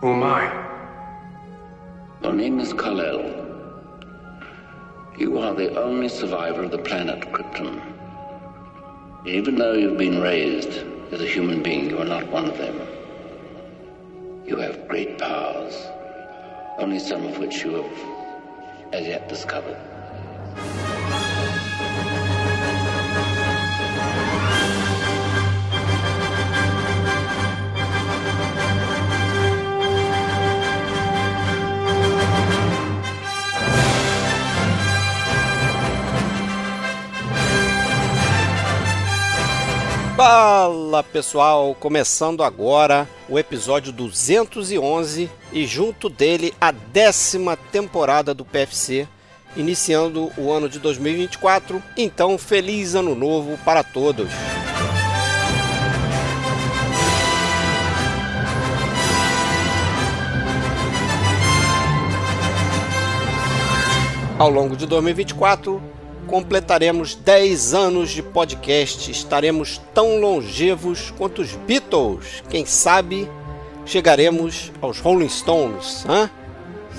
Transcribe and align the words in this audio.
Who 0.00 0.14
am 0.14 0.22
I? 0.22 0.44
Your 2.22 2.32
name 2.32 2.58
is 2.58 2.72
Kal-El. 2.72 3.20
You 5.18 5.36
are 5.36 5.52
the 5.52 5.78
only 5.78 6.08
survivor 6.08 6.62
of 6.62 6.70
the 6.70 6.78
planet 6.78 7.20
Krypton. 7.30 7.82
Even 9.26 9.56
though 9.56 9.74
you've 9.74 9.98
been 9.98 10.22
raised 10.22 10.86
as 11.12 11.20
a 11.20 11.26
human 11.26 11.62
being, 11.62 11.90
you 11.90 11.98
are 11.98 12.06
not 12.06 12.26
one 12.28 12.46
of 12.46 12.56
them. 12.56 12.80
You 14.46 14.56
have 14.56 14.88
great 14.88 15.18
powers, 15.18 15.76
only 16.78 16.98
some 16.98 17.26
of 17.26 17.36
which 17.36 17.62
you 17.62 17.74
have 17.82 18.94
as 18.94 19.06
yet 19.06 19.28
discovered. 19.28 19.89
Fala 40.60 41.02
pessoal, 41.02 41.74
começando 41.74 42.44
agora 42.44 43.08
o 43.30 43.38
episódio 43.38 43.90
211 43.90 45.30
e 45.54 45.66
junto 45.66 46.10
dele 46.10 46.52
a 46.60 46.70
décima 46.70 47.56
temporada 47.56 48.34
do 48.34 48.44
PFC, 48.44 49.08
iniciando 49.56 50.30
o 50.36 50.52
ano 50.52 50.68
de 50.68 50.78
2024. 50.78 51.82
Então, 51.96 52.36
feliz 52.36 52.94
ano 52.94 53.14
novo 53.14 53.56
para 53.64 53.82
todos! 53.82 54.28
Ao 64.38 64.50
longo 64.50 64.76
de 64.76 64.84
2024, 64.84 65.82
completaremos 66.30 67.16
10 67.16 67.74
anos 67.74 68.10
de 68.10 68.22
podcast. 68.22 69.10
Estaremos 69.10 69.80
tão 69.92 70.20
longevos 70.20 71.10
quanto 71.18 71.42
os 71.42 71.56
Beatles. 71.56 72.44
Quem 72.48 72.64
sabe 72.64 73.28
chegaremos 73.84 74.70
aos 74.80 75.00
Rolling 75.00 75.28
Stones, 75.28 76.06
hã? 76.08 76.30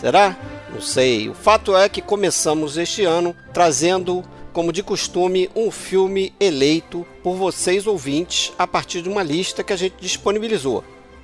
Será? 0.01 0.37
Não 0.73 0.81
sei. 0.81 1.29
O 1.29 1.33
fato 1.33 1.75
é 1.75 1.87
que 1.87 2.01
começamos 2.01 2.77
este 2.77 3.05
ano 3.05 3.33
trazendo, 3.53 4.21
como 4.51 4.73
de 4.73 4.83
costume, 4.83 5.49
um 5.55 5.71
filme 5.71 6.33
eleito 6.37 7.07
por 7.23 7.35
vocês 7.35 7.87
ouvintes 7.87 8.51
a 8.59 8.67
partir 8.67 9.01
de 9.01 9.07
uma 9.07 9.23
lista 9.23 9.63
que 9.63 9.71
a 9.71 9.77
gente 9.77 9.95
disponibilizou. 10.01 10.83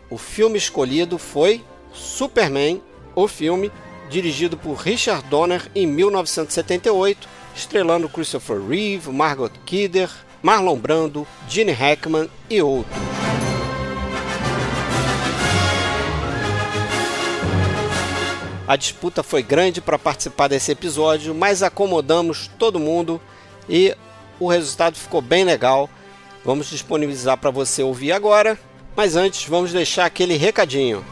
O 0.09 0.17
filme 0.17 0.57
escolhido 0.57 1.17
foi 1.17 1.61
Superman, 1.91 2.81
o 3.13 3.27
filme, 3.27 3.69
dirigido 4.09 4.55
por 4.55 4.75
Richard 4.75 5.27
Donner 5.27 5.69
em 5.75 5.85
1978 5.85 7.36
estrelando 7.57 8.07
Christopher 8.07 8.61
Reeve, 8.61 9.09
Margot 9.11 9.49
Kidder, 9.65 10.09
Marlon 10.43 10.77
Brando, 10.77 11.27
Gene 11.49 11.71
Hackman 11.71 12.29
e 12.49 12.61
outros. 12.61 12.95
A 18.67 18.75
disputa 18.75 19.23
foi 19.23 19.41
grande 19.41 19.81
para 19.81 19.97
participar 19.97 20.49
desse 20.49 20.71
episódio, 20.71 21.33
mas 21.33 21.63
acomodamos 21.63 22.51
todo 22.59 22.79
mundo 22.79 23.19
e 23.67 23.95
o 24.39 24.47
resultado 24.47 24.97
ficou 24.97 25.21
bem 25.21 25.43
legal. 25.43 25.89
Vamos 26.45 26.69
disponibilizar 26.69 27.37
para 27.37 27.49
você 27.49 27.81
ouvir 27.81 28.11
agora, 28.11 28.59
mas 28.95 29.15
antes 29.15 29.47
vamos 29.47 29.71
deixar 29.71 30.05
aquele 30.05 30.35
recadinho. 30.35 31.03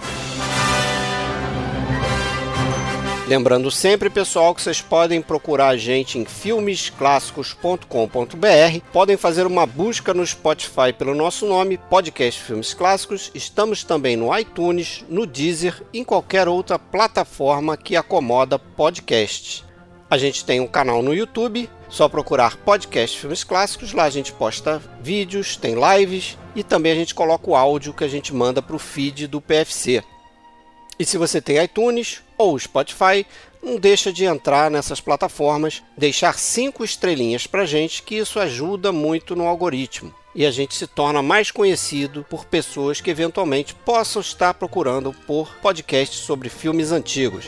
Lembrando 3.28 3.72
sempre, 3.72 4.08
pessoal, 4.08 4.54
que 4.54 4.62
vocês 4.62 4.82
podem 4.82 5.20
procurar 5.20 5.70
a 5.70 5.78
gente 5.78 6.20
em 6.20 6.26
filmesclassicos.com.br, 6.26 8.80
podem 8.94 9.18
fazer 9.18 9.48
uma 9.48 9.66
busca 9.66 10.14
no 10.14 10.24
Spotify 10.24 10.94
pelo 10.96 11.16
nosso 11.16 11.48
nome, 11.48 11.80
Podcast 11.90 12.40
Filmes 12.40 12.76
Clássicos. 12.76 13.32
Estamos 13.34 13.84
também 13.84 14.16
no 14.16 14.38
iTunes, 14.38 15.04
no 15.10 15.26
Deezer 15.26 15.82
e 15.92 16.02
em 16.02 16.04
qualquer 16.04 16.48
outra 16.48 16.78
plataforma 16.78 17.76
que 17.76 17.96
acomoda 17.96 18.60
podcast. 18.60 19.66
A 20.08 20.20
gente 20.20 20.46
tem 20.46 20.60
um 20.60 20.68
canal 20.68 21.02
no 21.02 21.12
YouTube, 21.12 21.68
só 21.90 22.08
procurar 22.08 22.58
Podcast 22.58 23.20
Filmes 23.20 23.44
Clássicos, 23.44 23.92
lá 23.92 24.04
a 24.04 24.10
gente 24.12 24.32
posta 24.34 24.80
vídeos, 25.02 25.58
tem 25.58 25.74
lives 25.74 26.38
e 26.56 26.64
também 26.64 26.92
a 26.92 26.96
gente 26.96 27.16
coloca 27.16 27.50
o 27.50 27.56
áudio 27.56 27.92
que 27.92 28.04
a 28.04 28.08
gente 28.08 28.36
manda 28.36 28.62
para 28.62 28.76
o 28.76 28.80
feed 28.80 29.26
do 29.26 29.42
PFC. 29.42 30.04
E 30.98 31.06
se 31.06 31.18
você 31.18 31.42
tem 31.42 31.62
iTunes 31.62 32.22
ou 32.38 32.58
Spotify, 32.58 33.26
não 33.62 33.78
deixa 33.78 34.14
de 34.14 34.26
entrar 34.26 34.70
nessas 34.70 35.02
plataformas, 35.02 35.84
deixar 35.98 36.38
cinco 36.38 36.84
estrelinhas 36.84 37.48
para 37.48 37.66
gente, 37.66 38.04
que 38.04 38.16
isso 38.16 38.40
ajuda 38.40 38.92
muito 38.92 39.36
no 39.36 39.48
algoritmo. 39.48 40.14
E 40.34 40.46
a 40.46 40.52
gente 40.52 40.76
se 40.76 40.86
torna 40.86 41.22
mais 41.22 41.50
conhecido 41.50 42.26
por 42.30 42.46
pessoas 42.46 43.02
que 43.02 43.10
eventualmente 43.10 43.74
possam 43.74 44.22
estar 44.22 44.54
procurando 44.54 45.14
por 45.26 45.56
podcasts 45.62 46.20
sobre 46.20 46.50
filmes 46.50 46.92
antigos. 46.92 47.46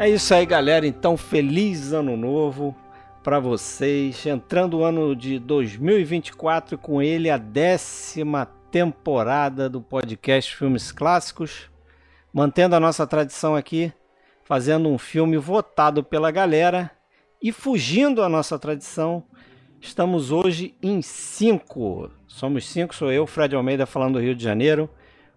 É 0.00 0.08
isso 0.08 0.32
aí, 0.32 0.46
galera. 0.46 0.86
Então, 0.86 1.14
feliz 1.14 1.92
ano 1.92 2.16
novo 2.16 2.74
para 3.22 3.38
vocês. 3.38 4.24
Entrando 4.24 4.78
o 4.78 4.82
ano 4.82 5.14
de 5.14 5.38
2024 5.38 6.78
com 6.78 7.02
ele 7.02 7.28
a 7.28 7.36
décima 7.36 8.46
temporada 8.70 9.68
do 9.68 9.78
podcast 9.78 10.56
Filmes 10.56 10.90
Clássicos, 10.90 11.70
mantendo 12.32 12.74
a 12.74 12.80
nossa 12.80 13.06
tradição 13.06 13.54
aqui, 13.54 13.92
fazendo 14.42 14.88
um 14.88 14.96
filme 14.96 15.36
votado 15.36 16.02
pela 16.02 16.30
galera 16.30 16.90
e 17.42 17.52
fugindo 17.52 18.22
a 18.22 18.28
nossa 18.28 18.58
tradição. 18.58 19.22
Estamos 19.82 20.32
hoje 20.32 20.74
em 20.82 21.02
cinco. 21.02 22.10
Somos 22.26 22.66
cinco, 22.66 22.94
sou 22.94 23.12
eu, 23.12 23.26
Fred 23.26 23.54
Almeida, 23.54 23.84
falando 23.84 24.14
do 24.14 24.20
Rio 24.20 24.34
de 24.34 24.42
Janeiro. 24.42 24.88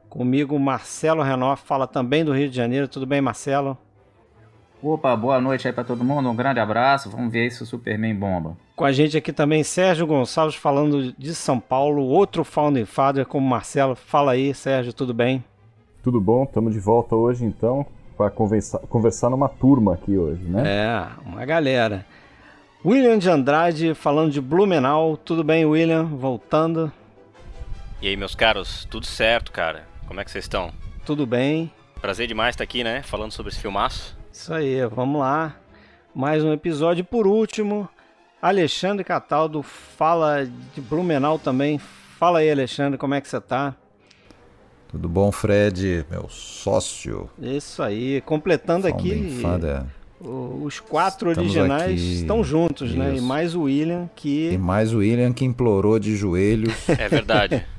Comigo, 0.07 0.57
Marcelo 0.57 1.22
Renoff, 1.22 1.68
fala 1.68 1.85
também 1.85 2.24
do 2.24 2.31
Rio 2.31 2.50
de 2.50 2.56
Janeiro. 2.56 2.88
Tudo 2.88 3.06
bem, 3.06 3.19
Marcelo? 3.19 3.78
Opa, 4.84 5.16
boa 5.16 5.40
noite 5.40 5.66
aí 5.66 5.74
para 5.74 5.86
todo 5.86 6.04
mundo, 6.04 6.30
um 6.30 6.36
grande 6.36 6.60
abraço, 6.60 7.10
vamos 7.10 7.32
ver 7.32 7.50
se 7.50 7.64
o 7.64 7.66
Superman 7.66 8.14
bomba. 8.14 8.58
Com 8.76 8.84
a 8.84 8.92
gente 8.92 9.16
aqui 9.16 9.32
também 9.32 9.64
Sérgio 9.64 10.06
Gonçalves 10.06 10.56
falando 10.58 11.14
de 11.18 11.34
São 11.34 11.58
Paulo, 11.58 12.04
outro 12.04 12.44
Founding 12.44 12.84
Father 12.84 13.26
como 13.26 13.48
Marcelo. 13.48 13.96
Fala 13.96 14.34
aí, 14.34 14.54
Sérgio, 14.54 14.92
tudo 14.92 15.14
bem? 15.14 15.42
Tudo 16.04 16.20
bom, 16.20 16.44
estamos 16.44 16.74
de 16.74 16.82
volta 16.82 17.16
hoje 17.16 17.46
então 17.46 17.86
para 18.18 18.30
conversar, 18.30 18.80
conversar 18.80 19.30
numa 19.30 19.48
turma 19.48 19.94
aqui 19.94 20.18
hoje, 20.18 20.44
né? 20.44 20.64
É, 20.66 21.08
uma 21.26 21.46
galera. 21.46 22.06
William 22.86 23.18
de 23.18 23.30
Andrade 23.30 23.94
falando 23.94 24.34
de 24.34 24.42
Blumenau, 24.42 25.16
tudo 25.16 25.46
bem, 25.46 25.64
William? 25.64 26.04
Voltando. 26.04 26.92
E 28.02 28.10
aí, 28.10 28.18
meus 28.18 28.36
caros, 28.36 28.86
tudo 28.92 29.06
certo, 29.06 29.50
cara? 29.50 29.88
Como 30.06 30.19
é 30.19 30.25
que 30.25 30.31
vocês 30.31 30.44
estão? 30.44 30.74
Tudo 31.06 31.25
bem. 31.25 31.72
Prazer 32.02 32.28
demais 32.28 32.54
estar 32.54 32.66
aqui, 32.66 32.84
né? 32.84 33.02
Falando 33.02 33.31
sobre 33.31 33.50
esse 33.50 33.62
filmaço. 33.62 34.22
Isso 34.33 34.51
aí, 34.53 34.83
vamos 34.88 35.19
lá. 35.21 35.56
Mais 36.13 36.44
um 36.44 36.51
episódio. 36.51 37.06
Por 37.06 37.27
último, 37.27 37.88
Alexandre 38.41 39.03
Cataldo 39.03 39.62
fala 39.62 40.45
de 40.74 40.81
Blumenau 40.81 41.38
também. 41.38 41.80
Fala 42.18 42.39
aí, 42.39 42.50
Alexandre, 42.51 42.97
como 42.97 43.13
é 43.13 43.21
que 43.21 43.27
você 43.27 43.39
tá? 43.39 43.75
Tudo 44.89 45.07
bom, 45.07 45.31
Fred, 45.31 46.06
meu 46.09 46.27
sócio. 46.30 47.30
Isso 47.39 47.81
aí, 47.81 48.21
completando 48.21 48.88
aqui. 48.88 49.39
Fada. 49.41 49.88
Os 50.19 50.80
quatro 50.80 51.31
Estamos 51.31 51.56
originais 51.56 51.91
aqui. 52.01 52.13
estão 52.15 52.44
juntos, 52.44 52.89
Isso. 52.91 52.97
né? 53.00 53.15
E 53.15 53.21
mais 53.21 53.56
o 53.56 53.63
William 53.63 54.09
que. 54.15 54.51
E 54.51 54.57
mais 54.57 54.94
o 54.94 55.00
William 55.00 55.33
que 55.33 55.44
implorou 55.45 56.00
de 56.00 56.15
joelhos. 56.15 56.74
É 56.89 57.07
verdade. 57.07 57.63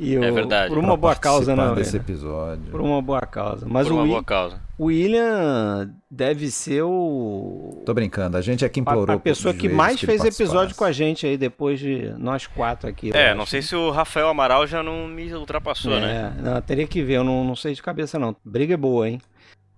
E 0.00 0.14
É 0.14 0.30
o- 0.30 0.32
verdade. 0.32 0.68
Por 0.68 0.78
uma 0.78 0.96
boa 0.96 1.16
causa, 1.16 1.56
não. 1.56 1.74
desse 1.74 1.96
William? 1.96 2.02
episódio. 2.04 2.70
Por 2.70 2.80
uma 2.80 3.02
boa 3.02 3.20
causa. 3.22 3.66
Mas 3.68 3.88
Por 3.88 3.94
o, 3.94 3.96
uma 3.96 4.06
boa 4.06 4.22
causa. 4.22 4.60
O 4.78 4.84
William 4.84 5.92
deve 6.08 6.52
ser 6.52 6.82
o. 6.82 7.82
Tô 7.84 7.92
brincando, 7.92 8.36
a 8.36 8.40
gente 8.40 8.64
é 8.64 8.68
que 8.68 8.78
A, 8.78 8.82
implorou. 8.82 9.16
a 9.16 9.18
pessoa 9.18 9.52
por 9.52 9.60
que 9.60 9.68
mais 9.68 9.96
ele 9.96 10.06
fez 10.06 10.24
episódio 10.24 10.76
com 10.76 10.84
a 10.84 10.92
gente 10.92 11.26
aí, 11.26 11.36
depois 11.36 11.80
de 11.80 12.14
nós 12.16 12.46
quatro 12.46 12.88
aqui. 12.88 13.10
É, 13.12 13.34
não 13.34 13.44
sei 13.44 13.60
se 13.60 13.74
o 13.74 13.90
Rafael 13.90 14.28
Amaral 14.28 14.68
já 14.68 14.80
não 14.80 15.08
me 15.08 15.34
ultrapassou, 15.34 15.94
é, 15.94 16.00
né? 16.00 16.36
Não, 16.40 16.62
teria 16.62 16.86
que 16.86 17.02
ver, 17.02 17.14
eu 17.14 17.24
não, 17.24 17.44
não 17.44 17.56
sei 17.56 17.74
de 17.74 17.82
cabeça 17.82 18.20
não. 18.20 18.36
Briga 18.44 18.74
é 18.74 18.76
boa, 18.76 19.08
hein? 19.08 19.20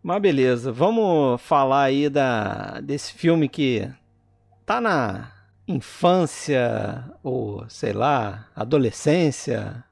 Mas 0.02 0.20
beleza, 0.20 0.70
vamos 0.70 1.40
falar 1.40 1.84
aí 1.84 2.10
da, 2.10 2.80
desse 2.80 3.14
filme 3.14 3.48
que 3.48 3.90
tá 4.66 4.82
na 4.82 5.32
infância, 5.66 7.04
ou 7.22 7.64
sei 7.68 7.94
lá, 7.94 8.48
adolescência, 8.54 9.82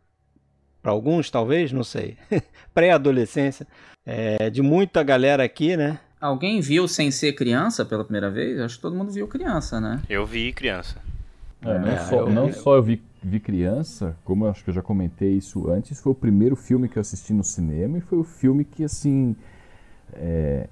para 0.83 0.93
alguns 0.93 1.31
talvez, 1.31 1.73
não 1.73 1.85
sei, 1.85 2.17
pré-adolescência, 2.75 3.67
é, 4.09 4.49
de 4.49 4.63
muita 4.63 5.03
galera 5.03 5.45
aqui, 5.45 5.77
né? 5.77 6.01
Alguém 6.19 6.61
viu 6.61 6.89
sem 6.89 7.11
ser 7.11 7.35
criança 7.35 7.85
pela 7.85 8.03
primeira 8.03 8.31
vez? 8.31 8.59
Acho 8.59 8.77
que 8.77 8.83
todo 8.83 8.97
mundo 8.97 9.13
viu 9.13 9.29
criança, 9.29 9.79
né? 9.81 10.01
Eu 10.09 10.25
vi 10.27 10.51
criança. 10.53 10.97
É, 11.63 11.79
não 11.79 11.89
É, 11.93 11.97
só, 11.99 12.17
eu- 12.21 12.31
não 12.31 12.53
só 12.53 12.75
eu 12.77 12.83
vi, 12.83 13.03
vi 13.23 13.39
criança, 13.39 14.17
como 14.25 14.47
eu 14.47 14.51
acho 14.51 14.65
que 14.65 14.71
eu 14.71 14.75
já 14.75 14.81
comentei 14.83 15.33
isso 15.35 15.71
antes, 15.71 16.01
foi 16.01 16.13
o 16.13 16.15
primeiro 16.15 16.57
filme 16.57 16.89
que 16.89 16.97
eu 16.97 17.01
assisti 17.03 17.33
no 17.35 17.45
cinema 17.45 17.99
e 17.99 18.01
foi 18.01 18.19
o 18.19 18.25
filme 18.25 18.65
que, 18.65 18.83
assim, 18.83 19.37
é, 20.15 20.69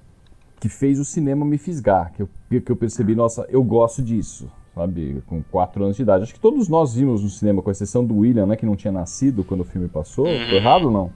que 0.59 0.67
fez 0.67 0.99
o 0.99 1.05
cinema 1.05 1.45
me 1.45 1.57
fisgar, 1.59 2.11
que 2.13 2.23
eu, 2.23 2.29
que 2.61 2.71
eu 2.71 2.75
percebi, 2.75 3.13
nossa, 3.15 3.45
eu 3.49 3.63
gosto 3.63 4.01
disso, 4.01 4.51
sabe, 4.73 5.21
com 5.27 5.43
4 5.43 5.83
anos 5.83 5.95
de 5.95 6.01
idade. 6.01 6.23
Acho 6.23 6.33
que 6.33 6.39
todos 6.39 6.67
nós 6.67 6.95
vimos 6.95 7.21
no 7.23 7.29
cinema, 7.29 7.61
com 7.61 7.69
exceção 7.69 8.03
do 8.03 8.17
William, 8.17 8.47
né, 8.47 8.55
que 8.55 8.65
não 8.65 8.75
tinha 8.75 8.91
nascido 8.91 9.43
quando 9.43 9.61
o 9.61 9.65
filme 9.65 9.87
passou. 9.87 10.25
Tô 10.25 10.55
errado 10.55 10.85
ou 10.85 10.91
não? 10.91 11.13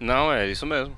Não, 0.00 0.32
é 0.32 0.50
isso 0.50 0.64
mesmo. 0.64 0.94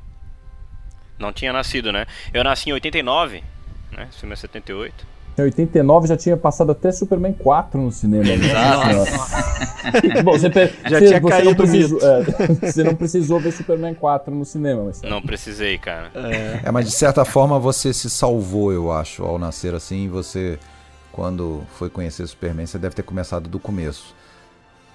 Não 1.20 1.32
tinha 1.32 1.52
nascido, 1.52 1.92
né? 1.92 2.06
Eu 2.32 2.42
nasci 2.42 2.70
em 2.70 2.72
89, 2.72 3.44
né? 3.92 4.06
Esse 4.08 4.20
filme 4.20 4.32
é 4.32 4.36
78. 4.36 5.06
Em 5.38 5.42
89 5.42 6.08
já 6.08 6.16
tinha 6.16 6.36
passado 6.36 6.72
até 6.72 6.90
Superman 6.90 7.32
4 7.34 7.80
no 7.80 7.92
cinema. 7.92 8.24
Né? 8.24 8.36
Bom, 10.24 10.32
você, 10.32 10.48
Já 10.50 10.98
você- 10.98 11.06
tinha 11.06 11.20
você 11.20 11.28
caído 11.28 11.50
não 11.50 11.54
precisou, 11.54 11.98
é, 12.00 12.24
você 12.72 12.82
não 12.82 12.94
precisou 12.94 13.38
ver 13.38 13.52
Superman 13.52 13.94
4 13.94 14.34
no 14.34 14.44
cinema. 14.44 14.84
Mas... 14.86 15.02
Não 15.02 15.20
precisei, 15.22 15.78
cara. 15.78 16.10
É, 16.64 16.70
mas 16.72 16.86
de 16.86 16.92
certa 16.92 17.24
forma 17.24 17.58
você 17.58 17.92
se 17.92 18.08
salvou, 18.10 18.72
eu 18.72 18.90
acho, 18.90 19.22
ao 19.22 19.38
nascer 19.38 19.74
assim. 19.74 20.08
Você, 20.08 20.58
quando 21.12 21.62
foi 21.78 21.88
conhecer 21.90 22.26
Superman, 22.26 22.66
você 22.66 22.78
deve 22.78 22.94
ter 22.94 23.02
começado 23.02 23.48
do 23.48 23.58
começo. 23.60 24.14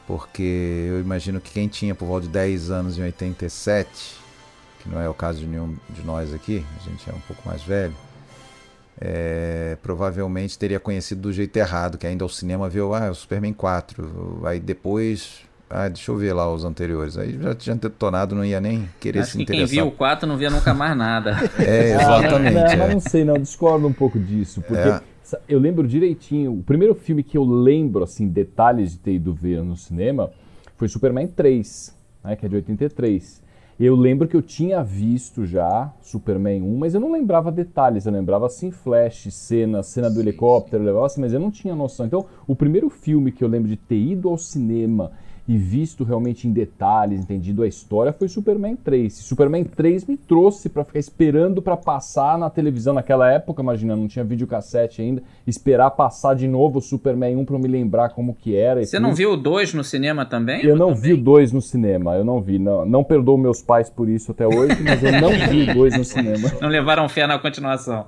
Porque 0.07 0.87
eu 0.89 0.99
imagino 0.99 1.39
que 1.39 1.51
quem 1.51 1.67
tinha 1.67 1.95
por 1.95 2.05
volta 2.07 2.27
de 2.27 2.33
10 2.33 2.69
anos 2.71 2.97
em 2.97 3.03
87, 3.03 4.24
que 4.85 4.89
não 4.93 5.01
é 5.01 5.09
o 5.09 5.13
caso 5.13 5.39
de 5.39 5.47
nenhum 5.47 5.75
de 5.89 6.01
nós 6.05 6.31
aqui, 6.33 6.63
a 6.79 6.89
gente 6.89 7.09
é 7.09 7.13
um 7.13 7.19
pouco 7.27 7.41
mais 7.47 7.61
velho, 7.63 7.93
é, 9.01 9.77
provavelmente 9.81 10.57
teria 10.57 10.79
conhecido 10.79 11.21
do 11.21 11.33
jeito 11.33 11.57
errado, 11.57 11.97
que 11.97 12.07
ainda 12.07 12.23
ao 12.23 12.29
cinema 12.29 12.69
viu, 12.69 12.93
ah, 12.93 13.09
o 13.09 13.15
Superman 13.15 13.51
4. 13.53 14.41
Aí 14.45 14.59
depois, 14.59 15.41
ah, 15.69 15.89
deixa 15.89 16.11
eu 16.11 16.15
ver 16.17 16.31
lá 16.33 16.51
os 16.53 16.63
anteriores. 16.63 17.17
Aí 17.17 17.37
já 17.41 17.53
tinha 17.53 17.75
detonado, 17.75 18.35
não 18.35 18.45
ia 18.45 18.61
nem 18.61 18.87
querer 18.99 19.19
Acho 19.19 19.31
se 19.31 19.37
que 19.39 19.45
quem 19.45 19.55
interessar. 19.55 19.83
viu 19.83 19.87
o 19.87 19.91
4 19.91 20.27
não 20.27 20.37
via 20.37 20.49
nunca 20.49 20.73
mais 20.73 20.95
nada. 20.95 21.31
É, 21.59 21.95
Ah, 21.95 22.19
exatamente. 22.19 22.53
não, 22.53 22.61
é. 22.61 22.75
mas 22.77 22.93
não 22.93 22.99
sei, 23.01 23.25
não, 23.25 23.33
discordo 23.37 23.85
um 23.87 23.93
pouco 23.93 24.17
disso, 24.17 24.61
porque 24.61 24.87
É. 24.87 25.01
eu 25.49 25.59
lembro 25.59 25.85
direitinho, 25.85 26.53
o 26.53 26.63
primeiro 26.63 26.95
filme 26.95 27.21
que 27.23 27.37
eu 27.37 27.43
lembro, 27.43 28.03
assim, 28.03 28.27
detalhes 28.29 28.91
de 28.93 28.99
ter 28.99 29.13
ido 29.15 29.33
ver 29.33 29.61
no 29.61 29.75
cinema, 29.75 30.31
foi 30.77 30.87
Superman 30.87 31.27
3, 31.27 31.93
né, 32.23 32.35
que 32.37 32.45
é 32.45 32.49
de 32.49 32.55
83. 32.55 33.43
Eu 33.77 33.93
lembro 33.93 34.25
que 34.25 34.37
eu 34.37 34.41
tinha 34.41 34.81
visto 34.81 35.45
já 35.45 35.93
Superman 36.01 36.61
1, 36.61 36.77
mas 36.77 36.93
eu 36.93 37.01
não 37.01 37.11
lembrava 37.11 37.51
detalhes, 37.51 38.05
eu 38.05 38.13
lembrava 38.13 38.45
assim, 38.45 38.71
flash, 38.71 39.27
cena, 39.31 39.83
cena 39.83 40.09
do 40.09 40.21
helicóptero, 40.21 40.81
lembrava 40.81 41.05
assim, 41.05 41.19
mas 41.19 41.33
eu 41.33 41.41
não 41.41 41.51
tinha 41.51 41.75
noção. 41.75 42.05
Então, 42.05 42.25
o 42.47 42.55
primeiro 42.55 42.89
filme 42.89 43.33
que 43.33 43.43
eu 43.43 43.49
lembro 43.49 43.67
de 43.67 43.75
ter 43.75 43.97
ido 43.97 44.29
ao 44.29 44.37
cinema 44.37 45.11
e 45.47 45.57
visto 45.57 46.03
realmente 46.03 46.47
em 46.47 46.51
detalhes, 46.51 47.19
entendido 47.19 47.61
a 47.61 47.67
história, 47.67 48.11
foi 48.11 48.27
Superman 48.27 48.75
3. 48.75 49.13
Superman 49.13 49.63
3 49.63 50.05
me 50.05 50.17
trouxe 50.17 50.69
pra 50.69 50.83
ficar 50.83 50.99
esperando 50.99 51.61
pra 51.61 51.77
passar 51.77 52.37
na 52.37 52.49
televisão 52.49 52.93
naquela 52.93 53.31
época, 53.31 53.61
imagina, 53.61 53.95
não 53.95 54.07
tinha 54.07 54.25
videocassete 54.25 55.01
ainda, 55.01 55.21
esperar 55.45 55.91
passar 55.91 56.35
de 56.35 56.47
novo 56.47 56.79
o 56.79 56.81
Superman 56.81 57.35
1 57.37 57.45
pra 57.45 57.55
eu 57.55 57.59
me 57.59 57.67
lembrar 57.67 58.09
como 58.09 58.33
que 58.33 58.55
era. 58.55 58.83
Você 58.83 58.99
não 58.99 59.13
viu 59.13 59.33
o 59.33 59.37
2 59.37 59.73
no 59.75 59.83
cinema 59.83 60.25
também? 60.25 60.65
Eu 60.65 60.75
não 60.75 60.95
vi 60.95 61.13
o 61.13 61.17
2 61.17 61.51
no 61.51 61.61
cinema, 61.61 62.15
eu 62.15 62.25
não 62.25 62.41
vi. 62.41 62.57
Não, 62.57 62.85
não 62.85 63.03
perdoo 63.03 63.37
meus 63.37 63.61
pais 63.61 63.89
por 63.89 64.09
isso 64.09 64.31
até 64.31 64.47
hoje, 64.47 64.81
mas 64.81 65.03
eu 65.03 65.11
não 65.21 65.29
vi 65.47 65.69
o 65.69 65.73
2 65.73 65.97
no 65.97 66.03
cinema. 66.03 66.51
Não 66.59 66.69
levaram 66.69 67.07
fé 67.07 67.27
na 67.27 67.37
continuação. 67.37 68.05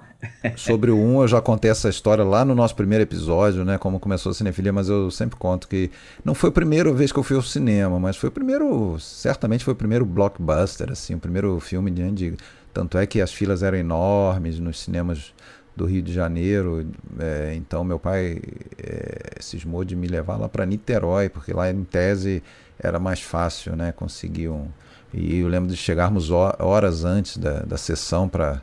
Sobre 0.56 0.89
o 0.89 0.98
1, 0.98 1.22
eu 1.22 1.28
já 1.28 1.42
contei 1.42 1.69
essa 1.69 1.89
história 1.89 2.24
lá 2.24 2.44
no 2.44 2.56
nosso 2.56 2.75
primeiro 2.75 3.04
episódio, 3.04 3.63
né? 3.63 3.78
Como 3.78 4.00
começou 4.00 4.31
a 4.31 4.34
cinefilia, 4.34 4.74
mas 4.74 4.89
eu 4.89 5.12
sempre 5.12 5.38
conto 5.38 5.68
que 5.68 5.92
não 6.25 6.34
foi 6.34 6.50
a 6.50 6.54
primeira 6.54 6.92
vez 6.92 7.12
que 7.12 7.19
eu 7.19 7.24
fui 7.27 7.35
ao 7.35 7.41
cinema, 7.44 8.00
mas 8.00 8.15
foi 8.18 8.29
o 8.29 8.31
primeiro, 8.31 8.97
certamente 9.00 9.63
foi 9.63 9.74
o 9.74 9.77
primeiro 9.77 10.06
blockbuster, 10.06 10.91
assim, 10.91 11.15
o 11.15 11.19
primeiro 11.19 11.59
filme 11.59 11.91
de, 11.91 12.12
de 12.12 12.38
tanto 12.74 12.97
é 12.97 13.06
que 13.06 13.21
as 13.21 13.33
filas 13.33 13.63
eram 13.63 13.77
enormes 13.77 14.59
nos 14.59 14.79
cinemas 14.79 15.33
do 15.75 15.85
Rio 15.85 16.01
de 16.01 16.12
Janeiro, 16.13 16.88
é, 17.19 17.53
então 17.56 17.83
meu 17.83 18.00
pai 18.00 18.39
é, 18.77 19.35
cismou 19.39 19.83
de 19.83 19.95
me 19.95 20.07
levar 20.07 20.38
lá 20.38 20.50
para 20.50 20.65
Niterói, 20.65 21.29
porque 21.29 21.53
lá 21.53 21.69
em 21.69 21.83
tese 21.83 22.41
era 22.79 23.00
mais 23.00 23.21
fácil, 23.21 23.75
né? 23.75 23.91
Conseguir 23.91 24.50
um. 24.50 24.68
E 25.13 25.38
eu 25.39 25.47
lembro 25.47 25.69
de 25.69 25.77
chegarmos 25.77 26.29
ho- 26.31 26.56
horas 26.59 27.06
antes 27.06 27.38
da, 27.38 27.59
da 27.62 27.77
sessão 27.77 28.27
para 28.27 28.62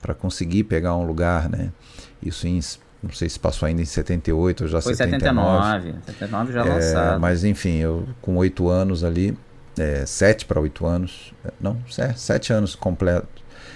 para 0.00 0.14
conseguir 0.14 0.64
pegar 0.64 0.96
um 0.96 1.04
lugar, 1.04 1.48
né? 1.50 1.70
Isso 2.22 2.46
em, 2.46 2.58
não 3.02 3.10
sei 3.12 3.28
se 3.28 3.38
passou 3.38 3.66
ainda 3.66 3.80
em 3.82 3.84
78 3.84 4.62
ou 4.64 4.68
já 4.68 4.80
Foi 4.80 4.94
79. 4.94 5.92
79. 5.92 6.04
79 6.06 6.52
já 6.52 6.60
É, 6.60 6.68
lançado. 6.74 7.20
mas 7.20 7.44
enfim, 7.44 7.76
eu 7.78 8.06
com 8.20 8.36
oito 8.36 8.68
anos 8.68 9.02
ali, 9.04 9.36
é, 9.78 10.04
sete 10.06 10.44
para 10.44 10.60
oito 10.60 10.84
anos, 10.86 11.32
é, 11.44 11.50
não, 11.60 11.76
é, 11.98 12.12
sete 12.14 12.52
anos 12.52 12.74
completo. 12.74 13.28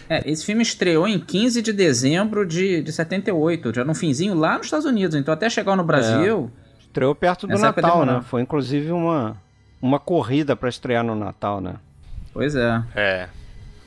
É, 0.08 0.30
esse 0.30 0.44
filme 0.44 0.62
estreou 0.62 1.08
em 1.08 1.18
15 1.18 1.62
de 1.62 1.72
dezembro 1.72 2.44
de, 2.46 2.82
de 2.82 2.92
78, 2.92 3.74
já 3.74 3.84
no 3.84 3.94
finzinho 3.94 4.34
lá 4.34 4.58
nos 4.58 4.66
Estados 4.66 4.84
Unidos. 4.84 5.16
Então 5.16 5.32
até 5.32 5.48
chegar 5.48 5.76
no 5.76 5.84
Brasil, 5.84 6.50
Estreou 6.80 7.14
perto 7.14 7.46
do 7.46 7.58
Natal, 7.58 8.04
né? 8.06 8.20
Foi 8.28 8.40
inclusive 8.42 8.92
uma, 8.92 9.36
uma 9.82 9.98
corrida 9.98 10.54
pra 10.54 10.68
estrear 10.68 11.02
no 11.02 11.14
Natal, 11.16 11.60
né? 11.60 11.74
pois 12.32 12.54
é. 12.54 12.82
É. 12.94 13.28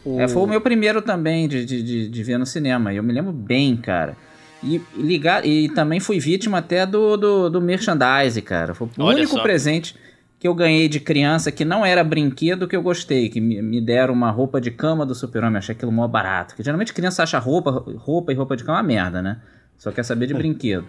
O- 0.03 0.19
É, 0.19 0.27
foi 0.27 0.41
o 0.41 0.47
meu 0.47 0.59
primeiro 0.61 1.01
também 1.01 1.47
de, 1.47 1.63
de, 1.65 1.83
de, 1.83 2.09
de 2.09 2.23
ver 2.23 2.37
no 2.39 2.45
cinema. 2.45 2.91
E 2.93 2.97
eu 2.97 3.03
me 3.03 3.13
lembro 3.13 3.31
bem, 3.31 3.75
cara. 3.77 4.15
E, 4.63 4.81
ligar, 4.95 5.45
e 5.45 5.69
também 5.69 5.99
fui 5.99 6.19
vítima 6.19 6.57
até 6.57 6.85
do, 6.85 7.15
do, 7.15 7.49
do 7.49 7.61
merchandise, 7.61 8.41
cara. 8.41 8.73
Foi 8.73 8.87
o 8.87 9.03
Olha 9.03 9.17
único 9.17 9.35
só. 9.35 9.43
presente 9.43 9.95
que 10.39 10.47
eu 10.47 10.53
ganhei 10.53 10.87
de 10.87 10.99
criança 10.99 11.51
que 11.51 11.65
não 11.65 11.85
era 11.85 12.03
brinquedo 12.03 12.67
que 12.67 12.75
eu 12.75 12.81
gostei. 12.81 13.29
Que 13.29 13.39
me, 13.39 13.61
me 13.61 13.79
deram 13.81 14.13
uma 14.13 14.31
roupa 14.31 14.59
de 14.59 14.71
cama 14.71 15.05
do 15.05 15.13
super-homem. 15.13 15.57
Achei 15.57 15.75
aquilo 15.75 15.91
mó 15.91 16.07
barato. 16.07 16.53
Porque 16.53 16.63
geralmente 16.63 16.93
criança 16.93 17.23
acha 17.23 17.37
roupa, 17.39 17.83
roupa 17.97 18.31
e 18.31 18.35
roupa 18.35 18.57
de 18.57 18.63
cama 18.63 18.79
uma 18.79 18.83
merda, 18.83 19.21
né? 19.21 19.37
Só 19.77 19.91
quer 19.91 20.03
saber 20.03 20.25
de 20.27 20.33
brinquedo. 20.33 20.87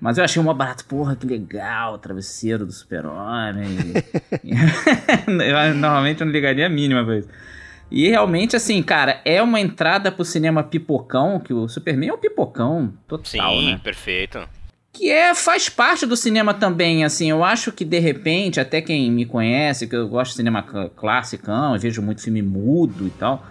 Mas 0.00 0.18
eu 0.18 0.24
achei 0.24 0.42
mó 0.42 0.52
barato. 0.54 0.84
Porra, 0.86 1.14
que 1.14 1.26
legal, 1.26 1.98
travesseiro 1.98 2.66
do 2.66 2.72
super-homem. 2.72 3.68
normalmente 5.76 6.22
eu 6.22 6.26
não 6.26 6.32
ligaria 6.32 6.66
a 6.66 6.70
mínima 6.70 7.04
pra 7.04 7.18
isso. 7.18 7.28
E 7.94 8.08
realmente, 8.08 8.56
assim, 8.56 8.82
cara, 8.82 9.20
é 9.22 9.42
uma 9.42 9.60
entrada 9.60 10.10
pro 10.10 10.24
cinema 10.24 10.62
pipocão, 10.62 11.38
que 11.38 11.52
o 11.52 11.68
Superman 11.68 12.08
é 12.08 12.14
um 12.14 12.18
pipocão 12.18 12.94
total, 13.06 13.24
Sim, 13.60 13.66
né? 13.72 13.80
perfeito. 13.84 14.48
Que 14.90 15.10
é, 15.10 15.34
faz 15.34 15.68
parte 15.68 16.06
do 16.06 16.16
cinema 16.16 16.54
também, 16.54 17.04
assim, 17.04 17.28
eu 17.30 17.44
acho 17.44 17.70
que 17.70 17.84
de 17.84 17.98
repente, 17.98 18.58
até 18.58 18.80
quem 18.80 19.10
me 19.10 19.26
conhece, 19.26 19.86
que 19.86 19.94
eu 19.94 20.08
gosto 20.08 20.30
de 20.32 20.36
cinema 20.36 20.62
cl- 20.66 20.88
classicão, 20.96 21.74
eu 21.74 21.80
vejo 21.80 22.00
muito 22.00 22.22
filme 22.22 22.40
mudo 22.40 23.06
e 23.06 23.10
tal, 23.10 23.44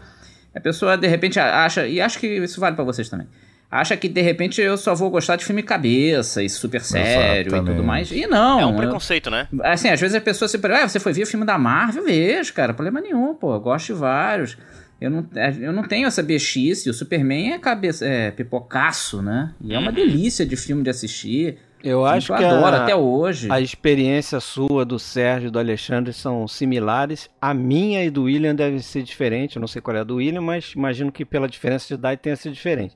a 0.56 0.60
pessoa 0.60 0.98
de 0.98 1.08
repente 1.08 1.40
acha, 1.40 1.88
e 1.88 2.02
acho 2.02 2.20
que 2.20 2.28
isso 2.28 2.60
vale 2.60 2.76
pra 2.76 2.84
vocês 2.86 3.10
também, 3.10 3.28
acha 3.72 3.96
que 3.96 4.10
de 4.10 4.22
repente 4.22 4.62
eu 4.62 4.76
só 4.78 4.94
vou 4.94 5.10
gostar 5.10 5.38
de 5.38 5.46
filme 5.46 5.64
cabeça 5.64 6.44
e 6.44 6.50
super 6.50 6.82
sério 6.82 7.42
e 7.42 7.46
tudo 7.46 7.56
Exatamente. 7.58 7.86
mais, 7.86 8.12
e 8.12 8.28
não. 8.28 8.60
é 8.60 8.66
um 8.66 8.72
eu- 8.72 8.78
preconceito, 8.78 9.32
né? 9.32 9.48
Assim, 9.64 9.88
às 9.90 10.00
vezes 10.00 10.16
a 10.16 10.22
pessoa 10.22 10.50
se 10.50 10.58
pergunta, 10.58 10.84
ah, 10.84 10.88
você 10.90 11.00
foi 11.00 11.14
ver 11.14 11.24
o 11.24 11.28
filme 11.28 11.46
da 11.46 11.58
Marvel? 11.58 12.04
Vejo, 12.04 12.54
cara, 12.54 12.74
problema 12.74 13.00
nenhum, 13.00 13.34
pô, 13.34 13.54
eu 13.56 13.60
gosto 13.62 13.88
de 13.88 13.94
vários. 13.94 14.58
Eu 15.00 15.10
não, 15.10 15.26
eu 15.60 15.74
não 15.74 15.82
tenho 15.82 16.06
essa 16.08 16.22
bexice, 16.22 16.88
o 16.88 16.94
Superman 16.94 17.54
é, 17.54 17.58
cabeça, 17.58 18.06
é 18.06 18.30
pipocaço, 18.30 19.20
né? 19.22 19.52
E 19.60 19.74
é 19.74 19.80
uma 19.80 19.92
delícia 19.92 20.46
de 20.46 20.56
filme 20.56 20.84
de 20.84 20.92
assistir. 20.92 21.58
Eu 21.84 22.02
Filme 22.04 22.18
acho 22.18 22.28
que 22.36 22.44
eu 22.44 22.48
adoro 22.50 22.76
a, 22.76 22.84
até 22.84 22.96
hoje. 22.96 23.48
a 23.52 23.60
experiência 23.60 24.40
sua, 24.40 24.86
do 24.86 25.00
Sérgio 25.00 25.48
e 25.48 25.50
do 25.52 25.58
Alexandre 25.58 26.14
são 26.14 26.48
similares. 26.48 27.28
A 27.42 27.52
minha 27.52 28.06
e 28.06 28.12
do 28.12 28.26
William 28.26 28.54
deve 28.54 28.80
ser 28.84 29.02
diferente. 29.02 29.56
Eu 29.56 29.60
não 29.60 29.68
sei 29.68 29.82
qual 29.82 29.98
é 29.98 30.02
a 30.02 30.04
do 30.04 30.18
William, 30.18 30.42
mas 30.42 30.74
imagino 30.76 31.12
que 31.12 31.26
pela 31.26 31.48
diferença 31.48 31.88
de 31.88 31.96
idade 31.96 32.22
tenha 32.22 32.36
sido 32.36 32.54
diferente. 32.54 32.96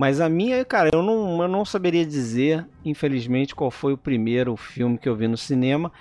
Mas 0.00 0.18
a 0.18 0.30
minha, 0.30 0.64
cara, 0.64 0.88
eu 0.90 1.02
não, 1.02 1.42
eu 1.42 1.46
não 1.46 1.62
saberia 1.62 2.06
dizer, 2.06 2.66
infelizmente, 2.82 3.54
qual 3.54 3.70
foi 3.70 3.92
o 3.92 3.98
primeiro 3.98 4.56
filme 4.56 4.96
que 4.96 5.06
eu 5.06 5.14
vi 5.14 5.28
no 5.28 5.36
cinema. 5.36 5.92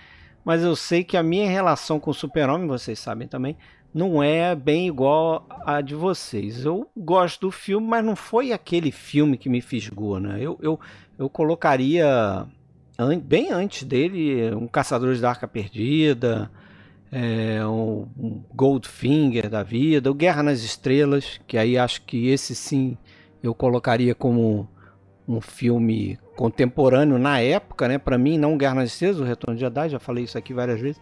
mas 0.46 0.64
eu 0.64 0.74
sei 0.74 1.04
que 1.04 1.18
a 1.18 1.22
minha 1.22 1.50
relação 1.50 2.00
com 2.00 2.10
o 2.10 2.14
Super-Homem, 2.14 2.66
vocês 2.66 2.98
sabem 2.98 3.28
também, 3.28 3.58
não 3.94 4.24
é 4.24 4.56
bem 4.56 4.88
igual 4.88 5.46
a 5.66 5.82
de 5.82 5.96
vocês. 5.96 6.64
Eu 6.64 6.90
gosto 6.96 7.42
do 7.42 7.52
filme, 7.52 7.86
mas 7.88 8.06
não 8.06 8.16
foi 8.16 8.54
aquele 8.54 8.90
filme 8.90 9.38
que 9.38 9.50
me 9.50 9.60
fisgou, 9.60 10.18
né? 10.18 10.38
Eu, 10.40 10.58
eu, 10.62 10.80
eu 11.18 11.30
colocaria 11.30 12.48
bem 13.26 13.52
antes 13.52 13.84
dele 13.84 14.56
um 14.56 14.66
Caçadores 14.66 15.20
da 15.20 15.32
Arca 15.32 15.46
Perdida, 15.46 16.50
é, 17.12 17.68
um 17.68 18.08
Goldfinger 18.56 19.50
da 19.50 19.62
vida, 19.62 20.10
o 20.10 20.14
Guerra 20.14 20.42
nas 20.42 20.64
Estrelas, 20.64 21.42
que 21.46 21.58
aí 21.58 21.78
acho 21.78 22.04
que 22.04 22.30
esse 22.30 22.56
sim 22.56 22.98
eu 23.42 23.54
colocaria 23.54 24.14
como 24.14 24.68
um 25.28 25.40
filme 25.40 26.18
contemporâneo 26.36 27.20
na 27.20 27.40
época, 27.40 27.88
né? 27.88 27.98
Para 27.98 28.18
mim, 28.18 28.38
não 28.38 28.58
Guerra 28.58 28.76
nas 28.76 28.90
Estrelas, 28.92 29.20
o 29.20 29.24
Retorno 29.24 29.56
de 29.56 29.62
Jedi, 29.62 29.90
já 29.90 30.00
falei 30.00 30.24
isso 30.24 30.38
aqui 30.38 30.54
várias 30.54 30.80
vezes, 30.82 31.02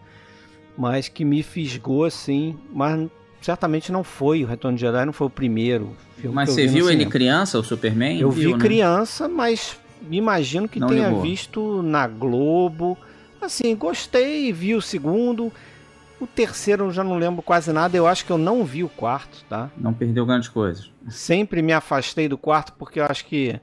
mas 0.76 1.08
que 1.08 1.24
me 1.24 1.42
fisgou 1.42 2.04
assim, 2.04 2.56
mas 2.72 3.08
certamente 3.40 3.90
não 3.90 4.04
foi 4.04 4.44
o 4.44 4.46
Retorno 4.46 4.76
de 4.76 4.82
Jedi, 4.82 5.04
não 5.06 5.12
foi 5.12 5.26
o 5.26 5.30
primeiro 5.30 5.96
filme. 6.16 6.34
Mas 6.34 6.50
você 6.50 6.66
viu 6.66 6.90
ele 6.90 7.06
criança, 7.06 7.58
o 7.58 7.62
Superman? 7.62 8.20
Eu 8.20 8.30
viu, 8.30 8.50
vi 8.50 8.56
né? 8.56 8.60
criança, 8.60 9.28
mas 9.28 9.78
imagino 10.10 10.68
que 10.68 10.78
Não 10.78 10.88
tenha 10.88 11.08
ligou. 11.08 11.22
visto 11.22 11.82
na 11.82 12.06
Globo. 12.06 12.98
Assim, 13.40 13.74
gostei, 13.76 14.52
vi 14.52 14.74
o 14.74 14.82
segundo. 14.82 15.52
O 16.20 16.26
terceiro 16.26 16.86
eu 16.86 16.90
já 16.90 17.04
não 17.04 17.16
lembro 17.16 17.42
quase 17.42 17.72
nada. 17.72 17.96
Eu 17.96 18.06
acho 18.06 18.24
que 18.24 18.32
eu 18.32 18.38
não 18.38 18.64
vi 18.64 18.82
o 18.82 18.88
quarto, 18.88 19.44
tá? 19.48 19.70
Não 19.76 19.94
perdeu 19.94 20.26
grandes 20.26 20.48
coisas. 20.48 20.90
Sempre 21.08 21.62
me 21.62 21.72
afastei 21.72 22.28
do 22.28 22.36
quarto 22.36 22.72
porque 22.72 23.00
eu 23.00 23.04
acho 23.04 23.24
que 23.24 23.60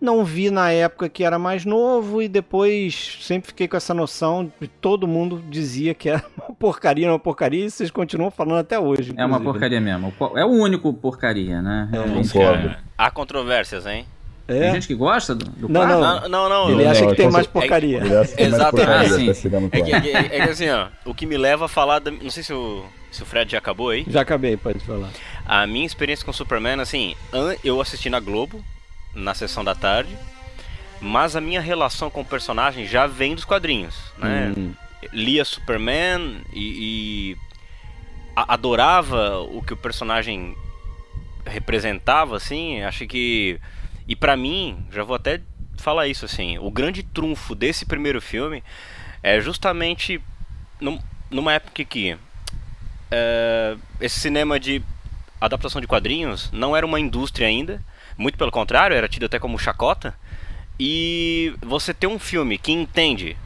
não 0.00 0.24
vi 0.24 0.50
na 0.50 0.70
época 0.70 1.08
que 1.08 1.24
era 1.24 1.38
mais 1.38 1.64
novo 1.64 2.22
e 2.22 2.28
depois 2.28 3.18
sempre 3.20 3.48
fiquei 3.48 3.66
com 3.66 3.76
essa 3.76 3.92
noção 3.92 4.50
de 4.60 4.68
todo 4.68 5.08
mundo 5.08 5.42
dizia 5.50 5.92
que 5.92 6.08
era 6.08 6.24
uma 6.38 6.54
porcaria, 6.54 7.08
uma 7.08 7.18
porcaria 7.18 7.64
e 7.66 7.70
vocês 7.70 7.90
continuam 7.90 8.30
falando 8.30 8.60
até 8.60 8.78
hoje. 8.78 9.12
É 9.16 9.26
uma 9.26 9.38
inclusive, 9.38 9.38
né? 9.38 9.44
porcaria 9.44 9.80
mesmo. 9.80 10.12
É 10.36 10.44
o 10.44 10.50
único 10.50 10.92
porcaria, 10.94 11.60
né? 11.60 11.88
Concordo. 11.92 12.68
Cara, 12.68 12.78
há 12.96 13.10
controvérsias, 13.10 13.86
hein? 13.86 14.06
É. 14.48 14.60
Tem 14.60 14.72
gente 14.74 14.86
que 14.86 14.94
gosta 14.94 15.34
do, 15.34 15.44
do 15.44 15.68
Não, 15.68 15.82
quarto? 15.86 16.22
não. 16.22 16.28
Não, 16.28 16.48
não. 16.48 16.70
Ele 16.70 16.88
acha 16.88 17.02
Não, 17.02 17.10
que 17.10 17.16
tem 17.16 17.30
mais 17.30 17.46
porcaria. 17.46 18.00
Exatamente. 18.38 18.90
Ah, 19.72 19.78
É 19.78 19.82
que, 19.82 19.92
é 19.92 20.18
é 20.38 20.44
que 20.44 20.50
assim, 20.50 20.70
ó, 20.70 20.88
o 21.04 21.14
que 21.14 21.26
me 21.26 21.36
leva 21.36 21.66
a 21.66 21.68
falar 21.68 21.98
da. 21.98 22.10
Não 22.10 22.30
sei 22.30 22.42
se 22.42 22.52
o, 22.52 22.84
se 23.10 23.22
o 23.22 23.26
Fred 23.26 23.52
já 23.52 23.58
acabou 23.58 23.90
aí. 23.90 24.04
Já 24.08 24.22
acabei, 24.22 24.56
pode 24.56 24.78
falar. 24.80 25.10
A 25.46 25.66
minha 25.66 25.84
experiência 25.86 26.24
com 26.24 26.32
Superman, 26.32 26.80
assim, 26.80 27.14
eu 27.62 27.80
assisti 27.80 28.08
na 28.08 28.20
Globo, 28.20 28.64
na 29.14 29.34
sessão 29.34 29.62
da 29.62 29.74
tarde, 29.74 30.16
mas 31.00 31.36
a 31.36 31.40
minha 31.40 31.60
relação 31.60 32.08
com 32.10 32.22
o 32.22 32.24
personagem 32.24 32.86
já 32.86 33.06
vem 33.06 33.34
dos 33.34 33.44
quadrinhos, 33.44 33.94
né? 34.18 34.54
Hum. 34.56 34.72
Lia 35.12 35.44
Superman 35.44 36.40
e, 36.52 37.34
e 37.34 37.36
a- 38.34 38.54
adorava 38.54 39.40
o 39.40 39.62
que 39.62 39.72
o 39.72 39.76
personagem 39.76 40.54
representava, 41.46 42.36
assim, 42.36 42.82
acho 42.82 43.06
que... 43.06 43.58
E 44.08 44.16
pra 44.16 44.36
mim, 44.36 44.86
já 44.90 45.04
vou 45.04 45.14
até 45.14 45.40
falar 45.76 46.08
isso, 46.08 46.24
assim, 46.24 46.58
o 46.58 46.70
grande 46.70 47.02
trunfo 47.02 47.54
desse 47.54 47.84
primeiro 47.84 48.20
filme 48.20 48.64
é 49.22 49.40
justamente 49.40 50.20
num- 50.80 51.00
numa 51.30 51.52
época 51.52 51.84
que 51.84 52.16
é, 53.10 53.76
esse 54.00 54.18
cinema 54.18 54.58
de 54.58 54.82
adaptação 55.40 55.80
de 55.80 55.86
quadrinhos 55.86 56.50
não 56.52 56.76
era 56.76 56.84
uma 56.84 56.98
indústria 56.98 57.46
ainda, 57.46 57.82
muito 58.16 58.36
pelo 58.36 58.50
contrário, 58.50 58.96
era 58.96 59.08
tido 59.08 59.26
até 59.26 59.38
como 59.38 59.58
chacota. 59.58 60.14
E 60.80 61.54
você 61.60 61.92
ter 61.92 62.06
um 62.06 62.18
filme 62.18 62.56
que 62.56 62.72
entende 62.72 63.36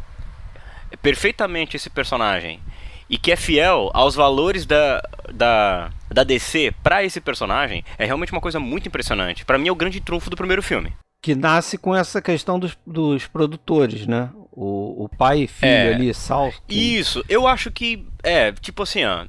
perfeitamente 1.01 1.77
esse 1.77 1.89
personagem 1.91 2.61
e 3.09 3.17
que 3.19 3.33
é 3.33 3.37
fiel 3.37 3.91
aos 3.95 4.15
valores 4.15 4.67
da, 4.67 5.03
da, 5.33 5.91
da 6.13 6.25
DC 6.25 6.73
pra 6.83 7.03
esse 7.05 7.21
personagem 7.21 7.85
é 7.99 8.05
realmente 8.05 8.33
uma 8.33 8.41
coisa 8.41 8.59
muito 8.61 8.89
impressionante. 8.89 9.45
Pra 9.45 9.59
mim 9.59 9.69
é 9.69 9.73
o 9.73 9.77
grande 9.77 10.01
trunfo 10.01 10.31
do 10.31 10.37
primeiro 10.37 10.63
filme. 10.63 10.93
Que 11.23 11.35
nasce 11.35 11.79
com 11.79 11.95
essa 11.95 12.21
questão 12.21 12.59
dos, 12.59 12.77
dos 12.87 13.27
produtores, 13.29 14.07
né? 14.07 14.31
O, 14.51 15.05
o 15.05 15.09
pai 15.09 15.43
e 15.43 15.47
filho 15.47 15.71
É. 15.71 15.95
ali, 15.95 16.13
Sal. 16.13 16.53
Isso, 16.69 17.25
eu 17.29 17.47
acho 17.47 17.71
que 17.71 18.07
é 18.23 18.53
tipo 18.53 18.83
assim, 18.83 19.05
ó, 19.05 19.27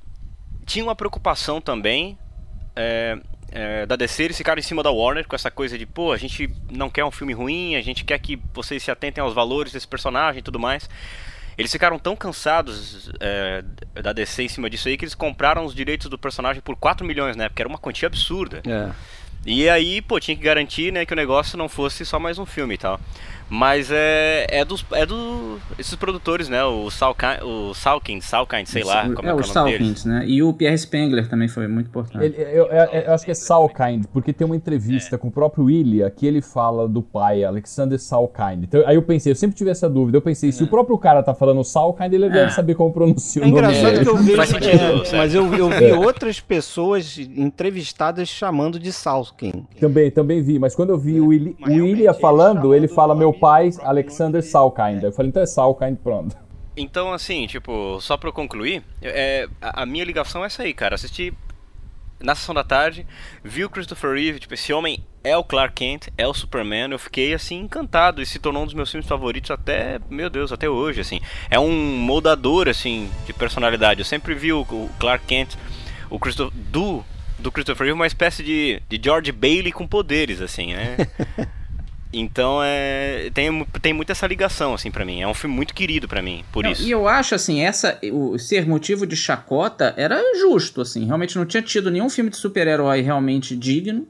tinha 0.66 0.84
uma 0.84 0.96
preocupação 0.96 1.62
também 1.62 2.18
é, 2.76 3.18
é, 3.52 3.86
da 3.86 3.96
DC 3.96 4.24
eles 4.24 4.38
ficaram 4.38 4.60
em 4.60 4.64
cima 4.64 4.82
da 4.82 4.90
Warner 4.90 5.28
com 5.28 5.36
essa 5.36 5.52
coisa 5.52 5.78
de 5.78 5.86
pô, 5.86 6.12
a 6.12 6.18
gente 6.18 6.50
não 6.72 6.90
quer 6.90 7.06
um 7.06 7.12
filme 7.12 7.34
ruim, 7.34 7.76
a 7.76 7.82
gente 7.82 8.04
quer 8.04 8.18
que 8.18 8.40
vocês 8.54 8.82
se 8.82 8.90
atentem 8.90 9.22
aos 9.24 9.34
valores 9.34 9.72
desse 9.72 9.88
personagem 9.88 10.40
e 10.40 10.44
tudo 10.44 10.60
mais. 10.60 10.90
Eles 11.58 11.72
ficaram 11.72 12.00
tão 12.00 12.16
cansados 12.16 13.12
é, 13.20 13.64
da 14.02 14.14
DC 14.14 14.44
em 14.44 14.48
cima 14.48 14.70
disso 14.70 14.88
aí 14.88 14.98
que 14.98 15.06
eles 15.06 15.16
compraram 15.16 15.66
os 15.66 15.76
direitos 15.76 16.10
do 16.10 16.18
personagem 16.18 16.62
por 16.62 16.76
4 16.76 17.06
milhões, 17.06 17.36
né? 17.36 17.50
Porque 17.50 17.62
era 17.62 17.70
uma 17.70 17.78
quantia 17.78 18.08
absurda. 18.08 18.62
É. 18.66 18.92
E 19.46 19.70
aí, 19.70 20.02
pô, 20.02 20.20
tinha 20.20 20.38
que 20.38 20.44
garantir, 20.44 20.92
né, 20.92 21.06
que 21.06 21.12
o 21.12 21.16
negócio 21.16 21.58
não 21.58 21.68
fosse 21.68 22.06
só 22.06 22.18
mais 22.18 22.40
um 22.40 22.46
filme 22.46 22.76
e 22.76 22.78
tal. 22.78 23.00
Mas 23.50 23.90
é, 23.92 24.48
é 24.50 24.66
dos 24.66 24.86
é 24.94 25.06
do 25.06 25.58
esses 25.78 25.96
produtores, 25.96 26.50
né, 26.50 26.64
o 26.64 26.90
Salkind, 26.90 27.42
o 27.44 27.74
Salkind, 27.74 28.22
Salkind, 28.22 28.66
sei 28.66 28.84
lá, 28.84 29.10
como 29.14 29.28
é, 29.28 29.32
é, 29.32 29.36
que 29.36 29.42
os 29.42 29.50
é 29.50 29.52
o 29.52 29.64
nome 29.64 29.72
deles. 29.78 30.00
Salkins, 30.02 30.06
né? 30.06 30.24
E 30.28 30.42
o 30.44 30.54
Pierre 30.54 30.78
Spengler 30.78 31.28
também 31.30 31.48
foi 31.48 31.68
muito 31.68 31.88
importante. 31.88 32.24
Ele- 32.26 32.36
eu, 32.42 32.66
eu- 32.68 33.02
eu 33.06 33.14
acho 33.14 33.26
que 33.26 33.32
é 33.32 33.34
Salkind, 33.34 34.06
porque 34.12 34.34
tem 34.34 34.46
uma 34.46 34.56
entrevista 34.56 35.18
com 35.18 35.28
o 35.28 35.32
próprio 35.32 35.66
William 35.66 36.10
que 36.10 36.26
ele 36.26 36.42
fala 36.42 36.88
do 36.88 37.02
pai, 37.02 37.44
Alexander 37.44 38.00
Salkind. 38.00 38.64
Então, 38.64 38.84
aí 38.88 38.96
eu 38.96 39.02
pensei, 39.02 39.32
eu 39.32 39.36
sempre 39.36 39.56
tive 39.56 39.70
essa 39.70 39.90
dúvida. 39.90 40.18
Eu 40.18 40.22
pensei, 40.22 40.52
se 40.52 40.64
o 40.64 40.68
próprio 40.68 40.98
cara 40.98 41.22
tá 41.22 41.34
falando 41.34 41.64
Salkind, 41.64 42.14
ele 42.14 42.30
deve 42.30 42.52
saber 42.52 42.76
como 42.76 42.92
pronuncia 42.92 43.42
É 43.42 43.46
o 43.46 43.50
nome 43.50 43.60
engraçado 43.60 43.92
dele. 43.94 44.04
que 44.06 44.10
eu. 44.32 44.36
Faz 44.36 44.50
sentido, 44.50 44.84
é, 45.14 45.18
mas 45.18 45.34
eu, 45.36 45.54
eu 45.54 45.70
vi 45.70 45.92
outras 45.92 46.40
pessoas 46.40 47.18
entrevistadas 47.18 48.28
chamando 48.30 48.80
de 48.80 48.92
Salkin. 48.92 49.66
Também, 49.80 50.10
também 50.12 50.42
vi, 50.42 50.58
mas 50.60 50.76
quando 50.76 50.90
eu 50.92 50.98
vi 50.98 51.20
o, 51.20 51.28
o 51.28 51.34
ele 51.34 51.56
falando, 52.14 52.20
falando 52.20 52.76
ele 52.76 52.88
fala 52.88 53.14
do 53.16 53.33
meu 53.34 53.40
pai, 53.40 53.70
Alexander. 53.82 54.42
Salkind. 54.44 55.04
Eu 55.04 55.12
falei, 55.12 55.30
então 55.30 55.42
é 55.42 55.46
Salkind, 55.46 55.98
pronto. 55.98 56.36
Então, 56.76 57.14
assim, 57.14 57.46
tipo, 57.46 58.00
só 58.02 58.18
pra 58.18 58.30
eu 58.30 58.34
concluir, 58.34 58.84
é, 59.02 59.48
a, 59.62 59.84
a 59.84 59.86
minha 59.86 60.04
ligação 60.04 60.44
é 60.44 60.48
essa 60.48 60.64
aí, 60.64 60.74
cara. 60.74 60.96
Assisti 60.96 61.34
na 62.20 62.34
sessão 62.34 62.56
da 62.56 62.64
tarde, 62.64 63.06
vi 63.44 63.66
o 63.66 63.70
Christopher 63.70 64.14
Reeve, 64.14 64.40
tipo, 64.40 64.54
esse 64.54 64.72
homem 64.72 65.04
é 65.24 65.36
o 65.38 65.44
Clark 65.44 65.76
Kent, 65.76 66.08
é 66.18 66.28
o 66.28 66.34
Superman. 66.34 66.92
Eu 66.92 67.00
fiquei, 67.00 67.34
assim, 67.34 67.60
encantado 67.60 68.22
e 68.22 68.26
se 68.26 68.40
tornou 68.40 68.64
um 68.64 68.66
dos 68.66 68.74
meus 68.74 68.90
filmes 68.90 69.08
favoritos 69.08 69.52
até, 69.52 70.00
meu 70.10 70.30
Deus, 70.30 70.52
até 70.52 70.70
hoje, 70.70 71.02
assim. 71.02 71.20
É 71.50 71.60
um 71.60 71.98
moldador, 71.98 72.68
assim, 72.68 73.10
de 73.26 73.34
personalidade. 73.34 74.00
Eu 74.02 74.06
sempre 74.06 74.34
vi 74.34 74.52
o, 74.52 74.62
o 74.62 74.90
Clark 75.00 75.26
Kent, 75.26 75.56
o 76.10 76.18
Christo 76.18 76.52
do, 76.52 77.04
do 77.38 77.52
Christopher 77.52 77.86
Reeve, 77.86 78.00
uma 78.00 78.08
espécie 78.08 78.42
de, 78.42 78.82
de 78.90 79.00
George 79.04 79.32
Bailey 79.32 79.72
com 79.72 79.86
poderes, 79.86 80.42
assim, 80.42 80.74
né? 80.74 80.98
Então 82.14 82.60
é 82.64 83.30
tem, 83.34 83.66
tem 83.82 83.92
muito 83.94 84.12
essa 84.12 84.28
ligação 84.28 84.74
assim 84.76 84.92
pra 84.92 85.04
mim. 85.04 85.22
É 85.22 85.28
um 85.28 85.34
filme 85.34 85.56
muito 85.56 85.74
querido 85.74 86.08
pra 86.08 86.22
mim, 86.22 86.44
por 86.52 86.64
Não, 86.64 86.72
isso. 86.72 86.84
E 86.84 86.92
eu 86.92 87.08
acho 87.08 87.34
assim, 87.34 87.62
essa 87.62 87.98
o 88.12 88.38
ser 88.38 88.68
motivo 88.68 89.08
de 89.08 89.16
chacota 89.16 89.94
era 89.98 90.22
justo, 90.40 90.82
assim. 90.82 91.06
Realmente 91.06 91.36
não 91.38 91.46
tinha 91.46 91.62
tido 91.64 91.90
nenhum 91.90 92.10
filme 92.10 92.30
de 92.30 92.38
super-herói 92.38 93.02
realmente 93.02 93.56
digno. 93.56 94.08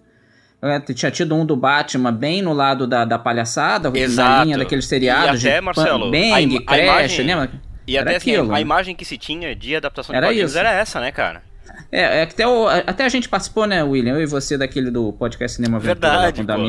É, 0.62 0.80
tinha 0.80 1.12
tido 1.12 1.36
um 1.36 1.46
do 1.46 1.56
Batman 1.58 2.12
bem 2.14 2.42
no 2.42 2.54
lado 2.54 2.88
da, 2.88 3.04
da 3.04 3.20
palhaçada, 3.20 3.90
na 3.90 3.98
Exato. 4.00 4.46
linha 4.46 4.58
daqueles 4.58 4.86
seriados 4.86 5.44
E 5.44 5.48
até, 5.50 5.60
de 5.60 5.66
Marcelo, 5.66 6.10
Bang, 6.10 6.64
a 6.68 6.72
a 6.72 6.76
Crash, 6.76 6.84
imagem- 7.20 7.26
lembra? 7.26 7.52
E 7.86 7.98
Era 7.98 8.10
até 8.12 8.18
assim, 8.18 8.32
aquilo, 8.32 8.50
a 8.50 8.56
né? 8.56 8.62
imagem 8.62 8.96
que 8.96 9.04
se 9.04 9.18
tinha 9.18 9.54
de 9.54 9.76
adaptação 9.76 10.14
de 10.14 10.18
Era 10.18 10.28
quadrinhos 10.28 10.52
isso. 10.52 10.58
era 10.60 10.72
essa, 10.72 11.02
né, 11.02 11.12
cara? 11.12 11.44
É, 11.92 12.20
é 12.20 12.24
até, 12.24 12.48
o- 12.48 12.68
até 12.70 13.04
a 13.04 13.10
gente 13.10 13.28
participou, 13.28 13.68
né, 13.68 13.84
William? 13.84 14.14
Eu 14.14 14.22
e 14.22 14.26
você 14.26 14.58
daquele 14.58 14.90
do 14.90 15.12
podcast 15.12 15.58
Cinema 15.58 15.78
Aventura 15.80 16.08
lá 16.08 16.14
Verdade, 16.14 16.38
com 16.38 16.44
o 16.44 16.46
pô. 16.46 16.62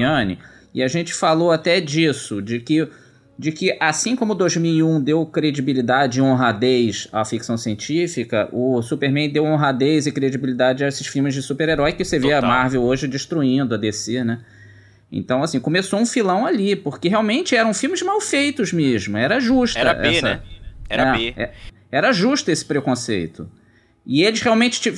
E 0.75 0.83
a 0.83 0.89
gente 0.89 1.15
falou 1.15 1.53
até 1.53 1.81
disso, 1.81 2.43
de 2.43 2.59
que, 2.59 2.89
de 3.39 3.53
que 3.53 3.77
assim 3.79 4.17
como 4.17 4.35
2001 4.35 5.01
deu 5.01 5.25
credibilidade 5.25 6.19
e 6.19 6.23
honradez 6.23 7.07
à 7.13 7.25
ficção 7.25 7.57
científica, 7.57 8.49
o 8.53 8.83
Superman 8.83 9.31
deu 9.31 9.45
honradez 9.45 10.07
e 10.07 10.13
credibilidade 10.13 10.85
a 10.85 10.89
esses 10.89 11.07
filmes 11.07 11.33
de 11.33 11.43
super-herói 11.43 11.93
que 11.93 12.05
você 12.05 12.19
vê 12.19 12.33
a 12.33 12.41
Total. 12.41 12.51
Marvel 12.51 12.83
hoje 12.83 13.07
destruindo 13.07 13.75
a 13.75 13.79
DC, 13.79 14.25
né? 14.25 14.41
Então, 15.13 15.45
assim, 15.45 15.61
começou 15.61 16.01
um 16.01 16.07
filão 16.07 16.45
ali, 16.45 16.75
porque 16.75 17.09
realmente 17.09 17.55
eram 17.55 17.73
filmes 17.73 18.03
mal 18.03 18.21
feitos 18.21 18.73
mesmo, 18.73 19.17
era 19.17 19.39
justa 19.39 19.79
Era 19.79 19.95
B, 19.95 20.09
essa- 20.09 20.29
né? 20.29 20.43
Era 20.91 21.15
é, 21.15 21.17
B. 21.17 21.35
é. 21.37 21.53
era 21.93 22.13
justo 22.13 22.51
esse 22.51 22.65
preconceito. 22.65 23.49
E 24.05 24.23
eles 24.25 24.43
realmente. 24.43 24.93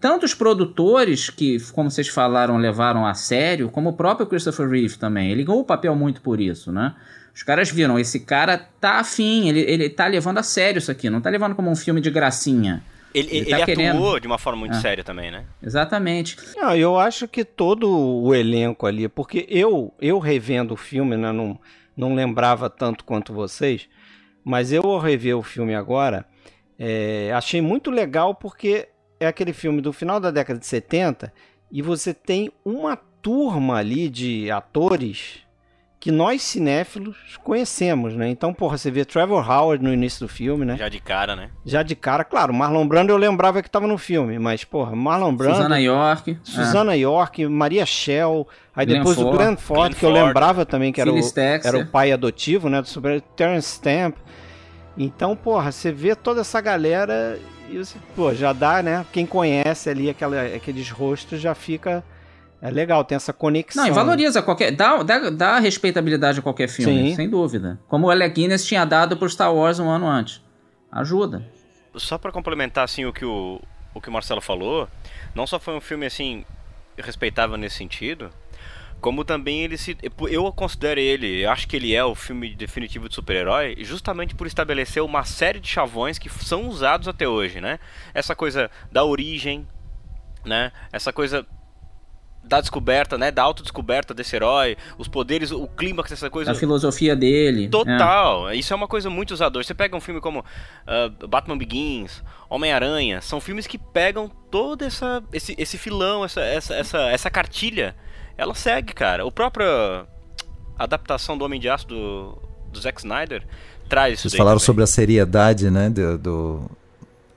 Tanto 0.00 0.24
os 0.24 0.32
produtores, 0.34 1.28
que, 1.28 1.58
como 1.72 1.90
vocês 1.90 2.08
falaram, 2.08 2.56
levaram 2.56 3.04
a 3.06 3.12
sério, 3.14 3.68
como 3.68 3.90
o 3.90 3.92
próprio 3.92 4.26
Christopher 4.26 4.68
Reeve 4.68 4.96
também. 4.96 5.30
Ele 5.30 5.44
ganhou 5.44 5.60
o 5.60 5.64
papel 5.64 5.94
muito 5.94 6.22
por 6.22 6.40
isso, 6.40 6.72
né? 6.72 6.94
Os 7.34 7.42
caras 7.42 7.70
viram, 7.70 7.98
esse 7.98 8.20
cara 8.20 8.56
tá 8.80 8.98
afim, 9.00 9.48
ele, 9.50 9.60
ele 9.60 9.90
tá 9.90 10.06
levando 10.06 10.38
a 10.38 10.42
sério 10.42 10.78
isso 10.78 10.90
aqui, 10.90 11.10
não 11.10 11.20
tá 11.20 11.28
levando 11.28 11.54
como 11.54 11.70
um 11.70 11.76
filme 11.76 12.00
de 12.00 12.10
gracinha. 12.10 12.82
Ele, 13.14 13.28
Ele 13.28 13.36
ele, 13.38 13.50
tá 13.50 13.56
atuou 13.56 13.66
querendo. 13.66 14.20
de 14.20 14.26
uma 14.26 14.38
forma 14.38 14.60
muito 14.60 14.76
É. 14.76 14.80
séria 14.80 15.04
também, 15.04 15.30
né? 15.30 15.44
Exatamente. 15.62 16.36
Não, 16.56 16.74
eu 16.74 16.98
acho 16.98 17.28
que 17.28 17.44
todo 17.44 17.90
o 17.90 18.34
elenco 18.34 18.86
ali, 18.86 19.08
porque 19.08 19.46
eu, 19.50 19.92
eu 20.00 20.18
revendo 20.18 20.72
o 20.74 20.76
filme, 20.76 21.16
né, 21.16 21.30
não, 21.32 21.58
não 21.96 22.14
lembrava 22.14 22.70
tanto 22.70 23.04
quanto 23.04 23.32
vocês, 23.34 23.88
Mas 24.42 24.70
eu 24.72 24.82
ao 24.84 24.98
rever 25.00 25.36
o 25.36 25.42
filme 25.42 25.74
agora, 25.74 26.24
é, 26.78 27.32
achei 27.34 27.60
muito 27.60 27.90
legal 27.90 28.34
porque 28.34 28.88
é 29.18 29.26
aquele 29.26 29.52
filme 29.52 29.80
do 29.80 29.92
final 29.92 30.20
da 30.20 30.30
década 30.30 30.58
de 30.58 30.66
70 30.66 31.32
e 31.70 31.82
você 31.82 32.14
tem 32.14 32.50
uma 32.64 32.96
turma 32.96 33.76
ali 33.76 34.08
de 34.08 34.50
atores 34.50 35.46
que 35.98 36.12
nós 36.12 36.42
cinéfilos 36.42 37.16
conhecemos, 37.42 38.14
né? 38.14 38.28
Então, 38.28 38.54
porra, 38.54 38.78
você 38.78 38.92
vê 38.92 39.04
Trevor 39.04 39.50
Howard 39.50 39.82
no 39.82 39.92
início 39.92 40.24
do 40.24 40.28
filme, 40.32 40.64
né? 40.64 40.76
Já 40.76 40.88
de 40.88 41.00
cara, 41.00 41.34
né? 41.34 41.50
Já 41.64 41.82
de 41.82 41.96
cara, 41.96 42.22
claro, 42.22 42.54
Marlon 42.54 42.86
Brando 42.86 43.10
eu 43.10 43.16
lembrava 43.16 43.60
que 43.60 43.68
estava 43.68 43.88
no 43.88 43.98
filme, 43.98 44.38
mas, 44.38 44.62
porra, 44.62 44.94
Marlon 44.94 45.34
Brando... 45.34 45.56
Susana 45.56 45.80
York. 45.80 46.38
Susana 46.44 46.94
é. 46.94 46.98
York, 46.98 47.46
Maria 47.46 47.84
Shell, 47.84 48.46
aí 48.74 48.86
Glenn 48.86 48.98
depois 48.98 49.16
Ford, 49.16 49.26
o 49.26 49.36
Glenn 49.36 49.56
Ford, 49.56 49.80
Glenn 49.80 49.98
que 49.98 50.06
eu 50.06 50.10
Ford. 50.10 50.24
lembrava 50.26 50.64
também 50.64 50.92
que 50.92 51.00
era 51.00 51.12
o, 51.12 51.18
era 51.64 51.78
o 51.78 51.86
pai 51.86 52.12
adotivo, 52.12 52.68
né, 52.68 52.80
do 52.80 52.88
super 52.88 53.20
Terence 53.20 53.74
Stamp. 53.74 54.16
Então, 54.96 55.34
porra, 55.34 55.72
você 55.72 55.90
vê 55.90 56.14
toda 56.14 56.42
essa 56.42 56.60
galera 56.60 57.36
e 57.70 57.78
você, 57.78 57.98
pô, 58.14 58.34
já 58.34 58.52
dá, 58.52 58.82
né? 58.82 59.04
Quem 59.12 59.26
conhece 59.26 59.90
ali 59.90 60.10
aquela, 60.10 60.42
aqueles 60.42 60.90
rostos 60.90 61.40
já 61.40 61.54
fica 61.54 62.04
é 62.60 62.70
legal, 62.70 63.04
tem 63.04 63.16
essa 63.16 63.32
conexão. 63.32 63.84
Não, 63.84 63.90
e 63.90 63.94
valoriza 63.94 64.42
qualquer. 64.42 64.72
Dá, 64.72 65.02
dá, 65.02 65.30
dá 65.30 65.58
respeitabilidade 65.58 66.38
a 66.38 66.42
qualquer 66.42 66.68
filme, 66.68 67.10
Sim. 67.10 67.14
sem 67.16 67.28
dúvida. 67.28 67.78
Como 67.86 68.06
o 68.06 68.10
Alec 68.10 68.34
Guinness 68.34 68.64
tinha 68.64 68.84
dado 68.84 69.16
pro 69.16 69.28
Star 69.28 69.54
Wars 69.54 69.78
um 69.78 69.88
ano 69.88 70.06
antes. 70.06 70.42
Ajuda. 70.90 71.46
Só 71.94 72.16
pra 72.18 72.32
complementar 72.32 72.84
assim 72.84 73.04
o 73.04 73.12
que 73.12 73.24
o, 73.24 73.60
o 73.94 74.00
que 74.00 74.08
o 74.08 74.12
Marcelo 74.12 74.40
falou, 74.40 74.88
não 75.34 75.46
só 75.46 75.60
foi 75.60 75.74
um 75.76 75.80
filme 75.80 76.06
assim 76.06 76.44
respeitável 76.96 77.56
nesse 77.56 77.76
sentido, 77.76 78.30
como 79.00 79.24
também 79.24 79.62
ele 79.62 79.76
se 79.76 79.96
eu 80.30 80.52
considero 80.52 80.98
ele, 80.98 81.44
eu 81.44 81.50
acho 81.50 81.68
que 81.68 81.76
ele 81.76 81.94
é 81.94 82.04
o 82.04 82.14
filme 82.14 82.54
definitivo 82.54 83.08
de 83.08 83.14
super-herói, 83.14 83.76
justamente 83.80 84.34
por 84.34 84.46
estabelecer 84.46 85.02
uma 85.02 85.24
série 85.24 85.60
de 85.60 85.68
chavões 85.68 86.18
que 86.18 86.28
são 86.28 86.68
usados 86.68 87.06
até 87.08 87.28
hoje, 87.28 87.60
né? 87.60 87.78
Essa 88.14 88.34
coisa 88.34 88.70
da 88.90 89.04
origem, 89.04 89.66
né? 90.44 90.72
Essa 90.92 91.12
coisa 91.12 91.46
da 92.46 92.60
descoberta, 92.60 93.18
né? 93.18 93.30
Da 93.30 93.42
autodescoberta 93.42 94.14
desse 94.14 94.36
herói, 94.36 94.76
os 94.96 95.08
poderes, 95.08 95.50
o 95.50 95.66
clímax 95.66 96.10
dessa 96.10 96.30
coisa. 96.30 96.52
A 96.52 96.54
filosofia 96.54 97.14
dele. 97.14 97.68
Total, 97.68 98.52
isso 98.54 98.72
é 98.72 98.76
uma 98.76 98.88
coisa 98.88 99.10
muito 99.10 99.32
usada 99.32 99.58
hoje. 99.58 99.68
Você 99.68 99.74
pega 99.74 99.96
um 99.96 100.00
filme 100.00 100.20
como 100.20 100.44
ah, 100.86 101.10
Batman 101.28 101.58
Begins, 101.58 102.22
Homem-Aranha, 102.48 103.20
são 103.20 103.40
filmes 103.40 103.66
que 103.66 103.78
pegam 103.78 104.30
todo 104.50 104.84
essa, 104.84 105.22
esse, 105.32 105.54
esse 105.58 105.76
filão, 105.76 106.24
essa, 106.24 106.40
essa, 106.40 106.74
essa, 106.74 106.98
essa 107.10 107.30
cartilha. 107.30 107.94
Ela 108.38 108.54
segue, 108.54 108.92
cara. 108.92 109.24
O 109.24 109.32
próprio 109.32 109.66
adaptação 110.78 111.36
do 111.38 111.44
Homem 111.44 111.58
de 111.60 111.68
Aço 111.68 111.86
do, 111.86 112.38
do 112.72 112.80
Zack 112.80 112.98
Snyder 113.00 113.46
traz 113.88 114.14
isso 114.14 114.22
Vocês 114.22 114.32
daí 114.32 114.38
falaram 114.38 114.58
também. 114.58 114.66
sobre 114.66 114.84
a 114.84 114.86
seriedade, 114.86 115.70
né? 115.70 115.88
Do, 115.88 116.18
do- 116.18 116.70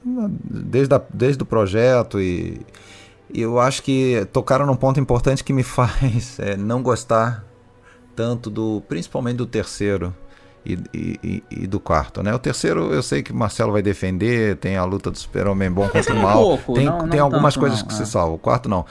desde, 0.03 0.93
a- 0.95 1.01
desde 1.13 1.43
o 1.43 1.45
projeto 1.45 2.19
e, 2.19 2.59
e 3.33 3.41
eu 3.41 3.59
acho 3.59 3.83
que 3.83 4.25
tocaram 4.33 4.65
num 4.65 4.75
ponto 4.75 4.99
importante 4.99 5.43
que 5.43 5.53
me 5.53 5.63
faz 5.63 6.39
é, 6.39 6.57
não 6.57 6.81
gostar 6.81 7.45
tanto 8.15 8.49
do, 8.49 8.81
principalmente 8.89 9.37
do 9.37 9.45
terceiro 9.45 10.13
e, 10.65 10.77
e- 10.93 11.43
e- 11.49 11.67
do 11.67 11.79
quarto, 11.79 12.21
né? 12.21 12.33
O 12.35 12.39
terceiro 12.39 12.91
eu 12.93 13.01
sei 13.01 13.23
que 13.23 13.31
o 13.31 13.35
Marcelo 13.35 13.71
vai 13.71 13.81
defender, 13.81 14.57
tem 14.57 14.75
a 14.75 14.83
luta 14.83 15.09
do 15.09 15.17
super-homem 15.17 15.71
bom 15.71 15.87
contra 15.87 16.13
o 16.13 16.17
um 16.17 16.21
mal, 16.21 16.41
pouco, 16.43 16.73
tem, 16.73 16.85
não- 16.85 17.07
tem 17.07 17.19
não 17.19 17.25
algumas 17.27 17.53
tanto, 17.53 17.61
coisas 17.61 17.79
não, 17.81 17.87
que 17.87 17.93
é. 17.93 17.97
se 17.97 18.05
salvam. 18.05 18.35
O 18.35 18.39
quarto 18.39 18.67
não. 18.67 18.85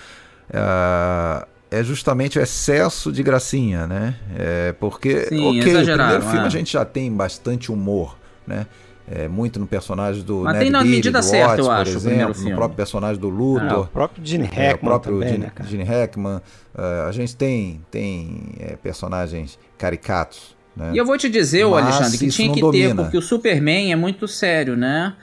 Ah, 0.53 1.47
é 1.71 1.83
justamente 1.83 2.39
o 2.39 2.43
excesso 2.43 3.13
de 3.13 3.23
gracinha, 3.23 3.87
né? 3.87 4.17
É 4.37 4.73
porque, 4.73 5.27
Sim, 5.27 5.47
ok, 5.47 5.61
o 5.61 5.85
primeiro 5.85 6.23
filme 6.23 6.39
é. 6.39 6.47
a 6.47 6.49
gente 6.49 6.73
já 6.73 6.85
tem 6.85 7.13
bastante 7.13 7.71
humor, 7.71 8.17
né? 8.47 8.67
É, 9.11 9.27
muito 9.27 9.59
no 9.59 9.67
personagem 9.67 10.23
do 10.23 10.41
Mas 10.41 10.53
Ned 10.53 10.65
tem 10.65 10.71
na 10.71 10.85
medida 10.85 11.21
do 11.21 11.25
certa, 11.25 11.47
Watts, 11.47 11.59
eu 11.59 11.65
por 11.65 11.73
acho, 11.73 11.91
primeiro 11.93 12.21
exemplo, 12.21 12.35
filme. 12.35 12.51
no 12.51 12.57
próprio 12.57 12.77
personagem 12.77 13.19
do 13.19 13.29
Ah, 13.29 13.31
o 13.31 13.35
Luthor, 13.35 13.89
próprio 13.89 14.27
Gene 14.27 14.45
é, 14.45 14.49
Hackman 14.49 14.75
o 14.75 14.79
próprio 14.79 15.15
também, 15.15 15.29
Gene, 15.31 15.45
né? 15.45 15.53
Gene 15.67 15.85
Hackman. 15.85 16.41
é, 16.77 17.09
a 17.09 17.13
gente 17.13 17.35
tem, 17.35 17.81
tem 17.91 18.51
é, 18.61 18.77
personagens 18.77 19.59
caricatos, 19.79 20.55
né? 20.77 20.91
E 20.93 20.99
eu 20.99 21.07
vou 21.07 21.17
te 21.17 21.29
dizer, 21.31 21.65
Mas 21.67 21.87
Alexandre, 21.87 22.19
que 22.19 22.29
tinha 22.29 22.53
que 22.53 22.61
domina. 22.61 22.89
ter, 22.89 22.95
porque 23.03 23.17
o 23.17 23.23
Superman 23.23 23.93
é 23.93 23.97
muito 23.97 24.29
sério, 24.29 24.77
né? 24.77 25.15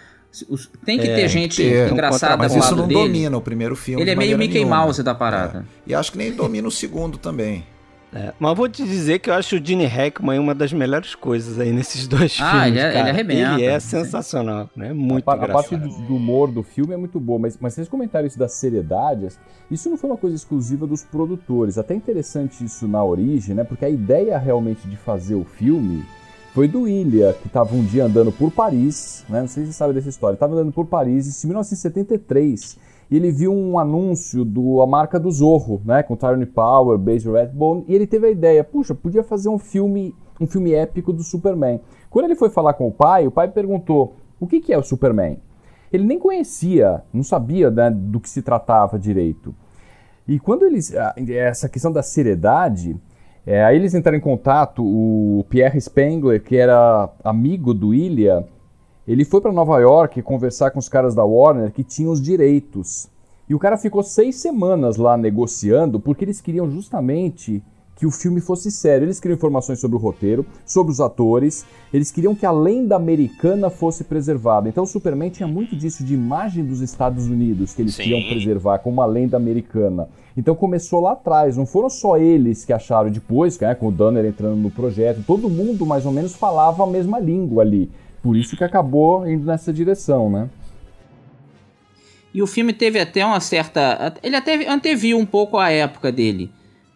Os- 0.49 0.69
Tem 0.85 0.97
que 0.99 1.07
É, 1.07 1.15
ter 1.15 1.27
gente 1.29 1.61
que 1.61 1.69
ter. 1.69 1.91
engraçada 1.91 2.37
Mas 2.37 2.51
ao 2.53 2.59
isso 2.59 2.67
lado 2.69 2.81
não 2.81 2.87
dele. 2.87 2.99
domina 3.01 3.37
o 3.37 3.41
primeiro 3.41 3.75
filme. 3.75 4.01
Ele 4.01 4.11
é 4.11 4.15
meio 4.15 4.37
Mickey 4.37 4.55
nenhuma. 4.55 4.77
Mouse 4.77 5.01
da 5.03 5.13
parada. 5.15 5.59
É. 5.59 5.91
E 5.91 5.95
acho 5.95 6.11
que 6.11 6.17
nem 6.17 6.31
domina 6.31 6.67
o 6.67 6.71
segundo 6.71 7.17
também. 7.17 7.63
É, 8.13 8.31
mas 8.39 8.49
eu 8.51 8.55
vou 8.55 8.69
te 8.69 8.81
dizer 8.85 9.19
que 9.19 9.29
eu 9.29 9.33
acho 9.33 9.57
o 9.57 9.65
Gene 9.65 9.85
Hackman 9.85 10.39
uma 10.39 10.55
das 10.55 10.71
melhores 10.71 11.13
coisas 11.15 11.59
aí 11.59 11.73
nesses 11.73 12.07
dois 12.07 12.37
Ah, 12.39 12.49
filmes, 12.51 12.67
ele 12.69 12.79
é- 12.79 12.83
cara. 12.93 12.99
ele 12.99 13.09
arrebenta. 13.09 13.53
Ele 13.55 13.65
é 13.65 13.77
Sim. 13.79 13.89
sensacional, 13.89 14.69
né? 14.73 14.93
Muito 14.93 15.29
a, 15.29 15.35
pa- 15.37 15.43
a 15.43 15.47
parte 15.49 15.75
engraçado. 15.75 16.01
do, 16.01 16.07
do 16.07 16.15
humor 16.15 16.49
do 16.49 16.63
filme 16.63 16.93
é 16.93 16.97
muito 16.97 17.19
boa, 17.19 17.37
mas, 17.39 17.57
mas 17.59 17.73
vocês 17.73 17.89
comentaram 17.89 18.25
isso 18.25 18.39
da 18.39 18.47
seriedade. 18.47 19.27
Isso 19.69 19.89
não 19.89 19.97
foi 19.97 20.09
uma 20.11 20.17
coisa 20.17 20.33
exclusiva 20.33 20.87
dos 20.87 21.03
produtores. 21.03 21.77
Até 21.77 21.93
interessante 21.93 22.63
isso 22.63 22.87
na 22.87 23.03
origem, 23.03 23.53
né? 23.53 23.65
Porque 23.65 23.83
a 23.83 23.89
ideia 23.89 24.37
realmente 24.37 24.87
de 24.87 24.95
fazer 24.95 25.35
o 25.35 25.43
filme 25.43 26.05
foi 26.55 26.69
do 26.69 26.87
Ilha, 26.87 27.33
que 27.33 27.47
estava 27.47 27.75
um 27.75 27.83
dia 27.83 28.05
andando 28.05 28.31
por 28.31 28.49
Paris, 28.49 29.25
né? 29.27 29.41
Não 29.41 29.47
sei 29.49 29.63
se 29.63 29.67
vocês 29.67 29.75
sabem 29.75 29.93
dessa 29.93 30.07
história. 30.07 30.35
Estava 30.35 30.53
andando 30.53 30.71
por 30.71 30.85
Paris 30.85 31.43
em 31.43 31.47
1973 31.47 32.77
e 33.11 33.17
ele 33.17 33.29
viu 33.29 33.53
um 33.53 33.77
anúncio 33.77 34.45
do 34.45 34.81
a 34.81 34.87
marca 34.87 35.19
do 35.19 35.29
Zorro, 35.29 35.81
né? 35.83 36.01
Com 36.01 36.15
Tyrone 36.15 36.45
Power, 36.45 36.97
Base 36.97 37.29
Redbone, 37.29 37.83
e 37.89 37.93
ele 37.93 38.07
teve 38.07 38.27
a 38.27 38.31
ideia, 38.31 38.63
puxa, 38.63 38.95
podia 38.95 39.21
fazer 39.21 39.49
um 39.49 39.59
filme, 39.59 40.15
um 40.39 40.47
filme 40.47 40.73
épico 40.73 41.11
do 41.11 41.23
Superman. 41.23 41.81
Quando 42.09 42.23
ele 42.23 42.35
foi 42.35 42.49
falar 42.49 42.73
com 42.75 42.87
o 42.87 42.91
pai, 42.91 43.27
o 43.27 43.31
pai 43.31 43.49
perguntou: 43.49 44.15
"O 44.39 44.47
que 44.47 44.61
que 44.61 44.71
é 44.71 44.77
o 44.77 44.83
Superman?" 44.83 45.37
Ele 45.91 46.05
nem 46.05 46.17
conhecia, 46.17 47.03
não 47.11 47.21
sabia 47.21 47.69
né, 47.69 47.91
do 47.91 48.17
que 48.17 48.29
se 48.29 48.41
tratava 48.41 48.97
direito. 48.97 49.53
E 50.25 50.39
quando 50.39 50.63
eles. 50.63 50.93
Essa 50.93 51.67
questão 51.67 51.91
da 51.91 52.01
seriedade. 52.01 52.95
É, 53.45 53.63
aí 53.63 53.75
eles 53.75 53.93
entraram 53.93 54.17
em 54.17 54.21
contato, 54.21 54.83
o 54.83 55.45
Pierre 55.49 55.79
Spengler, 55.79 56.41
que 56.41 56.57
era 56.57 57.09
amigo 57.23 57.73
do 57.73 57.93
Ilha, 57.93 58.47
ele 59.07 59.23
foi 59.23 59.39
para 59.39 59.51
Nova 59.51 59.79
York 59.79 60.21
conversar 60.23 60.71
com 60.71 60.79
os 60.79 60.89
caras 60.89 61.13
da 61.13 61.23
Warner 61.23 61.71
que 61.71 61.83
tinham 61.83 62.11
os 62.11 62.21
direitos. 62.21 63.07
E 63.47 63.53
o 63.53 63.59
cara 63.59 63.77
ficou 63.77 64.01
seis 64.01 64.37
semanas 64.37 64.97
lá 64.97 65.15
negociando, 65.15 65.99
porque 65.99 66.25
eles 66.25 66.41
queriam 66.41 66.69
justamente 66.71 67.63
que 67.95 68.05
o 68.05 68.11
filme 68.11 68.41
fosse 68.41 68.69
sério. 68.69 69.05
Eles 69.05 69.19
queriam 69.19 69.37
informações 69.37 69.79
sobre 69.79 69.95
o 69.95 69.99
roteiro, 69.99 70.45
sobre 70.65 70.91
os 70.91 70.99
atores, 70.99 71.65
eles 71.93 72.11
queriam 72.11 72.35
que 72.35 72.45
a 72.45 72.51
lenda 72.51 72.95
americana 72.95 73.69
fosse 73.69 74.03
preservada. 74.03 74.67
Então 74.67 74.83
o 74.83 74.87
Superman 74.87 75.29
tinha 75.29 75.47
muito 75.47 75.75
disso 75.75 76.03
de 76.03 76.13
imagem 76.13 76.65
dos 76.65 76.81
Estados 76.81 77.27
Unidos 77.27 77.73
que 77.73 77.81
eles 77.81 77.95
Sim. 77.95 78.03
queriam 78.03 78.21
preservar 78.27 78.79
como 78.79 78.95
uma 78.95 79.05
lenda 79.05 79.37
americana. 79.37 80.09
Então 80.35 80.53
começou 80.53 80.99
lá 80.99 81.13
atrás, 81.13 81.55
não 81.55 81.65
foram 81.65 81.89
só 81.89 82.17
eles 82.17 82.65
que 82.65 82.73
acharam 82.73 83.09
depois, 83.09 83.57
né, 83.57 83.73
com 83.73 83.87
o 83.87 83.91
Donner 83.91 84.25
entrando 84.25 84.57
no 84.57 84.69
projeto, 84.69 85.23
todo 85.25 85.49
mundo 85.49 85.85
mais 85.85 86.05
ou 86.05 86.11
menos 86.11 86.35
falava 86.35 86.83
a 86.83 86.87
mesma 86.87 87.19
língua 87.19 87.63
ali. 87.63 87.89
Por 88.21 88.35
isso 88.35 88.57
que 88.57 88.63
acabou 88.63 89.25
indo 89.27 89.45
nessa 89.45 89.71
direção, 89.71 90.29
né? 90.29 90.49
E 92.33 92.41
o 92.41 92.47
filme 92.47 92.73
teve 92.73 92.99
até 92.99 93.25
uma 93.25 93.39
certa. 93.39 94.13
Ele 94.21 94.35
até 94.35 94.67
anteviu 94.67 95.17
um 95.17 95.25
pouco 95.25 95.57
a 95.57 95.69
época 95.69 96.11
dele. 96.11 96.51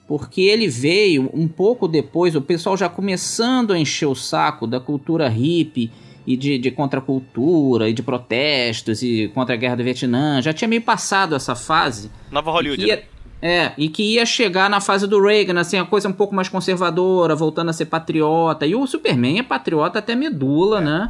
Porque 0.09 0.41
ele 0.41 0.67
veio 0.67 1.29
um 1.33 1.47
pouco 1.47 1.87
depois, 1.87 2.35
o 2.35 2.41
pessoal 2.41 2.75
já 2.75 2.89
começando 2.89 3.71
a 3.71 3.79
encher 3.79 4.07
o 4.07 4.15
saco 4.15 4.65
da 4.65 4.79
cultura 4.79 5.29
hippie 5.29 5.91
e 6.25 6.35
de, 6.35 6.57
de 6.57 6.71
contracultura 6.71 7.87
e 7.87 7.93
de 7.93 8.01
protestos 8.01 9.03
e 9.03 9.29
contra 9.35 9.53
a 9.53 9.57
guerra 9.57 9.75
do 9.75 9.83
Vietnã. 9.83 10.41
Já 10.41 10.51
tinha 10.51 10.67
meio 10.67 10.81
passado 10.81 11.35
essa 11.35 11.53
fase. 11.55 12.09
Nova 12.31 12.49
Hollywood, 12.51 12.81
que 12.81 12.87
ia- 12.89 12.95
né? 12.97 13.01
É, 13.41 13.71
e 13.77 13.87
que 13.87 14.03
ia 14.15 14.25
chegar 14.25 14.69
na 14.69 14.81
fase 14.81 15.07
do 15.07 15.21
Reagan, 15.21 15.57
assim, 15.61 15.77
a 15.77 15.85
coisa 15.85 16.09
um 16.09 16.11
pouco 16.11 16.35
mais 16.35 16.49
conservadora, 16.49 17.35
voltando 17.35 17.69
a 17.69 17.73
ser 17.73 17.85
patriota. 17.85 18.65
E 18.65 18.75
o 18.75 18.85
Superman 18.85 19.39
é 19.39 19.43
patriota 19.43 19.99
até 19.99 20.13
medula, 20.15 20.81
né? 20.81 21.09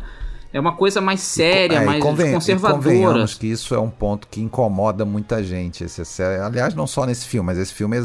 É 0.52 0.60
uma 0.60 0.72
coisa 0.74 1.00
mais 1.00 1.20
séria, 1.20 1.76
É, 1.78 1.86
mais 1.86 2.02
conven- 2.04 2.32
e 2.32 2.34
conservadora. 2.34 2.82
convenhamos 2.82 3.36
que 3.36 3.46
isso 3.46 3.76
é 3.76 3.80
um 3.80 3.90
ponto 3.90 4.28
que 4.28 4.42
incomoda 4.42 5.06
muita 5.06 5.44
gente. 5.44 5.84
Esse, 5.84 6.02
esse- 6.02 6.24
aliás, 6.24 6.74
não 6.74 6.88
só 6.88 7.06
nesse 7.06 7.28
filme, 7.28 7.46
mas 7.46 7.58
esse 7.60 7.72
filme 7.72 7.96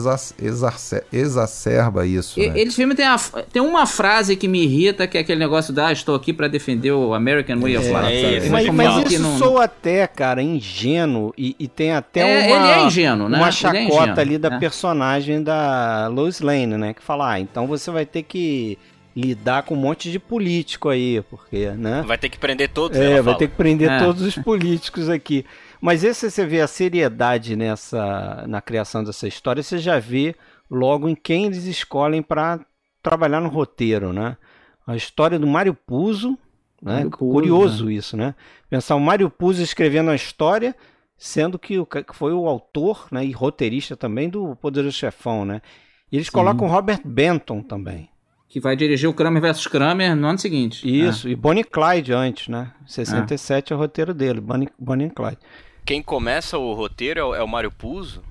exacerba 1.12 2.06
isso. 2.06 2.38
E- 2.40 2.48
né? 2.48 2.60
Esse 2.60 2.76
filme 2.76 2.94
tem, 2.94 3.06
a- 3.06 3.18
tem 3.52 3.62
uma 3.62 3.86
frase 3.86 4.36
que 4.36 4.46
me 4.48 4.62
irrita, 4.64 5.06
que 5.06 5.16
é 5.16 5.20
aquele 5.20 5.38
negócio 5.38 5.72
da 5.72 5.86
ah, 5.88 5.92
estou 5.92 6.14
aqui 6.14 6.32
para 6.32 6.48
defender 6.48 6.92
o 6.92 7.14
American 7.14 7.60
Way 7.60 7.76
of 7.78 7.86
É, 7.88 7.90
Life. 7.90 8.46
é? 8.46 8.50
Mas, 8.50 8.68
mas 8.70 9.12
isso 9.12 9.22
não- 9.22 9.38
soa 9.38 9.64
até, 9.64 10.06
cara, 10.06 10.42
ingênuo 10.42 11.32
e, 11.36 11.54
e 11.58 11.68
tem 11.68 11.92
até 11.92 12.20
É, 12.20 12.46
uma, 12.54 12.66
ele 12.66 12.72
é 12.82 12.86
ingênuo, 12.86 13.28
né? 13.28 13.36
uma 13.38 13.44
Ele 13.46 13.48
é 13.48 13.52
chacota 13.52 13.80
ingênuo, 13.80 14.20
ali 14.20 14.38
da 14.38 14.50
né? 14.50 14.58
personagem 14.58 15.42
da 15.42 16.08
Lois 16.08 16.40
Lane, 16.40 16.76
né? 16.76 16.94
Que 16.94 17.02
fala, 17.02 17.32
ah, 17.32 17.40
então 17.40 17.66
você 17.66 17.90
vai 17.90 18.06
ter 18.06 18.22
que 18.22 18.78
lidar 19.16 19.62
com 19.62 19.74
um 19.74 19.78
monte 19.78 20.10
de 20.10 20.18
político 20.18 20.88
aí, 20.88 21.22
porque, 21.30 21.70
né? 21.70 22.02
Vai 22.06 22.18
ter 22.18 22.28
que 22.28 22.38
prender 22.38 22.68
todos, 22.70 22.98
É, 22.98 23.04
ela 23.12 23.14
vai 23.16 23.24
fala. 23.24 23.38
ter 23.38 23.48
que 23.48 23.54
prender 23.56 23.90
É. 23.90 23.98
todos 23.98 24.22
os 24.22 24.34
políticos 24.36 25.08
aqui. 25.08 25.44
Mas 25.80 26.02
esse 26.02 26.30
você 26.30 26.44
vê 26.46 26.60
a 26.60 26.66
seriedade 26.66 27.54
nessa 27.56 28.44
na 28.48 28.60
criação 28.60 29.04
dessa 29.04 29.28
história, 29.28 29.62
você 29.62 29.78
já 29.78 29.98
vê 29.98 30.34
logo 30.70 31.08
em 31.08 31.14
quem 31.14 31.46
eles 31.46 31.64
escolhem 31.66 32.22
para 32.22 32.58
trabalhar 33.02 33.40
no 33.40 33.48
roteiro, 33.48 34.12
né? 34.12 34.36
A 34.86 34.96
história 34.96 35.38
do 35.38 35.46
Mário 35.46 35.74
Puzo 35.74 36.36
Né? 36.82 36.94
Mário 36.96 37.10
Puzo, 37.10 37.32
Curioso 37.32 37.90
isso, 37.90 38.16
né? 38.16 38.34
Pensar 38.68 38.94
o 38.96 39.00
Mário 39.00 39.30
Puzo 39.30 39.62
escrevendo 39.62 40.10
a 40.10 40.14
história, 40.14 40.74
sendo 41.16 41.58
que 41.58 41.78
o 41.78 41.86
ca- 41.86 42.02
que 42.02 42.14
foi 42.14 42.32
o 42.32 42.46
autor 42.48 43.06
né, 43.10 43.24
e 43.24 43.30
roteirista 43.32 43.96
também 43.96 44.28
do 44.28 44.54
Poderoso 44.56 44.96
Chefão, 44.96 45.44
né? 45.44 45.62
E 46.12 46.16
eles 46.16 46.28
colocam 46.28 46.66
Robert 46.68 47.00
Benton 47.04 47.62
também. 47.62 48.08
Que 48.54 48.60
vai 48.60 48.76
dirigir 48.76 49.08
o 49.08 49.12
Kramer 49.12 49.42
vs 49.42 49.66
Kramer 49.66 50.14
no 50.14 50.28
ano 50.28 50.38
seguinte. 50.38 50.86
Isso, 50.88 51.28
e 51.28 51.34
Bonnie 51.34 51.64
Clyde 51.64 52.12
antes, 52.12 52.46
né? 52.46 52.70
67 52.86 53.72
é 53.72 53.76
o 53.76 53.78
roteiro 53.80 54.14
dele, 54.14 54.40
Bonnie, 54.40 54.68
Bonnie 54.78 55.10
Clyde. 55.10 55.38
Quem 55.84 56.00
começa 56.00 56.56
o 56.56 56.72
roteiro 56.72 57.18
é 57.18 57.24
o, 57.24 57.34
é 57.34 57.42
o 57.42 57.48
Mário 57.48 57.72
Puzo, 57.72 58.22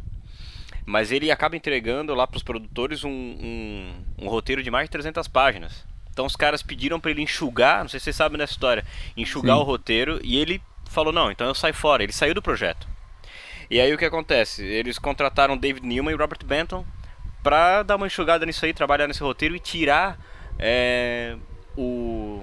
mas 0.85 1.11
ele 1.11 1.29
acaba 1.29 1.57
entregando 1.57 2.15
lá 2.15 2.25
pros 2.25 2.41
produtores 2.41 3.03
um, 3.03 3.09
um, 3.09 3.91
um 4.17 4.29
roteiro 4.29 4.63
de 4.63 4.71
mais 4.71 4.85
de 4.85 4.91
300 4.91 5.27
páginas. 5.27 5.83
Então 6.09 6.25
os 6.25 6.37
caras 6.37 6.63
pediram 6.63 7.01
pra 7.01 7.11
ele 7.11 7.21
enxugar, 7.21 7.81
não 7.81 7.89
sei 7.89 7.99
se 7.99 8.05
vocês 8.05 8.15
sabem 8.15 8.37
dessa 8.37 8.53
história, 8.53 8.85
enxugar 9.17 9.57
Sim. 9.57 9.61
o 9.61 9.65
roteiro 9.65 10.21
e 10.23 10.37
ele 10.37 10.61
falou: 10.89 11.11
"Não, 11.11 11.31
então 11.31 11.47
eu 11.47 11.53
saio 11.53 11.73
fora". 11.73 12.01
Ele 12.01 12.13
saiu 12.13 12.33
do 12.33 12.41
projeto. 12.41 12.87
E 13.69 13.77
aí 13.77 13.93
o 13.93 13.97
que 13.97 14.05
acontece? 14.05 14.63
Eles 14.63 14.97
contrataram 14.97 15.57
David 15.57 15.85
Newman 15.85 16.13
e 16.13 16.17
Robert 16.17 16.45
Benton 16.45 16.85
pra 17.43 17.83
dar 17.83 17.97
uma 17.97 18.07
enxugada 18.07 18.45
nisso 18.45 18.65
aí, 18.65 18.73
trabalhar 18.73 19.07
nesse 19.07 19.21
roteiro 19.21 19.55
e 19.55 19.59
tirar 19.59 20.17
é, 20.57 21.35
o 21.77 22.41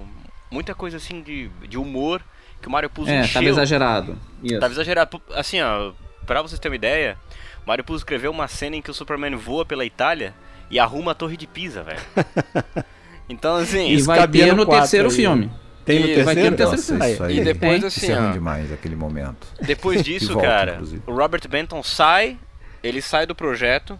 muita 0.50 0.74
coisa 0.74 0.96
assim 0.98 1.22
de, 1.22 1.48
de 1.68 1.78
humor 1.78 2.20
que 2.60 2.68
o 2.68 2.70
Mário 2.70 2.90
Puzo 2.90 3.10
É, 3.10 3.20
encheu. 3.20 3.34
tava 3.34 3.46
exagerado. 3.48 4.18
Isso. 4.42 4.60
Tava 4.60 4.72
exagerado. 4.74 5.22
Assim, 5.34 5.60
ó, 5.62 5.92
pra 6.26 6.42
vocês 6.42 6.58
terem 6.58 6.72
uma 6.72 6.76
ideia, 6.76 7.16
o 7.64 7.68
Mario 7.68 7.84
Puzo 7.84 7.98
escreveu 7.98 8.30
uma 8.30 8.46
cena 8.48 8.76
em 8.76 8.82
que 8.82 8.90
o 8.90 8.94
Superman 8.94 9.34
voa 9.36 9.64
pela 9.64 9.84
Itália 9.84 10.34
e 10.70 10.78
arruma 10.78 11.12
a 11.12 11.14
Torre 11.14 11.36
de 11.36 11.46
Pisa, 11.46 11.82
velho. 11.82 12.00
Então, 13.28 13.54
assim, 13.56 13.86
E 13.86 13.94
Isso 13.94 14.06
vai 14.06 14.18
cabia 14.18 14.46
ter 14.46 14.54
no 14.54 14.66
terceiro 14.66 15.08
aí. 15.08 15.14
filme. 15.14 15.50
Tem 15.84 16.00
no 16.00 16.04
E 16.06 16.14
terceiro? 16.14 16.24
vai 16.24 16.34
ter 16.34 16.50
no 16.50 16.56
terceiro 16.56 16.76
Nossa, 16.76 16.92
filme. 16.96 17.12
isso 17.12 17.22
aí. 17.22 17.38
E 17.38 17.44
depois, 17.44 17.84
assim, 17.84 18.00
Isso 18.06 18.12
é 18.12 18.18
ó, 18.18 18.22
ruim 18.22 18.32
demais, 18.32 18.72
aquele 18.72 18.96
momento. 18.96 19.46
depois 19.60 20.02
disso, 20.04 20.32
volta, 20.34 20.48
cara, 20.48 20.72
inclusive. 20.72 21.02
o 21.06 21.12
Robert 21.14 21.48
Benton 21.48 21.80
sai, 21.82 22.36
ele 22.82 23.00
sai 23.00 23.26
do 23.26 23.34
projeto, 23.36 23.96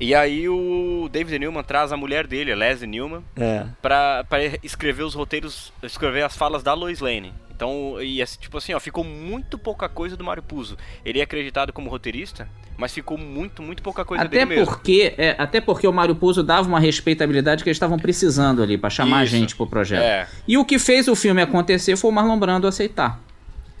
e 0.00 0.14
aí 0.14 0.48
o 0.48 1.08
David 1.10 1.38
Newman 1.38 1.62
traz 1.62 1.92
a 1.92 1.96
mulher 1.96 2.26
dele, 2.26 2.52
a 2.52 2.56
Leslie 2.56 2.88
Newman, 2.88 3.22
É. 3.36 3.64
pra, 3.82 4.24
pra 4.28 4.38
escrever 4.62 5.02
os 5.02 5.14
roteiros, 5.14 5.72
escrever 5.82 6.24
as 6.24 6.36
falas 6.36 6.62
da 6.62 6.74
Lois 6.74 7.00
Lane. 7.00 7.32
Então, 7.50 8.00
e 8.00 8.22
assim, 8.22 8.38
tipo 8.38 8.56
assim, 8.56 8.72
ó, 8.72 8.78
ficou 8.78 9.02
muito 9.02 9.58
pouca 9.58 9.88
coisa 9.88 10.16
do 10.16 10.22
Mario 10.22 10.44
Puzo. 10.44 10.76
Ele 11.04 11.18
é 11.18 11.22
acreditado 11.24 11.72
como 11.72 11.90
roteirista, 11.90 12.48
mas 12.76 12.94
ficou 12.94 13.18
muito, 13.18 13.60
muito 13.64 13.82
pouca 13.82 14.04
coisa 14.04 14.22
Até 14.22 14.44
dele 14.44 14.60
mesmo. 14.60 14.66
porque, 14.66 15.12
é, 15.18 15.34
até 15.36 15.60
porque 15.60 15.84
o 15.88 15.92
Mário 15.92 16.14
Puzo 16.14 16.44
dava 16.44 16.68
uma 16.68 16.78
respeitabilidade 16.78 17.64
que 17.64 17.68
eles 17.68 17.74
estavam 17.76 17.98
precisando 17.98 18.62
ali 18.62 18.78
pra 18.78 18.88
chamar 18.88 19.24
Isso. 19.24 19.32
gente 19.36 19.56
pro 19.56 19.66
projeto. 19.66 20.02
É, 20.04 20.28
E 20.46 20.56
o 20.56 20.64
que 20.64 20.78
fez 20.78 21.08
o 21.08 21.16
filme 21.16 21.42
acontecer 21.42 21.96
foi 21.96 22.08
o 22.10 22.14
Marlon 22.14 22.38
Brando 22.38 22.68
aceitar. 22.68 23.20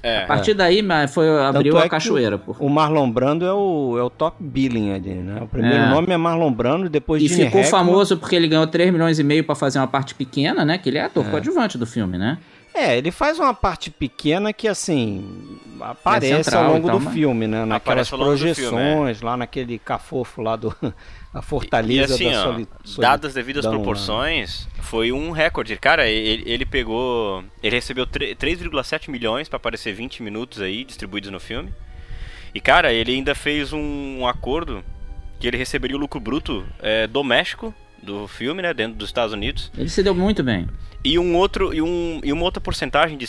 É. 0.02 0.22
A 0.22 0.26
partir 0.26 0.54
daí 0.54 0.82
mas 0.82 1.12
foi 1.12 1.28
abriu 1.28 1.72
Tanto 1.72 1.76
é 1.76 1.80
a 1.80 1.82
que 1.84 1.88
cachoeira. 1.90 2.36
O, 2.36 2.38
pô. 2.38 2.56
o 2.58 2.68
Marlon 2.68 3.10
Brando 3.10 3.44
é 3.44 3.52
o, 3.52 3.96
é 3.98 4.02
o 4.02 4.10
top 4.10 4.36
billing 4.40 4.92
ali, 4.92 5.14
né? 5.14 5.40
O 5.42 5.46
primeiro 5.48 5.76
É. 5.84 5.88
nome 5.88 6.12
é 6.12 6.16
Marlon 6.16 6.52
Brando, 6.52 6.88
depois 6.88 7.22
E 7.22 7.28
Gene 7.28 7.44
ficou 7.46 7.60
Hackman. 7.62 7.70
famoso 7.70 8.16
porque 8.16 8.36
ele 8.36 8.48
ganhou 8.48 8.66
3 8.66 8.92
milhões 8.92 9.18
e 9.18 9.24
meio 9.24 9.44
pra 9.44 9.54
fazer 9.54 9.78
uma 9.78 9.86
parte 9.88 10.14
pequena, 10.14 10.64
né? 10.64 10.78
Que 10.78 10.88
ele 10.88 10.98
é 10.98 11.02
ator 11.04 11.26
É. 11.26 11.30
coadjuvante 11.30 11.76
do 11.78 11.86
filme, 11.86 12.16
né? 12.18 12.38
É, 12.74 12.96
ele 12.96 13.10
faz 13.10 13.38
uma 13.40 13.52
parte 13.52 13.90
pequena 13.90 14.52
que, 14.52 14.68
assim, 14.68 15.58
aparece 15.80 16.44
central 16.44 16.64
ao 16.64 16.70
e 16.70 16.74
longo 16.74 16.86
tal, 16.88 16.98
do 17.00 17.10
filme, 17.10 17.46
né? 17.48 17.64
Naquelas 17.64 18.12
ao 18.12 18.18
projeções, 18.20 19.16
filme, 19.16 19.16
lá 19.22 19.36
naquele 19.36 19.78
cafofo 19.78 20.42
lá 20.42 20.54
do... 20.54 20.72
a 21.32 21.40
E 21.40 21.42
fortaleza 21.42 22.14
assim, 22.14 22.30
da 22.30 22.40
ó, 22.40 22.52
soli, 22.52 22.68
dadas 22.98 23.28
as 23.30 23.34
devidas 23.34 23.64
né? 23.64 23.70
proporções, 23.70 24.66
foi 24.80 25.12
um 25.12 25.30
recorde. 25.30 25.76
Cara, 25.76 26.06
ele, 26.08 26.42
ele 26.50 26.64
pegou. 26.64 27.44
Ele 27.62 27.76
recebeu 27.76 28.06
tre- 28.06 28.34
3,7 28.34 29.10
milhões 29.10 29.48
pra 29.48 29.56
aparecer 29.56 29.92
20 29.92 30.22
minutos 30.22 30.60
aí, 30.62 30.84
distribuídos 30.84 31.30
no 31.30 31.38
filme. 31.40 31.72
E, 32.54 32.60
cara, 32.60 32.92
ele 32.92 33.12
ainda 33.12 33.34
fez 33.34 33.72
um, 33.72 34.20
um 34.20 34.26
acordo 34.26 34.82
que 35.38 35.46
ele 35.46 35.56
receberia 35.56 35.96
o 35.96 36.00
lucro 36.00 36.18
bruto 36.18 36.66
é, 36.80 37.06
doméstico 37.06 37.74
do 38.02 38.26
filme, 38.28 38.62
né? 38.62 38.72
Dentro 38.74 38.96
dos 38.96 39.08
Estados 39.08 39.32
Unidos. 39.32 39.70
Ele 39.76 39.88
se 39.88 40.02
deu 40.02 40.14
muito 40.14 40.42
bem. 40.42 40.66
E 41.04 41.16
um 41.18 41.36
outro 41.36 41.72
e, 41.72 41.80
um, 41.80 42.20
e 42.24 42.32
uma 42.32 42.42
outra 42.42 42.60
porcentagem 42.60 43.16
de 43.16 43.24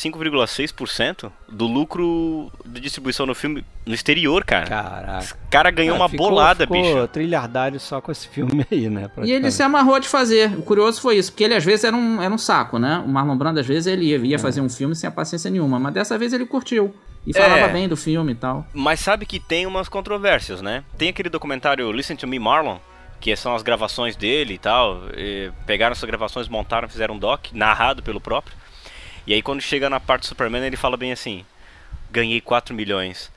5,6% 0.48 1.32
do 1.48 1.68
lucro 1.68 2.52
de 2.66 2.80
distribuição 2.82 3.26
no 3.26 3.36
filme 3.36 3.64
no 3.86 3.94
exterior, 3.94 4.44
cara. 4.44 4.66
Caraca. 4.68 5.36
O 5.46 5.50
cara 5.50 5.72
ganhou 5.72 5.96
Ah, 5.96 6.00
uma 6.00 6.10
ficou- 6.10 6.30
bolada, 6.30 6.64
ficou 6.66 6.82
bicho. 6.82 7.08
trilhardário 7.10 7.80
só 7.80 8.02
com 8.02 8.12
esse 8.12 8.28
filme 8.28 8.66
aí, 8.72 8.90
né? 8.90 9.10
E 9.24 9.32
ele 9.32 9.52
se 9.52 9.62
amarrou 9.64 10.00
de 10.00 10.08
fazer. 10.08 10.52
O 10.58 10.62
curioso 10.62 11.00
foi 11.02 11.18
isso, 11.18 11.32
porque 11.32 11.44
ele 11.44 11.54
às 11.56 11.64
vezes 11.64 11.84
era 11.86 11.96
um, 11.96 12.22
era 12.22 12.34
um 12.34 12.38
saco, 12.38 12.80
né? 12.80 12.98
O 13.06 13.08
Marlon 13.08 13.38
Brando 13.38 13.60
às 13.60 13.68
vezes 13.68 13.88
ele 13.88 14.06
ia, 14.06 14.18
É. 14.18 14.20
ia 14.22 14.40
fazer 14.40 14.62
um 14.62 14.70
filme 14.70 14.96
sem 14.96 15.08
a 15.08 15.12
paciência 15.12 15.50
nenhuma, 15.52 15.80
mas 15.80 15.94
dessa 15.94 16.18
vez 16.18 16.34
ele 16.34 16.46
curtiu. 16.46 16.94
E 17.28 17.34
falava 17.34 17.60
É. 17.60 17.68
bem 17.70 17.88
do 17.88 17.98
filme 17.98 18.32
e 18.32 18.36
tal. 18.36 18.66
Mas 18.74 19.02
sabe 19.02 19.26
que 19.26 19.40
tem 19.40 19.66
umas 19.68 19.90
controvérsias, 19.90 20.62
né? 20.62 20.84
Tem 20.98 21.10
aquele 21.10 21.30
documentário 21.30 21.92
Listen 21.92 22.16
to 22.16 22.26
Me 22.26 22.40
Marlon, 22.40 22.78
que 23.20 23.36
são 23.36 23.56
as 23.56 23.62
gravações 23.62 24.16
dele 24.16 24.56
e 24.56 24.58
tal. 24.58 25.04
e 25.16 25.52
pegaram 25.66 25.92
essas 25.92 26.08
gravações, 26.08 26.48
montaram, 26.48 26.88
fizeram 26.88 27.16
um 27.16 27.20
doc, 27.20 27.48
narrado 27.54 28.02
pelo 28.02 28.22
próprio. 28.22 28.56
E 29.28 29.34
aí 29.34 29.42
quando 29.42 29.62
chega 29.62 29.90
na 29.90 30.00
parte 30.00 30.22
do 30.22 30.28
Superman, 30.28 30.64
ele 30.64 30.78
fala 30.78 30.98
bem 30.98 31.12
assim: 31.12 31.46
ganhei 32.12 32.42
4 32.42 32.74
milhões. 32.74 33.32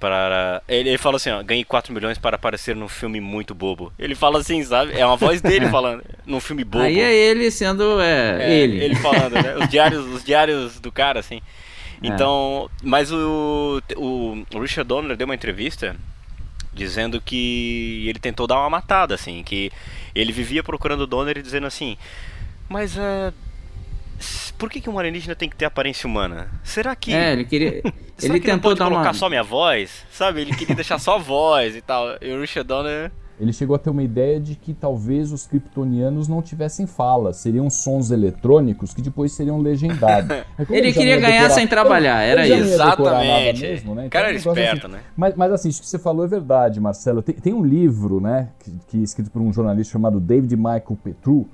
Para... 0.00 0.60
Ele, 0.68 0.90
ele 0.90 0.98
fala 0.98 1.16
assim, 1.16 1.30
ó, 1.30 1.42
ganhei 1.42 1.64
4 1.64 1.92
milhões 1.92 2.18
para 2.18 2.36
aparecer 2.36 2.76
num 2.76 2.88
filme 2.88 3.20
muito 3.20 3.54
bobo. 3.54 3.90
Ele 3.98 4.14
fala 4.14 4.38
assim, 4.40 4.62
sabe? 4.62 4.92
É 4.98 5.06
uma 5.06 5.16
voz 5.16 5.40
dele 5.40 5.68
falando, 5.70 6.04
num 6.26 6.40
filme 6.40 6.62
bobo. 6.62 6.84
Aí 6.84 7.00
é 7.00 7.12
ele 7.14 7.50
sendo 7.50 8.00
é, 8.02 8.42
É, 8.42 8.54
ele. 8.54 8.94
falando, 8.96 9.32
né? 9.32 9.56
Os 9.56 9.68
diários, 9.68 10.04
os 10.06 10.22
diários 10.22 10.78
do 10.78 10.92
cara, 10.92 11.20
assim. 11.20 11.40
É. 12.02 12.06
Então, 12.08 12.68
mas 12.82 13.10
o, 13.10 13.80
o, 13.96 14.44
o 14.54 14.58
Richard 14.60 14.86
Donner 14.86 15.16
deu 15.16 15.24
uma 15.24 15.34
entrevista 15.34 15.96
dizendo 16.74 17.20
que 17.20 18.04
ele 18.08 18.18
tentou 18.18 18.46
dar 18.46 18.58
uma 18.58 18.70
matada, 18.70 19.14
assim, 19.14 19.42
que 19.42 19.70
ele 20.14 20.32
vivia 20.32 20.62
procurando 20.62 21.02
o 21.02 21.06
Donner 21.06 21.38
e 21.38 21.42
dizendo 21.42 21.66
assim, 21.66 21.96
mas 22.68 22.96
é. 22.96 23.32
por 24.58 24.70
que, 24.70 24.80
que 24.80 24.90
um 24.90 24.98
alienígena 24.98 25.34
tem 25.34 25.48
que 25.48 25.56
ter 25.56 25.64
aparência 25.64 26.06
humana? 26.06 26.50
Será 26.62 26.94
que. 26.96 27.12
É, 27.12 27.32
ele 27.32 27.44
queria. 27.44 27.82
ele 28.22 28.40
que 28.40 28.48
não 28.48 28.56
tentou 28.56 28.70
pode 28.70 28.78
dar 28.78 28.86
colocar 28.86 29.08
uma. 29.08 29.14
só 29.14 29.28
minha 29.28 29.42
voz? 29.42 30.04
Sabe? 30.10 30.40
Ele 30.40 30.54
queria 30.54 30.74
deixar 30.74 30.98
só 30.98 31.16
a 31.16 31.18
voz 31.18 31.76
e 31.76 31.80
tal. 31.80 32.16
E 32.20 32.32
o 32.32 32.40
Richard 32.40 32.66
Donner. 32.66 33.10
Ele 33.40 33.52
chegou 33.52 33.74
a 33.74 33.78
ter 33.80 33.90
uma 33.90 34.02
ideia 34.02 34.38
de 34.38 34.54
que 34.54 34.72
talvez 34.72 35.32
os 35.32 35.44
kryptonianos 35.44 36.28
não 36.28 36.40
tivessem 36.40 36.86
fala, 36.86 37.32
seriam 37.32 37.68
sons 37.68 38.12
eletrônicos 38.12 38.94
que 38.94 39.02
depois 39.02 39.32
seriam 39.32 39.58
legendados. 39.60 40.28
Como 40.56 40.72
Ele 40.78 40.86
não 40.88 40.94
queria 40.94 41.14
ia 41.14 41.20
ganhar 41.20 41.32
decorar- 41.32 41.50
sem 41.50 41.66
trabalhar, 41.66 42.22
Ele 42.22 42.30
era 42.32 42.46
isso. 42.46 42.74
Exatamente. 42.74 43.60
mesmo, 43.62 43.94
né? 43.94 44.06
O 44.06 44.10
cara 44.10 44.26
é 44.26 44.28
era 44.30 44.38
negócio 44.38 44.60
esperto, 44.62 44.86
assim. 44.86 44.96
né? 44.96 45.02
Mas, 45.16 45.34
mas 45.34 45.52
assim, 45.52 45.68
isso 45.68 45.80
que 45.82 45.88
você 45.88 45.98
falou 45.98 46.24
é 46.24 46.28
verdade, 46.28 46.80
Marcelo. 46.80 47.22
Tem, 47.22 47.34
tem 47.34 47.52
um 47.52 47.64
livro, 47.64 48.20
né, 48.20 48.50
que, 48.60 48.70
que 48.88 49.00
é 49.00 49.02
escrito 49.02 49.30
por 49.30 49.42
um 49.42 49.52
jornalista 49.52 49.92
chamado 49.92 50.20
David 50.20 50.54
Michael 50.56 50.96
Petru, 51.02 51.48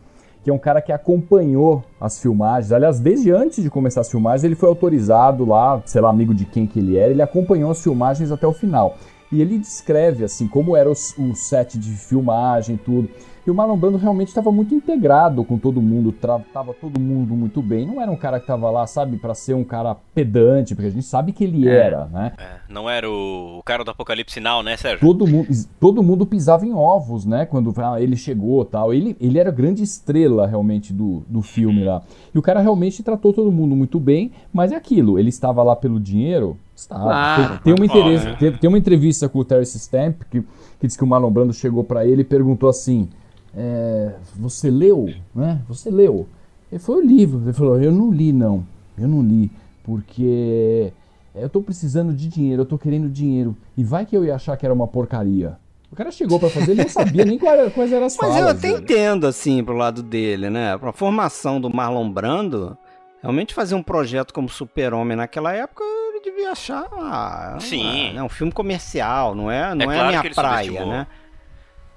que 0.44 0.50
é 0.50 0.52
um 0.52 0.58
cara 0.58 0.80
que 0.82 0.92
acompanhou 0.92 1.82
as 2.00 2.20
filmagens. 2.20 2.72
Aliás, 2.72 3.00
desde 3.00 3.30
antes 3.30 3.62
de 3.62 3.70
começar 3.70 4.02
as 4.02 4.10
filmagens, 4.10 4.44
ele 4.44 4.54
foi 4.54 4.68
autorizado 4.68 5.44
lá, 5.46 5.82
sei 5.86 6.00
lá, 6.00 6.10
amigo 6.10 6.34
de 6.34 6.44
quem 6.44 6.66
que 6.66 6.78
ele 6.78 6.96
era, 6.96 7.10
ele 7.10 7.22
acompanhou 7.22 7.70
as 7.70 7.82
filmagens 7.82 8.30
até 8.30 8.46
o 8.46 8.52
final. 8.52 8.96
E 9.32 9.40
ele 9.40 9.58
descreve, 9.58 10.24
assim, 10.24 10.48
como 10.48 10.76
era 10.76 10.88
o, 10.88 10.92
o 10.92 11.34
set 11.34 11.78
de 11.78 11.90
filmagem 11.90 12.74
e 12.74 12.78
tudo. 12.78 13.08
E 13.46 13.50
o 13.50 13.54
Marlon 13.54 13.76
Brando 13.76 13.96
realmente 13.96 14.28
estava 14.28 14.52
muito 14.52 14.74
integrado 14.74 15.44
com 15.44 15.56
todo 15.56 15.80
mundo, 15.80 16.12
tratava 16.12 16.74
todo 16.74 17.00
mundo 17.00 17.34
muito 17.34 17.62
bem. 17.62 17.86
Não 17.86 18.00
era 18.00 18.10
um 18.10 18.16
cara 18.16 18.38
que 18.38 18.44
estava 18.44 18.70
lá, 18.70 18.86
sabe, 18.86 19.16
para 19.16 19.34
ser 19.34 19.54
um 19.54 19.64
cara 19.64 19.96
pedante, 20.14 20.74
porque 20.74 20.88
a 20.88 20.92
gente 20.92 21.06
sabe 21.06 21.32
que 21.32 21.44
ele 21.44 21.66
É. 21.66 21.74
era, 21.74 22.04
né? 22.06 22.32
É, 22.36 22.72
não 22.72 22.88
era 22.88 23.08
o, 23.08 23.58
o 23.58 23.62
cara 23.62 23.82
do 23.82 23.90
Apocalipse 23.92 24.40
Now, 24.40 24.62
né, 24.62 24.76
Sérgio? 24.76 25.00
Todo 25.00 25.26
mundo, 25.26 25.48
todo 25.80 26.02
mundo 26.02 26.26
pisava 26.26 26.66
em 26.66 26.74
ovos, 26.74 27.24
né? 27.24 27.46
Quando 27.46 27.72
ah, 27.78 28.00
ele 28.00 28.14
chegou 28.16 28.62
tal. 28.64 28.92
Ele, 28.92 29.16
ele 29.18 29.38
era 29.38 29.48
a 29.48 29.52
grande 29.52 29.82
estrela, 29.82 30.46
realmente, 30.46 30.92
do, 30.92 31.22
do 31.26 31.40
filme 31.40 31.82
lá. 31.82 32.02
E 32.34 32.38
o 32.38 32.42
cara 32.42 32.60
realmente 32.60 33.02
tratou 33.02 33.32
todo 33.32 33.50
mundo 33.50 33.74
muito 33.74 33.98
bem, 33.98 34.32
mas 34.52 34.70
é 34.70 34.76
aquilo, 34.76 35.18
ele 35.18 35.30
estava 35.30 35.62
lá 35.62 35.74
pelo 35.74 35.98
dinheiro? 35.98 36.58
Estava. 36.80 37.02
Claro, 37.04 37.58
tem, 37.62 37.74
uma 37.74 37.84
interesse- 37.86 38.58
tem, 38.58 38.68
uma 38.68 38.78
entrevista 38.78 39.28
com 39.28 39.38
o 39.38 39.44
Terence 39.44 39.78
Stamp 39.78 40.22
que, 40.30 40.40
que 40.78 40.86
diz 40.86 40.96
que 40.96 41.04
o 41.04 41.06
Marlon 41.06 41.30
Brando 41.30 41.52
chegou 41.52 41.84
pra 41.84 42.04
ele 42.06 42.22
e 42.22 42.24
perguntou 42.24 42.68
assim: 42.68 43.08
é, 43.56 44.14
Você 44.36 44.70
leu? 44.70 45.08
Né? 45.34 45.60
Você 45.68 45.90
leu? 45.90 46.26
Ele 46.70 46.78
falou: 46.78 47.00
Eu 47.00 47.06
li. 47.06 47.22
Ele 47.22 47.52
falou: 47.52 47.80
Eu 47.80 47.92
não 47.92 48.10
li, 48.10 48.32
não. 48.32 48.64
Eu 48.98 49.08
não 49.08 49.22
li, 49.22 49.50
porque 49.84 50.92
eu 51.34 51.48
tô 51.48 51.60
precisando 51.60 52.12
de 52.12 52.28
dinheiro, 52.28 52.62
eu 52.62 52.66
tô 52.66 52.76
querendo 52.78 53.08
dinheiro. 53.08 53.56
E 53.76 53.84
vai 53.84 54.04
que 54.06 54.16
eu 54.16 54.24
ia 54.24 54.34
achar 54.34 54.56
que 54.56 54.64
era 54.64 54.74
uma 54.74 54.86
porcaria. 54.86 55.56
O 55.92 55.96
cara 55.96 56.10
chegou 56.12 56.38
pra 56.38 56.48
fazer, 56.48 56.72
ele 56.72 56.82
não 56.82 56.88
sabia 56.88 57.24
nem 57.24 57.38
era- 57.44 57.70
quais 57.70 57.92
eram 57.92 58.06
as 58.06 58.16
Mas 58.20 58.28
falas. 58.34 58.42
eu 58.42 58.48
até 58.48 58.68
velho. 58.72 58.82
entendo, 58.82 59.26
assim, 59.26 59.62
pro 59.64 59.74
lado 59.76 60.02
dele, 60.02 60.48
né? 60.48 60.76
Pra 60.78 60.92
formação 60.92 61.60
do 61.60 61.68
Marlon 61.74 62.08
Brando, 62.10 62.76
realmente 63.20 63.52
fazer 63.54 63.74
um 63.74 63.82
projeto 63.82 64.32
como 64.32 64.48
Super-Homem 64.48 65.16
naquela 65.16 65.52
época, 65.52 65.82
ele 66.22 66.30
devia 66.30 66.52
achar 66.52 66.86
ah, 66.92 67.56
Sim. 67.60 68.16
é 68.16 68.22
um 68.22 68.28
filme 68.28 68.52
comercial, 68.52 69.34
não 69.34 69.50
é, 69.50 69.74
não 69.74 69.90
é, 69.90 69.94
claro 69.94 70.00
a 70.16 70.20
minha 70.20 70.34
praia, 70.34 70.86
né? 70.86 71.06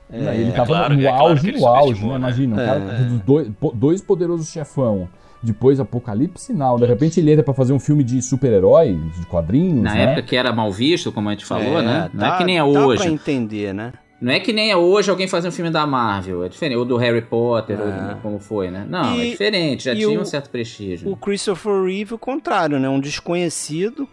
Não, 0.09 0.33
ele 0.33 0.49
É 0.49 0.51
tava 0.51 0.67
claro- 0.67 0.93
no 0.93 0.99
é 1.01 1.03
claro 1.03 1.23
auge 1.23 1.47
ele 1.49 1.57
do 1.57 1.65
auge, 1.67 2.01
né? 2.05 2.09
né? 2.11 2.15
Imagina, 2.17 2.55
um 2.55 2.59
É. 2.59 2.65
cara 2.65 2.79
dos 2.79 3.19
dois, 3.21 3.51
dois 3.73 4.01
poderosos 4.01 4.49
chefão. 4.49 5.07
depois 5.41 5.77
Apocalipse 5.77 6.53
Now. 6.53 6.77
De 6.79 6.85
repente 6.85 7.19
ele 7.19 7.29
entra 7.31 7.43
pra 7.43 7.53
fazer 7.53 7.73
um 7.73 7.79
filme 7.79 8.01
de 8.01 8.21
super-herói, 8.21 8.97
de 9.19 9.25
quadrinhos, 9.25 9.81
Na 9.83 9.93
né? 9.93 10.03
época 10.03 10.21
que 10.23 10.35
era 10.37 10.53
mal 10.53 10.71
visto, 10.71 11.11
como 11.11 11.27
a 11.27 11.33
gente 11.33 11.45
falou, 11.45 11.81
né? 11.81 12.09
Não 12.13 12.19
dá- 12.21 12.35
é 12.35 12.37
que 12.37 12.43
nem 12.45 12.55
é 12.57 12.61
Dá 12.61 12.65
hoje. 12.65 13.03
pra 13.03 13.11
entender, 13.11 13.73
né? 13.73 13.91
Não 14.23 14.31
é 14.33 14.39
que 14.39 14.53
nem 14.53 14.71
é 14.71 14.77
hoje 14.77 15.09
alguém 15.11 15.27
fazer 15.27 15.47
um 15.49 15.51
filme 15.51 15.69
da 15.69 15.85
Marvel. 15.85 16.43
É 16.43 16.49
diferente. 16.49 16.77
Ou 16.77 16.85
do 16.85 16.95
Harry 16.97 17.21
Potter, 17.21 17.79
ou 17.79 17.87
É. 17.87 17.91
do- 18.15 18.21
como 18.21 18.39
foi, 18.39 18.71
né? 18.71 18.85
Não, 18.89 19.15
é 19.19 19.25
E- 19.25 19.31
diferente. 19.31 19.83
Já 19.83 19.93
tinha 19.95 20.09
o- 20.09 20.21
um 20.21 20.25
certo 20.25 20.49
prestígio. 20.49 21.11
O 21.11 21.15
Christopher 21.17 21.83
Reeve, 21.83 22.13
o 22.13 22.17
contrário, 22.17 22.79
né? 22.79 22.87
Um 22.87 22.99
desconhecido. 22.99 24.07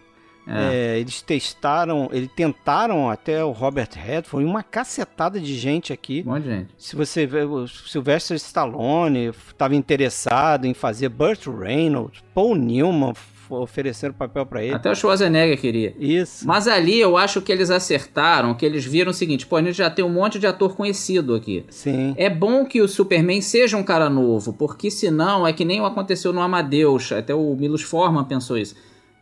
É. 0.46 0.94
É, 0.96 0.98
eles 0.98 1.22
testaram, 1.22 2.08
eles 2.12 2.28
tentaram 2.34 3.08
até 3.08 3.44
o 3.44 3.52
Robert 3.52 3.90
Redford, 3.94 4.44
uma 4.44 4.64
cacetada 4.64 5.38
de 5.38 5.54
gente 5.54 5.92
aqui. 5.92 6.24
Um 6.26 6.30
monte 6.32 6.42
de 6.44 6.48
gente. 6.50 6.68
Se 6.76 6.96
você 6.96 7.24
vê, 7.24 7.44
o 7.44 7.68
Sylvester 7.68 8.36
Stallone 8.36 9.26
estava 9.26 9.76
interessado 9.76 10.64
em 10.64 10.74
fazer 10.74 11.08
Burt 11.10 11.46
Reynolds, 11.46 12.24
Paul 12.34 12.56
Newman 12.56 13.12
ofereceram 13.50 14.14
papel 14.14 14.46
pra 14.46 14.62
ele. 14.62 14.74
Até 14.74 14.90
o 14.90 14.94
Schwarzenegger 14.94 15.60
queria. 15.60 15.94
Isso. 15.98 16.46
Mas 16.46 16.68
ali 16.68 17.00
eu 17.00 17.16
acho 17.16 17.40
que 17.42 17.50
eles 17.50 17.70
acertaram, 17.70 18.54
que 18.54 18.64
eles 18.64 18.84
viram 18.84 19.10
o 19.10 19.14
seguinte, 19.14 19.46
pô, 19.46 19.56
a 19.56 19.62
gente 19.62 19.76
já 19.76 19.90
tem 19.90 20.04
um 20.04 20.08
monte 20.08 20.38
de 20.38 20.46
ator 20.46 20.76
conhecido 20.76 21.34
aqui. 21.34 21.64
Sim. 21.70 22.14
É 22.16 22.30
bom 22.30 22.64
que 22.64 22.80
o 22.80 22.88
Superman 22.88 23.40
seja 23.40 23.76
um 23.76 23.82
cara 23.82 24.08
novo, 24.08 24.52
porque 24.52 24.90
senão 24.90 25.46
é 25.46 25.52
que 25.52 25.64
nem 25.64 25.84
aconteceu 25.84 26.32
no 26.32 26.40
Amadeus, 26.40 27.12
até 27.12 27.34
o 27.34 27.54
Milos 27.56 27.82
Forman 27.82 28.24
pensou 28.24 28.56
isso. 28.56 28.74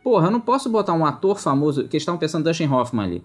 Porra, 0.03 0.27
eu 0.27 0.31
não 0.31 0.39
posso 0.39 0.69
botar 0.69 0.93
um 0.93 1.05
ator 1.05 1.39
famoso, 1.39 1.81
que 1.83 1.95
eles 1.95 2.03
estavam 2.03 2.19
pensando 2.19 2.43
Dustin 2.45 2.67
Hoffman 2.67 3.05
ali, 3.05 3.23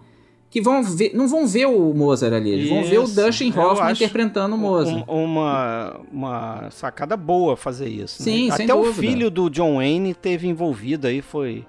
que 0.54 0.60
vão 0.62 0.84
ver, 0.84 1.10
não 1.14 1.26
vão 1.26 1.48
ver 1.48 1.66
o 1.66 1.92
Mozart 1.92 2.32
ali, 2.32 2.48
eles 2.50 2.68
vão 2.68 2.84
ver 2.84 2.98
o. 3.00 3.08
Dustin 3.08 3.52
Hoffman 3.58 3.90
interpretando 3.90 4.54
o 4.54 4.58
Mozart. 4.58 5.04
Um- 5.08 5.24
uma, 5.24 6.00
uma 6.12 6.70
sacada 6.70 7.16
boa 7.16 7.56
fazer 7.56 7.88
isso. 7.88 8.22
né? 8.22 8.24
Sim, 8.24 8.50
sem 8.52 8.64
Até 8.66 8.72
o 8.72 8.84
dúvida. 8.84 9.00
filho 9.00 9.30
do 9.32 9.50
John 9.50 9.78
Wayne 9.78 10.14
teve 10.14 10.46
envolvido 10.46 11.08
aí, 11.08 11.20
foi 11.20 11.66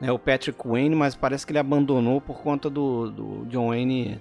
né, 0.00 0.12
o 0.12 0.20
Patrick 0.20 0.56
Wayne, 0.64 0.94
mas 0.94 1.16
parece 1.16 1.44
que 1.44 1.50
ele 1.50 1.58
abandonou 1.58 2.20
por 2.20 2.38
conta 2.38 2.70
do, 2.70 3.10
do 3.10 3.46
John 3.50 3.70
Wayne 3.70 4.20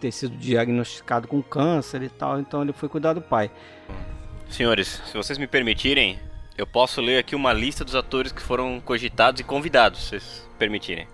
ter 0.00 0.10
sido 0.10 0.36
diagnosticado 0.36 1.28
com 1.28 1.40
câncer 1.40 2.02
e 2.02 2.08
tal, 2.08 2.40
então 2.40 2.62
ele 2.62 2.72
foi 2.72 2.88
cuidar 2.88 3.12
do 3.12 3.20
pai. 3.20 3.52
Senhores, 4.50 5.00
se 5.06 5.16
vocês 5.16 5.38
me 5.38 5.46
permitirem, 5.46 6.18
eu 6.56 6.66
posso 6.66 7.00
ler 7.00 7.18
aqui 7.18 7.36
uma 7.36 7.52
lista 7.52 7.84
dos 7.84 7.94
atores 7.94 8.32
que 8.32 8.42
foram 8.42 8.80
cogitados 8.84 9.40
e 9.40 9.44
convidados, 9.44 10.00
se 10.00 10.08
vocês 10.08 10.48
permitirem. 10.58 11.06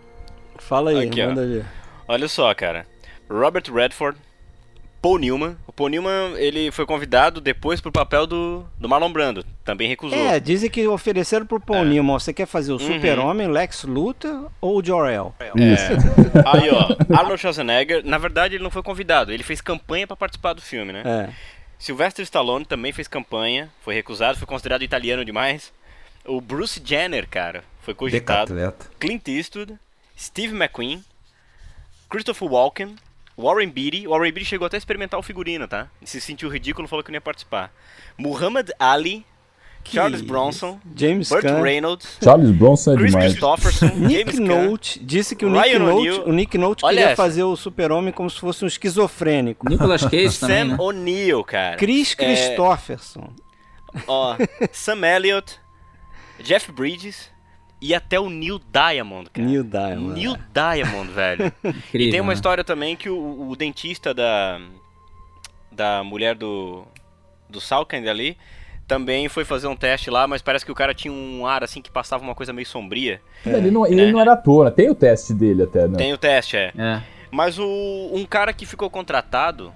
Fala 0.56 0.90
aí, 0.92 1.06
Aqui, 1.06 1.20
ó. 1.20 1.26
manda 1.26 1.46
ver. 1.46 1.66
Olha 2.06 2.28
só, 2.28 2.52
cara. 2.54 2.86
Robert 3.30 3.64
Redford, 3.72 4.18
Paul 5.00 5.18
Newman. 5.18 5.56
O 5.66 5.72
Paul 5.72 5.88
Newman, 5.90 6.34
ele 6.36 6.70
foi 6.70 6.86
convidado 6.86 7.40
depois 7.40 7.80
pro 7.80 7.90
papel 7.92 8.26
do, 8.26 8.64
do 8.78 8.88
Marlon 8.88 9.12
Brando. 9.12 9.44
Também 9.64 9.88
recusou. 9.88 10.18
É, 10.18 10.38
dizem 10.40 10.70
que 10.70 10.86
ofereceram 10.86 11.46
pro 11.46 11.60
Paul 11.60 11.80
É. 11.80 11.84
Newman, 11.84 12.12
você 12.18 12.32
quer 12.32 12.46
fazer 12.46 12.72
o 12.72 12.76
Uhum. 12.76 12.94
Super-Homem, 12.94 13.48
Lex 13.48 13.84
Luthor 13.84 14.50
ou 14.60 14.78
o 14.80 14.84
Jor-El? 14.84 15.34
Isso. 15.56 15.92
Aí, 16.46 16.70
ó, 16.70 17.16
Arnold 17.18 17.40
Schwarzenegger, 17.40 18.04
na 18.04 18.18
verdade 18.18 18.54
ele 18.54 18.64
não 18.64 18.70
foi 18.70 18.82
convidado, 18.82 19.32
ele 19.32 19.42
fez 19.42 19.60
campanha 19.60 20.06
pra 20.06 20.16
participar 20.16 20.52
do 20.52 20.62
filme, 20.62 20.92
né? 20.92 21.02
É. 21.04 21.30
Sylvester 21.78 22.22
Stallone 22.22 22.64
também 22.64 22.92
fez 22.92 23.08
campanha, 23.08 23.70
foi 23.82 23.94
recusado, 23.94 24.38
foi 24.38 24.46
considerado 24.46 24.82
italiano 24.82 25.24
demais. 25.24 25.72
O 26.24 26.40
Bruce 26.40 26.80
Jenner, 26.82 27.28
cara, 27.28 27.62
foi 27.82 27.92
cogitado. 27.94 28.54
Decatleta. 28.54 28.86
Clint 28.98 29.28
Eastwood, 29.28 29.74
Steve 30.18 30.54
McQueen, 30.56 31.04
Christopher 32.14 32.48
Walken, 32.48 32.94
Warren 33.36 33.68
Beatty. 33.70 34.06
Warren 34.06 34.30
Beatty 34.30 34.44
chegou 34.48 34.66
até 34.66 34.76
a 34.76 34.78
experimentar 34.78 35.18
o 35.18 35.22
figurino, 35.22 35.66
tá? 35.66 35.88
E 36.00 36.06
se 36.06 36.20
sentiu 36.20 36.48
ridículo, 36.48 36.86
falou 36.86 37.02
que 37.02 37.10
não 37.10 37.16
ia 37.16 37.20
participar. 37.20 37.72
Muhammad 38.16 38.70
Ali, 38.78 39.26
Charles 39.82 40.20
Bronson, 40.22 40.78
James 40.94 41.28
Burt 41.28 41.42
Caan. 41.42 41.60
Reynolds, 41.60 42.18
Charles 42.22 42.50
Bronson 42.52 42.92
é 42.92 42.96
Chris 42.96 43.10
demais. 43.10 43.32
Christopherson, 43.32 43.86
Nick 43.98 44.36
James. 44.36 44.38
Note 44.38 45.00
disse 45.00 45.34
que 45.34 45.44
o 45.44 45.50
Nick 45.50 45.76
Note, 45.78 46.10
o 46.20 46.32
Nick 46.32 46.56
Note 46.56 46.84
Olha 46.84 46.94
queria 46.96 47.06
essa. 47.10 47.16
fazer 47.22 47.42
o 47.42 47.56
Super-Homem 47.56 48.12
como 48.12 48.30
se 48.30 48.38
fosse 48.38 48.64
um 48.64 48.68
esquizofrênico. 48.68 49.68
Nicolas 49.68 50.02
Cage 50.02 50.38
também, 50.38 50.58
Sam 50.58 50.64
né? 50.66 50.76
O'Neill, 50.78 51.42
cara. 51.42 51.76
Chris 51.76 52.12
É, 52.12 52.24
Christopherson. 52.24 53.32
Ó, 54.06 54.36
Sam 54.72 55.04
Elliott, 55.06 55.58
Jeff 56.40 56.70
Bridges 56.72 57.28
e 57.84 57.94
até 57.94 58.18
o 58.18 58.30
Neil 58.30 58.58
Diamond, 58.72 59.28
cara. 59.28 59.46
Neil 59.46 59.62
Diamond. 59.62 60.14
Neil 60.14 60.36
Diamond, 60.54 61.12
velho. 61.12 61.52
Incrível, 61.62 62.08
E 62.08 62.10
tem 62.10 62.18
uma 62.18 62.28
né? 62.28 62.34
história 62.34 62.64
também 62.64 62.96
que 62.96 63.10
o, 63.10 63.50
o 63.50 63.54
dentista 63.54 64.14
da 64.14 64.58
da 65.70 66.02
mulher 66.02 66.34
do 66.34 66.84
do 67.46 67.60
Salkind 67.60 68.06
ali 68.06 68.38
também 68.88 69.28
foi 69.28 69.44
fazer 69.44 69.66
um 69.66 69.76
teste 69.76 70.08
lá, 70.08 70.26
mas 70.26 70.40
parece 70.40 70.64
que 70.64 70.72
o 70.72 70.74
cara 70.74 70.94
tinha 70.94 71.12
um 71.12 71.46
ar 71.46 71.62
assim 71.62 71.82
que 71.82 71.90
passava 71.90 72.24
uma 72.24 72.34
coisa 72.34 72.54
meio 72.54 72.66
sombria. 72.66 73.20
Ele, 73.44 73.70
não, 73.70 73.86
ele 73.86 74.06
né? 74.06 74.12
não 74.12 74.20
era 74.20 74.32
ator, 74.32 74.70
tem 74.70 74.88
o 74.88 74.94
teste 74.94 75.34
dele 75.34 75.64
até, 75.64 75.86
né? 75.86 75.98
Tem 75.98 76.12
o 76.12 76.18
teste, 76.18 76.56
é. 76.56 76.72
É. 76.78 77.02
Mas 77.30 77.58
o 77.58 78.10
um 78.14 78.24
cara 78.24 78.54
que 78.54 78.64
ficou 78.64 78.88
contratado 78.88 79.70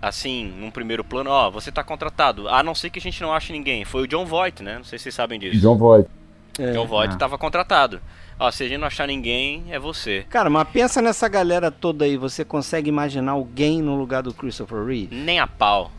assim, 0.00 0.52
num 0.58 0.70
primeiro 0.72 1.04
plano, 1.04 1.30
ó, 1.30 1.48
você 1.48 1.70
tá 1.70 1.84
contratado, 1.84 2.48
a 2.48 2.60
não 2.60 2.74
ser 2.74 2.90
que 2.90 2.98
a 2.98 3.02
gente 3.02 3.22
não 3.22 3.32
ache 3.32 3.52
ninguém. 3.52 3.84
Foi 3.84 4.02
o 4.02 4.06
John 4.08 4.26
Voight, 4.26 4.64
né? 4.64 4.78
Não 4.78 4.84
sei 4.84 4.98
se 4.98 5.04
vocês 5.04 5.14
sabem 5.14 5.38
disso. 5.38 5.60
John 5.60 5.76
Voight. 5.76 6.10
É. 6.58 6.72
John 6.72 6.86
Voight 6.86 7.14
Ah. 7.14 7.18
tava 7.18 7.38
contratado. 7.38 8.00
Ó, 8.38 8.50
se 8.50 8.64
a 8.64 8.68
gente 8.68 8.78
não 8.78 8.86
achar 8.88 9.06
ninguém, 9.06 9.64
é 9.70 9.78
você. 9.78 10.26
Cara, 10.28 10.50
mas 10.50 10.66
pensa 10.68 11.00
nessa 11.00 11.28
galera 11.28 11.70
toda 11.70 12.04
aí. 12.04 12.16
Você 12.16 12.44
consegue 12.44 12.88
imaginar 12.88 13.32
alguém 13.32 13.80
no 13.80 13.94
lugar 13.96 14.22
do 14.22 14.34
Christopher 14.34 14.84
Reeve? 14.84 15.14
Nem 15.14 15.38
a 15.38 15.46
pau. 15.46 15.90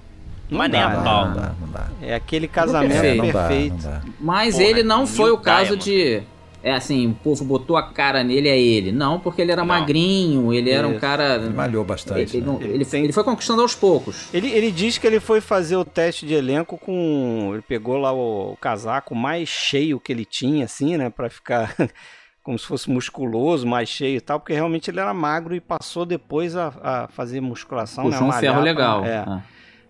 Não 0.49 0.57
Mas 0.59 0.69
nem 0.71 0.81
dá, 0.81 0.87
a 0.87 0.89
né? 0.97 1.03
pau. 1.03 1.25
Não 1.27 1.33
dá, 1.35 1.51
não 1.59 1.67
dá. 1.69 1.87
É 2.01 2.13
aquele 2.13 2.47
casamento 2.47 2.91
perfeito. 2.91 3.23
não 3.23 3.31
dá, 3.31 3.47
perfeito. 3.47 3.73
não 3.75 3.91
dá. 3.91 4.01
Mas 4.19 4.55
Porra, 4.55 4.63
ele 4.67 4.83
não 4.83 5.07
foi 5.07 5.25
Neil 5.25 5.35
o 5.35 5.37
caso 5.37 5.77
Diamond. 5.77 5.83
de. 5.85 6.23
É 6.65 6.71
assim, 6.73 7.07
o 7.07 7.13
povo 7.13 7.43
botou 7.43 7.75
a 7.75 7.83
cara 7.83 8.23
nele, 8.23 8.47
é 8.47 8.57
ele. 8.57 8.93
Não, 8.93 9.19
porque 9.19 9.41
ele 9.41 9.51
era 9.51 9.61
Não. 9.63 9.67
magrinho, 9.67 10.53
ele 10.53 10.69
era 10.69 10.87
um 10.87 10.91
Isso. 10.91 11.01
cara. 11.01 11.35
Ele 11.35 11.49
malhou 11.49 11.83
bastante. 11.83 12.37
Ele, 12.37 12.45
né? 12.47 12.57
Ele 12.61 12.73
ele- 12.75 12.85
tem- 12.85 13.03
ele 13.03 13.11
foi 13.11 13.23
conquistando 13.25 13.61
aos 13.61 13.75
poucos. 13.75 14.33
Ele, 14.33 14.49
ele 14.49 14.71
diz 14.71 14.97
que 14.97 15.05
ele 15.05 15.19
foi 15.19 15.41
fazer 15.41 15.75
o 15.75 15.83
teste 15.83 16.25
de 16.25 16.33
elenco 16.33 16.77
com. 16.77 17.49
Ele 17.51 17.61
pegou 17.61 17.97
lá 17.97 18.13
o, 18.13 18.53
o 18.53 18.57
casaco 18.57 19.13
mais 19.13 19.49
cheio 19.49 19.99
que 19.99 20.13
ele 20.13 20.23
tinha, 20.23 20.63
assim, 20.63 20.95
né? 20.95 21.09
Pra 21.09 21.29
ficar 21.29 21.75
como 22.41 22.57
se 22.57 22.65
fosse 22.65 22.89
musculoso, 22.89 23.67
mais 23.67 23.89
cheio 23.89 24.15
e 24.17 24.21
tal, 24.21 24.39
porque 24.39 24.53
realmente 24.53 24.89
ele 24.89 25.01
era 25.01 25.13
magro 25.13 25.53
e 25.53 25.59
passou 25.59 26.05
depois 26.05 26.55
a, 26.55 26.73
a 26.81 27.07
fazer 27.09 27.41
musculação, 27.41 28.05
Puxou 28.05 28.21
né? 28.21 28.27
um 28.29 28.39
ferro 28.39 28.53
pra- 28.55 28.63
legal. 28.63 29.03
É, 29.05 29.17
Ah. 29.17 29.41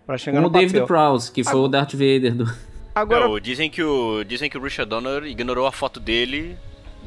pra 0.07 0.17
chegar 0.17 0.37
Como 0.39 0.49
no 0.49 0.55
o 0.55 0.59
David 0.59 0.73
papel. 0.81 0.87
Prowse, 0.87 1.31
que 1.31 1.43
foi 1.43 1.59
o 1.59 1.67
Darth 1.67 1.91
Vader 1.93 2.33
do. 2.33 2.72
Agora, 2.95 3.27
Não, 3.27 3.39
dizem 3.39 3.69
que 3.69 3.81
o 3.81 4.23
dizem 4.23 4.49
que 4.49 4.57
o 4.57 4.61
Richard 4.61 4.89
Donner 4.89 5.23
ignorou 5.23 5.65
a 5.65 5.71
foto 5.71 5.99
dele 5.99 6.57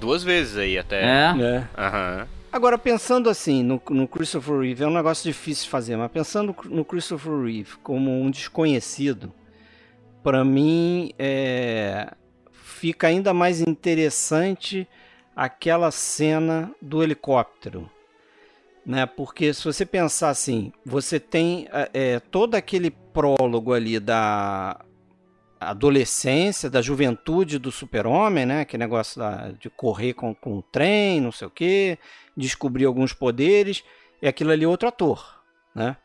duas 0.00 0.24
vezes 0.24 0.56
aí 0.56 0.78
até. 0.78 1.04
É. 1.04 1.34
é. 1.40 1.68
Aham. 1.76 2.28
Agora, 2.52 2.78
pensando 2.78 3.28
assim 3.28 3.62
no, 3.62 3.80
no 3.90 4.08
Christopher 4.08 4.60
Reeve, 4.60 4.82
é 4.82 4.86
um 4.86 4.94
negócio 4.94 5.30
difícil 5.30 5.64
de 5.64 5.70
fazer, 5.70 5.96
mas 5.96 6.10
pensando 6.10 6.56
no 6.64 6.84
Christopher 6.84 7.42
Reeve 7.42 7.76
como 7.82 8.10
um 8.10 8.30
desconhecido, 8.30 9.32
pra 10.22 10.44
mim 10.44 11.12
é, 11.18 12.12
fica 12.50 13.08
ainda 13.08 13.34
mais 13.34 13.60
interessante 13.60 14.88
aquela 15.34 15.90
cena 15.90 16.70
do 16.80 17.02
helicóptero. 17.02 17.90
Né? 18.86 19.04
Porque 19.04 19.52
se 19.52 19.64
você 19.64 19.84
pensar 19.84 20.30
assim, 20.30 20.72
você 20.84 21.20
tem 21.20 21.68
é, 21.72 21.90
é, 21.92 22.20
todo 22.20 22.54
aquele 22.54 22.90
prólogo 22.90 23.74
ali 23.74 24.00
da 24.00 24.80
adolescência, 25.70 26.68
da 26.70 26.80
juventude 26.82 27.58
do 27.58 27.70
super-homem, 27.72 28.44
né? 28.46 28.64
Que 28.64 28.76
negócio 28.78 29.18
da- 29.18 29.50
de 29.58 29.68
correr 29.70 30.12
com, 30.14 30.34
com 30.34 30.58
um 30.58 30.62
trem, 30.72 31.20
não 31.20 31.32
sei 31.32 31.46
o 31.46 31.50
quê, 31.50 31.98
descobrir 32.36 32.84
alguns 32.84 33.12
poderes, 33.12 33.82
e 34.20 34.28
aquilo 34.28 34.50
ali 34.50 34.64
é 34.64 34.68
outro 34.68 34.88
ator, 34.88 35.40
né? 35.74 35.96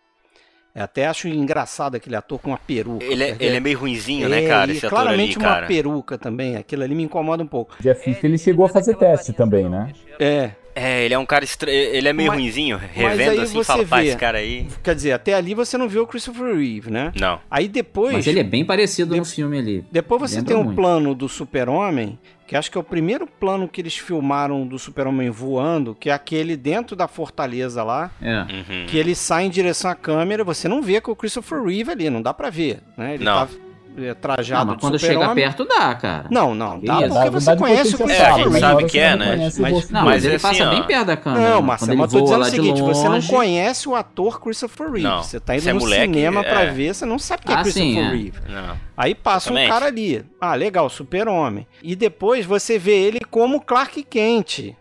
Eu 0.74 0.84
até 0.86 1.06
acho 1.06 1.28
engraçado 1.28 1.96
aquele 1.96 2.16
ator 2.16 2.40
com 2.40 2.52
uma 2.52 2.58
peruca. 2.58 3.04
Ele, 3.04 3.24
é, 3.26 3.36
ele 3.42 3.58
é 3.58 3.60
meio 3.60 3.78
ruinzinho, 3.78 4.30
né, 4.30 4.46
É, 4.46 4.48
cara? 4.48 4.72
e 4.72 4.78
Esse 4.78 4.86
ator 4.86 5.00
ali, 5.00 5.06
claramente 5.08 5.38
uma 5.38 5.44
cara. 5.50 5.68
peruca 5.68 6.18
também, 6.18 6.56
aquilo 6.56 6.84
ali 6.84 6.96
me 6.96 7.04
incomoda 7.04 7.44
um 7.44 7.48
pouco. 7.48 7.76
Jeff 7.82 8.02
Fist, 8.02 8.24
ele 8.24 8.38
chegou 8.38 8.66
a 8.66 8.70
fazer 8.70 8.96
teste 8.96 9.34
também, 9.34 9.68
né? 9.70 9.92
É, 10.18 10.52
É, 10.76 11.04
ele 11.04 11.14
é 11.14 11.18
um 11.20 11.26
cara 11.26 11.44
estranho. 11.44 11.76
Ele 11.78 12.08
é 12.08 12.14
meio 12.14 12.30
Mas- 12.30 12.40
ruinzinho. 12.40 12.78
Revendo 12.78 13.42
assim, 13.42 13.54
você 13.54 13.64
fala, 13.66 13.86
pá, 13.86 13.98
vê- 14.02 14.08
esse 14.08 14.18
cara 14.18 14.38
aí. 14.38 14.68
quer 14.84 14.96
dizer, 14.96 15.12
até 15.12 15.34
ali 15.34 15.54
você 15.54 15.78
não 15.78 15.88
viu 15.90 16.04
o 16.04 16.08
Christopher 16.08 16.56
Reeve, 16.56 16.90
né? 16.90 17.12
Não. 17.20 17.40
Aí 17.50 17.68
depois... 17.68 18.14
Mas 18.14 18.28
ele 18.28 18.40
é 18.40 18.44
bem 18.44 18.64
parecido 18.66 19.16
no 19.16 19.26
filme 19.26 19.58
ali. 19.58 19.86
Depois 19.92 20.22
você 20.22 20.36
Lembra 20.38 20.48
tem 20.54 20.58
um 20.62 20.64
muito. 20.66 20.76
plano 20.78 21.14
do 21.16 21.28
Super-Homem, 21.30 22.18
que 22.48 22.56
acho 22.56 22.70
que 22.72 22.78
é 22.78 22.82
o 22.82 22.84
primeiro 22.84 23.26
plano 23.28 23.68
que 23.68 23.82
eles 23.82 23.98
filmaram 23.98 24.66
do 24.66 24.78
Super-Homem 24.80 25.30
voando, 25.30 25.96
que 26.00 26.10
é 26.10 26.14
aquele 26.14 26.56
dentro 26.58 26.96
da 26.96 27.08
fortaleza 27.08 27.84
lá, 27.84 28.12
É. 28.22 28.40
Uhum. 28.42 28.86
que 28.88 28.98
ele 28.98 29.14
sai 29.16 29.46
em 29.46 29.50
direção 29.50 29.90
à 29.92 29.96
câmera, 29.96 30.44
você 30.44 30.68
não 30.68 30.82
vê 30.82 30.96
é 30.96 31.02
o 31.06 31.16
Christopher 31.16 31.62
Reeve 31.64 31.92
ali, 31.92 32.10
não 32.10 32.22
dá 32.22 32.34
pra 32.34 32.50
ver, 32.50 32.80
né? 32.98 33.16
Ele 33.16 33.24
Não. 33.24 33.46
tá 33.48 33.54
é, 33.98 34.14
trajado 34.14 34.66
Não, 34.66 34.74
mas 34.74 34.82
quando 34.82 35.00
chega 35.00 35.14
super-homem. 35.14 35.44
perto 35.44 35.66
dá, 35.66 35.94
cara. 35.96 36.26
Não, 36.30 36.56
não, 36.56 36.80
dá 36.80 37.02
isso? 37.02 37.14
porque 37.14 37.30
você 37.30 37.56
conhece 37.58 37.96
o 37.96 37.98
potencial, 37.98 38.26
É, 38.28 38.30
a 38.30 38.34
Christopher 38.36 38.52
gente 38.54 38.62
Reeve. 38.62 38.80
sabe 38.80 38.92
que 38.92 39.00
é, 39.00 39.16
né? 39.16 39.36
Mas- 39.38 39.58
Não, 39.58 39.70
mas, 39.72 39.90
Mas 39.92 40.26
ele 40.26 40.36
assim, 40.36 40.48
passa 40.48 40.64
ó. 40.66 40.70
bem 40.70 40.84
perto 40.84 41.06
da 41.08 41.18
câmera. 41.18 41.50
Não, 41.50 41.62
mas, 41.62 41.80
quando 41.82 41.98
mas 41.98 42.14
eu 42.14 42.20
tô 42.20 42.26
dizendo 42.26 42.42
o 42.42 42.46
seguinte, 42.46 42.82
você 42.82 43.04
não 43.06 43.12
longe. 43.14 43.28
conhece 43.30 43.90
o 43.90 43.96
ator 43.96 44.42
Christopher 44.42 44.88
Reeve. 44.92 45.02
Não, 45.08 45.24
Você 45.24 45.40
tá 45.40 45.54
indo 45.56 45.62
você 45.64 45.70
é 45.70 45.74
no 45.74 45.80
moleque, 45.80 46.14
cinema 46.14 46.44
pra 46.44 46.62
é. 46.64 46.72
ver, 46.72 46.94
você 46.96 47.06
não 47.06 47.20
sabe 47.20 47.44
quem 47.46 47.56
é 47.56 47.58
Ah, 47.58 47.62
Christopher 47.62 47.88
sim, 47.94 48.00
é. 48.00 48.10
Reeve. 48.10 48.34
Não. 48.50 48.78
Aí 48.98 49.16
passa 49.16 49.50
um 49.52 49.58
Exatamente. 49.58 49.70
cara 49.74 49.86
ali. 49.88 50.26
Ah, 50.40 50.56
legal, 50.56 50.90
super-homem. 50.90 51.66
E 51.82 51.96
depois 51.96 52.46
você 52.46 52.78
vê 52.78 52.94
ele 52.94 53.20
como 53.30 53.60
Clark 53.62 54.04
Kent. 54.04 54.76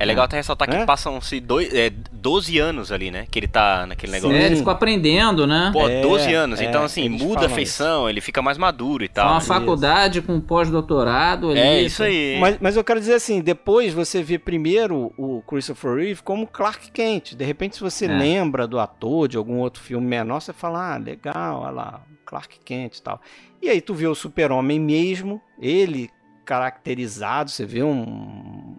É 0.00 0.04
legal 0.06 0.24
até 0.24 0.36
ressaltar 0.38 0.66
que 0.68 0.74
É? 0.74 0.84
passam-se 0.86 1.38
dois- 1.40 1.72
é, 1.74 1.90
12 2.10 2.58
anos 2.58 2.90
ali, 2.90 3.10
né? 3.10 3.26
Que 3.30 3.38
ele 3.38 3.46
tá 3.46 3.86
naquele 3.86 4.12
negócio. 4.12 4.34
É, 4.36 4.46
ele 4.46 4.56
ficou 4.56 4.72
aprendendo, 4.72 5.46
né? 5.46 5.70
Pô, 5.72 5.86
É, 5.86 6.00
12 6.00 6.32
anos. 6.32 6.58
é, 6.60 6.64
então, 6.64 6.82
assim, 6.84 7.08
muda 7.08 7.46
a 7.46 7.48
feição, 7.50 8.08
ele 8.08 8.20
fica 8.20 8.40
mais 8.40 8.56
maduro 8.56 9.04
e 9.04 9.08
tal. 9.08 9.30
uma 9.32 9.40
faculdade 9.40 10.22
com 10.22 10.40
pós-doutorado 10.40 11.50
ali. 11.50 11.60
É, 11.60 11.82
isso 11.82 12.02
aí. 12.02 12.38
Mas, 12.40 12.56
mas 12.60 12.76
eu 12.76 12.82
quero 12.82 12.98
dizer 12.98 13.14
assim, 13.14 13.40
depois 13.40 13.92
você 13.92 14.22
vê 14.22 14.38
primeiro 14.38 15.12
o 15.18 15.42
Christopher 15.46 15.94
Reeve 15.96 16.22
como 16.22 16.46
Clark 16.46 16.90
Kent. 16.90 17.34
De 17.34 17.44
repente, 17.44 17.76
se 17.76 17.82
você 17.82 18.06
É. 18.06 18.08
lembra 18.08 18.66
do 18.66 18.78
ator 18.80 19.28
de 19.28 19.36
algum 19.36 19.58
outro 19.58 19.82
filme 19.82 20.06
menor, 20.06 20.40
você 20.40 20.52
fala, 20.52 20.94
ah, 20.94 20.96
legal, 20.96 21.60
olha 21.60 21.70
lá, 21.70 22.00
Clark 22.24 22.58
Kent 22.64 22.96
e 22.96 23.02
tal. 23.02 23.20
E 23.60 23.68
aí 23.68 23.80
tu 23.82 23.92
vê 23.92 24.06
o 24.06 24.14
super-homem 24.14 24.80
mesmo, 24.80 25.42
ele 25.60 26.08
caracterizado, 26.44 27.50
você 27.50 27.64
vê 27.64 27.82
um, 27.82 27.92
um 28.02 28.69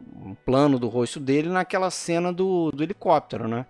plano 0.46 0.78
do 0.80 0.88
rosto 0.88 1.20
dele 1.20 1.50
naquela 1.50 1.90
cena 1.90 2.32
do, 2.32 2.72
do 2.72 2.84
helicóptero, 2.84 3.48
né? 3.48 3.66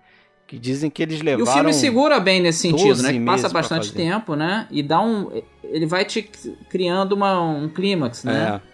Que 0.46 0.58
dizem 0.58 0.90
que 0.90 1.02
eles 1.02 1.20
E 1.20 1.22
levaram... 1.22 1.50
o 1.50 1.54
filme 1.54 1.72
segura 1.72 2.20
bem 2.20 2.40
nesse 2.40 2.60
sentido, 2.60 2.88
12 2.88 3.02
né? 3.02 3.12
Que 3.12 3.20
passa 3.20 3.48
bastante 3.48 3.92
tempo, 3.92 4.34
né? 4.34 4.66
E 4.70 4.82
dá 4.82 5.00
um. 5.00 5.42
Ele 5.64 5.86
vai 5.86 6.04
te 6.04 6.22
criando 6.68 7.12
uma, 7.12 7.40
um 7.40 7.68
clímax, 7.68 8.24
né? 8.24 8.60
É. 8.68 8.72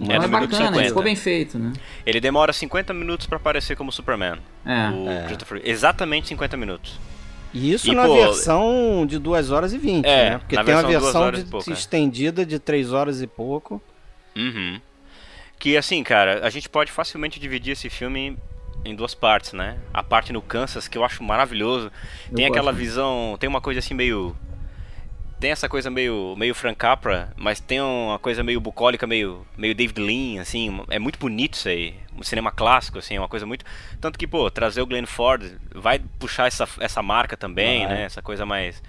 Então 0.00 0.14
É, 0.14 0.24
é, 0.24 0.28
bacana, 0.28 0.66
50. 0.68 0.84
ficou 0.84 1.02
bem 1.02 1.14
feito, 1.14 1.58
né? 1.58 1.74
Ele 2.06 2.20
demora 2.20 2.54
50 2.54 2.94
minutos 2.94 3.26
pra 3.26 3.36
aparecer 3.36 3.76
como 3.76 3.92
Superman. 3.92 4.38
É. 4.64 5.24
O 5.24 5.26
Christopher. 5.26 5.60
Exatamente 5.62 6.28
50 6.28 6.56
minutos. 6.56 6.98
E 7.52 7.72
isso 7.72 7.90
E, 7.90 7.94
na 7.94 8.06
pô, 8.06 8.14
versão 8.14 9.04
de 9.06 9.18
2 9.18 9.50
horas 9.50 9.72
e 9.72 9.78
20, 9.78 10.06
É, 10.06 10.30
né? 10.30 10.38
Porque 10.38 10.56
tem 10.56 10.74
uma 10.74 10.82
versão 10.84 11.32
de, 11.32 11.40
e 11.40 11.44
pouco, 11.44 11.68
é. 11.68 11.72
estendida 11.72 12.46
de 12.46 12.58
3 12.58 12.92
horas 12.92 13.20
e 13.20 13.26
pouco. 13.26 13.82
Uhum. 14.36 14.80
Que 15.60 15.76
assim, 15.76 16.02
cara, 16.02 16.44
a 16.44 16.50
gente 16.50 16.68
pode 16.68 16.90
facilmente 16.90 17.38
dividir 17.38 17.72
esse 17.72 17.88
filme 17.90 18.36
em 18.84 18.94
duas 18.94 19.14
partes, 19.14 19.52
né? 19.52 19.78
A 19.92 20.02
parte 20.02 20.32
no 20.32 20.40
Kansas, 20.40 20.88
que 20.88 20.96
eu 20.96 21.04
acho 21.04 21.22
maravilhoso. 21.22 21.92
Eu 22.30 22.34
tem 22.36 22.46
aquela 22.46 22.72
gosto. 22.72 22.78
visão. 22.82 23.36
Tem 23.38 23.46
uma 23.48 23.60
coisa 23.60 23.78
assim 23.78 23.92
meio. 23.94 24.34
Tem 25.38 25.50
essa 25.50 25.68
coisa 25.68 25.90
meio, 25.90 26.34
meio 26.36 26.54
Frank 26.54 26.76
Capra, 26.78 27.32
mas 27.36 27.60
tem 27.60 27.80
uma 27.80 28.18
coisa 28.18 28.42
meio 28.42 28.60
bucólica, 28.60 29.06
meio, 29.06 29.46
meio 29.56 29.74
David 29.74 30.00
Lean, 30.00 30.40
assim. 30.40 30.82
É 30.90 30.98
muito 30.98 31.18
bonito 31.18 31.54
isso 31.54 31.68
aí. 31.68 31.94
Um 32.16 32.22
cinema 32.22 32.50
clássico, 32.50 32.98
assim, 32.98 33.16
é 33.16 33.20
uma 33.20 33.28
coisa 33.28 33.44
muito. 33.46 33.64
Tanto 34.00 34.18
que, 34.18 34.26
pô, 34.26 34.50
trazer 34.50 34.80
o 34.82 34.86
Glenn 34.86 35.06
Ford 35.06 35.42
vai 35.74 35.98
puxar 36.18 36.46
essa, 36.46 36.66
essa 36.80 37.02
marca 37.02 37.36
também, 37.36 37.86
Vai. 37.86 37.96
né? 37.96 38.02
Essa 38.04 38.20
coisa 38.22 38.44
mais. 38.46 38.82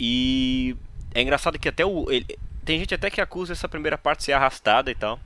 E 0.00 0.74
é 1.14 1.20
engraçado 1.22 1.58
que 1.58 1.68
até 1.68 1.84
o. 1.84 2.10
ele- 2.10 2.38
tem 2.64 2.78
gente 2.78 2.94
até 2.94 3.10
que 3.10 3.20
acusa 3.20 3.52
essa 3.54 3.68
primeira 3.68 3.96
parte 3.96 4.18
de 4.20 4.24
ser 4.26 4.32
arrastada 4.32 4.90
e 4.90 4.94
tal. 4.94 5.18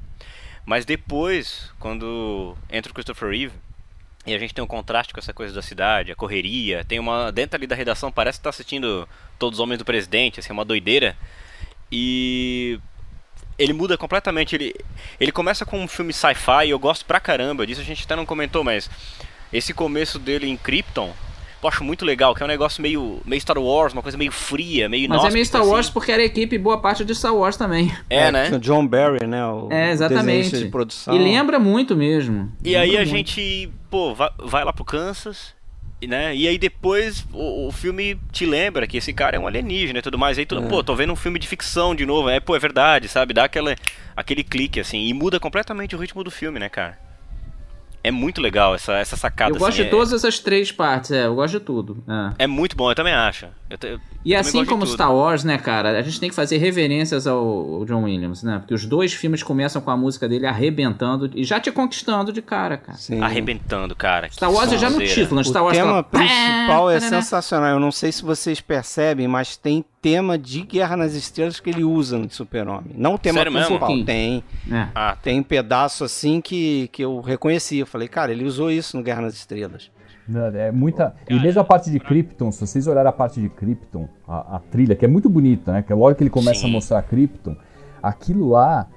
Mas 0.64 0.84
depois, 0.84 1.70
quando 1.78 2.56
entra 2.70 2.90
o 2.90 2.94
Christopher 2.94 3.30
Reeve, 3.30 3.52
e 4.24 4.34
a 4.34 4.38
gente 4.38 4.54
tem 4.54 4.62
um 4.62 4.68
contraste 4.68 5.12
com 5.12 5.18
essa 5.18 5.32
coisa 5.32 5.52
da 5.52 5.62
cidade, 5.62 6.12
a 6.12 6.16
correria, 6.16 6.84
tem 6.84 6.98
uma. 7.00 7.32
Dentro 7.32 7.56
ali 7.56 7.66
da 7.66 7.74
redação 7.74 8.12
parece 8.12 8.38
que 8.38 8.44
tá 8.44 8.50
assistindo 8.50 9.08
Todos 9.38 9.58
os 9.58 9.62
Homens 9.62 9.78
do 9.78 9.84
Presidente, 9.84 10.38
assim, 10.38 10.50
é 10.50 10.52
uma 10.52 10.64
doideira. 10.64 11.16
E. 11.90 12.78
Ele 13.58 13.72
muda 13.72 13.98
completamente. 13.98 14.54
Ele, 14.54 14.74
ele 15.18 15.32
começa 15.32 15.66
com 15.66 15.82
um 15.82 15.88
filme 15.88 16.12
sci-fi, 16.12 16.68
eu 16.68 16.78
gosto 16.78 17.04
pra 17.04 17.20
caramba 17.20 17.66
disso, 17.66 17.80
a 17.80 17.84
gente 17.84 18.04
até 18.04 18.14
não 18.14 18.24
comentou, 18.24 18.62
mas 18.62 18.88
esse 19.52 19.74
começo 19.74 20.18
dele 20.18 20.48
em 20.48 20.56
Krypton, 20.56 21.12
eu 21.62 21.68
acho 21.68 21.84
muito 21.84 22.04
legal, 22.04 22.34
que 22.34 22.42
é 22.42 22.44
um 22.44 22.48
negócio 22.48 22.82
meio, 22.82 23.20
meio 23.24 23.40
Star 23.40 23.58
Wars, 23.58 23.92
uma 23.92 24.02
coisa 24.02 24.18
meio 24.18 24.32
fria, 24.32 24.88
meio 24.88 25.08
Mas 25.08 25.18
é 25.18 25.30
meio 25.30 25.36
inóspita, 25.36 25.58
Star 25.58 25.66
Wars 25.66 25.86
assim. 25.86 25.92
porque 25.92 26.10
era 26.10 26.22
equipe 26.22 26.58
boa 26.58 26.80
parte 26.80 27.04
de 27.04 27.14
Star 27.14 27.34
Wars 27.34 27.56
também. 27.56 27.92
É, 28.10 28.32
né? 28.32 28.50
O 28.50 28.58
John 28.58 28.86
Barry, 28.86 29.26
né? 29.26 29.46
O 29.46 29.68
É, 29.70 29.92
exatamente. 29.92 30.58
De 30.58 30.66
produção. 30.66 31.14
E 31.14 31.18
lembra 31.18 31.58
muito 31.58 31.94
mesmo. 31.94 32.50
E 32.64 32.74
aí 32.74 32.90
Lembra 32.90 33.02
a 33.02 33.06
muito. 33.06 33.16
gente, 33.16 33.72
pô, 33.90 34.14
vai, 34.14 34.30
vai 34.38 34.64
lá 34.64 34.72
pro 34.72 34.84
Kansas, 34.84 35.54
né? 36.06 36.34
E 36.34 36.48
aí 36.48 36.58
depois 36.58 37.24
o, 37.32 37.68
o 37.68 37.72
filme 37.72 38.18
te 38.32 38.44
lembra 38.44 38.86
que 38.86 38.96
esse 38.96 39.12
cara 39.12 39.36
é 39.36 39.38
um 39.38 39.46
alienígena 39.46 40.00
e 40.00 40.02
tudo 40.02 40.18
mais. 40.18 40.38
Aí 40.38 40.46
tudo, 40.46 40.62
pô, 40.68 40.82
tô 40.82 40.94
vendo 40.96 41.12
um 41.12 41.16
filme 41.16 41.38
de 41.38 41.46
ficção 41.46 41.94
de 41.94 42.04
novo. 42.04 42.28
É, 42.28 42.40
pô, 42.40 42.56
é 42.56 42.58
verdade, 42.58 43.08
sabe? 43.08 43.32
Dá 43.32 43.44
aquela, 43.44 43.76
aquele 44.16 44.42
clique, 44.42 44.80
assim. 44.80 45.06
E 45.06 45.14
muda 45.14 45.38
completamente 45.38 45.94
o 45.94 45.98
ritmo 45.98 46.24
do 46.24 46.30
filme, 46.30 46.58
né, 46.58 46.68
cara? 46.68 46.98
É 48.04 48.10
muito 48.10 48.40
legal 48.40 48.74
essa, 48.74 48.94
essa 48.94 49.16
sacada. 49.16 49.52
Eu 49.54 49.58
gosto 49.58 49.74
assim, 49.74 49.82
de 49.82 49.88
é- 49.88 49.90
todas 49.90 50.12
essas 50.12 50.38
três 50.40 50.72
partes, 50.72 51.12
é, 51.12 51.26
eu 51.26 51.34
gosto 51.36 51.58
de 51.58 51.64
tudo. 51.64 52.02
é. 52.38 52.44
É 52.44 52.46
muito 52.46 52.76
bom, 52.76 52.90
eu 52.90 52.94
também 52.94 53.12
acho. 53.14 53.46
Eu 53.70 53.78
te- 53.78 53.86
eu 53.86 54.00
E 54.24 54.34
assim 54.34 54.64
como. 54.64 54.86
Star 54.86 55.14
Wars, 55.14 55.44
né, 55.44 55.56
cara, 55.58 55.98
a 55.98 56.02
gente 56.02 56.18
tem 56.20 56.28
que 56.28 56.34
fazer 56.34 56.56
reverências 56.58 57.26
ao, 57.26 57.38
ao 57.38 57.84
John 57.84 58.02
Williams, 58.04 58.42
né? 58.42 58.58
Porque 58.58 58.74
os 58.74 58.84
dois 58.84 59.12
filmes 59.12 59.42
começam 59.42 59.80
com 59.80 59.90
a 59.90 59.96
música 59.96 60.28
dele 60.28 60.46
arrebentando 60.46 61.30
e 61.34 61.44
já 61.44 61.58
te 61.60 61.70
conquistando 61.70 62.32
de 62.32 62.42
cara, 62.42 62.76
cara. 62.76 62.98
Sim. 62.98 63.20
Arrebentando, 63.22 63.94
cara. 63.94 64.28
Star 64.30 64.50
Wars 64.52 64.72
é 64.72 64.78
já 64.78 64.90
no 64.90 64.98
título, 64.98 65.36
né? 65.36 65.42
O 65.42 65.44
Star 65.44 65.62
Wars 65.64 65.76
tema 65.76 65.88
fala, 65.88 66.02
principal 66.04 66.90
é 66.90 67.00
sensacional. 67.00 67.70
Eu 67.70 67.80
não 67.80 67.92
sei 67.92 68.10
se 68.12 68.22
vocês 68.22 68.60
percebem, 68.60 69.26
mas 69.28 69.56
tem 69.56 69.84
tema 70.02 70.36
de 70.36 70.62
Guerra 70.62 70.96
nas 70.96 71.14
Estrelas 71.14 71.60
que 71.60 71.70
ele 71.70 71.84
usa 71.84 72.18
no 72.18 72.28
Super-Homem. 72.28 72.92
Não 72.96 73.14
o 73.14 73.18
tema 73.18 73.38
Sério 73.38 73.52
mesmo? 73.52 73.66
principal, 73.68 73.86
Pouquinho. 73.88 74.04
tem. 74.06 74.44
É. 74.70 74.88
Ah, 74.94 75.16
Tem 75.22 75.38
um 75.40 75.42
pedaço 75.44 76.02
assim 76.04 76.40
que, 76.40 76.88
que 76.92 77.02
eu 77.04 77.20
reconheci. 77.20 77.78
Eu 77.78 77.86
falei, 77.86 78.08
cara, 78.08 78.32
ele 78.32 78.44
usou 78.44 78.70
isso 78.70 78.96
no 78.96 79.02
Guerra 79.02 79.22
nas 79.22 79.34
Estrelas. 79.34 79.90
Não, 80.28 80.46
É 80.46 80.70
muita. 80.72 81.14
E 81.28 81.38
mesmo 81.40 81.60
a 81.60 81.64
parte 81.64 81.90
de 81.90 81.98
Krypton, 82.00 82.50
se 82.52 82.66
vocês 82.66 82.86
olharem 82.86 83.08
a 83.08 83.12
parte 83.12 83.40
de 83.40 83.48
Krypton, 83.48 84.08
a, 84.26 84.56
a 84.56 84.58
trilha, 84.58 84.94
que 84.96 85.04
é 85.04 85.08
muito 85.08 85.28
bonita, 85.30 85.72
né? 85.72 85.82
Que 85.82 85.94
logo 85.94 86.14
que 86.16 86.22
ele 86.22 86.30
começa 86.30 86.60
Sim. 86.60 86.68
a 86.68 86.72
mostrar 86.72 87.02
Krypton, 87.02 87.56
aquilo 88.02 88.48
lá 88.50 88.88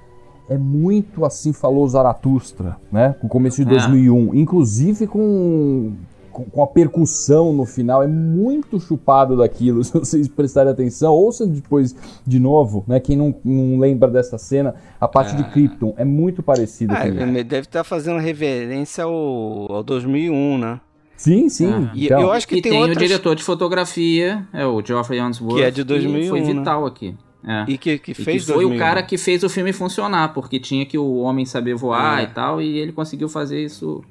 é 0.48 0.56
muito 0.58 1.24
assim 1.24 1.52
falou 1.52 1.86
Zaratustra, 1.88 2.76
né? 2.92 3.14
Com 3.20 3.26
o 3.26 3.30
começo 3.30 3.56
de 3.64 3.68
É. 3.70 3.78
2001. 3.78 4.34
Inclusive 4.34 5.06
com, 5.08 5.94
com, 6.36 6.44
com 6.44 6.62
a 6.62 6.66
percussão 6.66 7.50
no 7.52 7.64
final, 7.64 8.02
é 8.02 8.06
muito 8.06 8.78
chupado 8.78 9.38
daquilo, 9.38 9.82
se 9.84 9.92
vocês 9.92 10.28
prestarem 10.28 10.70
atenção. 10.70 11.14
Ouçam 11.14 11.48
depois 11.48 11.96
de 12.26 12.38
novo, 12.38 12.84
né? 12.86 13.00
Quem 13.00 13.16
não, 13.16 13.34
não 13.42 13.78
lembra 13.78 14.10
dessa 14.10 14.36
cena, 14.36 14.74
a 15.00 15.08
parte 15.08 15.34
de 15.34 15.44
Krypton 15.44 15.94
é 15.96 16.04
muito 16.04 16.42
parecida 16.42 16.94
Ah, 16.96 17.08
ele 17.08 17.42
deve 17.42 17.66
estar 17.66 17.82
fazendo 17.84 18.18
reverência 18.18 19.04
ao, 19.04 19.72
ao 19.72 19.82
2001, 19.82 20.58
né? 20.58 20.80
Sim, 21.16 21.48
sim. 21.48 21.72
Ah. 21.72 21.90
E 21.94 22.04
então, 22.04 22.20
eu 22.20 22.30
acho 22.32 22.46
que 22.46 22.56
e 22.56 22.62
tem, 22.62 22.72
tem, 22.72 22.80
o 22.80 22.82
outras... 22.82 22.98
diretor 22.98 23.34
de 23.34 23.42
fotografia, 23.42 24.46
é 24.52 24.66
o 24.66 24.84
Geoffrey 24.84 25.22
Unsworth, 25.22 25.56
Que 25.56 25.62
é 25.62 25.70
de 25.70 25.82
2001, 25.82 26.28
foi 26.28 26.40
né? 26.42 26.52
vital 26.52 26.84
aqui. 26.84 27.14
É. 27.48 27.64
E 27.68 27.78
que, 27.78 27.98
que 27.98 28.10
E 28.10 28.14
fez 28.14 28.44
que 28.44 28.52
foi 28.52 28.64
2001. 28.64 28.76
o 28.76 28.78
cara 28.78 29.02
que 29.02 29.16
fez 29.16 29.42
o 29.42 29.48
filme 29.48 29.72
funcionar, 29.72 30.34
porque 30.34 30.58
tinha 30.60 30.84
que 30.84 30.98
o 30.98 31.16
homem 31.18 31.46
saber 31.46 31.74
voar 31.74 32.20
É. 32.20 32.24
e 32.24 32.26
tal, 32.26 32.60
e 32.60 32.76
ele 32.78 32.92
conseguiu 32.92 33.28
fazer 33.28 33.62
isso. 33.64 34.02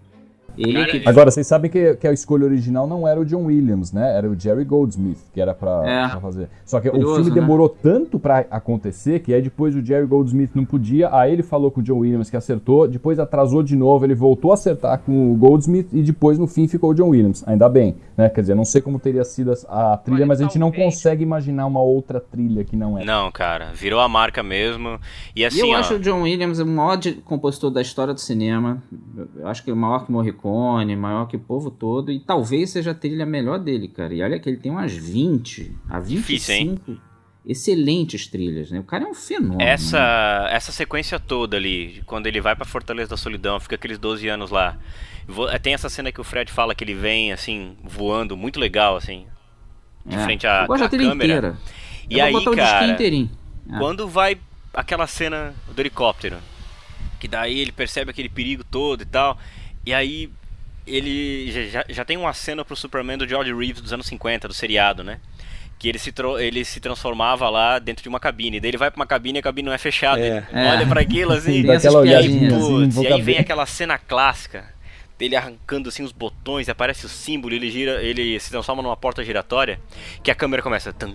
Ele 0.57 0.73
Cara, 0.73 0.91
que 0.99 1.07
Agora, 1.09 1.31
vocês 1.31 1.45
sabem 1.47 1.69
que, 1.69 1.95
que 1.95 2.07
a 2.07 2.11
escolha 2.13 2.45
original 2.45 2.87
não 2.87 3.07
era 3.07 3.19
o 3.19 3.25
John 3.25 3.45
Williams, 3.45 3.91
né? 3.91 4.15
Era 4.17 4.29
o 4.29 4.39
Jerry 4.39 4.63
Goldsmith 4.63 5.17
que 5.33 5.41
era 5.41 5.53
pra, 5.53 5.81
É. 5.85 6.07
pra 6.09 6.19
fazer. 6.19 6.49
Só 6.65 6.79
que 6.79 6.87
o 6.89 6.91
Curioso, 6.91 7.15
filme 7.15 7.29
né? 7.31 7.35
demorou 7.41 7.67
tanto 7.69 8.17
pra 8.19 8.45
acontecer 8.49 9.19
que 9.19 9.33
aí 9.33 9.41
depois 9.41 9.75
o 9.75 9.83
Jerry 9.85 10.05
Goldsmith 10.05 10.51
não 10.55 10.65
podia, 10.65 11.13
aí 11.15 11.33
ele 11.33 11.43
falou 11.43 11.69
com 11.71 11.79
o 11.81 11.83
John 11.83 11.99
Williams 11.99 12.29
que 12.29 12.37
acertou, 12.37 12.87
depois 12.87 13.19
atrasou 13.19 13.61
de 13.63 13.75
novo, 13.75 14.05
ele 14.05 14.15
voltou 14.15 14.51
a 14.51 14.53
acertar 14.55 14.99
com 14.99 15.31
o 15.31 15.35
Goldsmith 15.35 15.87
e 15.93 16.01
depois 16.01 16.37
no 16.39 16.47
fim 16.47 16.67
ficou 16.67 16.91
o 16.91 16.93
John 16.93 17.09
Williams. 17.09 17.43
Ainda 17.47 17.67
bem, 17.69 17.95
né? 18.17 18.29
Quer 18.29 18.41
dizer, 18.41 18.55
não 18.55 18.65
sei 18.65 18.81
como 18.81 18.99
teria 18.99 19.23
sido 19.23 19.53
a, 19.67 19.97
trilha, 19.97 20.17
Olha, 20.19 20.25
mas 20.25 20.39
a 20.39 20.43
gente 20.43 20.57
não 20.59 20.69
talvez- 20.71 20.95
consegue 20.95 21.23
imaginar 21.23 21.65
uma 21.65 21.81
outra 21.81 22.19
trilha 22.19 22.63
que 22.63 22.75
não 22.75 22.97
é. 22.97 23.03
Não, 23.05 23.31
cara, 23.31 23.71
virou 23.73 23.99
a 23.99 24.07
marca 24.07 24.41
mesmo. 24.41 24.99
E 25.35 25.41
E 25.41 25.45
assim, 25.45 25.59
eu 25.61 25.69
ó, 25.69 25.79
acho 25.79 25.95
o 25.95 25.99
John 25.99 26.21
Williams 26.23 26.59
o 26.59 26.65
maior 26.65 26.97
compositor 27.25 27.69
da 27.71 27.81
história 27.81 28.13
do 28.13 28.19
cinema. 28.19 28.81
Eu 29.37 29.47
acho 29.47 29.63
que 29.63 29.69
ele 29.69 29.77
é 29.77 29.79
maior 29.81 30.05
que 30.05 30.11
Morricone, 30.49 30.95
maior 30.95 31.25
que 31.27 31.35
o 31.35 31.39
povo 31.39 31.71
todo. 31.71 32.11
E 32.11 32.19
talvez 32.19 32.69
seja 32.69 32.91
a 32.91 32.93
trilha 32.93 33.25
melhor 33.25 33.57
dele, 33.59 33.87
cara. 33.87 34.13
E 34.13 34.21
olha 34.21 34.39
que 34.39 34.47
ele 34.49 34.57
tem 34.57 34.71
umas 34.71 34.93
20, 34.93 35.75
a 35.89 35.99
25 35.99 36.75
Difícil, 36.85 37.01
excelentes 37.45 38.27
trilhas, 38.27 38.71
né? 38.71 38.79
O 38.79 38.83
cara 38.83 39.03
é 39.03 39.07
um 39.07 39.13
fenômeno. 39.13 39.57
né? 39.57 39.65
essa 39.69 40.47
essa 40.51 40.71
sequência 40.71 41.19
toda 41.19 41.57
ali, 41.57 42.01
quando 42.05 42.27
ele 42.27 42.41
vai 42.41 42.55
pra 42.55 42.65
Fortaleza 42.65 43.09
da 43.09 43.17
Solidão, 43.17 43.59
fica 43.59 43.75
aqueles 43.75 43.97
12 43.97 44.27
anos 44.27 44.51
lá. 44.51 44.77
Vo- 45.27 45.47
Tem 45.59 45.73
essa 45.73 45.89
cena 45.89 46.11
que 46.11 46.21
o 46.21 46.23
Fred 46.23 46.51
fala 46.51 46.75
que 46.75 46.83
ele 46.83 46.93
vem 46.93 47.31
assim 47.31 47.75
voando, 47.83 48.37
muito 48.37 48.59
legal 48.59 48.95
assim, 48.95 49.25
de 50.05 50.15
É. 50.15 50.23
frente 50.23 50.45
à, 50.47 50.61
Eu 50.63 50.67
gosto 50.67 50.79
da 50.81 50.85
à 50.85 50.89
trilha 50.89 51.09
câmera. 51.09 51.27
inteira. 51.37 51.57
E 52.09 52.19
eu 52.19 52.25
aí, 52.25 52.55
cara. 52.55 52.97
É. 53.01 53.77
Quando 53.79 54.07
vai 54.07 54.37
aquela 54.73 55.07
cena 55.07 55.53
do 55.73 55.79
helicóptero, 55.81 56.37
que 57.19 57.27
daí 57.27 57.59
ele 57.59 57.71
percebe 57.71 58.11
aquele 58.11 58.29
perigo 58.29 58.63
todo 58.63 59.01
e 59.01 59.05
tal, 59.05 59.37
e 59.85 59.93
aí 59.93 60.29
ele 60.87 61.51
já- 61.71 61.85
já, 61.89 62.05
tem 62.05 62.15
uma 62.17 62.33
cena 62.33 62.63
pro 62.63 62.75
Superman 62.75 63.17
do 63.17 63.27
George 63.27 63.53
Reeves 63.53 63.81
dos 63.81 63.91
anos 63.93 64.05
50, 64.05 64.47
do 64.47 64.53
seriado, 64.53 65.03
né? 65.03 65.19
Que 65.79 65.89
ele 65.89 65.99
se, 65.99 66.13
ele 66.39 66.63
se 66.63 66.79
transformava 66.79 67.49
lá 67.49 67.79
dentro 67.79 68.03
de 68.03 68.07
uma 68.09 68.19
cabine. 68.19 68.59
Daí 68.59 68.69
ele 68.71 68.77
vai 68.77 68.89
pra 68.91 68.99
uma 68.99 69.05
cabine 69.05 69.37
e 69.37 69.41
a 69.41 69.43
cabine 69.43 69.65
não 69.67 69.73
é 69.73 69.77
fechada. 69.77 70.21
É. 70.21 70.45
Ele 70.51 70.67
olha 70.69 70.83
É. 70.83 70.85
pra 70.85 71.01
aquilo 71.01 71.33
assim. 71.33 71.51
E 71.51 71.57
aí, 71.57 71.63
piadinhas. 71.63 71.93
olhadinha 71.95 72.57
assim, 72.57 73.03
e 73.03 73.07
aí 73.07 73.21
vem 73.21 73.37
aquela 73.39 73.65
cena 73.65 73.97
clássica 73.97 74.73
dele 75.17 75.35
arrancando 75.35 75.89
assim 75.89 76.03
os 76.03 76.11
botões, 76.11 76.67
e 76.67 76.71
aparece 76.71 77.05
o 77.05 77.09
símbolo, 77.09 77.53
ele 77.53 77.71
gira, 77.71 78.03
ele 78.03 78.37
se 78.39 78.49
transforma 78.49 78.81
numa 78.83 78.97
porta 78.97 79.23
giratória, 79.23 79.79
que 80.21 80.29
a 80.29 80.35
câmera 80.35 80.61
começa 80.61 80.91
tan, 80.91 81.13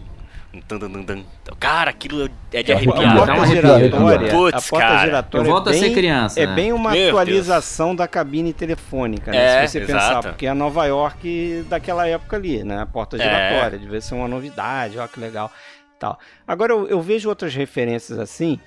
tan. 0.67 1.25
Cara, 1.59 1.91
aquilo 1.91 2.29
é 2.53 2.63
de 2.63 2.73
A 2.73 2.77
arrepiar. 2.77 3.17
porta 3.17 3.27
Dá 3.35 3.41
um 3.41 3.47
giratória, 3.47 4.31
Putz, 4.31 4.67
a 4.67 4.71
porta 4.71 4.87
cara. 4.87 5.05
giratória 5.07 5.47
Eu 5.47 5.51
volto 5.51 5.69
é 5.69 5.71
a 5.71 5.75
ser 5.75 5.81
bem, 5.83 5.95
criança, 5.95 6.41
É 6.41 6.47
né? 6.47 6.55
bem 6.55 6.73
uma 6.73 6.91
Meu 6.91 7.09
atualização 7.11 7.95
da 7.95 8.09
cabine 8.09 8.53
telefônica, 8.53 9.31
né? 9.31 9.63
É, 9.63 9.67
se 9.67 9.73
você 9.79 9.79
exato. 9.85 9.93
pensar, 10.17 10.23
porque 10.23 10.47
é 10.47 10.55
Nova 10.55 10.85
York 10.87 11.65
daquela 11.69 12.07
época 12.07 12.37
ali, 12.37 12.65
né? 12.65 12.81
A 12.83 12.87
porta 12.87 13.17
É. 13.17 13.21
giratória, 13.21 13.79
devia 13.79 14.01
ser 14.01 14.15
uma 14.15 14.27
novidade, 14.29 14.99
olha 14.99 15.09
que 15.09 15.21
legal. 15.21 15.51
Tal. 15.99 16.19
Agora 16.47 16.73
eu, 16.73 16.89
eu 16.89 17.01
vejo 17.01 17.29
outras 17.29 17.55
referências 17.55 18.19
assim, 18.19 18.59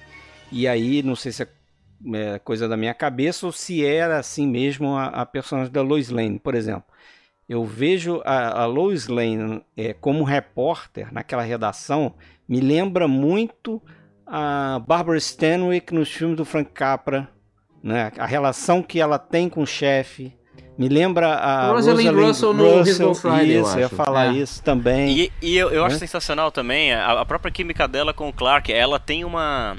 e 0.52 0.68
aí 0.68 1.02
não 1.04 1.16
sei 1.16 1.32
se 1.32 1.44
é, 1.44 1.48
é 2.14 2.40
coisa 2.40 2.68
da 2.68 2.78
minha 2.78 2.94
cabeça 2.94 3.46
ou 3.46 3.52
se 3.52 3.84
era 3.86 4.20
assim 4.20 4.48
mesmo 4.48 4.96
a, 4.96 5.06
a 5.08 5.26
personagem 5.26 5.72
da 5.74 5.82
Lois 5.82 6.10
Lane, 6.10 6.40
por 6.40 6.54
exemplo. 6.56 6.84
Eu 7.48 7.66
vejo 7.66 8.22
a, 8.26 8.62
a 8.62 8.66
Lois 8.66 9.08
Lane 9.08 9.62
é, 9.76 9.94
como 9.94 10.24
repórter 10.24 11.14
naquela 11.14 11.42
redação, 11.44 12.14
me 12.48 12.60
lembra 12.60 13.08
muito 13.08 13.82
a 14.26 14.82
Barbara 14.88 15.18
Stanwyck 15.18 15.94
nos 15.94 16.10
filmes 16.10 16.38
do 16.38 16.46
Frank 16.46 16.72
Capra, 16.72 17.30
né? 17.84 18.12
A 18.18 18.26
relação 18.26 18.82
que 18.82 19.00
ela 19.00 19.20
tem 19.20 19.50
com 19.50 19.62
o 19.62 19.68
chefe. 19.68 20.34
Me 20.78 20.90
lembra 20.90 21.36
a 21.36 21.68
Rosalind 21.72 22.16
Russell 22.16 22.54
no 22.54 22.82
His 22.82 22.98
Girl 22.98 23.14
Friday, 23.14 23.52
eu 23.58 23.62
Isso, 23.64 23.74
eu 23.76 23.80
ia 23.82 23.86
acho. 23.86 23.96
falar 23.96 24.28
É. 24.28 24.38
isso 24.38 24.64
também. 24.64 25.12
E, 25.16 25.32
e 25.42 25.56
eu, 25.58 25.70
eu 25.70 25.86
acho 25.86 25.96
Né? 25.96 26.00
sensacional 26.00 26.52
também 26.52 26.94
a, 26.94 27.20
a 27.22 27.26
própria 27.26 27.52
química 27.52 27.88
dela 27.88 28.12
com 28.14 28.28
o 28.30 28.34
Clark. 28.34 28.72
Ela 28.74 28.98
tem 29.00 29.24
uma, 29.24 29.76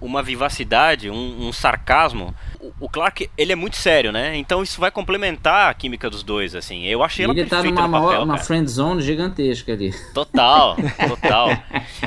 uma 0.00 0.20
vivacidade, 0.22 1.08
um, 1.10 1.46
um 1.46 1.52
sarcasmo. 1.52 2.34
O, 2.80 2.88
Clark, 2.88 3.28
ele 3.36 3.52
é 3.52 3.56
muito 3.56 3.76
sério, 3.76 4.12
né? 4.12 4.36
Então 4.36 4.62
isso 4.62 4.80
vai 4.80 4.90
complementar 4.90 5.68
a 5.70 5.74
química 5.74 6.08
dos 6.08 6.22
dois, 6.22 6.54
assim. 6.54 6.84
Eu 6.86 7.02
achei 7.02 7.24
ela 7.24 7.34
Ele 7.34 7.44
tá 7.44 7.56
perfeita 7.56 7.82
numa 7.82 7.98
no 7.98 8.06
papel, 8.06 8.22
uma 8.22 8.34
cara. 8.34 8.44
friend 8.46 8.70
zone 8.70 9.02
gigantesca 9.02 9.72
ali. 9.72 9.92
Total, 10.14 10.76
total. 11.08 11.48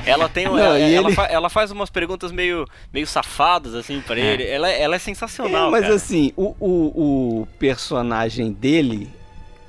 Ela 0.06 0.30
tem 0.30 0.48
um- 0.48 0.52
Não, 0.56 0.60
ela, 0.60 0.80
ela 0.80 1.08
ele- 1.10 1.16
fa- 1.16 1.26
ela 1.26 1.50
faz 1.50 1.72
umas 1.72 1.90
perguntas 1.90 2.32
meio, 2.32 2.66
meio 2.94 3.06
safadas, 3.06 3.76
assim, 3.76 4.00
pra 4.02 4.18
ele. 4.18 4.44
Ela, 4.46 4.70
ela 4.70 4.96
é 4.96 5.00
sensacional, 5.00 5.68
É, 5.68 5.72
mas 5.72 5.82
cara. 5.82 5.96
assim, 5.96 6.32
o, 6.38 6.56
o, 6.60 7.42
o 7.42 7.48
personagem 7.60 8.52
dele, 8.54 9.10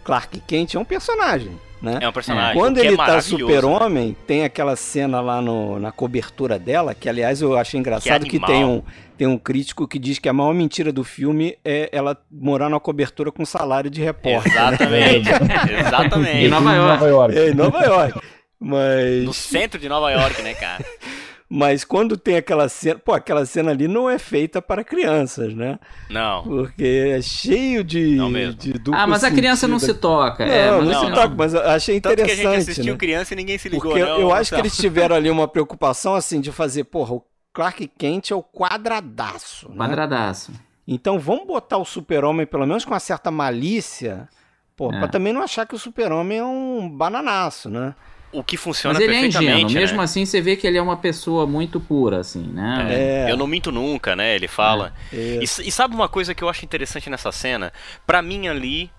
Clark 0.04 0.38
Kent, 0.46 0.74
é 0.74 0.78
um 0.78 0.84
personagem. 0.84 1.58
Né? 1.80 1.98
É 2.00 2.08
um 2.08 2.12
personagem. 2.12 2.54
Quando 2.58 2.74
que 2.80 2.86
ele 2.86 2.94
é 2.94 2.96
tá 2.96 3.06
maravilhoso, 3.06 3.38
super-homem, 3.38 4.16
tem 4.26 4.44
aquela 4.44 4.74
cena 4.76 5.20
lá 5.20 5.42
no- 5.42 5.78
na 5.78 5.92
cobertura 5.92 6.58
dela, 6.58 6.94
que 6.94 7.08
aliás 7.08 7.42
eu 7.42 7.56
achei 7.56 7.78
engraçado 7.78 8.24
que, 8.24 8.36
animal. 8.36 8.48
tem, 8.50 8.64
um, 8.64 8.82
tem 9.18 9.26
um 9.26 9.36
crítico 9.38 9.86
que 9.86 9.98
diz 9.98 10.18
que 10.18 10.28
a 10.28 10.32
maior 10.32 10.54
mentira 10.54 10.90
do 10.90 11.04
filme 11.04 11.56
é 11.64 11.88
ela 11.92 12.16
morar 12.30 12.68
numa 12.70 12.80
cobertura 12.80 13.30
com 13.30 13.44
salário 13.44 13.90
de 13.90 14.02
repórter. 14.02 14.50
Exatamente. 14.52 15.28
Exatamente. 15.86 16.36
Em 16.46 16.48
Nova 16.48 16.72
York. 16.74 16.92
Nova 16.92 17.08
York. 17.08 17.38
É, 17.38 17.50
em 17.50 17.54
Nova 17.54 17.82
York. 17.84 18.20
No 18.58 18.68
Mas, 18.70 19.36
centro 19.36 19.78
de 19.78 19.86
Nova 19.88 20.10
York, 20.10 20.40
né, 20.42 20.54
cara? 20.54 20.82
mas 21.48 21.84
quando 21.84 22.16
tem 22.16 22.36
aquela 22.36 22.68
cena. 22.68 22.98
Pô, 22.98 23.12
aquela 23.12 23.46
cena 23.46 23.70
ali 23.70 23.86
não 23.86 24.10
é 24.10 24.18
feita 24.18 24.60
para 24.60 24.82
crianças, 24.82 25.54
né? 25.54 25.78
Não. 26.10 26.42
Porque 26.42 27.12
é 27.16 27.22
cheio 27.22 27.84
de. 27.84 28.16
Não 28.16 28.28
mesmo. 28.28 28.54
de 28.54 28.72
duplo 28.72 28.94
Ah, 29.00 29.06
mas 29.06 29.22
a 29.22 29.30
criança 29.30 29.68
não 29.68 29.78
se 29.78 29.94
toca. 29.94 30.44
Não, 30.44 30.52
é, 30.52 30.70
mas 30.70 30.84
não, 30.84 30.92
não, 30.92 31.00
se 31.00 31.06
não. 31.06 31.14
toca, 31.14 31.34
mas 31.36 31.54
eu 31.54 31.60
achei 31.68 32.00
Tanto 32.00 32.16
que 32.16 32.22
a 32.22 32.24
interessante. 32.24 32.52
gente 32.60 32.70
assistiu 32.70 32.92
né? 32.94 32.98
criança 32.98 33.34
e 33.34 33.36
ninguém 33.36 33.58
se 33.58 33.68
ligou, 33.68 33.90
Porque 33.92 34.04
não. 34.04 34.18
eu 34.20 34.32
acho 34.34 34.52
que 34.54 34.60
eles 34.60 34.76
tiveram 34.76 35.14
ali 35.16 35.30
uma 35.30 35.46
preocupação 35.46 36.14
assim 36.14 36.40
de 36.40 36.50
fazer, 36.50 36.84
porra, 36.84 37.14
o 37.14 37.24
Clark 37.52 37.86
Kent 37.96 38.30
é 38.32 38.34
o 38.34 38.42
quadradaço. 38.42 39.68
Né? 39.70 39.76
Quadradaço. 39.76 40.52
Então 40.86 41.18
vamos 41.18 41.46
botar 41.46 41.78
o 41.78 41.84
super-homem, 41.84 42.46
pelo 42.46 42.66
menos 42.66 42.84
com 42.84 42.92
uma 42.92 43.00
certa 43.00 43.30
malícia, 43.30 44.28
pô, 44.76 44.92
É. 44.92 44.98
pra 44.98 45.08
também 45.08 45.32
não 45.32 45.42
achar 45.42 45.66
que 45.66 45.74
o 45.74 45.78
super-homem 45.78 46.38
é 46.38 46.44
um 46.44 46.88
bananaço, 46.88 47.68
né? 47.70 47.94
O 48.38 48.44
que 48.44 48.56
funciona 48.56 48.94
Mas 48.94 49.02
ele 49.02 49.12
é 49.14 49.20
perfeitamente, 49.20 49.52
ingênuo. 49.64 49.72
né? 49.74 49.80
Mesmo 49.80 50.00
assim, 50.02 50.26
você 50.26 50.40
vê 50.40 50.56
que 50.56 50.66
ele 50.66 50.76
é 50.76 50.82
uma 50.82 50.96
pessoa 50.96 51.46
muito 51.46 51.80
pura, 51.80 52.18
assim, 52.20 52.42
né? 52.42 52.86
É. 53.26 53.30
Eu 53.30 53.36
não 53.36 53.46
minto 53.46 53.72
nunca, 53.72 54.14
né? 54.14 54.34
Ele 54.34 54.46
fala. 54.48 54.92
É. 55.12 55.38
E, 55.40 55.44
e 55.44 55.70
sabe 55.72 55.94
uma 55.94 56.08
coisa 56.08 56.34
que 56.34 56.44
eu 56.44 56.48
acho 56.48 56.64
interessante 56.64 57.08
nessa 57.08 57.32
cena? 57.32 57.72
Pra 58.06 58.20
mim 58.20 58.48
ali 58.48 58.90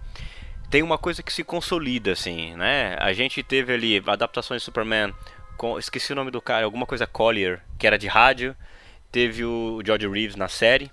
tem 0.70 0.82
uma 0.82 0.98
coisa 0.98 1.22
que 1.22 1.32
se 1.32 1.44
consolida, 1.44 2.12
assim, 2.14 2.56
né? 2.56 2.96
A 3.00 3.14
gente 3.14 3.42
teve 3.44 3.74
ali 3.74 4.02
adaptações 4.08 4.62
de 4.62 4.66
Superman 4.66 5.14
com. 5.56 5.78
Esqueci 5.78 6.12
o 6.14 6.16
nome 6.16 6.32
do 6.32 6.42
cara, 6.42 6.66
alguma 6.66 6.86
coisa 6.86 7.06
Collier, 7.06 7.62
que 7.78 7.86
era 7.86 7.98
de 7.98 8.08
rádio. 8.08 8.56
Teve 9.12 9.46
o 9.46 9.82
George 9.86 10.08
Reeves 10.08 10.36
na 10.36 10.48
série. 10.48 10.92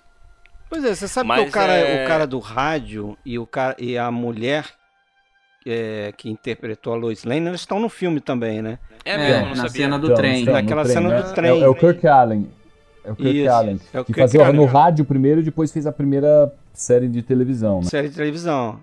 Pois 0.71 0.85
é, 0.85 0.95
você 0.95 1.09
sabe 1.09 1.29
Mas 1.29 1.43
que 1.43 1.49
o 1.49 1.53
cara, 1.53 1.73
é- 1.73 2.05
o 2.05 2.09
cara 2.09 2.27
do 2.27 2.39
rádio 2.39 3.17
e, 3.25 3.39
o 3.39 3.47
cara, 3.47 3.75
e 3.79 3.97
a 3.99 4.11
mulher 4.11 4.67
é, 5.67 6.13
que 6.17 6.29
interpretou 6.31 6.93
a 6.93 6.97
Lois 6.97 7.25
Lane, 7.25 7.47
eles 7.49 7.61
estão 7.61 7.81
no 7.81 7.89
filme 7.89 8.21
também, 8.21 8.61
né? 8.63 8.79
É, 9.05 9.13
É, 9.13 9.17
mesmo, 9.19 9.49
na 9.51 9.57
sabia. 9.57 9.71
cena 9.71 9.99
do 9.99 10.07
Então, 10.07 10.17
trem. 10.17 10.43
então, 10.43 10.55
Naquela 10.55 10.83
trem, 10.83 10.95
cena 10.95 11.09
né? 11.09 11.23
do 11.23 11.33
trem. 11.35 11.61
É, 11.61 11.65
é 11.65 11.69
o 11.69 11.75
Kirk 11.75 12.07
Allen. 12.07 12.51
É 13.05 13.13
o 13.13 13.17
Kirk 13.17 13.39
Isso, 13.43 13.51
Allen. 13.51 13.81
é 13.93 14.01
o 14.01 14.05
que 14.05 14.13
Kirk 14.13 14.21
fazia 14.21 14.47
Allen. 14.47 14.57
no 14.57 14.65
rádio 14.67 15.05
primeiro 15.05 15.41
e 15.41 15.45
depois 15.45 15.71
fez 15.73 15.87
a 15.87 15.93
primeira 15.93 16.53
série 16.73 17.09
de 17.09 17.23
televisão, 17.23 17.81
né? 17.81 17.85
Série 17.89 18.09
de 18.09 18.15
televisão. 18.17 18.81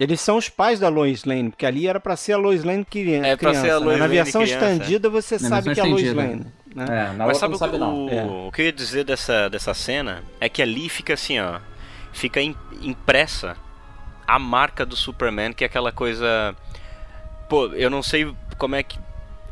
Eles 0.00 0.20
são 0.20 0.36
os 0.36 0.48
pais 0.48 0.80
da 0.80 0.88
Lois 0.88 1.24
Lane, 1.24 1.50
porque 1.50 1.64
ali 1.64 1.86
era 1.86 2.00
pra 2.00 2.16
ser 2.16 2.32
a 2.32 2.36
Lois 2.36 2.64
Lane 2.64 2.84
cri- 2.84 3.14
É, 3.14 3.36
pra 3.36 3.50
criança. 3.50 3.60
ser 3.60 3.70
a 3.70 3.78
né? 3.78 3.84
Lois 3.86 3.98
Na 3.98 4.04
Lane 4.06 4.16
versão 4.16 4.42
criança. 4.42 4.66
estendida 4.72 5.08
você 5.08 5.34
Na 5.38 5.48
sabe 5.48 5.74
que 5.74 5.80
é 5.80 5.82
a 5.82 5.86
Lois. 5.86 6.12
Lane. 6.14 6.46
Né? 6.74 6.84
É, 6.88 7.12
na 7.16 7.26
Mas 7.26 7.36
sabe, 7.38 7.50
não 7.50 7.56
o, 7.56 7.58
sabe 7.58 7.78
não. 7.78 8.06
o- 8.06 8.10
É. 8.10 8.24
o 8.48 8.50
que 8.50 8.62
eu 8.62 8.66
ia 8.66 8.72
dizer 8.72 9.04
dessa, 9.04 9.48
dessa 9.48 9.74
cena? 9.74 10.22
É 10.40 10.48
que 10.48 10.60
ali 10.60 10.88
fica 10.88 11.14
assim, 11.14 11.38
ó. 11.38 11.60
Fica 12.12 12.40
im- 12.40 12.56
impressa 12.80 13.56
a 14.26 14.38
marca 14.38 14.84
do 14.84 14.96
Superman, 14.96 15.52
que 15.52 15.64
é 15.64 15.66
aquela 15.66 15.92
coisa. 15.92 16.56
Pô, 17.48 17.66
eu 17.68 17.90
não 17.90 18.02
sei 18.02 18.32
como 18.58 18.74
é 18.74 18.82
que 18.82 18.98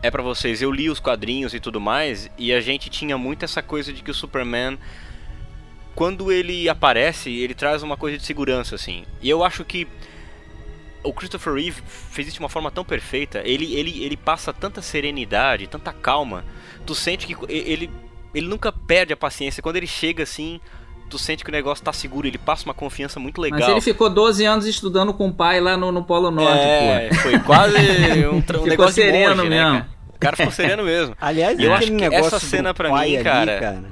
é 0.03 0.11
pra 0.11 0.23
vocês. 0.23 0.63
Eu 0.63 0.71
li 0.71 0.89
os 0.89 1.01
quadrinhos 1.01 1.55
e 1.55 1.61
tudo 1.61 1.81
mais, 1.81 2.31
e 2.39 2.53
a 2.53 2.61
gente 2.61 2.89
tinha 2.89 3.17
muito 3.19 3.45
essa 3.45 3.63
coisa 3.63 3.93
de 3.93 4.03
que 4.03 4.11
o 4.11 4.15
Superman. 4.15 4.79
Quando 5.95 6.31
ele 6.33 6.69
aparece, 6.69 7.31
ele 7.31 7.53
traz 7.53 7.83
uma 7.83 7.97
coisa 7.97 8.17
de 8.17 8.25
segurança, 8.25 8.75
assim. 8.75 9.05
E 9.21 9.29
eu 9.29 9.45
acho 9.45 9.65
que 9.65 9.87
o 11.03 11.13
Christopher 11.13 11.55
Reeve 11.55 11.83
fez 11.87 12.29
isso 12.29 12.37
de 12.37 12.41
uma 12.41 12.49
forma 12.49 12.71
tão 12.71 12.85
perfeita. 12.85 13.43
Ele, 13.45 13.75
ele, 13.75 14.03
ele 14.05 14.17
passa 14.17 14.53
tanta 14.53 14.81
serenidade, 14.81 15.67
tanta 15.67 15.93
calma. 15.93 16.45
Tu 16.87 16.95
sente 16.95 17.27
que 17.27 17.37
ele, 17.49 17.91
ele 18.35 18.47
nunca 18.47 18.73
perde 18.73 19.13
a 19.13 19.17
paciência. 19.17 19.63
Quando 19.63 19.77
ele 19.77 19.87
chega 19.87 20.23
assim, 20.23 20.61
tu 21.11 21.19
sente 21.19 21.45
que 21.45 21.51
o 21.51 21.53
negócio 21.53 21.85
tá 21.85 21.93
seguro. 21.93 22.27
Ele 22.27 22.39
passa 22.39 22.65
uma 22.65 22.73
confiança 22.75 23.21
muito 23.21 23.41
legal. 23.41 23.61
Mas 23.61 23.69
ele 23.69 23.81
ficou 23.81 24.09
12 24.09 24.45
anos 24.47 24.65
estudando 24.67 25.13
com 25.13 25.29
o 25.29 25.33
pai 25.35 25.61
lá 25.61 25.77
no, 25.77 25.93
no 25.93 26.03
Polo 26.05 26.31
Norte, 26.31 26.59
é, 26.65 27.09
pô. 27.11 27.15
foi 27.17 27.39
quase 27.41 27.77
um, 28.27 28.37
um 28.37 28.43
Ficou 28.43 28.67
negócio 28.67 28.95
de 28.95 29.03
sereno 29.03 29.37
monge, 29.37 29.49
né, 29.51 29.57
mesmo. 29.65 29.73
cara? 29.81 29.89
O 30.09 30.19
cara 30.21 30.37
ficou 30.37 30.53
sereno 30.53 30.85
mesmo. 30.85 31.17
Aliás, 31.21 31.59
eu 31.59 31.73
aquele 31.75 31.75
acho 31.75 31.87
que 31.99 32.11
negócio 32.11 32.27
essa 32.37 32.41
cena 32.41 32.73
pra 32.75 32.91
mim, 32.91 32.99
ali, 33.17 33.23
cara, 33.25 33.83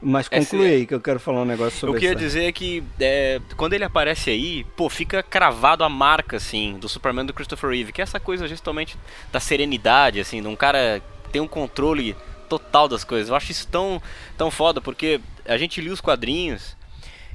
Mas 0.00 0.28
essa- 0.30 0.50
conclui 0.50 0.68
aí 0.72 0.86
que 0.86 0.94
eu 0.94 1.00
quero 1.00 1.18
falar 1.18 1.42
um 1.42 1.44
negócio 1.44 1.78
sobre 1.78 1.96
O 1.96 1.98
que 1.98 2.04
eu 2.06 2.10
ia 2.10 2.14
isso. 2.14 2.24
dizer 2.24 2.44
é 2.44 2.52
que 2.52 2.84
é, 3.00 3.40
quando 3.56 3.72
ele 3.72 3.84
aparece 3.84 4.30
aí, 4.30 4.64
pô, 4.76 4.88
fica 4.88 5.22
cravado 5.22 5.82
a 5.82 5.88
marca, 5.88 6.36
assim, 6.36 6.76
do 6.78 6.88
Superman 6.88 7.26
do 7.26 7.32
Christopher 7.34 7.70
Reeve, 7.70 7.90
que 7.92 8.00
é 8.00 8.04
essa 8.04 8.20
coisa 8.20 8.46
justamente 8.46 8.96
da 9.32 9.40
serenidade, 9.40 10.20
assim, 10.20 10.40
de 10.40 10.46
um 10.48 10.54
cara 10.54 11.00
que 11.24 11.30
tem 11.30 11.40
um 11.42 11.48
controle 11.48 12.14
total 12.48 12.86
das 12.88 13.02
coisas. 13.04 13.28
Eu 13.28 13.34
acho 13.34 13.50
isso 13.50 13.66
tão, 13.68 14.00
tão 14.36 14.50
foda, 14.50 14.80
porque 14.80 15.20
a 15.48 15.56
gente 15.56 15.80
lia 15.80 15.92
os 15.92 16.00
quadrinhos 16.00 16.76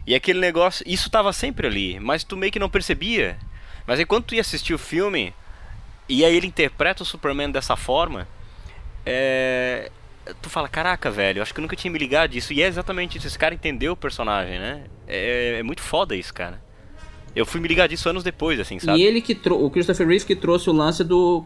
e 0.06 0.14
aquele 0.14 0.40
negócio, 0.40 0.84
isso 0.88 1.10
tava 1.10 1.32
sempre 1.34 1.68
ali, 1.68 2.00
mas 2.00 2.24
tu 2.24 2.36
meio 2.36 2.52
que 2.52 2.60
não 2.60 2.70
percebia. 2.70 3.38
Mas 3.88 4.00
aí 4.00 4.06
quando 4.06 4.26
tu 4.26 4.36
ia 4.36 4.42
assistir 4.42 4.74
o 4.74 4.78
filme, 4.78 5.34
e 6.08 6.24
aí 6.24 6.36
ele 6.36 6.48
interpreta 6.48 7.04
o 7.04 7.06
Superman 7.06 7.52
dessa 7.52 7.76
forma, 7.76 8.28
é, 9.06 9.90
tu 10.42 10.50
fala, 10.50 10.68
caraca, 10.68 11.10
velho, 11.10 11.42
acho 11.42 11.54
que 11.54 11.60
eu 11.60 11.62
nunca 11.62 11.76
tinha 11.76 11.92
me 11.92 12.00
ligado 12.00 12.32
disso. 12.32 12.54
E 12.54 12.62
é 12.62 12.68
exatamente 12.68 13.18
isso, 13.18 13.28
esse 13.28 13.40
cara 13.40 13.56
entendeu 13.56 13.94
o 13.94 13.98
personagem, 13.98 14.60
né? 14.60 14.84
É, 15.08 15.60
é 15.60 15.64
muito 15.64 15.82
foda 15.82 16.16
isso, 16.16 16.34
cara. 16.34 16.62
Eu 17.36 17.48
fui 17.48 17.60
me 17.60 17.68
ligar 17.68 17.88
disso 17.88 18.08
anos 18.08 18.24
depois, 18.24 18.60
assim, 18.60 18.78
sabe? 18.78 19.00
E 19.00 19.04
ele 19.04 19.20
que 19.20 19.34
trouxe, 19.34 19.64
o 19.64 19.70
Christopher 19.72 20.08
Reeve 20.08 20.24
que 20.24 20.36
trouxe 20.36 20.70
o 20.70 20.74
lance 20.74 21.04
do, 21.04 21.44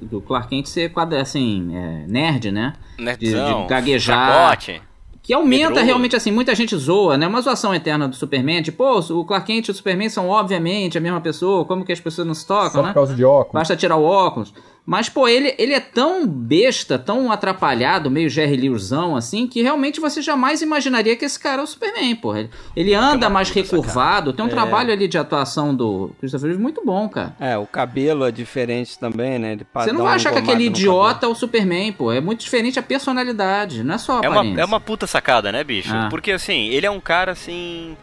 do 0.00 0.20
Clark 0.22 0.48
Kent 0.48 0.66
ser 0.66 0.90
assim, 1.20 1.76
é, 1.76 2.06
nerd, 2.06 2.50
né? 2.50 2.72
Nerdzão, 2.98 3.62
de 3.62 3.68
gaguejar. 3.68 4.48
fracote. 4.48 4.87
Que 5.28 5.34
aumenta 5.34 5.66
Medroso. 5.66 5.84
realmente 5.84 6.16
assim, 6.16 6.30
muita 6.32 6.54
gente 6.54 6.74
zoa, 6.74 7.18
né? 7.18 7.26
Uma 7.26 7.42
zoação 7.42 7.74
eterna 7.74 8.08
do 8.08 8.16
Superman, 8.16 8.62
tipo, 8.62 8.78
pô, 8.78 8.98
o 9.14 9.24
Clark 9.26 9.46
Kent 9.46 9.68
e 9.68 9.70
o 9.70 9.74
Superman 9.74 10.08
são 10.08 10.26
obviamente 10.26 10.96
a 10.96 11.02
mesma 11.02 11.20
pessoa, 11.20 11.66
como 11.66 11.84
que 11.84 11.92
as 11.92 12.00
pessoas 12.00 12.26
não 12.26 12.32
se 12.32 12.46
tocam, 12.46 12.70
Só 12.70 12.80
né? 12.80 12.88
por 12.88 12.94
causa 12.94 13.14
de 13.14 13.22
óculos. 13.22 13.52
Basta 13.52 13.76
tirar 13.76 13.96
o 13.96 14.04
óculos. 14.04 14.54
Mas, 14.90 15.06
pô, 15.10 15.28
ele, 15.28 15.54
ele 15.58 15.74
é 15.74 15.80
tão 15.80 16.26
besta, 16.26 16.98
tão 16.98 17.30
atrapalhado, 17.30 18.10
meio 18.10 18.30
Jerry 18.30 18.56
Leerzão, 18.56 19.16
assim, 19.16 19.46
que 19.46 19.60
realmente 19.60 20.00
você 20.00 20.22
jamais 20.22 20.62
imaginaria 20.62 21.14
que 21.14 21.26
esse 21.26 21.38
cara 21.38 21.60
é 21.60 21.62
o 21.62 21.66
Superman, 21.66 22.16
pô. 22.16 22.34
Ele, 22.34 22.48
ele 22.74 22.94
anda 22.94 23.28
mais 23.28 23.50
recurvado, 23.50 24.32
tem 24.32 24.42
um 24.42 24.48
É. 24.48 24.50
trabalho 24.50 24.90
ali 24.90 25.06
de 25.06 25.18
atuação 25.18 25.74
do 25.74 26.10
Christopher 26.18 26.48
Reeve 26.48 26.62
muito 26.62 26.82
bom, 26.82 27.06
cara. 27.06 27.36
É, 27.38 27.58
o 27.58 27.66
cabelo 27.66 28.24
é 28.24 28.30
diferente 28.30 28.98
também, 28.98 29.38
né? 29.38 29.52
Ele 29.52 29.66
Você 29.74 29.92
não 29.92 30.04
vai 30.04 30.14
achar 30.14 30.32
que 30.32 30.38
aquele 30.38 30.64
idiota 30.64 31.26
é 31.26 31.28
o 31.28 31.34
Superman, 31.34 31.92
pô. 31.92 32.10
É 32.10 32.22
muito 32.22 32.40
diferente 32.40 32.78
a 32.78 32.82
personalidade, 32.82 33.84
não 33.84 33.94
é 33.94 33.98
só 33.98 34.20
a 34.20 34.24
É 34.24 34.28
uma, 34.30 34.60
é 34.62 34.64
uma 34.64 34.80
puta 34.80 35.06
sacada, 35.06 35.52
né, 35.52 35.62
bicho? 35.62 35.92
Ah. 35.94 36.08
Porque 36.08 36.32
assim, 36.32 36.68
ele 36.68 36.86
é 36.86 36.90
um 36.90 37.00
cara 37.00 37.32
assim. 37.32 37.94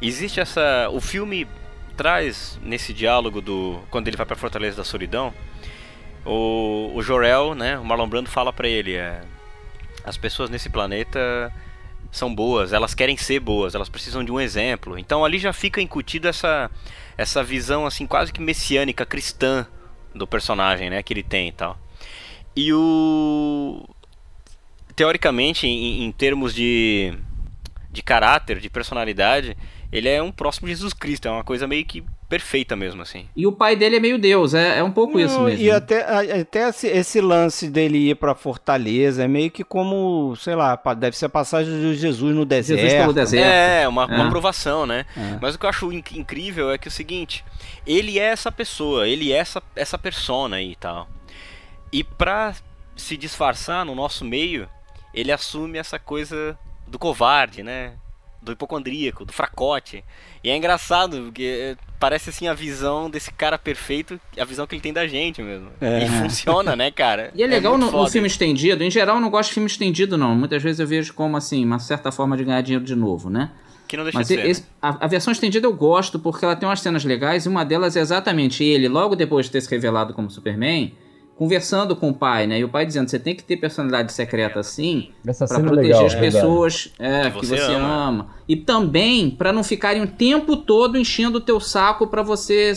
Existe 0.00 0.40
essa. 0.40 0.88
O 0.90 1.02
filme 1.02 1.46
traz 1.98 2.58
nesse 2.62 2.94
diálogo 2.94 3.42
do. 3.42 3.78
Quando 3.90 4.08
ele 4.08 4.16
vai 4.16 4.24
pra 4.24 4.36
Fortaleza 4.36 4.78
da 4.78 4.84
Solidão. 4.84 5.34
O, 6.24 6.92
o 6.94 7.02
Jorel, 7.02 7.54
né? 7.54 7.78
O 7.78 7.84
Marlon 7.84 8.08
Brando 8.08 8.28
fala 8.28 8.52
pra 8.52 8.68
ele: 8.68 8.94
é, 8.94 9.20
As 10.04 10.16
pessoas 10.16 10.50
nesse 10.50 10.68
planeta 10.68 11.52
são 12.10 12.34
boas, 12.34 12.72
elas 12.72 12.94
querem 12.94 13.16
ser 13.16 13.40
boas, 13.40 13.74
elas 13.74 13.88
precisam 13.88 14.24
de 14.24 14.32
um 14.32 14.40
exemplo. 14.40 14.98
Então 14.98 15.24
ali 15.24 15.38
já 15.38 15.52
fica 15.52 15.80
incutido 15.80 16.28
essa, 16.28 16.70
essa 17.16 17.42
visão 17.42 17.86
assim 17.86 18.06
quase 18.06 18.32
que 18.32 18.40
messiânica 18.40 19.04
cristã 19.04 19.66
do 20.14 20.26
personagem, 20.26 20.90
né, 20.90 21.02
que 21.02 21.12
ele 21.12 21.22
tem 21.22 21.48
e 21.48 21.52
tal. 21.52 21.78
E 22.56 22.72
o 22.72 23.88
teoricamente 24.96 25.66
em, 25.66 26.04
em 26.04 26.12
termos 26.12 26.54
de 26.54 27.14
de 27.90 28.02
caráter, 28.02 28.60
de 28.60 28.68
personalidade, 28.68 29.56
ele 29.90 30.08
é 30.08 30.22
um 30.22 30.30
próximo 30.30 30.68
Jesus 30.68 30.92
Cristo, 30.92 31.26
é 31.26 31.30
uma 31.30 31.44
coisa 31.44 31.66
meio 31.66 31.84
que 31.84 32.04
perfeita 32.28 32.76
mesmo 32.76 33.00
assim. 33.00 33.26
E 33.34 33.46
o 33.46 33.52
pai 33.52 33.74
dele 33.74 33.96
é 33.96 34.00
meio 34.00 34.18
Deus, 34.18 34.52
é, 34.52 34.78
é 34.78 34.84
um 34.84 34.90
pouco 34.90 35.18
isso 35.18 35.40
mesmo. 35.40 35.64
E 35.64 35.70
até, 35.70 36.40
até 36.40 36.68
esse, 36.68 36.86
esse 36.86 37.20
lance 37.20 37.70
dele 37.70 38.10
ir 38.10 38.14
pra 38.16 38.34
Fortaleza 38.34 39.24
é 39.24 39.28
meio 39.28 39.50
que 39.50 39.64
como, 39.64 40.36
sei 40.36 40.54
lá, 40.54 40.78
deve 40.96 41.16
ser 41.16 41.24
a 41.26 41.28
passagem 41.30 41.72
de 41.80 41.94
Jesus 41.94 42.34
no 42.34 42.44
deserto. 42.44 42.80
Jesus 42.82 43.00
pelo 43.00 43.12
deserto. 43.14 43.46
É, 43.46 43.88
uma, 43.88 44.02
É. 44.04 44.14
uma 44.14 44.26
aprovação, 44.26 44.84
né? 44.86 45.06
É. 45.16 45.38
Mas 45.40 45.54
o 45.54 45.58
que 45.58 45.64
eu 45.64 45.70
acho 45.70 45.90
inc- 45.92 46.12
incrível 46.16 46.70
é 46.70 46.76
que 46.76 46.88
é 46.88 46.90
o 46.90 46.92
seguinte, 46.92 47.42
ele 47.86 48.18
é 48.18 48.24
essa 48.24 48.52
pessoa, 48.52 49.08
ele 49.08 49.32
é 49.32 49.36
essa, 49.36 49.62
essa 49.74 49.96
persona 49.96 50.56
aí 50.56 50.72
e 50.72 50.76
tal. 50.76 51.08
E 51.90 52.04
pra 52.04 52.54
se 52.94 53.16
disfarçar 53.16 53.86
no 53.86 53.94
nosso 53.94 54.24
meio, 54.24 54.68
ele 55.14 55.32
assume 55.32 55.78
essa 55.78 55.98
coisa 55.98 56.58
do 56.86 56.98
covarde, 56.98 57.62
né? 57.62 57.92
Do 58.40 58.52
hipocondríaco, 58.52 59.24
do 59.24 59.32
fracote. 59.32 60.04
E 60.44 60.48
é 60.50 60.56
engraçado, 60.56 61.22
porque 61.24 61.42
é, 61.42 61.76
parece 61.98 62.30
assim 62.30 62.46
a 62.46 62.54
visão 62.54 63.10
desse 63.10 63.32
cara 63.32 63.58
perfeito, 63.58 64.20
a 64.38 64.44
visão 64.44 64.66
que 64.66 64.74
ele 64.76 64.82
tem 64.82 64.92
da 64.92 65.06
gente 65.08 65.42
mesmo. 65.42 65.68
É. 65.80 66.04
E 66.04 66.08
funciona, 66.08 66.76
né, 66.76 66.90
cara? 66.90 67.32
E 67.34 67.42
é 67.42 67.46
legal 67.46 67.76
muito 67.76 67.90
no, 67.92 68.02
no 68.02 68.08
filme 68.08 68.28
estendido. 68.28 68.82
Em 68.84 68.90
geral, 68.90 69.16
eu 69.16 69.20
não 69.20 69.30
gosto 69.30 69.48
de 69.48 69.54
filme 69.54 69.66
estendido, 69.68 70.16
não. 70.16 70.34
Muitas 70.34 70.62
vezes 70.62 70.78
eu 70.78 70.86
vejo 70.86 71.12
como, 71.14 71.36
assim, 71.36 71.64
uma 71.64 71.78
certa 71.80 72.12
forma 72.12 72.36
de 72.36 72.44
ganhar 72.44 72.60
dinheiro 72.62 72.84
de 72.84 72.94
novo, 72.94 73.28
né? 73.28 73.50
Que 73.88 73.96
não 73.96 74.04
deixa 74.04 74.18
Mas 74.18 74.28
de 74.28 74.34
ser. 74.34 74.46
esse- 74.46 74.60
né? 74.60 74.66
a, 74.82 75.04
a 75.04 75.08
versão 75.08 75.32
estendida 75.32 75.66
eu 75.66 75.72
gosto 75.72 76.18
porque 76.18 76.44
ela 76.44 76.54
tem 76.54 76.68
umas 76.68 76.80
cenas 76.80 77.04
legais 77.04 77.46
e 77.46 77.48
uma 77.48 77.64
delas 77.64 77.96
é 77.96 78.00
exatamente 78.00 78.62
ele, 78.62 78.86
logo 78.86 79.16
depois 79.16 79.46
de 79.46 79.52
ter 79.52 79.60
se 79.62 79.70
revelado 79.70 80.12
como 80.14 80.30
Superman, 80.30 80.94
conversando 81.38 81.94
com 81.94 82.10
o 82.10 82.14
pai, 82.14 82.48
né? 82.48 82.58
E 82.58 82.64
o 82.64 82.68
pai 82.68 82.84
dizendo: 82.84 83.08
você 83.08 83.18
tem 83.18 83.34
que 83.34 83.44
ter 83.44 83.56
personalidade 83.56 84.12
secreta 84.12 84.58
assim 84.58 85.10
cena 85.46 85.60
é 85.60 85.62
proteger 85.62 85.82
legal, 85.84 86.06
as 86.06 86.14
é 86.14 86.20
pessoas 86.20 86.92
é, 86.98 87.30
Que 87.30 87.40
que 87.40 87.46
você 87.46 87.60
ama. 87.74 88.08
ama. 88.08 88.28
E 88.48 88.56
também 88.56 89.30
pra 89.30 89.52
não 89.52 89.62
ficarem 89.62 90.02
o 90.02 90.06
tempo 90.08 90.56
todo 90.56 90.98
enchendo 90.98 91.38
o 91.38 91.40
teu 91.40 91.60
saco 91.60 92.08
pra 92.08 92.22
você 92.22 92.72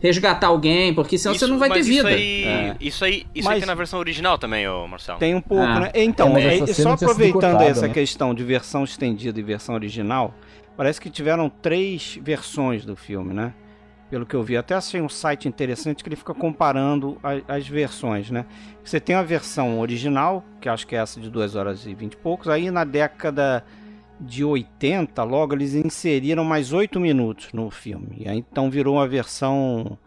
resgatar 0.00 0.48
alguém, 0.48 0.92
porque 0.92 1.16
senão 1.16 1.34
você 1.34 1.46
não 1.46 1.58
vai 1.58 1.68
ter 1.70 1.76
mas 1.76 1.86
vida. 1.86 2.10
Isso 2.10 2.18
aí, 2.18 2.44
É. 2.44 2.76
isso 2.80 3.04
aí, 3.04 3.14
isso 3.34 3.48
aí 3.48 3.54
Mas- 3.54 3.58
tem 3.60 3.66
na 3.66 3.74
versão 3.74 3.98
original 4.00 4.36
também, 4.36 4.68
ô 4.68 4.86
Marcelo. 4.86 5.18
Tem 5.18 5.34
um 5.34 5.40
pouco, 5.40 5.64
Ah. 5.64 5.80
né? 5.80 5.90
Então, 5.94 6.36
É, 6.36 6.58
mas 6.58 6.68
é- 6.70 6.74
só 6.74 6.90
aproveitando 6.92 7.32
cortada, 7.40 7.64
essa 7.64 7.86
né? 7.88 7.94
questão 7.94 8.34
de 8.34 8.42
versão 8.44 8.84
estendida 8.84 9.38
e 9.40 9.42
versão 9.42 9.74
original, 9.74 10.34
parece 10.76 11.00
que 11.00 11.08
tiveram 11.08 11.48
três 11.48 12.18
versões 12.20 12.84
do 12.84 12.94
filme, 12.96 13.32
né? 13.32 13.54
Pelo 14.14 14.24
que 14.24 14.36
eu 14.36 14.44
vi. 14.44 14.56
Até 14.56 14.76
achei 14.76 15.00
um 15.00 15.08
site 15.08 15.48
interessante 15.48 16.04
que 16.04 16.08
ele 16.08 16.14
fica 16.14 16.32
comparando 16.32 17.18
a- 17.20 17.56
as 17.56 17.66
versões, 17.66 18.30
né? 18.30 18.46
Você 18.84 19.00
tem 19.00 19.16
a 19.16 19.24
versão 19.24 19.80
original, 19.80 20.44
que 20.60 20.68
acho 20.68 20.86
que 20.86 20.94
é 20.94 21.00
essa 21.00 21.18
de 21.20 21.28
2 21.28 21.56
horas 21.56 21.84
e 21.84 21.92
20 21.92 22.12
e 22.12 22.16
poucos. 22.18 22.46
Aí 22.48 22.70
na 22.70 22.84
década 22.84 23.64
de 24.20 24.44
80, 24.44 25.24
logo 25.24 25.52
eles 25.52 25.74
inseriram 25.74 26.44
mais 26.44 26.72
8 26.72 27.00
minutos 27.00 27.48
no 27.52 27.68
filme. 27.72 28.18
E 28.20 28.28
aí 28.28 28.38
então 28.38 28.70
virou 28.70 28.94
uma 28.94 29.08
versão 29.08 29.98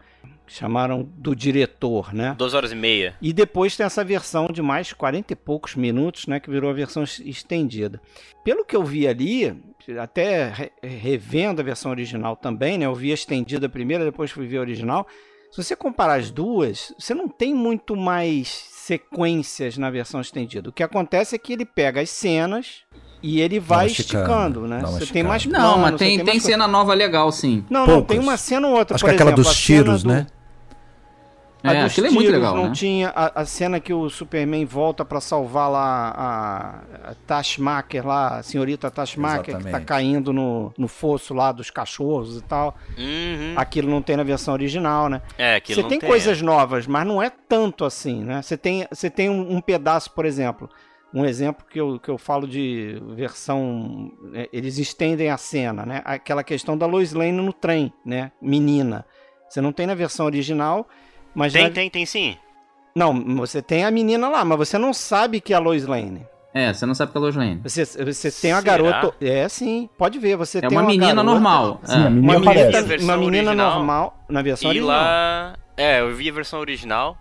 que 0.46 0.54
chamaram 0.54 1.06
do 1.18 1.36
diretor, 1.36 2.14
né? 2.14 2.34
Duas 2.38 2.54
horas 2.54 2.72
e 2.72 2.74
meia. 2.74 3.14
E 3.20 3.34
depois 3.34 3.76
tem 3.76 3.84
essa 3.84 4.02
versão 4.02 4.46
de 4.50 4.62
mais 4.62 4.90
40 4.94 5.34
e 5.34 5.36
poucos 5.36 5.74
minutos, 5.76 6.26
né, 6.26 6.40
que 6.40 6.48
virou 6.48 6.70
a 6.70 6.72
versão 6.72 7.02
es- 7.02 7.20
estendida. 7.20 8.00
Pelo 8.42 8.64
que 8.64 8.74
eu 8.74 8.82
vi 8.82 9.06
ali, 9.06 9.54
até 10.00 10.48
re- 10.48 10.72
revendo 10.82 11.60
a 11.60 11.64
versão 11.64 11.90
original 11.90 12.36
também, 12.36 12.76
né, 12.76 12.86
eu 12.86 12.94
vi 12.94 13.10
a 13.10 13.14
estendida 13.14 13.68
primeiro, 13.68 14.04
depois 14.04 14.30
fui 14.30 14.46
ver 14.46 14.58
a 14.58 14.60
original. 14.60 15.06
Se 15.50 15.62
você 15.62 15.74
comparar 15.74 16.14
as 16.18 16.30
duas, 16.30 16.92
você 16.98 17.14
não 17.14 17.26
tem 17.28 17.54
muito 17.54 17.96
mais 17.96 18.48
sequências 18.70 19.78
na 19.78 19.90
versão 19.90 20.20
estendida. 20.20 20.68
O 20.68 20.72
que 20.72 20.82
acontece 20.82 21.34
é 21.34 21.38
que 21.38 21.52
ele 21.52 21.64
pega 21.64 22.00
as 22.00 22.10
cenas 22.10 22.82
e 23.22 23.40
ele 23.40 23.58
vai 23.58 23.86
esticando, 23.86 24.24
esticando, 24.60 24.68
né? 24.68 24.80
Você 24.82 25.06
tem 25.06 25.22
mais 25.22 25.42
esticada. 25.42 25.64
Não, 25.64 25.74
plano, 25.74 25.90
mas 25.92 25.98
tem, 25.98 26.16
tem, 26.18 26.26
coisa. 26.26 26.46
cena 26.46 26.68
nova 26.68 26.94
legal, 26.94 27.30
sim. 27.32 27.64
Não, 27.70 27.80
não, 27.80 27.94
Poucas. 27.94 28.08
tem 28.08 28.18
uma 28.18 28.36
cena 28.36 28.68
ou 28.68 28.76
outra, 28.76 28.94
Acho 28.94 29.04
por 29.04 29.08
que 29.10 29.14
aquela 29.14 29.30
exemplo, 29.30 29.44
dos 29.44 29.56
tiros, 29.60 30.02
do- 30.02 30.08
né? 30.10 30.26
A 31.62 31.74
É, 31.74 31.82
aquilo 31.82 32.06
é 32.06 32.10
muito 32.10 32.30
legal, 32.30 32.54
não 32.54 32.68
né? 32.68 32.72
tinha 32.72 33.08
a, 33.08 33.40
a 33.40 33.44
cena 33.44 33.80
que 33.80 33.92
o 33.92 34.08
Superman 34.08 34.64
volta 34.64 35.04
pra 35.04 35.20
salvar 35.20 35.70
lá 35.70 36.14
a, 36.16 37.10
a 37.10 37.14
Tashmaker 37.26 38.06
lá, 38.06 38.38
a 38.38 38.42
senhorita 38.42 38.90
Tashmaker 38.90 39.58
que 39.58 39.70
tá 39.70 39.80
caindo 39.80 40.32
no, 40.32 40.72
no 40.78 40.86
fosso 40.86 41.34
lá 41.34 41.50
dos 41.50 41.70
cachorros 41.70 42.36
e 42.38 42.42
tal. 42.42 42.76
Uhum. 42.96 43.54
Aquilo 43.56 43.90
não 43.90 44.00
tem 44.00 44.16
na 44.16 44.22
versão 44.22 44.54
original, 44.54 45.08
né? 45.08 45.20
É, 45.36 45.56
aquilo 45.56 45.76
Você 45.76 45.82
não 45.82 45.88
tem, 45.88 45.98
tem 45.98 46.08
coisas 46.08 46.40
novas, 46.40 46.86
mas 46.86 47.06
não 47.06 47.20
é 47.22 47.30
tanto 47.30 47.84
assim, 47.84 48.22
né? 48.22 48.40
Você 48.40 48.56
tem, 48.56 48.86
você 48.90 49.10
tem 49.10 49.28
um, 49.28 49.56
um 49.56 49.60
pedaço, 49.60 50.12
por 50.12 50.24
exemplo, 50.24 50.70
um 51.12 51.24
exemplo 51.24 51.66
que 51.68 51.80
eu, 51.80 51.98
que 51.98 52.08
eu 52.08 52.18
falo 52.18 52.46
de 52.46 53.02
versão. 53.16 54.12
é, 54.34 54.48
Eles 54.52 54.78
estendem 54.78 55.30
a 55.30 55.36
cena, 55.36 55.84
né? 55.84 56.02
Aquela 56.04 56.44
questão 56.44 56.76
da 56.78 56.86
Lois 56.86 57.12
Lane 57.12 57.32
no 57.32 57.52
trem, 57.52 57.92
né? 58.04 58.30
Menina. 58.40 59.04
Você 59.48 59.60
não 59.60 59.72
tem 59.72 59.86
na 59.86 59.94
versão 59.94 60.26
original, 60.26 60.86
mas 61.38 61.52
Tem, 61.52 61.64
na- 61.64 61.70
tem, 61.70 61.88
tem 61.90 62.04
sim. 62.06 62.36
não, 62.94 63.36
você 63.36 63.62
tem 63.62 63.84
a 63.84 63.90
menina 63.90 64.28
lá, 64.28 64.44
mas 64.44 64.58
você 64.58 64.76
não 64.78 64.92
sabe 64.92 65.40
que 65.40 65.52
é 65.52 65.56
a 65.56 65.60
Lois 65.60 65.86
Lane. 65.86 66.26
É, 66.54 66.72
você 66.72 66.86
não 66.86 66.94
sabe 66.94 67.12
que 67.12 67.18
é 67.18 67.20
Lois 67.20 67.36
Lane. 67.36 67.60
Você, 67.62 67.84
você 67.84 68.30
tem 68.32 68.52
a 68.52 68.60
Será? 68.60 68.78
garota. 68.78 69.14
É, 69.24 69.48
sim, 69.48 69.88
pode 69.98 70.18
ver. 70.18 70.34
Você 70.36 70.58
É 70.58 70.60
tem 70.62 70.70
uma 70.70 70.82
menina 70.82 71.06
garota- 71.14 71.24
normal. 71.30 71.80
Sim, 71.84 71.92
é. 71.92 71.96
a 72.06 72.10
menina 72.10 72.32
Uma 72.32 72.40
menina, 72.40 72.78
A 72.78 72.98
uma 73.04 73.16
menina 73.16 73.54
normal 73.54 74.24
na 74.28 74.42
versão 74.42 74.66
E 74.68 74.70
original. 74.70 74.88
lá. 74.90 75.54
É, 75.76 76.00
eu 76.00 76.12
vi 76.14 76.28
a 76.28 76.32
versão 76.32 76.58
original. 76.58 77.16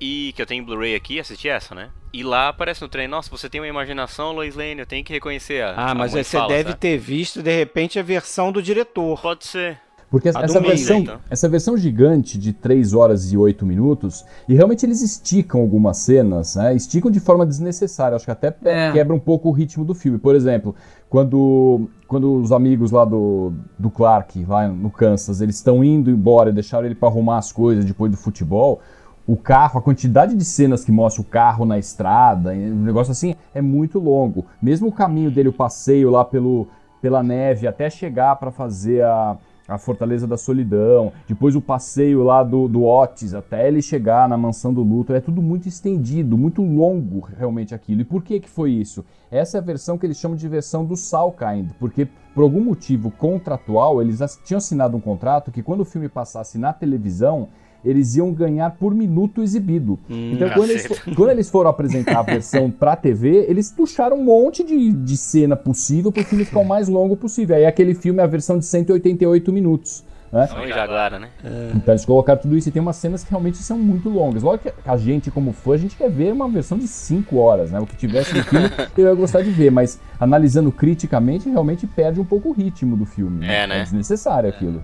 E 0.00 0.32
que 0.34 0.40
eu 0.42 0.46
tenho 0.46 0.64
Blu-ray 0.64 0.94
aqui, 0.94 1.18
assisti 1.20 1.48
essa, 1.48 1.74
né? 1.74 1.90
E 2.12 2.22
lá 2.22 2.48
aparece 2.48 2.80
no 2.80 2.88
trem, 2.88 3.06
nossa, 3.08 3.28
você 3.30 3.48
tem 3.50 3.60
uma 3.60 3.66
imaginação, 3.68 4.32
Lois 4.32 4.54
Lane, 4.56 4.78
eu 4.80 4.86
tenho 4.86 5.04
que 5.04 5.12
reconhecer 5.12 5.62
a. 5.62 5.70
Ah, 5.72 5.90
a 5.90 5.94
mas 5.94 6.12
mãe 6.12 6.20
aí 6.20 6.24
você 6.24 6.36
fala, 6.38 6.48
deve 6.48 6.70
sabe? 6.70 6.80
ter 6.80 6.96
visto, 6.96 7.42
de 7.42 7.54
repente, 7.54 7.98
a 7.98 8.02
versão 8.02 8.50
do 8.50 8.62
diretor. 8.62 9.20
Pode 9.20 9.44
ser. 9.46 9.78
Porque 10.10 10.28
A 10.30 10.40
essa 10.40 10.58
meio, 10.60 10.74
versão, 10.74 10.98
então. 11.00 11.18
essa 11.28 11.48
versão 11.50 11.76
gigante 11.76 12.38
de 12.38 12.54
3 12.54 12.94
horas 12.94 13.30
e 13.30 13.36
8 13.36 13.66
minutos, 13.66 14.24
e 14.48 14.54
realmente 14.54 14.86
eles 14.86 15.02
esticam 15.02 15.60
algumas 15.60 15.98
cenas, 15.98 16.56
né? 16.56 16.74
Esticam 16.74 17.10
de 17.10 17.20
forma 17.20 17.44
desnecessária, 17.44 18.16
acho 18.16 18.24
que 18.24 18.30
até 18.30 18.54
É. 18.64 18.90
quebra 18.92 19.14
um 19.14 19.18
pouco 19.18 19.50
o 19.50 19.52
ritmo 19.52 19.84
do 19.84 19.94
filme. 19.94 20.18
Por 20.18 20.34
exemplo, 20.34 20.74
quando, 21.10 21.90
quando 22.06 22.36
os 22.40 22.52
amigos 22.52 22.90
lá 22.90 23.04
do, 23.04 23.52
do 23.78 23.90
Clark, 23.90 24.44
lá 24.48 24.66
no 24.66 24.90
Kansas, 24.90 25.42
eles 25.42 25.56
estão 25.56 25.84
indo 25.84 26.10
embora 26.10 26.48
e 26.48 26.52
deixaram 26.54 26.86
ele 26.86 26.94
para 26.94 27.08
arrumar 27.08 27.36
as 27.38 27.52
coisas 27.52 27.84
depois 27.84 28.10
do 28.10 28.16
futebol, 28.16 28.80
o 29.26 29.36
carro, 29.36 29.78
a 29.78 29.82
quantidade 29.82 30.34
de 30.34 30.42
cenas 30.44 30.82
que 30.86 30.90
mostra 30.90 31.20
o 31.20 31.24
carro 31.24 31.66
na 31.66 31.78
estrada, 31.78 32.52
um 32.52 32.82
negócio 32.82 33.10
assim, 33.12 33.34
é 33.54 33.60
muito 33.60 33.98
longo. 33.98 34.46
Mesmo 34.62 34.88
o 34.88 34.92
caminho 34.92 35.30
dele, 35.30 35.50
o 35.50 35.52
passeio 35.52 36.08
lá 36.10 36.24
pelo, 36.24 36.66
pela 37.02 37.22
neve 37.22 37.66
até 37.66 37.90
chegar 37.90 38.36
para 38.36 38.50
fazer 38.50 39.02
a, 39.04 39.36
a 39.68 39.76
Fortaleza 39.76 40.26
da 40.26 40.38
Solidão, 40.38 41.12
depois 41.28 41.54
o 41.54 41.60
passeio 41.60 42.24
lá 42.24 42.42
do, 42.42 42.66
do 42.66 42.84
Otis 42.84 43.34
até 43.34 43.68
ele 43.68 43.82
chegar 43.82 44.26
na 44.26 44.36
Mansão 44.36 44.72
do 44.72 44.82
Luthor, 44.82 45.14
é 45.14 45.20
tudo 45.20 45.42
muito 45.42 45.68
estendido, 45.68 46.38
muito 46.38 46.62
longo 46.62 47.20
realmente 47.20 47.74
aquilo. 47.74 48.00
E 48.00 48.04
por 48.04 48.22
que 48.22 48.40
que 48.40 48.48
foi 48.48 48.72
isso? 48.72 49.04
Essa 49.30 49.58
é 49.58 49.60
a 49.60 49.62
versão 49.62 49.98
que 49.98 50.06
eles 50.06 50.16
chamam 50.16 50.36
de 50.36 50.48
versão 50.48 50.86
do 50.86 50.96
Salkind, 50.96 51.72
porque 51.78 52.08
por 52.34 52.42
algum 52.42 52.64
motivo 52.64 53.10
contratual, 53.10 54.00
eles 54.00 54.20
tinham 54.44 54.58
assinado 54.58 54.96
um 54.96 55.00
contrato 55.00 55.50
que 55.50 55.62
quando 55.62 55.80
o 55.80 55.84
filme 55.84 56.08
passasse 56.08 56.56
na 56.56 56.72
televisão, 56.72 57.48
eles 57.84 58.16
iam 58.16 58.32
ganhar 58.32 58.70
por 58.72 58.94
minuto 58.94 59.42
exibido. 59.42 59.98
então, 60.08 60.50
quando 60.50 60.70
eles, 60.70 60.86
quando 61.14 61.30
eles 61.30 61.50
foram 61.50 61.70
apresentar 61.70 62.18
a 62.18 62.22
versão 62.22 62.70
pra 62.72 62.96
TV, 62.96 63.46
eles 63.48 63.70
puxaram 63.70 64.18
um 64.18 64.24
monte 64.24 64.64
de, 64.64 64.92
de 64.92 65.16
cena 65.16 65.56
possível 65.56 66.10
pro 66.10 66.24
filme 66.24 66.44
ficar 66.44 66.60
o 66.60 66.64
mais 66.64 66.88
longo 66.88 67.16
possível. 67.16 67.56
Aí 67.56 67.66
aquele 67.66 67.94
filme 67.94 68.20
é 68.20 68.24
a 68.24 68.26
versão 68.26 68.58
de 68.58 68.64
188 68.64 69.52
minutos. 69.52 70.04
Né? 70.32 70.46
São 70.46 70.66
Jaguara, 70.66 71.18
né? 71.18 71.30
Então 71.74 71.94
eles 71.94 72.04
colocaram 72.04 72.40
tudo 72.40 72.56
isso 72.56 72.68
e 72.68 72.72
tem 72.72 72.82
umas 72.82 72.96
cenas 72.96 73.24
que 73.24 73.30
realmente 73.30 73.58
são 73.58 73.78
muito 73.78 74.08
longas. 74.08 74.42
Lógico 74.42 74.70
que 74.70 74.74
a 74.88 74.96
gente, 74.96 75.30
como 75.30 75.52
fã, 75.52 75.72
a 75.72 75.76
gente 75.78 75.96
quer 75.96 76.10
ver 76.10 76.32
uma 76.32 76.48
versão 76.48 76.76
de 76.76 76.86
5 76.86 77.36
horas, 77.36 77.70
né? 77.70 77.80
O 77.80 77.86
que 77.86 77.96
tivesse 77.96 78.36
no 78.36 78.44
filme, 78.44 78.70
eu 78.96 79.06
ia 79.06 79.14
gostar 79.14 79.42
de 79.42 79.50
ver, 79.50 79.70
mas 79.70 79.98
analisando 80.20 80.70
criticamente, 80.70 81.48
realmente 81.48 81.86
perde 81.86 82.20
um 82.20 82.24
pouco 82.24 82.50
o 82.50 82.52
ritmo 82.52 82.96
do 82.96 83.06
filme. 83.06 83.46
É, 83.46 83.66
né? 83.66 83.80
É 83.80 83.82
desnecessário 83.82 84.48
aquilo. 84.48 84.82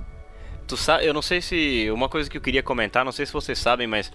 Tu 0.66 0.76
sabe, 0.76 1.06
eu 1.06 1.12
não 1.12 1.22
sei 1.22 1.40
se. 1.40 1.90
Uma 1.90 2.08
coisa 2.08 2.28
que 2.28 2.36
eu 2.36 2.40
queria 2.40 2.62
comentar, 2.62 3.04
não 3.04 3.12
sei 3.12 3.26
se 3.26 3.32
vocês 3.32 3.58
sabem, 3.58 3.86
mas. 3.86 4.12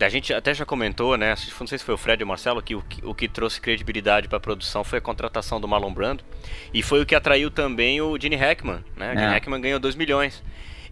A 0.00 0.08
gente 0.08 0.32
até 0.32 0.54
já 0.54 0.64
comentou, 0.64 1.16
né? 1.16 1.34
Não 1.60 1.66
sei 1.66 1.76
se 1.78 1.84
foi 1.84 1.94
o 1.94 1.98
Fred 1.98 2.22
ou 2.22 2.24
o 2.24 2.28
Marcelo, 2.28 2.62
que 2.62 2.74
o, 2.74 2.80
que 2.82 3.04
o 3.04 3.14
que 3.14 3.28
trouxe 3.28 3.60
credibilidade 3.60 4.28
para 4.28 4.38
a 4.38 4.40
produção 4.40 4.82
foi 4.82 4.98
a 4.98 5.02
contratação 5.02 5.60
do 5.60 5.68
Marlon 5.68 5.92
Brando. 5.92 6.24
E 6.72 6.82
foi 6.82 7.02
o 7.02 7.06
que 7.06 7.14
atraiu 7.14 7.50
também 7.50 8.00
o 8.00 8.18
Gene 8.18 8.34
Hackman, 8.34 8.82
né? 8.96 9.08
O 9.12 9.14
Gene 9.14 9.26
É. 9.26 9.34
Hackman 9.34 9.60
ganhou 9.60 9.78
2 9.78 9.94
milhões. 9.94 10.42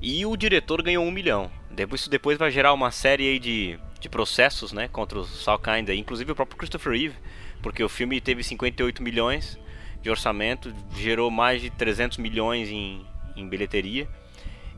E 0.00 0.26
o 0.26 0.36
diretor 0.36 0.82
ganhou 0.82 1.06
1 1.06 1.10
milhão. 1.10 1.50
Depois, 1.70 2.02
isso 2.02 2.10
depois 2.10 2.36
vai 2.36 2.50
gerar 2.50 2.74
uma 2.74 2.90
série 2.90 3.38
de, 3.38 3.78
de 3.98 4.08
processos, 4.10 4.72
né? 4.72 4.88
Contra 4.88 5.20
o 5.20 5.24
Sal 5.24 5.58
Kinda, 5.58 5.94
inclusive 5.94 6.30
o 6.32 6.34
próprio 6.34 6.58
Christopher 6.58 6.92
Reeve, 6.92 7.14
porque 7.62 7.82
o 7.82 7.88
filme 7.88 8.20
teve 8.20 8.44
58 8.44 9.02
milhões 9.02 9.58
de 10.02 10.10
orçamento, 10.10 10.74
gerou 10.96 11.30
mais 11.30 11.62
de 11.62 11.70
300 11.70 12.18
milhões 12.18 12.68
em, 12.68 13.06
em 13.36 13.48
bilheteria. 13.48 14.06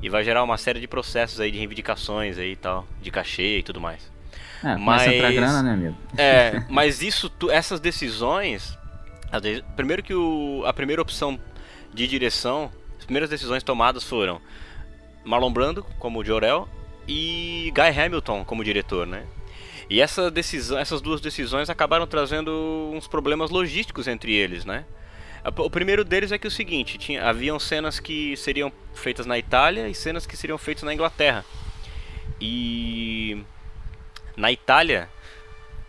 E 0.02 0.08
vai 0.08 0.22
gerar 0.24 0.42
uma 0.42 0.58
série 0.58 0.80
de 0.80 0.86
processos 0.86 1.40
aí 1.40 1.50
de 1.50 1.58
reivindicações 1.58 2.36
aí 2.38 2.52
e 2.52 2.56
tal, 2.56 2.86
de 3.00 3.10
cachê 3.10 3.58
e 3.58 3.62
tudo 3.62 3.80
mais. 3.80 4.12
É, 4.62 4.72
entrar 4.72 4.78
Mas- 4.78 5.34
grana, 5.34 5.62
né, 5.62 5.72
amigo? 5.72 5.96
É, 6.16 6.62
mas 6.68 7.02
isso, 7.02 7.28
tu- 7.30 7.50
essas 7.50 7.80
decisões, 7.80 8.76
vezes- 9.42 9.62
primeiro 9.76 10.02
que 10.02 10.14
o, 10.14 10.62
a 10.66 10.72
primeira 10.72 11.00
opção 11.02 11.38
de 11.92 12.06
direção, 12.06 12.70
as 12.98 13.04
primeiras 13.04 13.30
decisões 13.30 13.62
tomadas 13.62 14.04
foram 14.04 14.40
Marlon 15.24 15.52
Brando 15.52 15.84
como 15.98 16.24
Jor-El 16.24 16.68
e 17.08 17.72
Guy 17.74 18.00
Hamilton 18.00 18.44
como 18.44 18.64
diretor, 18.64 19.06
né? 19.06 19.24
E 19.88 20.00
essa 20.00 20.30
decisão, 20.30 20.78
essas 20.78 21.00
duas 21.02 21.20
decisões 21.20 21.68
acabaram 21.68 22.06
trazendo 22.06 22.90
uns 22.94 23.06
problemas 23.06 23.50
logísticos 23.50 24.08
entre 24.08 24.32
eles, 24.32 24.64
né? 24.64 24.84
O 25.58 25.68
primeiro 25.68 26.04
deles 26.04 26.32
é 26.32 26.38
que 26.38 26.46
é 26.46 26.48
o 26.48 26.50
seguinte, 26.50 26.96
tinha, 26.96 27.28
haviam 27.28 27.58
cenas 27.58 28.00
que 28.00 28.34
seriam 28.36 28.72
feitas 28.94 29.26
na 29.26 29.38
Itália 29.38 29.88
e 29.88 29.94
cenas 29.94 30.24
que 30.24 30.36
seriam 30.36 30.56
feitas 30.56 30.82
na 30.84 30.94
Inglaterra. 30.94 31.44
E 32.40 33.42
na 34.36 34.50
Itália, 34.50 35.08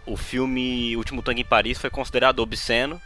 o 0.06 0.18
filme 0.18 0.96
Último 0.98 1.22
Tango 1.22 1.40
em 1.40 1.46
Paris 1.46 1.78
foi 1.78 1.90
considerado 1.90 2.40
obsceno 2.40 3.02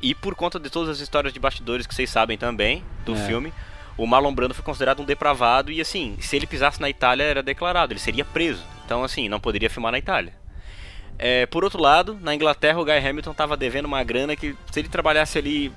e 0.00 0.14
por 0.14 0.34
conta 0.34 0.58
de 0.58 0.68
todas 0.68 0.88
as 0.88 0.98
histórias 1.00 1.32
de 1.32 1.38
bastidores 1.38 1.86
que 1.86 1.94
vocês 1.94 2.10
sabem 2.10 2.36
também 2.36 2.82
do 3.04 3.14
É. 3.14 3.26
filme, 3.26 3.52
o 3.96 4.04
Marlon 4.04 4.34
Brando 4.34 4.54
foi 4.54 4.64
considerado 4.64 5.00
um 5.00 5.04
depravado 5.04 5.70
e 5.70 5.80
assim, 5.80 6.16
se 6.20 6.34
ele 6.34 6.46
pisasse 6.46 6.80
na 6.80 6.90
Itália 6.90 7.24
era 7.24 7.42
declarado, 7.42 7.92
ele 7.92 8.00
seria 8.00 8.24
preso. 8.24 8.64
Então 8.84 9.04
assim, 9.04 9.28
não 9.28 9.38
poderia 9.38 9.70
filmar 9.70 9.92
na 9.92 9.98
Itália. 9.98 10.34
É, 11.18 11.46
por 11.46 11.62
outro 11.62 11.80
lado, 11.80 12.18
na 12.20 12.34
Inglaterra 12.34 12.80
o 12.80 12.84
Guy 12.84 12.98
Hamilton 12.98 13.30
estava 13.30 13.56
devendo 13.56 13.84
uma 13.84 14.02
grana 14.02 14.34
que 14.34 14.56
se 14.72 14.80
ele 14.80 14.88
trabalhasse 14.88 15.38
ali 15.38 15.72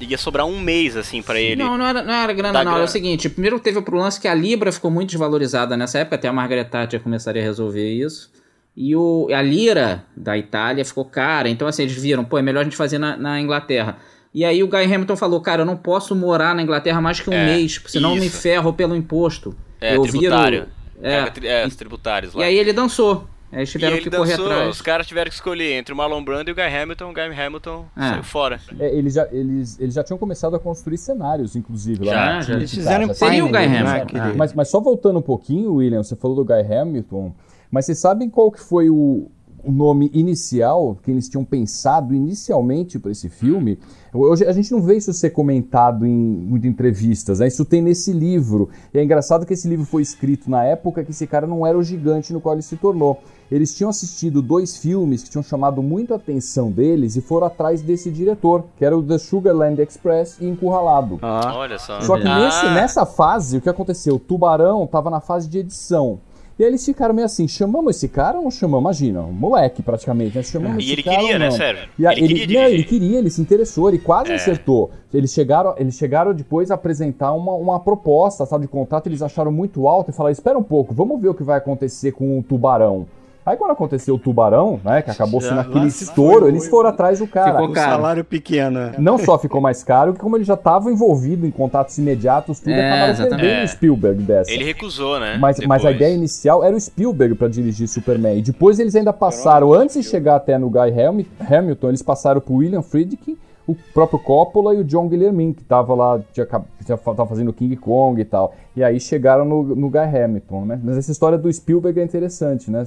ia 0.00 0.18
sobrar 0.18 0.46
um 0.46 0.60
mês 0.60 0.96
assim 0.96 1.22
pra 1.22 1.40
ele. 1.40 1.56
Não, 1.62 1.76
não 1.78 1.86
era, 1.86 2.02
não 2.02 2.12
era 2.12 2.32
grana, 2.32 2.52
não. 2.52 2.60
Era 2.60 2.70
grana. 2.70 2.84
o 2.84 2.88
seguinte: 2.88 3.28
primeiro 3.28 3.58
teve 3.60 3.78
o 3.78 3.94
lance 3.96 4.20
que 4.20 4.28
a 4.28 4.34
Libra 4.34 4.70
ficou 4.72 4.90
muito 4.90 5.10
desvalorizada 5.10 5.76
nessa 5.76 5.98
época, 6.00 6.16
até 6.16 6.28
a 6.28 6.32
Margaret 6.32 6.64
Thatcher 6.64 7.00
começaria 7.00 7.40
a 7.42 7.44
resolver 7.44 7.88
isso. 7.92 8.30
E 8.76 8.94
o, 8.94 9.28
a 9.32 9.40
lira 9.40 10.04
da 10.14 10.36
Itália 10.36 10.84
ficou 10.84 11.04
cara, 11.06 11.48
então 11.48 11.66
assim, 11.66 11.82
eles 11.84 11.94
viram, 12.00 12.24
pô, 12.24 12.36
é 12.38 12.42
melhor 12.42 12.60
a 12.60 12.64
gente 12.64 12.76
fazer 12.76 12.98
na, 12.98 13.16
na 13.16 13.40
Inglaterra. 13.40 13.96
E 14.34 14.44
aí 14.44 14.62
o 14.62 14.68
Guy 14.68 14.84
Hamilton 14.84 15.16
falou, 15.16 15.40
cara, 15.40 15.62
eu 15.62 15.66
não 15.66 15.78
posso 15.78 16.14
morar 16.14 16.54
na 16.54 16.60
Inglaterra 16.62 17.00
mais 17.00 17.18
que 17.18 17.30
um 17.30 17.32
É, 17.32 17.46
mês, 17.56 17.80
senão 17.86 18.10
eu 18.14 18.20
me 18.20 18.26
isso. 18.26 18.38
ferro 18.42 18.70
pelo 18.74 18.94
imposto. 18.94 19.56
É, 19.80 19.96
eu 19.96 20.02
tributário. 20.02 20.66
É, 21.02 21.18
Paga 21.20 21.30
tri- 21.30 21.46
é, 21.48 21.66
os 21.66 21.74
tributários 21.74 22.34
lá. 22.34 22.42
e 22.42 22.44
aí 22.48 22.58
ele 22.58 22.72
dançou. 22.74 23.26
Aí 23.52 23.60
eles 23.60 23.68
E 23.68 23.72
tiveram 23.72 23.96
ele 23.96 24.02
que 24.04 24.10
correr 24.10 24.30
dançou, 24.36 24.46
atrás. 24.50 24.68
os 24.70 24.82
caras 24.82 25.06
tiveram 25.06 25.28
que 25.28 25.34
escolher 25.34 25.72
entre 25.74 25.94
o 25.94 25.96
Marlon 25.96 26.22
Brando 26.22 26.50
e 26.50 26.52
o 26.52 26.54
Guy 26.54 26.64
Hamilton. 26.64 27.10
O 27.10 27.14
Guy 27.14 27.22
Hamilton 27.40 27.84
Ah. 27.94 28.10
saiu 28.10 28.22
fora. 28.24 28.60
É, 28.78 28.94
eles, 28.96 29.14
já, 29.14 29.28
eles, 29.30 29.78
eles 29.80 29.94
já 29.94 30.02
tinham 30.02 30.18
começado 30.18 30.56
a 30.56 30.58
construir 30.58 30.98
cenários, 30.98 31.54
inclusive. 31.54 32.04
Já, 32.04 32.12
lá 32.12 32.40
já. 32.40 32.54
Eles 32.54 32.72
fizeram 32.74 33.04
em 33.06 33.14
Seria 33.14 33.44
o 33.44 33.48
Guy 33.48 33.66
né, 33.68 33.80
Hamilton. 33.80 34.36
Mas, 34.36 34.52
mas 34.52 34.68
só 34.68 34.80
voltando 34.80 35.18
um 35.18 35.22
pouquinho, 35.22 35.74
William, 35.74 36.02
você 36.02 36.16
falou 36.16 36.36
do 36.36 36.44
Guy 36.44 36.60
Hamilton, 36.60 37.32
mas 37.70 37.86
vocês 37.86 37.98
sabem 37.98 38.28
qual 38.28 38.50
que 38.50 38.60
foi 38.60 38.90
o, 38.90 39.28
o 39.62 39.70
nome 39.72 40.10
inicial 40.12 40.98
que 41.02 41.10
eles 41.10 41.28
tinham 41.28 41.44
pensado 41.44 42.14
inicialmente 42.14 42.98
para 42.98 43.10
esse 43.12 43.28
filme? 43.28 43.78
Hoje 44.12 44.44
a 44.46 44.52
gente 44.52 44.72
não 44.72 44.80
vê 44.80 44.96
isso 44.96 45.12
ser 45.12 45.30
comentado 45.30 46.06
em 46.06 46.10
muitas 46.10 46.70
entrevistas, 46.70 47.38
né? 47.40 47.46
Isso 47.48 47.64
tem 47.64 47.82
nesse 47.82 48.12
livro. 48.12 48.70
E 48.94 48.98
é 48.98 49.04
engraçado 49.04 49.44
que 49.44 49.52
esse 49.52 49.68
livro 49.68 49.84
foi 49.84 50.00
escrito 50.02 50.50
na 50.50 50.64
época 50.64 51.04
que 51.04 51.10
esse 51.10 51.26
cara 51.26 51.46
não 51.46 51.66
era 51.66 51.76
o 51.76 51.82
gigante 51.82 52.32
no 52.32 52.40
qual 52.40 52.54
ele 52.54 52.62
se 52.62 52.76
tornou. 52.76 53.22
Eles 53.50 53.74
tinham 53.76 53.88
assistido 53.90 54.42
dois 54.42 54.76
filmes 54.76 55.22
que 55.22 55.30
tinham 55.30 55.42
chamado 55.42 55.82
muito 55.82 56.12
a 56.12 56.16
atenção 56.16 56.70
deles 56.70 57.14
e 57.16 57.20
foram 57.20 57.46
atrás 57.46 57.80
desse 57.80 58.10
diretor, 58.10 58.64
que 58.76 58.84
era 58.84 58.96
o 58.96 59.02
The 59.02 59.18
Sugarland 59.18 59.80
Express 59.80 60.38
e 60.40 60.46
Encurralado. 60.48 61.18
Ah, 61.22 61.52
Olha 61.56 61.78
só. 61.78 62.00
Só 62.00 62.16
que 62.18 62.26
Ah, 62.26 62.40
nesse- 62.44 62.66
nessa 62.74 63.06
fase, 63.06 63.58
o 63.58 63.60
que 63.60 63.68
aconteceu? 63.68 64.16
O 64.16 64.18
Tubarão 64.18 64.86
tava 64.86 65.10
na 65.10 65.20
fase 65.20 65.48
de 65.48 65.58
edição. 65.58 66.18
E 66.58 66.62
aí 66.64 66.70
eles 66.70 66.82
ficaram 66.84 67.14
meio 67.14 67.26
assim, 67.26 67.46
chamamos 67.46 67.94
esse 67.96 68.08
cara 68.08 68.38
ou 68.38 68.44
não 68.44 68.50
chamamos? 68.50 68.80
Imagina, 68.82 69.20
um 69.20 69.30
moleque 69.32 69.82
praticamente, 69.82 70.34
né? 70.38 70.42
Chamamos 70.42 70.78
E 70.82 70.86
esse 70.86 70.92
ele 70.94 71.02
cara 71.02 71.16
queria, 71.18 71.32
ou 71.34 71.38
né, 71.38 71.44
não? 71.50 71.56
Sérgio? 71.56 71.88
E 71.98 72.06
a- 72.06 72.12
Ele 72.14 72.34
queria 72.34 72.62
não, 72.62 72.68
ele 72.70 72.82
queria, 72.84 73.18
ele 73.18 73.30
se 73.30 73.40
interessou, 73.42 73.88
ele 73.90 73.98
quase 73.98 74.32
É. 74.32 74.36
acertou. 74.36 74.90
Eles 75.12 75.32
chegaram, 75.32 75.74
eles 75.76 75.94
chegaram 75.96 76.32
depois 76.32 76.70
a 76.70 76.74
apresentar 76.74 77.32
uma, 77.34 77.52
uma 77.52 77.78
proposta, 77.78 78.46
sabe, 78.46 78.62
de 78.64 78.68
contrato, 78.72 79.06
eles 79.06 79.20
acharam 79.20 79.52
muito 79.52 79.86
alto 79.86 80.10
e 80.10 80.14
falaram, 80.14 80.32
espera 80.32 80.58
um 80.58 80.62
pouco, 80.62 80.94
vamos 80.94 81.20
ver 81.20 81.28
o 81.28 81.34
que 81.34 81.42
vai 81.44 81.58
acontecer 81.58 82.12
com 82.12 82.38
o 82.38 82.42
Tubarão. 82.42 83.06
Aí 83.46 83.56
quando 83.56 83.70
aconteceu 83.70 84.16
o 84.16 84.18
Tubarão, 84.18 84.80
né, 84.84 85.02
que 85.02 85.10
acabou 85.10 85.40
Já 85.40 85.50
sendo 85.50 85.56
lá 85.58 85.62
aquele 85.62 85.86
estouro, 85.86 86.40
foi, 86.40 86.48
eles 86.48 86.66
foram 86.66 86.90
atrás 86.90 87.20
do 87.20 87.28
cara. 87.28 87.52
Ficou 87.52 87.68
o 87.68 87.72
caro. 87.72 87.90
salário 87.92 88.24
pequeno. 88.24 88.78
é. 88.80 88.92
Não 88.98 89.16
só 89.18 89.38
ficou 89.38 89.60
mais 89.60 89.84
caro, 89.84 90.14
como 90.14 90.36
ele 90.36 90.42
já 90.42 90.54
estava 90.54 90.90
envolvido 90.90 91.46
em 91.46 91.50
contatos 91.52 91.96
imediatos, 91.96 92.58
tudo, 92.58 92.72
É, 92.72 92.88
acabaram 92.90 93.12
exatamente. 93.12 93.40
perdendo 93.40 93.64
o 93.64 93.68
Spielberg 93.68 94.22
dessa. 94.24 94.50
Ele 94.50 94.64
recusou, 94.64 95.20
né? 95.20 95.36
Mas, 95.38 95.58
mas 95.60 95.84
a 95.84 95.92
ideia 95.92 96.12
inicial 96.12 96.64
era 96.64 96.74
o 96.74 96.80
Spielberg 96.80 97.36
para 97.36 97.46
dirigir 97.46 97.86
Superman. 97.86 98.36
E 98.38 98.42
depois 98.42 98.80
eles 98.80 98.96
ainda 98.96 99.12
passaram, 99.12 99.72
antes 99.72 99.94
de 99.96 100.02
chegar 100.02 100.34
até 100.34 100.58
no 100.58 100.68
Guy 100.68 101.00
Hamil- 101.00 101.26
Hamilton, 101.48 101.88
eles 101.88 102.02
passaram 102.02 102.40
pro 102.40 102.54
William 102.56 102.82
Friedkin, 102.82 103.36
o 103.66 103.74
próprio 103.74 104.18
Coppola 104.18 104.74
e 104.74 104.78
o 104.78 104.84
John 104.84 105.08
Guillermin, 105.08 105.52
que 105.52 105.64
tava 105.64 105.94
lá, 105.94 106.20
tinha, 106.32 106.44
acab- 106.44 106.66
tinha, 106.84 106.96
tava 106.96 107.26
fazendo 107.26 107.52
King 107.52 107.74
Kong 107.76 108.20
e 108.20 108.24
tal. 108.24 108.54
E 108.76 108.84
aí 108.84 109.00
chegaram 109.00 109.44
no, 109.44 109.62
no 109.74 109.90
Guy 109.90 109.98
Hamilton, 110.00 110.64
né? 110.66 110.80
Mas 110.82 110.96
essa 110.98 111.10
história 111.10 111.36
do 111.36 111.52
Spielberg 111.52 111.98
é 111.98 112.04
interessante, 112.04 112.70
né? 112.70 112.84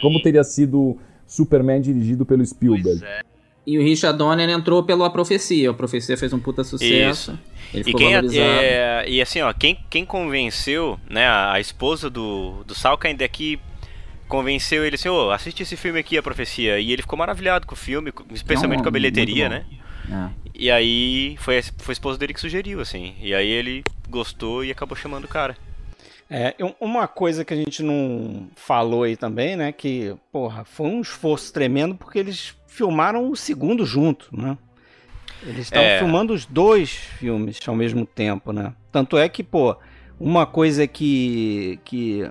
Como 0.00 0.22
teria 0.22 0.42
sido 0.42 0.96
Superman 1.26 1.80
dirigido 1.80 2.24
pelo 2.24 2.44
Spielberg. 2.46 3.00
Pois 3.00 3.02
é. 3.02 3.20
E 3.64 3.78
o 3.78 3.82
Richard 3.82 4.18
Donner 4.18 4.48
entrou 4.50 4.82
pela 4.82 5.08
Profecia. 5.08 5.70
A 5.70 5.74
Profecia 5.74 6.16
fez 6.16 6.32
um 6.32 6.40
puta 6.40 6.64
sucesso. 6.64 7.30
Isso. 7.32 7.38
Ele 7.72 7.82
E 7.82 7.84
ficou 7.84 8.00
quem 8.00 8.12
valorizado. 8.12 8.48
é, 8.60 9.04
e 9.08 9.22
assim, 9.22 9.40
ó, 9.40 9.52
quem, 9.52 9.78
quem 9.88 10.04
convenceu, 10.04 10.98
né, 11.08 11.26
a, 11.26 11.52
a 11.52 11.60
esposa 11.60 12.10
do, 12.10 12.64
do 12.64 12.74
Salka 12.74 13.06
ainda 13.06 13.24
aqui 13.24 13.60
convenceu 14.28 14.84
ele 14.84 14.96
assim, 14.96 15.08
ô, 15.08 15.30
assiste 15.30 15.62
esse 15.62 15.76
filme 15.76 15.98
aqui, 16.00 16.16
A 16.18 16.22
Profecia. 16.22 16.80
E 16.80 16.90
ele 16.90 17.02
ficou 17.02 17.18
maravilhado 17.18 17.66
com 17.66 17.74
o 17.74 17.78
filme, 17.78 18.12
especialmente 18.32 18.78
Não, 18.78 18.84
com 18.84 18.88
a 18.88 18.92
bilheteria, 18.92 19.48
né? 19.48 19.64
É. 20.12 20.30
E 20.54 20.70
aí 20.70 21.36
foi, 21.38 21.58
a- 21.58 21.62
foi 21.62 21.92
a 21.92 21.94
esposa 21.94 22.18
dele 22.18 22.34
que 22.34 22.40
sugeriu, 22.40 22.80
assim. 22.80 23.14
E 23.20 23.34
aí 23.34 23.48
ele 23.48 23.82
gostou 24.08 24.64
e 24.64 24.70
acabou 24.70 24.96
chamando 24.96 25.24
o 25.24 25.28
cara. 25.28 25.56
É, 26.28 26.54
um- 26.60 26.74
uma 26.88 27.06
coisa 27.08 27.44
que 27.44 27.52
a 27.54 27.56
gente 27.56 27.82
não 27.82 28.48
falou 28.56 29.04
aí 29.04 29.16
também, 29.16 29.56
né? 29.56 29.72
Que, 29.72 30.14
porra, 30.30 30.64
foi 30.64 30.86
um 30.88 31.00
esforço 31.00 31.52
tremendo 31.52 31.94
porque 31.94 32.18
eles 32.18 32.54
filmaram 32.66 33.30
o 33.30 33.36
segundo 33.36 33.84
junto, 33.86 34.28
né? 34.36 34.56
Eles 35.42 35.60
estavam 35.66 35.88
É. 35.88 35.98
filmando 35.98 36.32
os 36.32 36.46
dois 36.46 36.90
filmes 36.90 37.58
ao 37.66 37.74
mesmo 37.74 38.06
tempo, 38.06 38.52
né? 38.52 38.72
Tanto 38.90 39.18
é 39.18 39.28
que, 39.28 39.42
pô, 39.42 39.76
uma 40.20 40.46
coisa 40.46 40.86
que, 40.86 41.80
que 41.84 42.30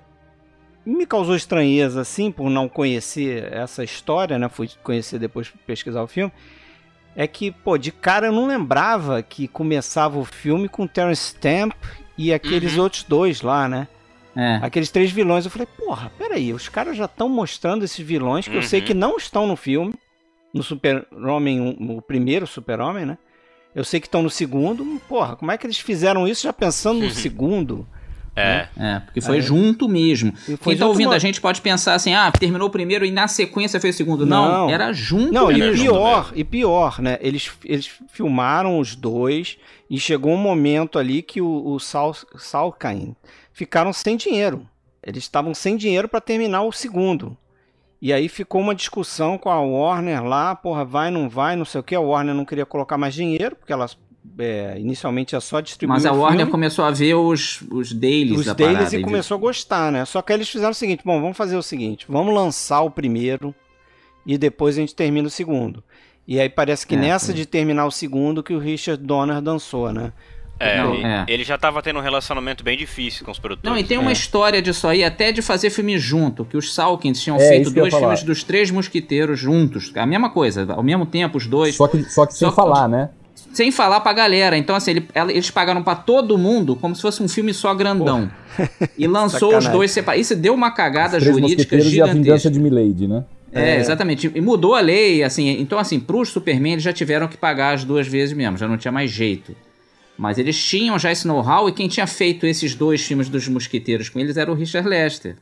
me 0.85 1.05
causou 1.05 1.35
estranheza, 1.35 2.01
assim, 2.01 2.31
por 2.31 2.49
não 2.49 2.67
conhecer 2.69 3.51
essa 3.53 3.83
história, 3.83 4.39
né? 4.39 4.47
Fui 4.49 4.69
conhecer 4.83 5.19
depois 5.19 5.49
pra 5.49 5.59
pesquisar 5.67 6.01
o 6.01 6.07
filme. 6.07 6.31
É 7.15 7.27
que, 7.27 7.51
pô, 7.51 7.77
de 7.77 7.91
cara 7.91 8.27
eu 8.27 8.31
não 8.31 8.47
lembrava 8.47 9.21
que 9.21 9.47
começava 9.47 10.17
o 10.17 10.23
filme 10.25 10.69
com 10.69 10.87
Terence 10.87 11.33
Stamp 11.35 11.73
e 12.17 12.33
aqueles 12.33 12.75
Uhum. 12.77 12.83
outros 12.83 13.03
dois 13.03 13.41
lá, 13.41 13.67
né? 13.67 13.87
É. 14.35 14.59
Aqueles 14.61 14.89
três 14.89 15.11
vilões. 15.11 15.43
Eu 15.43 15.51
falei, 15.51 15.67
porra, 15.77 16.09
peraí, 16.17 16.53
os 16.53 16.69
caras 16.69 16.95
já 16.95 17.05
estão 17.05 17.27
mostrando 17.27 17.83
esses 17.83 17.99
vilões 18.05 18.47
que 18.47 18.55
eu 18.55 18.63
sei 18.63 18.79
Uhum. 18.79 18.85
que 18.85 18.93
não 18.93 19.17
estão 19.17 19.45
no 19.45 19.55
filme. 19.57 19.93
No 20.53 20.63
Super-Homem, 20.63 21.77
no 21.79 22.01
primeiro 22.01 22.45
Super-Homem, 22.47 23.05
né? 23.05 23.17
Eu 23.73 23.83
sei 23.85 23.99
que 24.01 24.07
estão 24.07 24.21
no 24.21 24.29
segundo. 24.29 24.85
Porra, 25.07 25.35
como 25.35 25.51
é 25.51 25.57
que 25.57 25.65
eles 25.65 25.79
fizeram 25.79 26.27
isso 26.27 26.43
já 26.43 26.51
pensando 26.53 26.99
no 27.01 27.09
segundo? 27.09 27.87
É. 28.35 28.67
É, 28.77 28.99
porque 29.01 29.19
foi 29.19 29.41
junto 29.41 29.89
mesmo. 29.89 30.33
E 30.47 30.55
foi 30.55 30.73
Quem 30.73 30.77
tá 30.77 30.87
ouvindo 30.87 31.09
uma- 31.09 31.15
a 31.15 31.19
gente 31.19 31.41
pode 31.41 31.59
pensar 31.61 31.93
assim, 31.95 32.13
ah, 32.13 32.31
terminou 32.31 32.67
o 32.67 32.71
primeiro 32.71 33.03
e 33.05 33.11
na 33.11 33.27
sequência 33.27 33.79
fez 33.79 33.95
o 33.95 33.97
segundo. 33.97 34.25
Não, 34.25 34.47
Não. 34.47 34.69
era 34.69 34.93
junto 34.93 35.33
Não, 35.33 35.51
e 35.51 35.57
mesmo. 35.57 35.83
pior, 35.83 36.31
e 36.33 36.43
pior, 36.43 37.01
né? 37.01 37.17
Eles, 37.21 37.51
eles 37.65 37.89
filmaram 38.09 38.79
os 38.79 38.95
dois 38.95 39.57
e 39.89 39.99
chegou 39.99 40.31
um 40.33 40.37
momento 40.37 40.97
ali 40.97 41.21
que 41.21 41.41
o, 41.41 41.67
o 41.73 41.79
Sal, 41.79 42.15
Salkind 42.37 43.13
ficaram 43.51 43.91
sem 43.91 44.15
dinheiro. 44.15 44.65
Eles 45.05 45.23
estavam 45.23 45.53
sem 45.53 45.75
dinheiro 45.75 46.07
para 46.07 46.21
terminar 46.21 46.61
o 46.63 46.71
segundo. 46.71 47.35
E 48.01 48.13
aí 48.13 48.29
ficou 48.29 48.61
uma 48.61 48.73
discussão 48.73 49.37
com 49.37 49.49
a 49.49 49.59
Warner 49.59 50.23
lá, 50.23 50.55
porra, 50.55 50.83
vai, 50.85 51.11
não 51.11 51.27
vai, 51.29 51.55
não 51.55 51.65
sei 51.65 51.81
o 51.81 51.83
que. 51.83 51.93
A 51.93 51.99
Warner 51.99 52.33
não 52.33 52.45
queria 52.45 52.65
colocar 52.65 52.97
mais 52.97 53.13
dinheiro, 53.13 53.55
porque 53.55 53.73
ela 53.73 53.87
é, 54.39 54.75
inicialmente 54.79 55.33
ia 55.35 55.41
só 55.41 55.59
distribuir 55.59 55.95
Mas 55.97 56.05
a 56.05 56.11
Warner 56.11 56.39
filme. 56.39 56.51
começou 56.51 56.85
a 56.85 56.91
ver 56.91 57.15
os, 57.15 57.61
os 57.71 57.91
dailies 57.93 58.39
os 58.39 58.45
da 58.45 58.53
deles 58.53 58.73
parada. 58.73 58.95
e 58.95 58.97
viu? 58.99 59.05
começou 59.07 59.35
a 59.35 59.39
gostar, 59.39 59.91
né? 59.91 60.05
Só 60.05 60.21
que 60.21 60.31
aí 60.31 60.37
eles 60.37 60.49
fizeram 60.49 60.71
o 60.71 60.75
seguinte: 60.75 61.01
bom, 61.03 61.19
vamos 61.21 61.35
fazer 61.37 61.55
o 61.55 61.63
seguinte, 61.63 62.05
vamos 62.07 62.33
lançar 62.33 62.81
o 62.81 62.91
primeiro 62.91 63.53
e 64.25 64.37
depois 64.37 64.77
a 64.77 64.81
gente 64.81 64.95
termina 64.95 65.27
o 65.27 65.31
segundo. 65.31 65.83
E 66.27 66.39
aí 66.39 66.47
parece 66.49 66.85
que 66.85 66.95
É, 66.95 66.97
nessa 66.99 67.27
foi. 67.27 67.35
de 67.35 67.45
terminar 67.45 67.85
o 67.85 67.91
segundo 67.91 68.43
que 68.43 68.53
o 68.53 68.59
Richard 68.59 69.03
Donner 69.03 69.41
dançou, 69.41 69.91
né? 69.91 70.13
É, 70.63 70.77
Não, 70.83 70.93
é. 70.93 71.25
ele 71.27 71.43
já 71.43 71.57
tava 71.57 71.81
tendo 71.81 71.97
um 71.97 72.03
relacionamento 72.03 72.63
bem 72.63 72.77
difícil 72.77 73.25
com 73.25 73.31
os 73.31 73.39
produtores. 73.39 73.67
Não, 73.67 73.75
e 73.75 73.83
tem 73.83 73.97
uma 73.97 74.11
É. 74.11 74.13
história 74.13 74.61
disso 74.61 74.87
aí, 74.87 75.03
até 75.03 75.31
de 75.31 75.41
fazer 75.41 75.71
filme 75.71 75.97
junto, 75.97 76.45
que 76.45 76.55
os 76.55 76.71
Salkins 76.75 77.19
tinham 77.19 77.37
É, 77.37 77.47
feito 77.49 77.69
que 77.73 77.79
dois 77.79 77.91
filmes 77.91 78.21
dos 78.21 78.43
Três 78.43 78.69
Mosquiteiros 78.69 79.39
juntos. 79.39 79.91
A 79.95 80.05
mesma 80.05 80.29
coisa, 80.29 80.71
ao 80.71 80.83
mesmo 80.83 81.07
tempo 81.07 81.39
os 81.39 81.47
dois. 81.47 81.73
Só 81.75 81.87
que, 81.87 82.03
só 82.03 82.27
que 82.27 82.35
sem 82.35 82.47
Só- 82.47 82.53
falar, 82.53 82.87
né? 82.87 83.09
Sem 83.53 83.71
falar 83.71 83.99
pra 83.99 84.13
galera. 84.13 84.57
Então, 84.57 84.75
assim, 84.75 84.91
ele- 84.91 85.07
ela- 85.13 85.31
eles 85.31 85.51
pagaram 85.51 85.83
pra 85.83 85.95
todo 85.95 86.37
mundo 86.37 86.75
como 86.75 86.95
se 86.95 87.01
fosse 87.01 87.21
um 87.21 87.27
filme 87.27 87.53
só 87.53 87.73
grandão. 87.73 88.31
E 88.97 89.05
lançou 89.07 89.49
os 89.57 89.65
dois 89.67 89.91
separados. 89.91 90.25
Isso 90.27 90.35
deu 90.35 90.53
uma 90.53 90.71
cagada 90.71 91.19
jurídica 91.19 91.41
Mosqueteiros 91.55 91.85
e 91.87 91.89
a 91.89 91.91
gigantesca. 92.05 92.13
Vingança 92.23 92.51
de 92.51 92.59
Milady, 92.59 93.07
né? 93.07 93.23
É, 93.53 93.77
exatamente. 93.81 94.31
E 94.33 94.39
mudou 94.39 94.75
a 94.75 94.79
lei, 94.79 95.23
assim. 95.23 95.49
Então, 95.59 95.77
assim, 95.77 95.99
pros 95.99 96.29
Superman 96.29 96.73
eles 96.73 96.83
já 96.83 96.93
tiveram 96.93 97.27
que 97.27 97.35
pagar 97.35 97.73
as 97.73 97.83
duas 97.83 98.07
vezes 98.07 98.33
mesmo, 98.33 98.57
já 98.57 98.67
não 98.67 98.77
tinha 98.77 98.91
mais 98.91 99.11
jeito. 99.11 99.53
Mas 100.17 100.37
eles 100.37 100.57
tinham 100.63 100.97
já 100.97 101.11
esse 101.11 101.27
know-how 101.27 101.67
e 101.67 101.73
quem 101.73 101.87
tinha 101.89 102.07
feito 102.07 102.45
esses 102.45 102.73
dois 102.75 103.01
filmes 103.01 103.27
dos 103.27 103.47
Mosquiteiros 103.49 104.07
com 104.07 104.19
eles 104.19 104.37
era 104.37 104.49
o 104.51 104.55
Richard 104.55 104.87
Lester. 104.87 105.35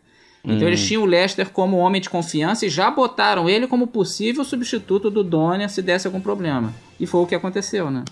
Então 0.43 0.67
eles 0.67 0.85
tinham 0.85 1.03
o 1.03 1.05
Lester 1.05 1.49
como 1.49 1.77
homem 1.77 2.01
de 2.01 2.09
confiança 2.09 2.65
e 2.65 2.69
já 2.69 2.89
botaram 2.89 3.49
ele 3.49 3.67
como 3.67 3.87
possível 3.87 4.43
substituto 4.43 5.09
do 5.09 5.23
Donner 5.23 5.69
se 5.69 5.81
desse 5.81 6.07
algum 6.07 6.21
problema. 6.21 6.73
E 6.99 7.05
foi 7.05 7.21
o 7.21 7.27
que 7.27 7.35
aconteceu, 7.35 7.91
né? 7.91 8.03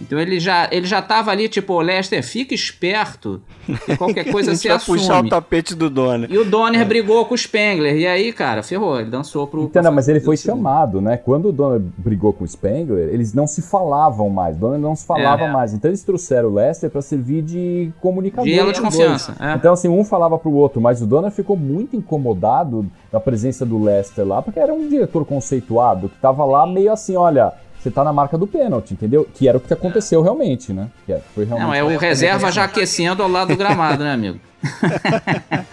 Então 0.00 0.18
ele 0.18 0.40
já, 0.40 0.68
ele 0.72 0.86
já 0.86 1.00
tava 1.00 1.30
ali, 1.30 1.48
tipo, 1.48 1.72
"Ô, 1.74 1.80
Lester, 1.80 2.22
fica 2.22 2.52
esperto 2.52 3.40
e 3.88 3.96
qualquer 3.96 4.24
coisa 4.30 4.50
a 4.50 4.54
você 4.54 4.68
gente 4.68 4.76
vai 4.76 4.84
puxar 4.84 5.12
o 5.12 5.14
assume. 5.16 5.30
tapete 5.30 5.74
do 5.74 5.88
Donner. 5.88 6.30
E 6.30 6.36
o 6.36 6.44
Donner 6.44 6.84
brigou 6.84 7.24
com 7.24 7.34
o 7.34 7.38
Spengler. 7.38 7.96
E 7.96 8.04
aí, 8.06 8.32
cara, 8.32 8.62
ferrou. 8.64 9.00
Ele 9.00 9.08
dançou 9.08 9.46
pro. 9.46 9.62
Então, 9.62 9.82
não, 9.82 9.92
mas 9.92 10.08
ele 10.08 10.18
foi 10.20 10.36
chamado, 10.36 11.00
né? 11.00 11.16
Quando 11.16 11.48
o 11.48 11.52
Donner 11.52 11.80
brigou 11.96 12.32
com 12.32 12.42
o 12.44 12.48
Spengler, 12.48 13.08
eles 13.14 13.32
não 13.32 13.46
se 13.46 13.62
falavam 13.62 14.28
mais. 14.28 14.56
O 14.56 14.60
Donner 14.60 14.80
não 14.80 14.96
se 14.96 15.06
falava 15.06 15.44
É. 15.44 15.52
mais. 15.52 15.72
Então 15.72 15.88
eles 15.90 16.02
trouxeram 16.02 16.48
o 16.48 16.54
Lester 16.54 16.90
pra 16.90 17.00
servir 17.00 17.42
de 17.42 17.92
comunicador. 18.00 18.44
De 18.50 18.58
elo 18.58 18.72
de 18.72 18.80
confiança, 18.80 19.32
dois. 19.38 19.50
é. 19.50 19.54
Então, 19.54 19.72
assim, 19.72 19.88
um 19.88 20.04
falava 20.04 20.36
pro 20.38 20.52
outro, 20.52 20.80
mas 20.80 21.00
o 21.00 21.06
Donner 21.06 21.30
ficou 21.30 21.56
muito 21.56 21.94
incomodado 21.96 22.84
da 23.12 23.20
presença 23.20 23.64
do 23.64 23.80
Lester 23.82 24.26
lá, 24.26 24.42
porque 24.42 24.58
era 24.58 24.74
um 24.74 24.88
diretor 24.88 25.24
conceituado 25.24 26.08
que 26.08 26.16
tava 26.16 26.44
lá 26.44 26.66
meio 26.66 26.92
assim, 26.92 27.14
olha. 27.16 27.52
Você 27.84 27.90
tá 27.90 28.02
na 28.02 28.14
marca 28.14 28.38
do 28.38 28.46
pênalti, 28.46 28.94
entendeu? 28.94 29.28
Que 29.34 29.46
era 29.46 29.58
o 29.58 29.60
que 29.60 29.70
aconteceu 29.70 30.22
realmente, 30.22 30.72
né? 30.72 30.88
Que 31.04 31.12
é- 31.12 31.20
foi 31.34 31.44
realmente 31.44 31.66
Não, 31.66 31.74
é 31.74 31.84
o 31.84 31.98
reserva 31.98 32.50
já 32.50 32.64
aquecendo 32.64 33.22
ao 33.22 33.28
lado 33.28 33.48
do 33.48 33.56
gramado, 33.58 34.02
né, 34.02 34.10
amigo? 34.10 34.40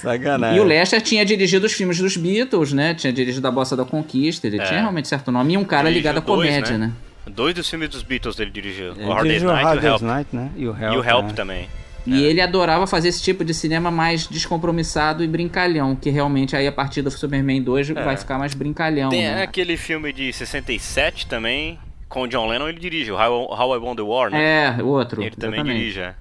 Sacanagem. 0.00 0.56
E 0.56 0.60
o 0.60 0.64
Lester 0.64 1.02
tinha 1.02 1.26
dirigido 1.26 1.66
os 1.66 1.74
filmes 1.74 1.98
dos 1.98 2.16
Beatles, 2.16 2.72
né? 2.72 2.94
Tinha 2.94 3.12
dirigido 3.12 3.46
A 3.46 3.50
Bossa 3.50 3.76
da 3.76 3.84
Conquista. 3.84 4.46
Ele 4.46 4.58
tinha 4.60 4.80
realmente 4.80 5.08
certo 5.08 5.30
nome. 5.30 5.52
E 5.52 5.58
um 5.58 5.64
cara 5.64 5.90
Dirigiu 5.90 6.10
ligado 6.10 6.22
à 6.22 6.26
dois, 6.26 6.48
comédia, 6.48 6.78
né? 6.78 6.90
Dois 7.26 7.54
dos 7.54 7.68
filmes 7.68 7.90
dos 7.90 8.02
Beatles 8.02 8.40
ele 8.40 8.50
dirigiu. 8.50 8.92
Ele 8.92 9.04
o 9.04 9.12
Hard 9.12 9.28
Day's 9.28 9.42
Night 9.42 9.60
e 9.60 9.64
Hard 9.64 9.80
Day's. 9.82 10.00
Night, 10.00 10.28
né? 10.32 10.50
E 10.56 10.66
o 10.66 10.70
Help, 10.70 10.94
E 10.94 10.96
o 10.96 11.04
Help 11.04 11.26
né? 11.26 11.32
também. 11.34 11.68
E 12.16 12.24
ele 12.24 12.40
adorava 12.40 12.86
fazer 12.86 13.08
esse 13.08 13.22
tipo 13.22 13.44
de 13.44 13.54
cinema 13.54 13.90
mais 13.90 14.26
descompromissado 14.26 15.22
e 15.22 15.28
brincalhão. 15.28 15.94
Que 15.94 16.10
realmente 16.10 16.56
aí 16.56 16.66
a 16.66 16.72
partir 16.72 17.02
do 17.02 17.10
Superman 17.10 17.62
2 17.62 17.90
vai 17.90 18.16
ficar 18.16 18.38
mais 18.38 18.54
brincalhão. 18.54 19.10
Tem 19.10 19.22
né? 19.22 19.42
aquele 19.42 19.76
filme 19.76 20.12
de 20.12 20.32
67 20.32 21.26
também, 21.26 21.78
com 22.08 22.22
o 22.22 22.26
John 22.28 22.48
Lennon, 22.48 22.68
ele 22.68 22.80
dirige, 22.80 23.12
o 23.12 23.16
How, 23.16 23.48
How 23.52 23.76
I 23.76 23.78
Won 23.78 23.96
the 23.96 24.02
War, 24.02 24.30
né? 24.30 24.76
É, 24.78 24.82
outro. 24.82 25.22
ele 25.22 25.36
também 25.36 25.62
dirige, 25.62 26.00
é. 26.00 26.14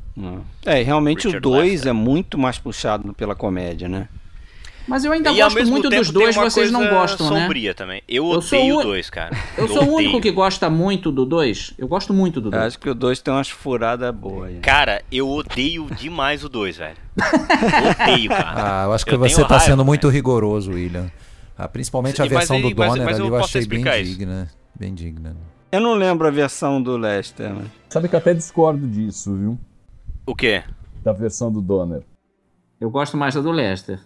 É, 0.65 0.81
realmente 0.81 1.25
Richard 1.25 1.37
o 1.37 1.41
2 1.51 1.71
Lester. 1.71 1.89
é 1.89 1.93
muito 1.93 2.37
mais 2.37 2.57
puxado 2.59 3.13
pela 3.13 3.35
comédia, 3.35 3.87
né? 3.87 4.07
Mas 4.89 5.05
eu 5.05 5.11
ainda 5.11 5.31
e 5.31 5.37
gosto 5.37 5.65
muito 5.67 5.89
dos 5.89 6.09
dois, 6.11 6.35
vocês 6.35 6.71
não 6.71 6.89
gostam, 6.89 7.29
né? 7.29 7.41
sombria 7.41 7.73
também. 7.73 8.01
Eu 8.07 8.25
Eu 8.25 8.39
odeio 8.39 8.75
o- 8.75 8.79
o 8.79 8.83
2, 8.83 9.09
cara. 9.09 9.37
Eu 9.57 9.67
sou 9.67 9.83
o 9.83 9.93
único 9.95 10.17
odeio. 10.17 10.21
que 10.21 10.31
gosta 10.31 10.69
muito 10.69 11.11
do 11.11 11.25
2. 11.25 11.73
Eu 11.77 11.87
gosto 11.87 12.13
muito 12.13 12.41
do 12.41 12.47
Eu 12.47 12.51
2. 12.51 12.63
acho 12.63 12.79
que 12.79 12.89
o 12.89 12.95
2 12.95 13.21
tem 13.21 13.33
umas 13.33 13.49
furadas 13.49 14.13
boas 14.13 14.49
aí. 14.49 14.59
Cara, 14.59 15.01
eu 15.11 15.29
odeio 15.29 15.87
demais 15.95 16.43
o 16.43 16.49
2, 16.49 16.77
velho. 16.77 16.97
odeio, 18.03 18.29
cara. 18.29 18.81
Ah, 18.81 18.85
eu 18.85 18.93
acho 18.93 19.05
que 19.05 19.13
Eu 19.13 19.19
você 19.19 19.41
tá 19.41 19.47
raiva, 19.57 19.65
sendo 19.65 19.85
muito 19.85 20.07
velho. 20.07 20.13
rigoroso, 20.15 20.71
William. 20.71 21.09
Ah, 21.57 21.67
principalmente 21.67 22.21
a 22.21 22.25
Mas 22.25 22.31
versão 22.33 22.55
aí- 22.57 22.61
do 22.63 22.69
mas- 22.77 22.89
Donner 22.89 23.05
mas 23.05 23.19
ali 23.19 23.27
eu 23.27 23.35
eu 23.35 23.43
achei 23.43 23.65
bem 23.65 23.81
isso. 23.81 24.03
digna. 24.03 24.49
Bem 24.77 24.93
digna. 24.93 25.35
Eu 25.71 25.81
não 25.81 25.93
lembro 25.93 26.25
a 26.27 26.31
versão 26.31 26.81
do 26.81 26.97
Lester, 26.97 27.53
mas... 27.53 27.67
Sabe 27.89 28.07
que 28.07 28.15
eu 28.15 28.19
até 28.19 28.33
discordo 28.33 28.87
disso, 28.87 29.35
viu? 29.35 29.59
O 30.25 30.33
quê? 30.35 30.63
Da 31.03 31.11
versão 31.13 31.51
do 31.51 31.61
Donner. 31.61 32.01
Eu 32.81 32.89
gosto 32.89 33.15
mais 33.17 33.35
da 33.35 33.41
do 33.41 33.51
Lester. 33.51 33.99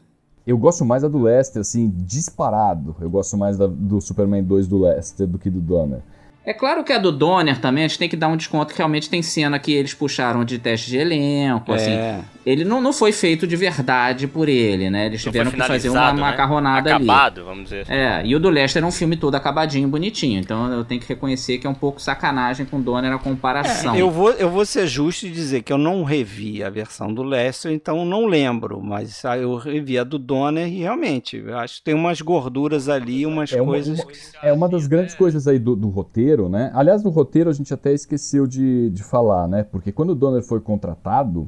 Eu 0.45 0.57
gosto 0.57 0.83
mais 0.83 1.01
da 1.03 1.07
do 1.07 1.19
Lester, 1.21 1.61
assim, 1.61 1.89
disparado. 1.89 2.95
Eu 2.99 3.09
gosto 3.09 3.37
mais 3.37 3.57
da- 3.57 3.67
do 3.67 4.01
Superman 4.01 4.43
2 4.43 4.67
do 4.67 4.77
Lester 4.79 5.25
do 5.25 5.39
que 5.39 5.49
do 5.49 5.61
Donner. 5.61 6.01
É 6.45 6.53
claro 6.53 6.83
que 6.83 6.91
a 6.91 6.97
do 6.97 7.11
Donner 7.11 7.59
também, 7.59 7.85
a 7.85 7.87
gente 7.87 7.97
tem 7.99 8.09
que 8.09 8.17
dar 8.17 8.27
um 8.27 8.35
desconto 8.35 8.73
que 8.73 8.77
realmente 8.77 9.09
tem 9.09 9.21
cena 9.21 9.57
que 9.59 9.71
eles 9.71 9.93
puxaram 9.93 10.43
de 10.43 10.59
teste 10.59 10.89
de 10.89 10.97
elenco, 10.97 11.71
assim. 11.73 11.91
É. 11.91 12.19
Ele 12.45 12.65
não, 12.65 12.81
não 12.81 12.91
foi 12.91 13.13
feito 13.13 13.47
de 13.47 13.55
verdade 13.55 14.27
por 14.27 14.49
ele, 14.49 14.89
né? 14.89 15.05
Eles 15.05 15.23
Não 15.23 15.31
tiveram 15.31 15.49
que 15.49 15.57
fazer 15.57 15.87
uma 15.89 16.11
né? 16.11 16.19
macarronada 16.19 16.93
ali. 16.93 17.05
Acabado, 17.09 17.45
vamos 17.45 17.63
dizer 17.63 17.81
assim. 17.83 17.93
É, 17.93 18.21
e 18.25 18.35
o 18.35 18.39
do 18.41 18.49
Lester 18.49 18.83
é 18.83 18.85
um 18.85 18.91
filme 18.91 19.15
todo 19.15 19.35
acabadinho, 19.35 19.87
bonitinho. 19.87 20.41
Então 20.41 20.69
eu 20.73 20.83
tenho 20.83 20.99
que 20.99 21.07
reconhecer 21.07 21.57
que 21.59 21.65
é 21.65 21.69
um 21.69 21.73
pouco 21.73 22.01
sacanagem 22.01 22.65
com 22.65 22.77
o 22.79 22.81
Donner 22.81 23.13
a 23.13 23.17
comparação. 23.17 23.95
É, 23.95 24.01
eu, 24.01 24.11
vou, 24.11 24.31
eu 24.31 24.49
vou 24.49 24.65
ser 24.65 24.85
justo 24.87 25.25
e 25.25 25.29
dizer 25.31 25.61
que 25.63 25.71
eu 25.71 25.77
não 25.77 26.03
revi 26.03 26.61
a 26.61 26.69
versão 26.69 27.13
do 27.13 27.23
Lester, 27.23 27.71
então 27.71 28.03
não 28.03 28.25
lembro, 28.25 28.81
mas 28.83 29.23
ah, 29.23 29.37
eu 29.37 29.55
revi 29.55 29.97
a 29.97 30.03
do 30.03 30.19
Donner 30.19 30.67
e 30.67 30.79
realmente, 30.79 31.41
acho 31.53 31.75
que 31.77 31.83
tem 31.83 31.93
umas 31.93 32.19
gorduras 32.19 32.89
ali, 32.89 33.25
umas 33.25 33.53
É 33.53 33.61
uma, 33.61 33.71
coisas... 33.71 33.97
uma- 33.99 34.11
que- 34.11 34.17
é 34.43 34.51
uma 34.51 34.67
das 34.67 34.85
grandes 34.87 35.15
coisas 35.15 35.47
aí 35.47 35.57
do, 35.57 35.77
do 35.77 35.87
roteiro, 35.87 36.32
né? 36.49 36.71
Aliás, 36.73 37.03
no 37.03 37.09
roteiro 37.09 37.49
a 37.49 37.53
gente 37.53 37.73
até 37.73 37.93
esqueceu 37.93 38.45
de, 38.47 38.89
de 38.89 39.03
falar, 39.03 39.47
né? 39.47 39.63
Porque 39.63 39.91
quando 39.91 40.11
o 40.11 40.15
Donner 40.15 40.43
foi 40.43 40.59
contratado, 40.59 41.47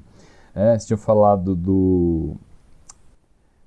é, 0.54 0.78
você 0.78 0.88
tinha 0.88 0.98
falado 0.98 1.56
do 1.56 2.36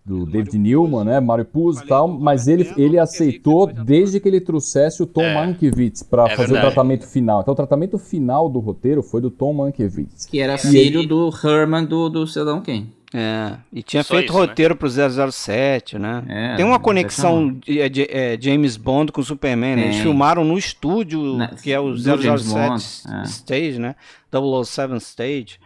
do 0.04 0.24
David 0.24 0.56
Newman, 0.58 1.04
né, 1.04 1.20
Mario 1.20 1.44
Puzo 1.44 1.84
e 1.84 1.86
tal, 1.86 2.08
mas 2.08 2.48
ele, 2.48 2.72
ele 2.78 2.98
aceitou 2.98 3.66
desde 3.66 4.18
que 4.18 4.26
ele 4.26 4.40
trouxesse 4.40 5.02
o 5.02 5.06
Tom 5.06 5.20
É. 5.20 5.34
Mankiewicz 5.34 6.02
para 6.02 6.24
É 6.24 6.30
fazer 6.30 6.52
verdade. 6.54 6.58
o 6.66 6.70
tratamento 6.72 7.06
final. 7.06 7.42
Então 7.42 7.52
o 7.52 7.54
tratamento 7.54 7.98
final 7.98 8.48
do 8.48 8.58
roteiro 8.58 9.02
foi 9.02 9.20
do 9.20 9.30
Tom 9.30 9.52
Mankiewicz. 9.52 10.24
Que 10.24 10.40
era 10.40 10.56
filho 10.56 11.00
ele- 11.00 11.06
do 11.06 11.28
Herman 11.44 11.84
do, 11.84 12.08
do 12.08 12.26
Cidadão 12.26 12.62
Kane. 12.62 12.90
É, 13.14 13.56
e 13.72 13.82
tinha 13.82 14.02
Só 14.02 14.14
feito 14.14 14.30
isso, 14.30 14.38
né? 14.40 14.46
roteiro 14.46 14.76
pro 14.76 14.88
007, 14.88 15.98
né? 15.98 16.22
É, 16.28 16.56
Tem 16.56 16.64
uma 16.64 16.78
conexão 16.78 17.54
de, 17.54 17.80
é, 17.80 17.88
de- 17.88 18.06
é, 18.10 18.36
James 18.38 18.76
Bond 18.76 19.12
com 19.12 19.22
Superman, 19.22 19.76
né? 19.76 19.84
Eles 19.86 19.96
filmaram 19.96 20.44
no 20.44 20.58
estúdio, 20.58 21.36
Na- 21.38 21.48
que 21.48 21.72
é 21.72 21.80
o 21.80 21.92
do 21.92 21.98
James 21.98 22.42
007 22.42 22.54
Bond, 22.54 22.84
é. 23.20 23.22
Stage, 23.24 23.78
né? 23.78 23.96
007 24.30 24.96
Stage. 24.98 25.58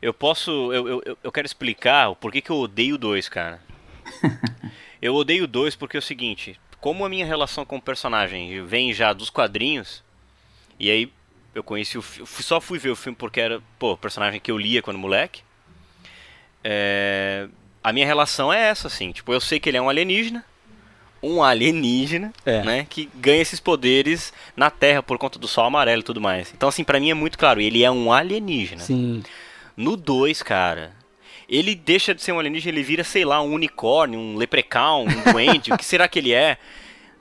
Eu 0.00 0.14
posso. 0.14 0.72
Eu, 0.72 0.86
eu, 0.88 1.18
eu- 1.24 1.32
quero 1.32 1.46
explicar 1.46 2.08
o 2.10 2.14
porquê 2.16 2.40
que 2.40 2.50
eu 2.50 2.56
odeio 2.56 2.94
o 2.94 2.98
2, 2.98 3.28
cara. 3.28 3.60
eu 5.02 5.14
odeio 5.14 5.44
o 5.44 5.48
2 5.48 5.74
porque 5.74 5.96
é 5.96 6.00
o 6.00 6.02
seguinte: 6.02 6.58
como 6.80 7.04
a 7.04 7.08
minha 7.08 7.26
relação 7.26 7.64
com 7.64 7.78
o 7.78 7.82
personagem 7.82 8.64
vem 8.64 8.92
já 8.92 9.12
dos 9.12 9.28
quadrinhos, 9.30 10.04
e 10.78 10.88
aí 10.88 11.12
eu 11.52 11.64
conheci 11.64 11.98
o 11.98 12.02
só 12.02 12.60
fui 12.60 12.78
ver 12.78 12.90
o 12.90 12.96
filme 12.96 13.16
porque 13.18 13.40
era, 13.40 13.60
pô, 13.78 13.92
o 13.94 13.96
personagem 13.96 14.38
que 14.38 14.50
eu 14.52 14.58
lia 14.58 14.80
quando 14.82 14.98
moleque. 14.98 15.42
É, 16.68 17.46
a 17.82 17.92
minha 17.92 18.04
relação 18.06 18.52
é 18.52 18.60
essa, 18.60 18.88
assim. 18.88 19.12
Tipo, 19.12 19.32
eu 19.32 19.40
sei 19.40 19.60
que 19.60 19.68
ele 19.68 19.76
é 19.76 19.80
um 19.82 19.88
alienígena. 19.88 20.44
Um 21.22 21.42
alienígena, 21.42 22.32
É. 22.44 22.62
né? 22.62 22.86
Que 22.90 23.08
ganha 23.14 23.40
esses 23.40 23.60
poderes 23.60 24.32
na 24.56 24.68
Terra 24.68 25.00
por 25.02 25.16
conta 25.16 25.38
do 25.38 25.46
sol 25.46 25.64
amarelo 25.64 26.00
e 26.00 26.04
tudo 26.04 26.20
mais. 26.20 26.52
Então, 26.52 26.68
assim, 26.68 26.82
pra 26.82 26.98
mim 26.98 27.10
é 27.10 27.14
muito 27.14 27.38
claro. 27.38 27.60
Ele 27.60 27.84
é 27.84 27.90
um 27.90 28.12
alienígena. 28.12 28.82
Sim. 28.82 29.22
No 29.76 29.96
2, 29.96 30.42
cara, 30.42 30.92
ele 31.48 31.74
deixa 31.74 32.12
de 32.14 32.20
ser 32.22 32.32
um 32.32 32.38
alienígena, 32.40 32.72
ele 32.76 32.82
vira, 32.82 33.04
sei 33.04 33.24
lá, 33.24 33.40
um 33.40 33.52
unicórnio, 33.52 34.18
um 34.18 34.36
leprechaun, 34.36 35.04
um 35.06 35.32
duende, 35.32 35.72
o 35.72 35.76
que 35.78 35.84
será 35.84 36.08
que 36.08 36.18
ele 36.18 36.32
é? 36.32 36.58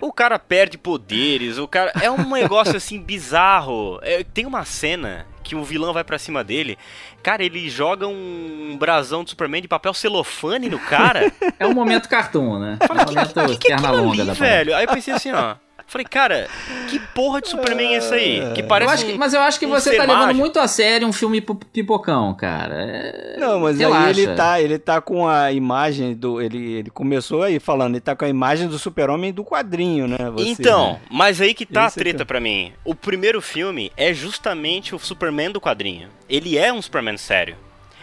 O 0.01 0.11
cara 0.11 0.37
perde 0.39 0.77
poderes, 0.77 1.57
o 1.57 1.67
cara. 1.67 1.91
É 2.01 2.09
um 2.11 2.29
negócio 2.31 2.75
assim 2.75 2.99
bizarro. 2.99 3.99
É, 4.01 4.23
tem 4.23 4.45
uma 4.45 4.65
cena 4.65 5.25
que 5.45 5.55
o 5.55 5.63
vilão 5.63 5.93
vai 5.93 6.03
pra 6.03 6.17
cima 6.17 6.43
dele, 6.43 6.77
cara, 7.21 7.43
ele 7.43 7.69
joga 7.69 8.07
um 8.07 8.75
brasão 8.77 9.23
de 9.23 9.29
Superman 9.29 9.61
de 9.61 9.67
papel 9.67 9.93
celofane 9.93 10.67
no 10.67 10.79
cara. 10.79 11.31
É 11.57 11.65
um 11.65 11.73
momento 11.73 12.09
cartoon, 12.09 12.59
né? 12.59 12.77
É 12.81 12.91
um 12.91 13.05
momento 13.05 13.57
que 13.59 13.67
perna 13.69 13.87
aquilo 13.89 14.03
longa 14.03 14.23
ali, 14.23 14.31
velho? 14.33 14.75
Aí 14.75 14.85
eu 14.85 14.89
pensei 14.91 15.13
assim, 15.13 15.31
ó. 15.31 15.55
Falei, 15.87 16.05
cara, 16.09 16.47
que 16.89 16.97
porra 17.13 17.39
de 17.41 17.47
Superman 17.49 17.93
é 17.93 17.97
esse 17.97 18.13
aí? 18.13 18.41
Que 18.53 18.61
Eu 18.61 18.67
parece 18.67 18.93
acho 18.95 19.05
que- 19.05 19.13
um- 19.13 19.17
mas 19.17 19.33
eu 19.35 19.41
acho 19.41 19.59
que 19.59 19.65
um 19.67 19.69
você 19.69 19.95
tá 19.95 20.01
levando 20.03 20.17
mágico. 20.19 20.39
muito 20.39 20.59
a 20.59 20.67
sério 20.67 21.07
um 21.07 21.13
filme 21.13 21.39
pi- 21.41 21.53
pipocão, 21.71 22.33
cara. 22.33 22.75
É- 22.75 23.37
Não, 23.39 23.59
mas 23.59 23.77
Relaxa. 23.77 24.03
aí 24.05 24.09
ele 24.09 24.35
tá, 24.35 24.61
ele 24.61 24.79
tá 24.79 24.99
com 24.99 25.27
a 25.27 25.51
imagem 25.51 26.13
do. 26.15 26.41
Ele, 26.41 26.73
ele 26.73 26.89
começou 26.89 27.43
aí 27.43 27.59
falando, 27.59 27.93
ele 27.93 28.01
tá 28.01 28.15
com 28.15 28.25
a 28.25 28.29
imagem 28.29 28.67
do 28.67 28.79
super-homem 28.79 29.31
do 29.31 29.43
quadrinho, 29.45 30.07
né? 30.07 30.17
você, 30.31 30.49
então, 30.49 30.93
né? 30.93 30.99
mas 31.09 31.39
aí 31.39 31.53
que 31.53 31.65
tá 31.65 31.85
Esse 31.85 31.99
a 31.99 32.03
treta 32.03 32.23
ó. 32.23 32.25
pra 32.25 32.39
mim. 32.39 32.73
O 32.83 32.95
primeiro 32.95 33.39
filme 33.41 33.91
é 33.95 34.11
justamente 34.13 34.95
o 34.95 34.99
Superman 34.99 35.51
do 35.51 35.61
quadrinho. 35.61 36.09
Ele 36.27 36.57
é 36.57 36.73
um 36.73 36.81
Superman 36.81 37.15
sério. 37.17 37.55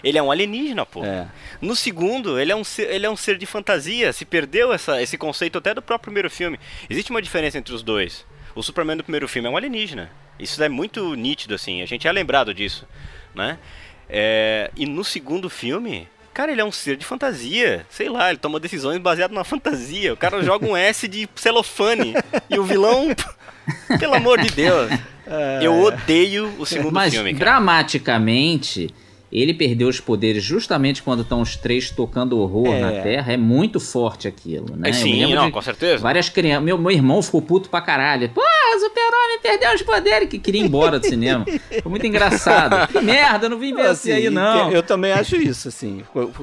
Ele 0.03 0.19
é 0.19 0.23
um 0.23 0.31
alienígena, 0.31 0.85
pô. 0.85 1.05
É. 1.05 1.27
No 1.61 1.77
segundo, 1.77 2.39
ele 2.39 2.51
é 2.53 2.57
um 2.57 2.65
ser, 2.65 2.91
ele 2.91 3.07
é 3.07 3.11
um 3.11 3.17
ser 3.17 3.39
de 3.39 3.47
fantasia. 3.47 4.13
Se 4.13 4.25
perdeu 4.25 4.73
essa, 4.73 5.01
esse 5.01 5.17
conceito 5.17 5.59
até 5.59 5.73
do 5.75 5.83
próprio 5.83 6.07
primeiro 6.07 6.31
filme. 6.31 6.59
Existe 6.91 7.11
uma 7.11 7.23
diferença 7.23 7.59
entre 7.59 7.75
os 7.75 7.83
dois. 7.83 8.27
O 8.55 8.63
Superman 8.63 8.97
do 8.97 9.05
primeiro 9.05 9.29
filme 9.29 9.49
é 9.49 9.51
um 9.51 9.57
alienígena. 9.57 10.11
Isso 10.39 10.63
é 10.63 10.69
muito 10.69 11.15
nítido, 11.15 11.55
assim. 11.55 11.83
A 11.83 11.87
gente 11.87 12.07
é 12.07 12.13
lembrado 12.13 12.53
disso, 12.53 12.87
né? 13.35 13.59
É, 14.09 14.71
e 14.77 14.85
no 14.87 15.05
segundo 15.05 15.49
filme, 15.49 16.09
cara, 16.35 16.51
ele 16.53 16.61
é 16.61 16.65
um 16.65 16.73
ser 16.73 16.97
de 16.97 17.05
fantasia. 17.05 17.87
Sei 17.89 18.09
lá, 18.09 18.29
ele 18.31 18.39
toma 18.39 18.59
decisões 18.59 18.99
baseadas 18.99 19.35
na 19.35 19.45
fantasia. 19.45 20.13
O 20.13 20.17
cara 20.17 20.43
joga 20.43 20.67
um 20.67 20.77
S 20.77 21.07
de 21.07 21.29
celofane. 21.37 22.15
e 22.51 22.59
o 22.59 22.65
vilão... 22.65 23.09
Pelo 23.99 24.15
amor 24.15 24.41
de 24.41 24.51
Deus. 24.51 24.91
Eu 25.63 25.81
odeio 25.83 26.53
o 26.59 26.67
segundo 26.67 26.93
Mas 26.93 27.15
filme, 27.15 27.33
cara. 27.33 27.45
dramaticamente, 27.45 28.93
ele 29.33 29.55
perdeu 29.55 29.89
os 29.89 29.99
poderes 30.01 30.45
justamente 30.45 31.03
quando 31.03 31.23
estão 31.23 31.41
os 31.41 31.57
três 31.57 31.91
tocando 31.91 32.39
horror 32.39 32.69
É. 32.69 32.81
na 32.81 32.91
Terra. 33.03 33.33
É 33.33 33.37
muito 33.37 33.81
forte 33.81 34.29
aquilo, 34.29 34.77
né? 34.77 34.91
É, 34.91 34.93
sim, 34.93 35.35
não, 35.35 35.51
com 35.51 35.63
certeza. 35.63 36.03
Várias 36.03 36.29
crianças. 36.29 36.65
Meu, 36.65 36.77
meu 36.77 36.91
irmão 36.91 37.23
ficou 37.23 37.41
puto 37.41 37.71
pra 37.71 37.81
caralho. 37.81 38.29
Pô, 38.31 38.41
o 38.41 38.79
super-homem 38.81 39.39
perdeu 39.43 39.75
os 39.75 39.83
poderes, 39.83 40.29
que 40.29 40.39
queria 40.39 40.61
ir 40.61 40.65
embora 40.67 40.99
do 40.99 41.07
cinema. 41.07 41.45
Foi 41.83 41.91
muito 41.91 42.07
engraçado. 42.07 42.89
Que 42.93 43.01
merda, 43.01 43.49
não 43.49 43.59
vim 43.59 43.75
ver 43.75 43.87
Assim, 43.87 44.11
esse 44.11 44.27
aí, 44.27 44.31
não. 44.31 44.71
Eu 44.71 44.83
também 44.83 45.13
acho 45.13 45.37
isso, 45.37 45.69
assim. 45.69 46.03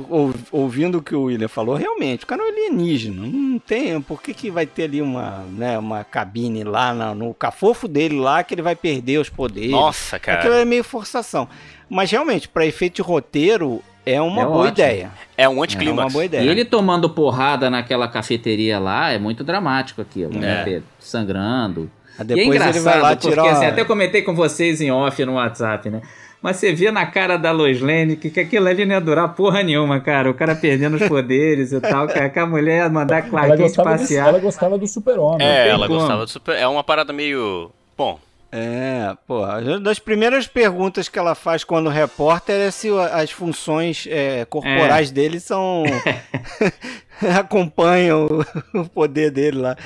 Ou- 0.09 0.33
Ouvindo 0.51 0.97
o 0.97 1.01
que 1.01 1.15
o 1.15 1.23
William 1.23 1.47
falou, 1.47 1.75
realmente, 1.75 2.23
o 2.23 2.27
cara 2.27 2.41
é 2.41 2.45
um 2.45 2.49
alienígena. 2.49 3.25
Não 3.25 3.59
tem. 3.59 3.99
Por 4.01 4.21
que, 4.21 4.33
que 4.33 4.49
vai 4.49 4.65
ter 4.65 4.83
ali 4.83 5.01
uma, 5.01 5.43
né, 5.51 5.77
uma 5.77 6.03
cabine 6.03 6.63
lá 6.63 6.93
na- 6.93 7.13
no 7.15 7.33
cafofo 7.33 7.87
dele 7.87 8.19
lá 8.19 8.43
que 8.43 8.53
ele 8.53 8.61
vai 8.61 8.75
perder 8.75 9.19
os 9.19 9.29
poderes? 9.29 9.71
Nossa, 9.71 10.17
cara. 10.19 10.39
Aquilo 10.39 10.53
é 10.55 10.65
meio 10.65 10.83
forçação. 10.83 11.47
Mas 11.89 12.11
realmente, 12.11 12.47
pra 12.47 12.65
efeito 12.65 12.97
de 12.97 13.01
roteiro, 13.01 13.81
é 14.05 14.21
uma 14.21 14.41
É 14.41 14.45
boa 14.45 14.57
ótimo. 14.57 14.73
ideia. 14.73 15.11
É 15.37 15.49
um 15.49 15.63
É 15.63 15.91
uma 15.91 16.07
boa 16.09 16.25
ideia. 16.25 16.43
E 16.43 16.47
ele 16.47 16.65
tomando 16.65 17.09
porrada 17.09 17.69
naquela 17.69 18.07
cafeteria 18.07 18.79
lá, 18.79 19.11
é 19.11 19.17
muito 19.17 19.43
dramático 19.43 20.01
aquilo, 20.01 20.37
né? 20.37 20.63
É. 20.67 20.81
Sangrando. 20.99 21.89
Aí 22.17 22.19
e 22.19 22.21
é 22.21 22.25
Depois 22.25 22.47
ele 22.47 22.55
engraçado, 22.57 22.83
vai 22.83 23.01
lá 23.01 23.09
porque 23.15 23.29
tirar 23.29 23.43
uma... 23.43 23.51
assim, 23.51 23.65
até 23.65 23.85
comentei 23.85 24.21
com 24.21 24.35
vocês 24.35 24.81
em 24.81 24.91
off 24.91 25.23
no 25.25 25.33
WhatsApp, 25.33 25.89
né? 25.89 26.01
Mas 26.41 26.55
você 26.55 26.73
vê 26.73 26.89
na 26.89 27.05
cara 27.05 27.35
da 27.37 27.51
Lois 27.51 27.81
Lane 27.81 28.15
que, 28.15 28.29
que 28.29 28.39
aquilo 28.39 28.67
ali 28.67 28.85
não 28.85 28.95
ia 28.95 29.01
durar 29.01 29.35
porra 29.35 29.61
nenhuma, 29.61 29.99
cara. 29.99 30.29
O 30.29 30.33
cara 30.33 30.55
perdendo 30.55 30.95
os 30.95 31.05
poderes 31.05 31.73
e 31.73 31.81
tal, 31.81 32.07
que, 32.07 32.29
que 32.29 32.39
a 32.39 32.45
mulher 32.45 32.83
ia 32.83 32.89
mandar 32.89 33.23
Clark 33.23 33.49
Kent 33.51 33.59
gostava, 33.59 33.89
do, 33.89 33.99
passear. 33.99 34.27
ela 34.29 34.39
gostava 34.39 34.77
do 34.77 34.87
super-homem. 34.87 35.45
É, 35.45 35.67
ela 35.67 35.85
como. 35.87 35.99
gostava 35.99 36.23
do 36.25 36.31
super. 36.31 36.55
É 36.55 36.65
uma 36.65 36.83
parada 36.83 37.11
meio. 37.11 37.71
Bom, 37.97 38.17
É, 38.51 39.15
pô, 39.27 39.43
das 39.79 39.99
primeiras 39.99 40.47
perguntas 40.47 41.07
que 41.07 41.19
ela 41.19 41.35
faz 41.35 41.63
quando 41.63 41.87
repórter 41.89 42.55
é 42.55 42.71
se 42.71 42.89
as 43.11 43.29
funções 43.29 44.07
é, 44.09 44.43
corporais 44.45 45.11
dele 45.11 45.39
são. 45.39 45.83
acompanham 47.39 48.27
o, 48.73 48.79
o 48.79 48.89
poder 48.89 49.31
dele 49.31 49.57
lá. 49.57 49.77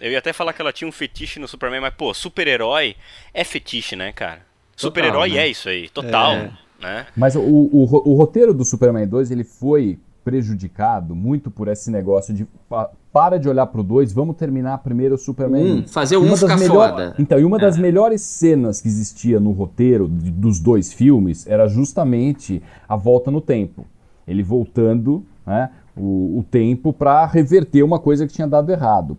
eu 0.00 0.12
ia 0.12 0.18
até 0.18 0.32
falar 0.32 0.52
que 0.52 0.60
ela 0.60 0.72
tinha 0.72 0.88
um 0.88 0.92
fetiche 0.92 1.38
no 1.38 1.48
Superman, 1.48 1.80
mas, 1.80 1.94
pô, 1.94 2.12
super-herói 2.12 2.96
é 3.32 3.44
fetiche, 3.44 3.96
né, 3.96 4.12
cara? 4.12 4.40
Super-herói 4.76 5.30
né? 5.30 5.38
é 5.38 5.48
isso 5.48 5.68
aí, 5.68 5.88
total. 5.88 6.32
É. 6.32 6.50
Né? 6.80 7.06
Mas 7.16 7.34
o, 7.34 7.40
o, 7.40 8.10
o 8.10 8.14
roteiro 8.14 8.52
do 8.52 8.64
Superman 8.64 9.08
2 9.08 9.30
ele 9.30 9.44
foi 9.44 9.98
prejudicado 10.26 11.14
muito 11.14 11.52
por 11.52 11.68
esse 11.68 11.88
negócio 11.88 12.34
de 12.34 12.44
pa- 12.68 12.90
para 13.12 13.38
de 13.38 13.48
olhar 13.48 13.64
pro 13.68 13.80
2, 13.84 14.12
vamos 14.12 14.34
terminar 14.36 14.78
primeiro 14.78 15.14
o 15.14 15.18
Superman 15.18 15.62
Um, 15.64 15.78
1. 15.82 15.86
fazer 15.88 16.16
o 16.16 16.20
um 16.20 16.22
uma 16.24 16.30
das 16.32 16.40
ficar 16.40 16.56
melhor- 16.58 16.90
foda. 16.90 17.14
Então, 17.16 17.38
e 17.38 17.44
uma 17.44 17.58
das 17.58 17.78
É. 17.78 17.80
melhores 17.80 18.20
cenas 18.22 18.80
que 18.80 18.88
existia 18.88 19.38
no 19.38 19.52
roteiro 19.52 20.08
de- 20.08 20.32
dos 20.32 20.58
dois 20.58 20.92
filmes 20.92 21.46
era 21.46 21.68
justamente 21.68 22.60
a 22.88 22.96
volta 22.96 23.30
no 23.30 23.40
tempo. 23.40 23.86
Ele 24.26 24.42
voltando 24.42 25.24
né, 25.46 25.70
o, 25.96 26.40
o 26.40 26.44
tempo 26.50 26.92
para 26.92 27.24
reverter 27.24 27.84
uma 27.84 28.00
coisa 28.00 28.26
que 28.26 28.32
tinha 28.32 28.48
dado 28.48 28.70
errado. 28.72 29.16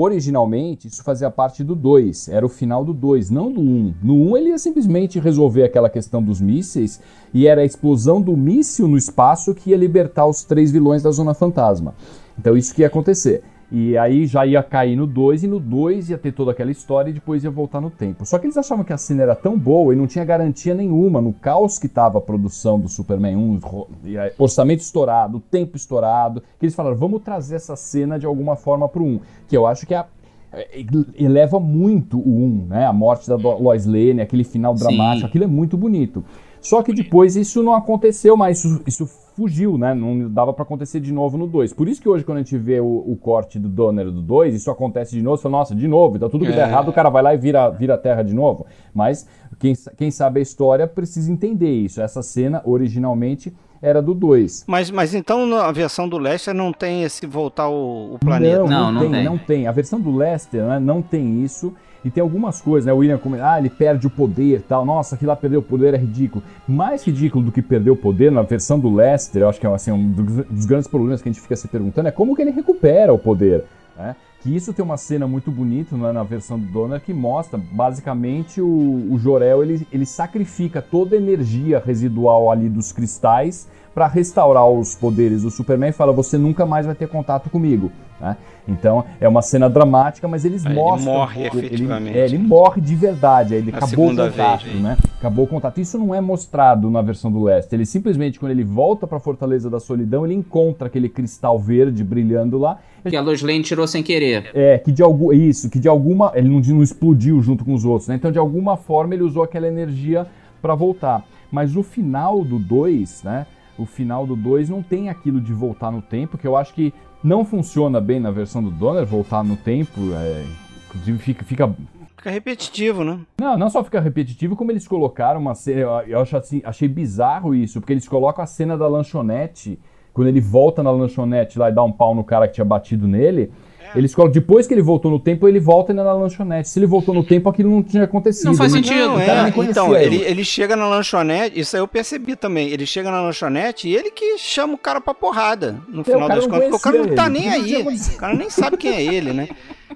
Originalmente, 0.00 0.86
isso 0.86 1.02
fazia 1.02 1.28
parte 1.28 1.64
do 1.64 1.74
2, 1.74 2.28
era 2.28 2.46
o 2.46 2.48
final 2.48 2.84
do 2.84 2.94
2, 2.94 3.30
não 3.30 3.50
do 3.50 3.60
1. 3.60 3.64
Um. 3.64 3.94
No 4.00 4.14
1, 4.14 4.30
um, 4.30 4.36
ele 4.36 4.50
ia 4.50 4.58
simplesmente 4.58 5.18
resolver 5.18 5.64
aquela 5.64 5.90
questão 5.90 6.22
dos 6.22 6.40
mísseis 6.40 7.00
e 7.34 7.48
era 7.48 7.62
a 7.62 7.64
explosão 7.64 8.22
do 8.22 8.36
míssil 8.36 8.86
no 8.86 8.96
espaço 8.96 9.52
que 9.52 9.70
ia 9.70 9.76
libertar 9.76 10.24
os 10.28 10.44
três 10.44 10.70
vilões 10.70 11.02
da 11.02 11.10
Zona 11.10 11.34
Fantasma. 11.34 11.96
Então, 12.38 12.56
isso 12.56 12.72
que 12.72 12.82
ia 12.82 12.86
acontecer. 12.86 13.42
E 13.70 13.98
aí 13.98 14.26
já 14.26 14.46
ia 14.46 14.62
cair 14.62 14.96
no 14.96 15.06
2, 15.06 15.44
e 15.44 15.46
no 15.46 15.60
2 15.60 16.08
ia 16.08 16.16
ter 16.16 16.32
toda 16.32 16.52
aquela 16.52 16.70
história 16.70 17.10
e 17.10 17.12
depois 17.12 17.44
ia 17.44 17.50
voltar 17.50 17.82
no 17.82 17.90
tempo. 17.90 18.24
Só 18.24 18.38
que 18.38 18.46
eles 18.46 18.56
achavam 18.56 18.82
que 18.82 18.94
a 18.94 18.96
cena 18.96 19.22
era 19.22 19.34
tão 19.34 19.58
boa 19.58 19.92
e 19.92 19.96
não 19.96 20.06
tinha 20.06 20.24
garantia 20.24 20.74
nenhuma 20.74 21.20
no 21.20 21.34
caos 21.34 21.78
que 21.78 21.86
estava 21.86 22.16
a 22.16 22.20
produção 22.20 22.80
do 22.80 22.88
Superman 22.88 23.36
1, 23.36 23.58
ro- 23.58 23.88
e 24.04 24.16
aí, 24.16 24.32
orçamento 24.38 24.80
estourado, 24.80 25.38
tempo 25.50 25.76
estourado, 25.76 26.40
que 26.58 26.64
eles 26.64 26.74
falaram, 26.74 26.96
vamos 26.96 27.20
trazer 27.22 27.56
essa 27.56 27.76
cena 27.76 28.18
de 28.18 28.24
alguma 28.24 28.56
forma 28.56 28.88
pro 28.88 29.04
1, 29.04 29.20
que 29.46 29.54
eu 29.56 29.66
acho 29.66 29.86
que 29.86 29.92
é 29.94 29.98
a- 29.98 30.06
é, 30.50 30.82
eleva 31.18 31.60
muito 31.60 32.18
o 32.18 32.44
1, 32.44 32.66
né? 32.70 32.86
A 32.86 32.92
morte 32.92 33.28
da 33.28 33.36
Lois 33.36 33.84
Lane, 33.84 34.22
aquele 34.22 34.44
final 34.44 34.74
Sim. 34.74 34.82
dramático, 34.84 35.26
aquilo 35.26 35.44
é 35.44 35.46
muito 35.46 35.76
bonito. 35.76 36.24
Só 36.60 36.82
que 36.82 36.92
depois 36.92 37.36
isso 37.36 37.62
não 37.62 37.74
aconteceu 37.74 38.36
mais, 38.36 38.64
isso, 38.64 38.82
isso 38.86 39.06
fugiu, 39.06 39.78
né? 39.78 39.94
Não 39.94 40.28
dava 40.28 40.52
pra 40.52 40.64
acontecer 40.64 40.98
de 40.98 41.12
novo 41.12 41.38
no 41.38 41.46
2. 41.46 41.72
Por 41.72 41.88
isso 41.88 42.02
que 42.02 42.08
hoje, 42.08 42.24
quando 42.24 42.38
a 42.38 42.40
gente 42.42 42.58
vê 42.58 42.80
o, 42.80 42.84
o 43.06 43.16
corte 43.16 43.58
do 43.58 43.68
Donner 43.68 44.10
do 44.10 44.20
2, 44.20 44.54
isso 44.54 44.70
acontece 44.70 45.12
de 45.12 45.22
novo, 45.22 45.36
você 45.36 45.44
fala, 45.44 45.58
nossa, 45.58 45.74
de 45.74 45.86
novo, 45.86 46.16
então 46.16 46.28
tudo 46.28 46.44
que 46.44 46.50
der 46.52 46.66
É. 46.66 46.70
errado, 46.70 46.88
o 46.88 46.92
cara 46.92 47.08
vai 47.08 47.22
lá 47.22 47.32
e 47.34 47.38
vira, 47.38 47.68
vira 47.70 47.94
a 47.94 47.98
terra 47.98 48.22
de 48.22 48.34
novo. 48.34 48.66
Mas 48.92 49.28
quem, 49.60 49.74
quem 49.96 50.10
sabe 50.10 50.40
a 50.40 50.42
história 50.42 50.86
precisa 50.88 51.30
entender 51.30 51.70
isso. 51.70 52.00
Essa 52.02 52.20
cena, 52.22 52.60
originalmente, 52.64 53.52
era 53.80 54.02
do 54.02 54.12
2. 54.12 54.64
Mas, 54.66 54.90
mas 54.90 55.14
então 55.14 55.46
na 55.46 55.70
versão 55.70 56.08
do 56.08 56.18
Lester 56.18 56.52
não 56.52 56.72
tem 56.72 57.04
esse 57.04 57.24
voltar 57.24 57.68
o, 57.68 58.14
o 58.14 58.18
planeta. 58.18 58.58
Não, 58.64 58.66
Não, 58.68 58.80
não, 58.86 58.92
não 58.92 59.00
tem, 59.02 59.10
tem. 59.12 59.24
não 59.24 59.38
tem. 59.38 59.66
A 59.68 59.72
versão 59.72 60.00
do 60.00 60.10
Lester 60.16 60.64
né, 60.64 60.80
não 60.80 61.00
tem 61.00 61.44
isso. 61.44 61.72
E 62.04 62.10
tem 62.10 62.22
algumas 62.22 62.60
coisas, 62.60 62.86
né? 62.86 62.92
O 62.92 62.98
William 62.98 63.18
comenta, 63.18 63.52
ah, 63.52 63.58
ele 63.58 63.70
perde 63.70 64.06
o 64.06 64.10
poder 64.10 64.62
tal. 64.62 64.84
Nossa, 64.84 65.14
aquilo 65.14 65.30
lá 65.30 65.36
perdeu 65.36 65.60
o 65.60 65.62
poder 65.62 65.94
é 65.94 65.96
ridículo. 65.96 66.44
Mais 66.66 67.04
ridículo 67.04 67.44
do 67.44 67.52
que 67.52 67.60
perder 67.60 67.90
o 67.90 67.96
poder 67.96 68.30
na 68.30 68.42
versão 68.42 68.78
do 68.78 68.94
Lester, 68.94 69.42
eu 69.42 69.48
acho 69.48 69.60
que 69.60 69.66
é 69.66 69.74
assim, 69.74 69.90
um 69.90 70.10
dos, 70.10 70.46
dos 70.46 70.66
grandes 70.66 70.88
problemas 70.88 71.20
que 71.20 71.28
a 71.28 71.32
gente 71.32 71.40
fica 71.40 71.56
se 71.56 71.66
perguntando 71.68 72.08
é 72.08 72.12
como 72.12 72.36
que 72.36 72.42
ele 72.42 72.50
recupera 72.50 73.12
o 73.12 73.18
poder. 73.18 73.64
Né? 73.96 74.14
Que 74.40 74.54
isso 74.54 74.72
tem 74.72 74.84
uma 74.84 74.96
cena 74.96 75.26
muito 75.26 75.50
bonita 75.50 75.96
né, 75.96 76.12
na 76.12 76.22
versão 76.22 76.58
do 76.58 76.66
Donner 76.66 77.00
que 77.00 77.12
mostra 77.12 77.58
basicamente 77.58 78.60
o, 78.60 79.08
o 79.10 79.18
Jor-El 79.18 79.64
ele, 79.64 79.86
ele 79.92 80.06
sacrifica 80.06 80.80
toda 80.80 81.16
a 81.16 81.18
energia 81.18 81.82
residual 81.84 82.50
ali 82.50 82.68
dos 82.68 82.92
cristais 82.92 83.68
para 83.98 84.06
restaurar 84.06 84.64
os 84.70 84.94
poderes 84.94 85.42
do 85.42 85.50
Superman 85.50 85.90
e 85.90 85.92
fala: 85.92 86.12
você 86.12 86.38
nunca 86.38 86.64
mais 86.64 86.86
vai 86.86 86.94
ter 86.94 87.08
contato 87.08 87.50
comigo. 87.50 87.90
Né? 88.20 88.36
Então 88.68 89.04
é 89.20 89.26
uma 89.28 89.42
cena 89.42 89.68
dramática, 89.68 90.28
mas 90.28 90.44
eles 90.44 90.64
Aí 90.64 90.70
ele 90.72 90.80
mostram. 90.80 91.12
morre 91.14 91.40
ele- 91.46 91.66
efetivamente. 91.66 92.16
é, 92.16 92.24
ele 92.24 92.38
morre 92.38 92.80
de 92.80 92.94
verdade. 92.94 93.54
Ele 93.56 93.72
Na 93.72 93.78
acabou 93.78 94.06
o 94.06 94.16
contato, 94.16 94.64
vez, 94.64 94.80
né? 94.80 94.96
Acabou 95.18 95.44
o 95.44 95.48
contato. 95.48 95.80
Isso 95.80 95.98
não 95.98 96.14
é 96.14 96.20
mostrado 96.20 96.88
na 96.92 97.02
versão 97.02 97.30
do 97.32 97.42
Leste. 97.42 97.74
Ele 97.74 97.84
simplesmente, 97.84 98.38
quando 98.38 98.52
ele 98.52 98.62
volta 98.62 99.04
para 99.04 99.16
a 99.16 99.20
Fortaleza 99.20 99.68
da 99.68 99.80
Solidão, 99.80 100.24
ele 100.24 100.34
encontra 100.34 100.86
aquele 100.86 101.08
cristal 101.08 101.58
verde 101.58 102.04
brilhando 102.04 102.56
lá. 102.56 102.78
Que 103.04 103.16
a 103.16 103.20
Lois 103.20 103.42
Lane 103.42 103.62
tirou 103.62 103.86
sem 103.88 104.02
querer. 104.02 104.50
É, 104.54 104.78
que 104.78 104.92
de 104.92 105.02
algum. 105.02 105.32
Isso, 105.32 105.68
que 105.68 105.80
de 105.80 105.88
alguma. 105.88 106.30
Ele 106.36 106.48
não, 106.48 106.60
não 106.60 106.82
explodiu 106.84 107.42
junto 107.42 107.64
com 107.64 107.74
os 107.74 107.84
outros, 107.84 108.06
né? 108.08 108.14
Então, 108.14 108.30
de 108.30 108.38
alguma 108.38 108.76
forma, 108.76 109.12
ele 109.14 109.24
usou 109.24 109.42
aquela 109.42 109.66
energia 109.66 110.24
para 110.62 110.76
voltar. 110.76 111.24
Mas 111.50 111.74
o 111.74 111.82
final 111.82 112.44
do 112.44 112.58
2, 112.60 113.22
né? 113.24 113.46
O 113.78 113.86
final 113.86 114.26
do 114.26 114.34
2 114.34 114.68
não 114.68 114.82
tem 114.82 115.08
aquilo 115.08 115.40
de 115.40 115.52
voltar 115.52 115.90
no 115.90 116.02
tempo, 116.02 116.36
que 116.36 116.46
eu 116.46 116.56
acho 116.56 116.74
que 116.74 116.92
não 117.22 117.44
funciona 117.44 118.00
bem 118.00 118.20
na 118.20 118.30
versão 118.30 118.62
do 118.62 118.70
Donner, 118.70 119.06
voltar 119.06 119.42
no 119.44 119.56
tempo. 119.56 120.12
É, 120.14 120.44
inclusive, 120.88 121.18
fica, 121.18 121.44
fica 121.44 121.74
Fica 122.18 122.30
repetitivo, 122.30 123.04
né? 123.04 123.20
não, 123.40 123.56
não 123.56 123.70
só 123.70 123.84
fica 123.84 124.00
repetitivo, 124.00 124.56
como 124.56 124.72
eles 124.72 124.88
colocaram 124.88 125.40
uma 125.40 125.54
cena. 125.54 126.02
Eu, 126.04 126.18
acho 126.20 126.36
assim, 126.36 126.60
achei 126.64 126.88
bizarro 126.88 127.54
isso, 127.54 127.80
porque 127.80 127.92
eles 127.92 128.08
colocam 128.08 128.42
a 128.42 128.46
cena 128.46 128.76
da 128.76 128.88
lanchonete, 128.88 129.78
quando 130.12 130.26
ele 130.26 130.40
volta 130.40 130.82
na 130.82 130.90
lanchonete 130.90 131.60
lá 131.60 131.70
e 131.70 131.72
dá 131.72 131.84
um 131.84 131.92
pau 131.92 132.16
no 132.16 132.24
cara 132.24 132.48
que 132.48 132.54
tinha 132.54 132.64
batido 132.64 133.06
nele. 133.06 133.52
Eles 133.94 134.14
colocam, 134.14 134.32
depois 134.32 134.66
que 134.66 134.74
ele 134.74 134.82
voltou 134.82 135.10
no 135.10 135.18
tempo, 135.18 135.48
ele 135.48 135.58
volta 135.60 135.92
ainda 135.92 136.04
na 136.04 136.12
lanchonete. 136.12 136.68
Se 136.68 136.78
ele 136.78 136.86
voltou 136.86 137.14
no 137.14 137.24
tempo, 137.24 137.48
aquilo 137.48 137.70
não 137.70 137.82
tinha 137.82 138.04
acontecido. 138.04 138.46
Não 138.46 138.54
faz 138.54 138.74
Ele- 138.74 138.84
sentido. 138.86 139.08
Não, 139.08 139.20
é, 139.20 139.48
então, 139.70 139.94
ele, 139.96 140.16
ele. 140.16 140.24
ele 140.24 140.44
chega 140.44 140.76
na 140.76 140.86
lanchonete, 140.88 141.58
isso 141.58 141.76
aí 141.76 141.80
eu 141.82 141.88
percebi 141.88 142.36
também. 142.36 142.68
Ele 142.68 142.84
chega 142.86 143.10
na 143.10 143.20
lanchonete 143.22 143.88
e 143.88 143.96
ele 143.96 144.10
que 144.10 144.36
chama 144.38 144.74
o 144.74 144.78
cara 144.78 145.00
pra 145.00 145.14
porrada, 145.14 145.80
no 145.88 146.04
final 146.04 146.22
É, 146.24 146.26
cara 146.28 146.40
das 146.40 146.46
contas, 146.46 146.68
porque 146.70 146.76
o 146.76 146.80
cara 146.80 146.98
não 147.06 147.14
tá 147.14 147.26
ele, 147.26 147.38
nem 147.38 147.48
aí. 147.48 147.82
O 147.82 148.16
cara 148.16 148.34
nem 148.34 148.50
sabe 148.50 148.76
quem 148.76 148.92
é 148.92 149.02
ele, 149.02 149.32
né? 149.32 149.48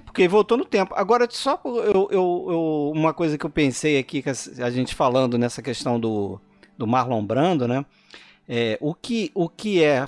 Porque 0.05 0.21
ele 0.21 0.29
voltou 0.29 0.57
no 0.57 0.65
tempo. 0.65 0.93
Agora, 0.95 1.27
só 1.29 1.57
por- 1.57 1.83
eu, 1.83 2.07
eu, 2.11 2.45
eu- 2.49 2.91
uma 2.93 3.13
coisa 3.13 3.37
que 3.37 3.45
eu 3.45 3.49
pensei 3.49 3.97
aqui, 3.97 4.21
que 4.21 4.29
a 4.61 4.69
gente 4.69 4.93
falando 4.95 5.37
nessa 5.37 5.61
questão 5.61 5.99
do, 5.99 6.39
do 6.77 6.85
Marlon 6.87 7.23
Brando, 7.23 7.67
né? 7.67 7.85
É, 8.47 8.77
o, 8.81 8.93
que, 8.93 9.31
o 9.33 9.47
que 9.47 9.81
é 9.83 10.05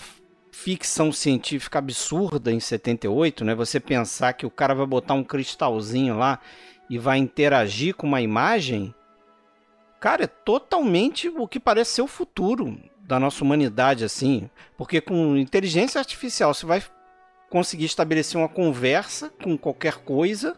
ficção 0.56 1.12
científica 1.12 1.80
absurda 1.80 2.52
em 2.52 2.60
78, 2.60 3.44
né? 3.44 3.54
Você 3.54 3.80
pensar 3.80 4.34
que 4.34 4.46
o 4.46 4.50
cara 4.50 4.74
vai 4.74 4.86
botar 4.86 5.14
um 5.14 5.24
cristalzinho 5.24 6.18
lá 6.18 6.40
e 6.90 6.98
vai 6.98 7.18
interagir 7.18 7.94
com 7.94 8.08
uma 8.08 8.22
imagem, 8.22 8.96
cara, 10.00 10.24
é 10.24 10.28
totalmente 10.28 11.28
o 11.28 11.48
que 11.48 11.60
parece 11.60 11.96
ser 11.96 12.02
o 12.02 12.08
futuro 12.08 12.80
da 13.02 13.20
nossa 13.20 13.44
humanidade, 13.44 14.06
assim. 14.06 14.50
Porque 14.78 15.02
com 15.02 15.36
inteligência 15.36 16.00
artificial 16.00 16.54
você 16.54 16.66
vai 16.66 16.82
conseguir 17.50 17.86
estabelecer 17.86 18.40
uma 18.40 18.50
conversa 18.50 19.32
com 19.44 19.58
qualquer 19.58 19.98
coisa 19.98 20.58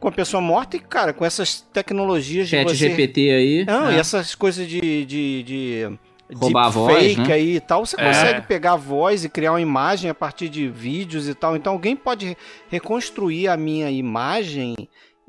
com 0.00 0.08
a 0.08 0.12
pessoa 0.12 0.40
morta 0.40 0.76
e, 0.76 0.80
cara, 0.80 1.12
com 1.12 1.24
essas 1.24 1.60
tecnologias 1.60 2.48
de 2.48 2.56
Chat 2.56 2.68
você... 2.68 2.88
GPT 2.88 3.30
aí. 3.30 3.64
Não, 3.64 3.92
e 3.92 3.96
essas 3.96 4.34
coisas 4.34 4.66
de. 4.66 5.04
de, 5.04 5.42
de 5.42 5.98
Roubar 6.34 6.66
a 6.66 6.68
voz, 6.68 7.02
deepfake 7.02 7.28
né? 7.28 7.34
aí 7.34 7.56
e 7.56 7.60
tal, 7.60 7.86
você 7.86 7.96
É. 7.98 8.04
consegue 8.04 8.46
pegar 8.46 8.72
a 8.72 8.76
voz 8.76 9.24
e 9.24 9.28
criar 9.28 9.52
uma 9.52 9.60
imagem 9.60 10.10
a 10.10 10.14
partir 10.14 10.48
de 10.48 10.68
vídeos 10.68 11.28
e 11.28 11.34
tal. 11.34 11.56
Então 11.56 11.72
alguém 11.72 11.96
pode 11.96 12.36
reconstruir 12.70 13.48
a 13.48 13.56
minha 13.56 13.90
imagem 13.90 14.76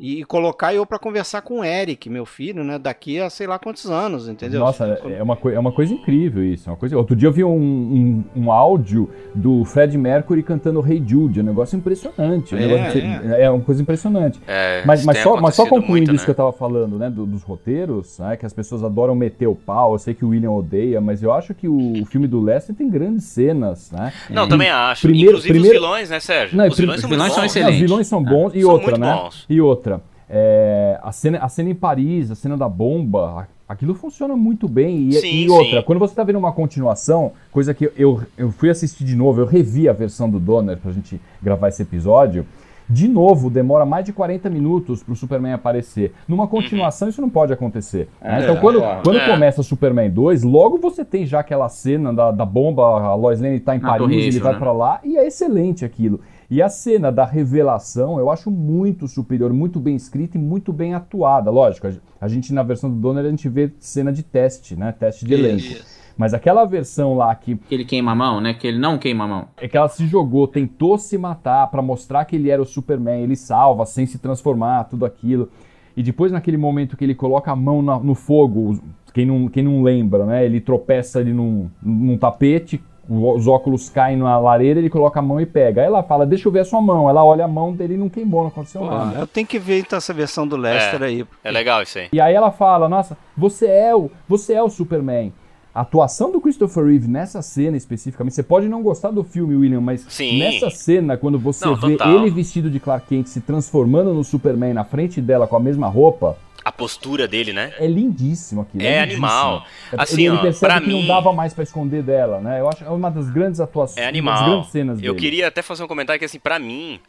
e 0.01 0.23
colocar 0.23 0.73
eu 0.73 0.85
pra 0.85 0.97
conversar 0.97 1.41
com 1.41 1.59
o 1.59 1.63
Eric, 1.63 2.09
meu 2.09 2.25
filho, 2.25 2.63
né? 2.63 2.79
Daqui 2.79 3.19
a 3.19 3.29
sei 3.29 3.45
lá 3.45 3.59
quantos 3.59 3.85
anos, 3.87 4.29
entendeu? 4.29 4.61
Nossa, 4.61 4.85
é 4.85 5.21
uma, 5.21 5.35
coi- 5.35 5.53
é 5.53 5.59
uma 5.59 5.73
coisa 5.73 5.93
incrível 5.93 6.41
isso. 6.41 6.69
é 6.69 6.71
Uma 6.71 6.77
coisa... 6.77 6.97
Outro 6.97 7.17
dia 7.17 7.27
eu 7.27 7.33
vi 7.33 7.43
um, 7.43 7.51
um, 7.53 8.23
um 8.43 8.51
áudio 8.51 9.09
do 9.35 9.65
Fred 9.65 9.97
Mercury 9.97 10.41
cantando 10.41 10.79
Hey 10.87 11.03
Jude. 11.05 11.39
É 11.39 11.43
um 11.43 11.45
negócio 11.45 11.75
impressionante. 11.75 12.55
É, 12.55 12.57
um 12.57 12.61
É, 12.61 12.67
negócio 12.67 13.01
de- 13.01 13.41
é 13.41 13.49
uma 13.49 13.61
coisa 13.61 13.81
impressionante. 13.81 14.39
É, 14.47 14.83
Mas, 14.85 15.03
mas, 15.03 15.17
só, 15.19 15.35
mas 15.41 15.55
só 15.55 15.63
concluindo 15.65 16.07
muito, 16.11 16.15
isso 16.15 16.23
que 16.23 16.31
eu 16.31 16.35
tava 16.35 16.53
falando, 16.53 16.97
né, 16.97 17.09
do- 17.09 17.25
dos 17.25 17.43
roteiros, 17.43 18.17
né, 18.19 18.37
que 18.37 18.45
as 18.45 18.53
pessoas 18.53 18.83
adoram 18.85 19.13
meter 19.15 19.47
o 19.47 19.55
pau, 19.55 19.93
eu 19.93 19.99
sei 19.99 20.13
que 20.13 20.23
o 20.23 20.29
William 20.29 20.51
odeia, 20.51 21.01
mas 21.01 21.21
eu 21.21 21.33
acho 21.33 21.53
que 21.53 21.67
o, 21.67 22.05
filme 22.05 22.25
do 22.27 22.39
Lester 22.41 22.73
tem 22.73 22.89
grandes 22.89 23.25
cenas, 23.25 23.91
né? 23.91 24.13
Não, 24.29 24.47
também 24.47 24.69
acho. 24.69 25.01
Primeiro- 25.01 25.31
Inclusive 25.31 25.53
primeiro- 25.53 25.75
os 25.77 25.81
vilões, 25.83 26.09
né, 26.09 26.19
Sérgio? 26.21 26.57
Não, 26.57 26.67
os 26.67 26.77
vilões 26.77 26.95
os 26.95 27.01
são 27.01 27.09
vilões 27.09 27.33
são 27.33 27.41
bons. 27.43 27.45
excelentes. 27.51 27.75
Os 27.75 27.81
vilões 27.81 28.07
são 28.07 28.23
bons 28.23 28.55
e 28.55 28.61
São 28.61 28.69
outra, 28.71 28.91
muito 28.91 29.01
né? 29.01 29.13
bons. 29.21 29.45
E 29.49 29.61
outra, 29.61 29.88
é, 30.29 30.99
a, 31.01 31.11
cena, 31.11 31.39
a 31.39 31.49
cena 31.49 31.69
em 31.69 31.75
Paris, 31.75 32.29
a 32.31 32.35
cena 32.35 32.55
da 32.55 32.69
bomba, 32.69 33.41
a- 33.67 33.73
aquilo 33.73 33.93
funciona 33.95 34.35
muito 34.35 34.67
bem. 34.67 35.09
E, 35.09 35.13
Sim, 35.13 35.27
e 35.45 35.49
outra, 35.49 35.79
sim. 35.79 35.83
quando 35.85 35.99
você 35.99 36.13
tá 36.13 36.23
vendo 36.23 36.37
uma 36.39 36.51
continuação, 36.51 37.31
coisa 37.51 37.73
que 37.73 37.91
eu, 37.97 38.21
eu 38.37 38.51
fui 38.51 38.69
assistir 38.69 39.03
de 39.03 39.15
novo, 39.15 39.41
eu 39.41 39.45
revi 39.45 39.89
a 39.89 39.93
versão 39.93 40.29
do 40.29 40.39
Donner 40.39 40.77
pra 40.77 40.91
gente 40.91 41.19
gravar 41.41 41.69
esse 41.69 41.81
episódio. 41.81 42.45
De 42.91 43.07
novo, 43.07 43.51
demora 43.51 43.85
mais 43.85 44.03
de 44.03 44.11
40 44.11 44.49
minutos 44.49 45.03
pro 45.03 45.15
Superman 45.15 45.53
aparecer. 45.53 46.11
Numa 46.27 46.47
continuação, 46.47 47.07
isso 47.07 47.21
não 47.21 47.29
pode 47.29 47.53
acontecer. 47.53 48.09
né? 48.19 48.39
Então, 48.41 48.55
quando, 48.57 48.79
quando 49.03 49.19
É. 49.19 49.27
começa 49.29 49.61
Superman 49.61 50.09
2, 50.09 50.41
logo 50.41 50.79
você 50.79 51.05
tem 51.05 51.23
já 51.23 51.39
aquela 51.41 51.69
cena 51.69 52.11
da, 52.11 52.31
da 52.31 52.43
bomba, 52.45 52.81
a 52.99 53.13
Lois 53.13 53.39
Lane 53.39 53.59
tá 53.59 53.75
em 53.75 53.79
Na 53.79 53.89
Paris, 53.89 54.25
ele 54.25 54.39
vai 54.39 54.53
né? 54.53 54.57
pra 54.59 54.71
lá, 54.71 54.99
e 55.03 55.17
é 55.17 55.27
excelente 55.27 55.85
aquilo. 55.85 56.19
E 56.51 56.61
a 56.63 56.69
cena 56.69 57.11
da 57.11 57.25
revelação 57.25 58.19
eu 58.19 58.29
acho 58.29 58.49
muito 58.49 59.07
superior, 59.07 59.53
muito 59.53 59.79
bem 59.79 59.95
escrita 59.95 60.37
e 60.37 60.41
muito 60.41 60.73
bem 60.73 60.93
atuada. 60.95 61.51
Lógico, 61.51 61.87
a- 62.19 62.27
gente 62.27 62.53
na 62.53 62.63
versão 62.63 62.89
do 62.89 62.95
Donner 62.95 63.25
a 63.25 63.29
gente 63.29 63.47
vê 63.47 63.71
cena 63.79 64.11
de 64.11 64.23
teste, 64.23 64.75
né? 64.75 64.91
Teste 64.91 65.25
de 65.25 65.33
elenco. 65.33 65.83
Mas 66.17 66.33
aquela 66.33 66.65
versão 66.65 67.15
lá 67.15 67.33
que 67.35 67.55
Que 67.55 67.75
ele 67.75 67.85
queima 67.85 68.11
a 68.11 68.15
mão, 68.15 68.41
né? 68.41 68.53
Que 68.53 68.67
ele 68.67 68.79
não 68.79 68.97
queima 68.97 69.23
a 69.23 69.27
mão. 69.27 69.47
é 69.61 69.67
que 69.67 69.77
ela 69.77 69.87
se 69.87 70.05
jogou, 70.07 70.47
tentou 70.47 70.97
se 70.97 71.17
matar 71.17 71.67
pra 71.69 71.81
mostrar 71.81 72.25
que 72.25 72.35
ele 72.35 72.49
era 72.49 72.61
o 72.61 72.65
Superman, 72.65 73.21
ele 73.23 73.35
salva 73.35 73.85
sem 73.85 74.05
se 74.05 74.17
transformar, 74.17 74.85
tudo 74.85 75.05
aquilo. 75.05 75.49
E 75.95 76.01
depois 76.03 76.31
naquele 76.31 76.57
momento 76.57 76.97
que 76.97 77.03
ele 77.03 77.15
coloca 77.15 77.51
a 77.51 77.55
mão 77.55 77.81
na- 77.81 77.99
no 77.99 78.15
fogo, 78.15 78.79
quem 79.13 79.25
não, 79.25 79.47
quem 79.47 79.63
não 79.63 79.81
lembra, 79.83 80.25
né? 80.25 80.45
Ele 80.45 80.59
tropeça 80.59 81.19
ali 81.19 81.31
num, 81.31 81.69
num 81.81 82.17
tapete, 82.17 82.81
os 83.09 83.47
óculos 83.47 83.89
caem 83.89 84.17
na 84.17 84.37
lareira, 84.39 84.79
ele 84.79 84.89
coloca 84.89 85.19
a 85.19 85.23
mão 85.23 85.41
e 85.41 85.45
pega. 85.45 85.81
Aí 85.81 85.87
ela 85.87 86.03
fala, 86.03 86.25
deixa 86.25 86.47
eu 86.47 86.51
ver 86.51 86.59
a 86.59 86.65
sua 86.65 86.79
mão. 86.81 87.09
Ela 87.09 87.25
olha 87.25 87.45
a 87.45 87.47
mão 87.47 87.73
dele 87.73 87.95
e 87.95 87.97
não 87.97 88.07
queimou, 88.07 88.41
não 88.41 88.49
aconteceu 88.49 88.85
nada. 88.85 89.19
Eu 89.19 89.27
tenho 89.27 89.47
que 89.47 89.57
ver 89.57 89.79
então 89.79 89.97
essa 89.97 90.13
versão 90.13 90.47
do 90.47 90.55
Lester 90.55 91.01
É. 91.01 91.05
aí. 91.05 91.25
É 91.43 91.49
legal 91.51 91.81
isso 91.81 91.97
aí. 91.97 92.07
E 92.13 92.21
aí 92.21 92.35
ela 92.35 92.51
fala, 92.51 92.87
nossa, 92.87 93.17
você 93.35 93.65
é 93.67 93.95
o, 93.95 94.11
você 94.27 94.53
é 94.53 94.61
o 94.61 94.69
Superman. 94.69 95.33
A 95.73 95.81
atuação 95.81 96.31
do 96.31 96.41
Christopher 96.41 96.83
Reeve 96.85 97.07
nessa 97.07 97.41
cena 97.41 97.77
especificamente, 97.77 98.33
você 98.35 98.43
pode 98.43 98.67
não 98.67 98.81
gostar 98.81 99.11
do 99.11 99.23
filme, 99.23 99.55
William, 99.55 99.79
mas 99.79 100.05
Sim. 100.09 100.39
nessa 100.39 100.69
cena, 100.69 101.15
quando 101.15 101.37
você 101.39 101.63
Não, 101.65 101.75
vê 101.75 101.91
total. 101.91 102.11
ele 102.15 102.29
vestido 102.31 102.69
de 102.71 102.79
Clark 102.79 103.07
Kent 103.07 103.27
se 103.27 103.39
transformando 103.39 104.13
no 104.13 104.23
Superman 104.23 104.73
na 104.73 104.83
frente 104.83 105.21
dela 105.21 105.47
com 105.47 105.55
a 105.55 105.59
mesma 105.59 105.87
roupa, 105.87 106.35
A 106.63 106.71
postura 106.71 107.27
dele, 107.27 107.53
né? 107.53 107.73
é 107.79 107.87
lindíssimo 107.87 108.61
aquilo. 108.61 108.83
É 108.83 109.01
lindíssimo. 109.01 109.25
animal. 109.25 109.65
É- 109.91 109.95
Assim, 110.01 110.15
ele, 110.23 110.27
ele 110.27 110.37
ó, 110.37 110.41
percebe 110.41 110.71
pra 110.73 110.81
que 110.81 110.89
não 110.89 110.99
mim- 111.01 111.07
dava 111.07 111.31
mais 111.33 111.53
pra 111.53 111.63
esconder 111.63 112.03
dela, 112.03 112.39
né? 112.41 112.59
Eu 112.59 112.67
acho 112.67 112.79
que 112.79 112.83
é 112.83 112.89
uma 112.89 113.09
das 113.09 113.29
grandes 113.29 113.59
atuações, 113.59 113.97
É 113.97 114.07
animal. 114.07 114.43
grandes 114.49 114.71
cenas 114.71 114.97
Eu 115.01 115.13
dele. 115.13 115.15
queria 115.25 115.47
até 115.47 115.61
fazer 115.61 115.83
um 115.83 115.87
comentário 115.87 116.19
que, 116.19 116.25
assim, 116.25 116.39
pra 116.39 116.59
mim, 116.59 116.99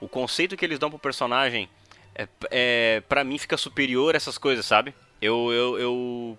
o 0.00 0.06
conceito 0.08 0.56
que 0.56 0.64
eles 0.64 0.78
dão 0.78 0.90
pro 0.90 0.98
personagem, 0.98 1.68
é, 2.14 2.28
é, 2.50 3.02
pra 3.08 3.24
mim, 3.24 3.38
fica 3.38 3.56
superior 3.56 4.14
a 4.14 4.16
essas 4.18 4.36
coisas, 4.36 4.66
sabe? 4.66 4.94
Eu, 5.22 5.50
eu, 5.52 5.78
eu 5.78 6.38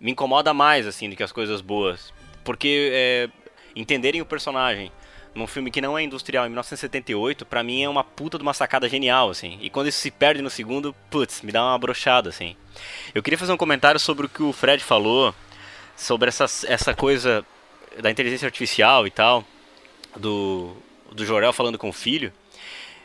me 0.00 0.10
incomoda 0.12 0.52
mais, 0.52 0.86
assim, 0.86 1.08
do 1.08 1.16
que 1.16 1.22
as 1.22 1.32
coisas 1.32 1.60
boas. 1.60 2.12
Porque 2.44 2.90
é, 2.92 3.28
entenderem 3.74 4.20
o 4.20 4.26
personagem 4.26 4.92
num 5.34 5.46
filme 5.46 5.70
que 5.70 5.80
não 5.80 5.96
é 5.96 6.02
industrial, 6.02 6.44
em 6.44 6.48
1978, 6.48 7.46
pra 7.46 7.62
mim 7.62 7.82
é 7.82 7.88
uma 7.88 8.04
puta 8.04 8.36
de 8.36 8.42
uma 8.42 8.52
sacada 8.52 8.88
genial, 8.88 9.30
assim. 9.30 9.58
E 9.60 9.70
quando 9.70 9.88
isso 9.88 9.98
se 9.98 10.10
perde 10.10 10.42
no 10.42 10.50
segundo, 10.50 10.94
putz, 11.10 11.40
me 11.42 11.50
dá 11.50 11.62
uma 11.62 11.78
brochada, 11.78 12.28
assim. 12.28 12.56
Eu 13.14 13.22
queria 13.22 13.38
fazer 13.38 13.52
um 13.52 13.56
comentário 13.56 13.98
sobre 13.98 14.26
o 14.26 14.28
que 14.28 14.42
o 14.42 14.52
Fred 14.52 14.82
falou, 14.82 15.34
sobre 15.96 16.28
essa, 16.28 16.44
essa 16.66 16.94
coisa 16.94 17.44
da 18.00 18.10
inteligência 18.10 18.46
artificial 18.46 19.06
e 19.06 19.10
tal, 19.10 19.44
do, 20.16 20.76
do 21.10 21.24
Jorel 21.24 21.52
falando 21.52 21.78
com 21.78 21.88
o 21.88 21.92
filho, 21.92 22.32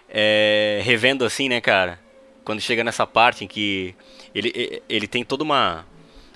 é, 0.10 0.82
revendo 0.84 1.26
assim, 1.26 1.50
né, 1.50 1.62
cara? 1.62 2.00
Quando 2.44 2.62
chega 2.62 2.84
nessa 2.84 3.06
parte 3.06 3.44
em 3.44 3.48
que 3.48 3.94
ele, 4.34 4.82
ele 4.88 5.08
tem 5.08 5.24
toda 5.24 5.44
uma. 5.44 5.86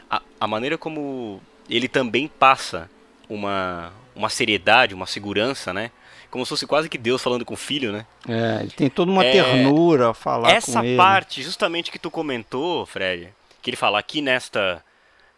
A, 0.09 0.21
a 0.39 0.47
maneira 0.47 0.77
como 0.77 1.41
ele 1.69 1.87
também 1.87 2.27
passa 2.27 2.89
uma, 3.29 3.93
uma 4.21 4.29
seriedade, 4.29 4.93
uma 4.95 5.05
segurança, 5.05 5.73
né? 5.73 5.91
Como 6.29 6.45
se 6.45 6.49
fosse 6.49 6.65
quase 6.65 6.87
que 6.87 6.97
Deus 6.97 7.21
falando 7.21 7.43
com 7.43 7.53
o 7.55 7.57
filho, 7.57 7.91
né? 7.91 8.05
É, 8.27 8.61
ele 8.61 8.71
tem 8.71 8.89
toda 8.89 9.11
uma 9.11 9.25
É, 9.25 9.31
ternura 9.33 10.11
a 10.11 10.13
falar 10.13 10.49
Essa 10.51 10.79
com 10.79 10.85
ele. 10.85 10.95
parte, 10.95 11.43
justamente 11.43 11.91
que 11.91 11.99
tu 11.99 12.09
comentou, 12.09 12.85
Fred, 12.85 13.29
que 13.61 13.69
ele 13.69 13.77
fala 13.77 13.99
aqui 13.99 14.21
nesta. 14.21 14.81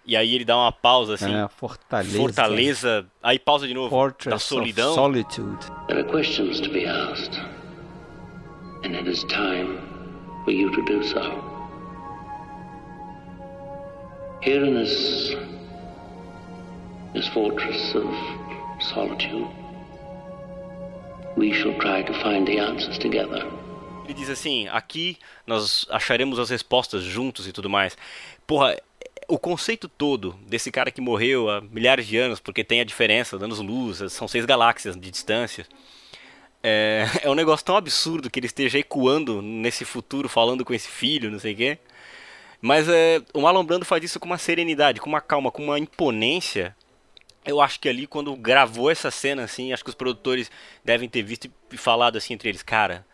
E 0.05 0.15
aí 0.17 0.35
ele 0.35 0.45
dá 0.45 0.55
uma 0.57 0.71
pausa 0.71 1.15
assim. 1.15 1.33
É, 1.33 1.47
fortaleza. 1.57 2.17
Fortaleza. 2.17 3.05
Aí 3.23 3.39
pausa 3.39 3.67
de 3.67 3.73
novo. 3.73 3.89
Fortress 3.89 4.29
da 4.29 4.37
solidão. 4.37 4.93
Solitude. 4.93 5.65
There 5.87 6.01
are 6.01 6.09
questions 6.09 6.59
to 6.59 6.69
be 6.69 6.85
asked, 6.85 7.39
and 8.83 8.95
it 8.95 9.09
is 9.09 9.23
time 9.23 9.79
for 10.43 10.51
you 10.53 10.69
to 10.71 10.81
do 10.83 11.01
so. 11.03 11.21
Here 14.41 14.63
in 14.63 14.73
this, 14.75 15.35
this 17.13 17.27
fortress 17.29 17.95
of 17.95 18.05
solitude, 18.83 19.47
we 21.37 21.53
shall 21.53 21.73
try 21.79 22.03
to 22.03 22.13
find 22.13 22.45
the 22.45 22.59
answers 22.59 22.97
together. 22.97 23.45
Ele 24.05 24.13
diz 24.13 24.29
assim: 24.29 24.67
aqui 24.67 25.17
nós 25.47 25.85
acharemos 25.89 26.39
as 26.39 26.49
respostas 26.49 27.03
juntos 27.03 27.47
e 27.47 27.51
tudo 27.51 27.69
mais. 27.69 27.97
Porra, 28.45 28.77
o 29.27 29.39
conceito 29.39 29.87
todo 29.87 30.35
desse 30.47 30.71
cara 30.71 30.91
que 30.91 31.01
morreu 31.01 31.49
há 31.49 31.61
milhares 31.61 32.05
de 32.05 32.17
anos, 32.17 32.39
porque 32.39 32.63
tem 32.63 32.81
a 32.81 32.85
diferença, 32.85 33.37
anos-luz, 33.37 34.11
são 34.11 34.27
seis 34.27 34.45
galáxias 34.45 34.95
de 34.95 35.09
distância. 35.09 35.65
É, 36.61 37.05
é 37.23 37.29
um 37.29 37.35
negócio 37.35 37.65
tão 37.65 37.75
absurdo 37.75 38.29
que 38.29 38.39
ele 38.39 38.47
esteja 38.47 38.79
ecoando 38.79 39.41
nesse 39.41 39.85
futuro, 39.85 40.29
falando 40.29 40.63
com 40.65 40.73
esse 40.73 40.87
filho, 40.87 41.31
não 41.31 41.39
sei 41.39 41.53
o 41.53 41.57
quê. 41.57 41.77
Mas 42.61 42.87
é, 42.87 43.21
o 43.33 43.41
Marlon 43.41 43.65
Brando 43.65 43.83
faz 43.85 44.03
isso 44.03 44.19
com 44.19 44.25
uma 44.25 44.37
serenidade, 44.37 45.01
com 45.01 45.09
uma 45.09 45.19
calma, 45.19 45.51
com 45.51 45.63
uma 45.63 45.77
imponência. 45.77 46.75
Eu 47.45 47.59
acho 47.61 47.79
que 47.79 47.89
ali, 47.89 48.07
quando 48.07 48.35
gravou 48.35 48.89
essa 48.89 49.11
cena, 49.11 49.43
assim, 49.43 49.73
acho 49.73 49.83
que 49.83 49.89
os 49.89 49.95
produtores 49.95 50.49
devem 50.83 51.09
ter 51.09 51.21
visto 51.23 51.49
e 51.71 51.77
falado 51.77 52.17
assim 52.17 52.33
entre 52.33 52.49
eles, 52.49 52.63
cara, 52.63 53.05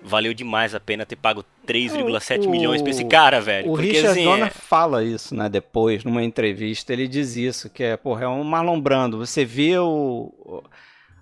valeu 0.00 0.32
demais 0.32 0.74
a 0.74 0.80
pena 0.80 1.04
ter 1.04 1.16
pago 1.16 1.44
3,7 1.66 2.46
O- 2.46 2.50
milhões 2.50 2.80
pra 2.80 2.90
esse 2.90 3.04
cara, 3.04 3.40
velho. 3.40 3.68
O 3.68 3.72
Porque, 3.72 3.88
Richard 3.88 4.08
assim, 4.10 4.24
Donner 4.24 4.46
é- 4.46 4.50
fala 4.50 5.04
isso, 5.04 5.34
né, 5.34 5.48
depois, 5.48 6.02
numa 6.04 6.22
entrevista, 6.22 6.92
ele 6.92 7.06
diz 7.08 7.36
isso, 7.36 7.68
que 7.68 7.82
é, 7.82 7.96
porra, 7.96 8.24
é 8.24 8.28
um 8.28 8.42
Marlon 8.44 8.80
Brando, 8.80 9.18
você 9.18 9.44
vê 9.44 9.76
o, 9.76 10.62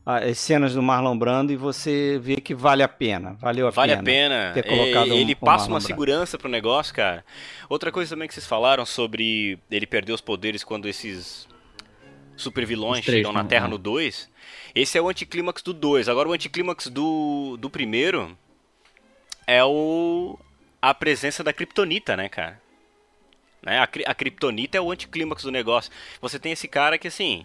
as 0.05 0.39
cenas 0.39 0.73
do 0.75 0.81
Marlon 0.83 1.19
Brando 1.19 1.53
e 1.53 1.57
você 1.57 2.17
vê 2.23 2.37
que 2.37 2.55
vale 2.55 2.83
a 2.85 2.89
pena. 2.89 3.33
Valeu 3.41 3.67
a 3.67 3.71
Vale 3.71 3.97
pena. 3.97 4.03
a 4.03 4.05
pena. 4.05 4.53
ter 4.55 4.63
colocado 4.63 5.07
ele 5.07 5.13
um- 5.15 5.17
ele 5.17 5.33
um 5.33 5.45
passa 5.45 5.63
Marlon 5.65 5.73
uma 5.75 5.79
Brando. 5.81 5.87
segurança 5.87 6.39
pro 6.39 6.49
negócio, 6.49 6.95
cara. 6.95 7.25
Outra 7.69 7.91
coisa 7.91 8.15
também 8.15 8.29
que 8.29 8.35
vocês 8.35 8.47
falaram 8.47 8.87
sobre 8.87 9.59
ele 9.69 9.85
perder 9.87 10.13
os 10.13 10.21
poderes 10.21 10.63
quando 10.63 10.87
esses 10.87 11.49
super 12.37 12.65
vilões 12.67 13.01
Os 13.01 13.07
três, 13.07 13.19
chegam 13.19 13.33
na 13.33 13.43
né? 13.43 13.49
Terra 13.49 13.67
É. 13.67 13.71
no 13.71 13.79
2. 13.79 14.29
Esse 14.75 14.99
é 14.99 15.03
o 15.03 15.09
anticlímax 15.09 15.63
do 15.63 15.73
2. 15.73 16.09
Agora 16.09 16.29
o 16.29 16.33
anticlímax 16.33 16.89
do, 16.89 17.57
do 17.59 17.71
primeiro 17.71 18.37
é 19.47 19.65
o 19.65 20.39
a 20.81 20.95
presença 20.95 21.43
da 21.43 21.53
Kryptonita, 21.53 22.17
né, 22.17 22.29
cara? 22.29 22.61
Né? 23.63 23.79
A, 23.79 23.89
a 24.11 24.15
Kryptonita 24.15 24.79
é 24.79 24.81
o 24.81 24.91
anticlímax 24.93 25.43
do 25.43 25.51
negócio. 25.51 25.91
Você 26.21 26.39
tem 26.39 26.53
esse 26.53 26.69
cara 26.69 26.97
que, 26.99 27.09
assim, 27.09 27.45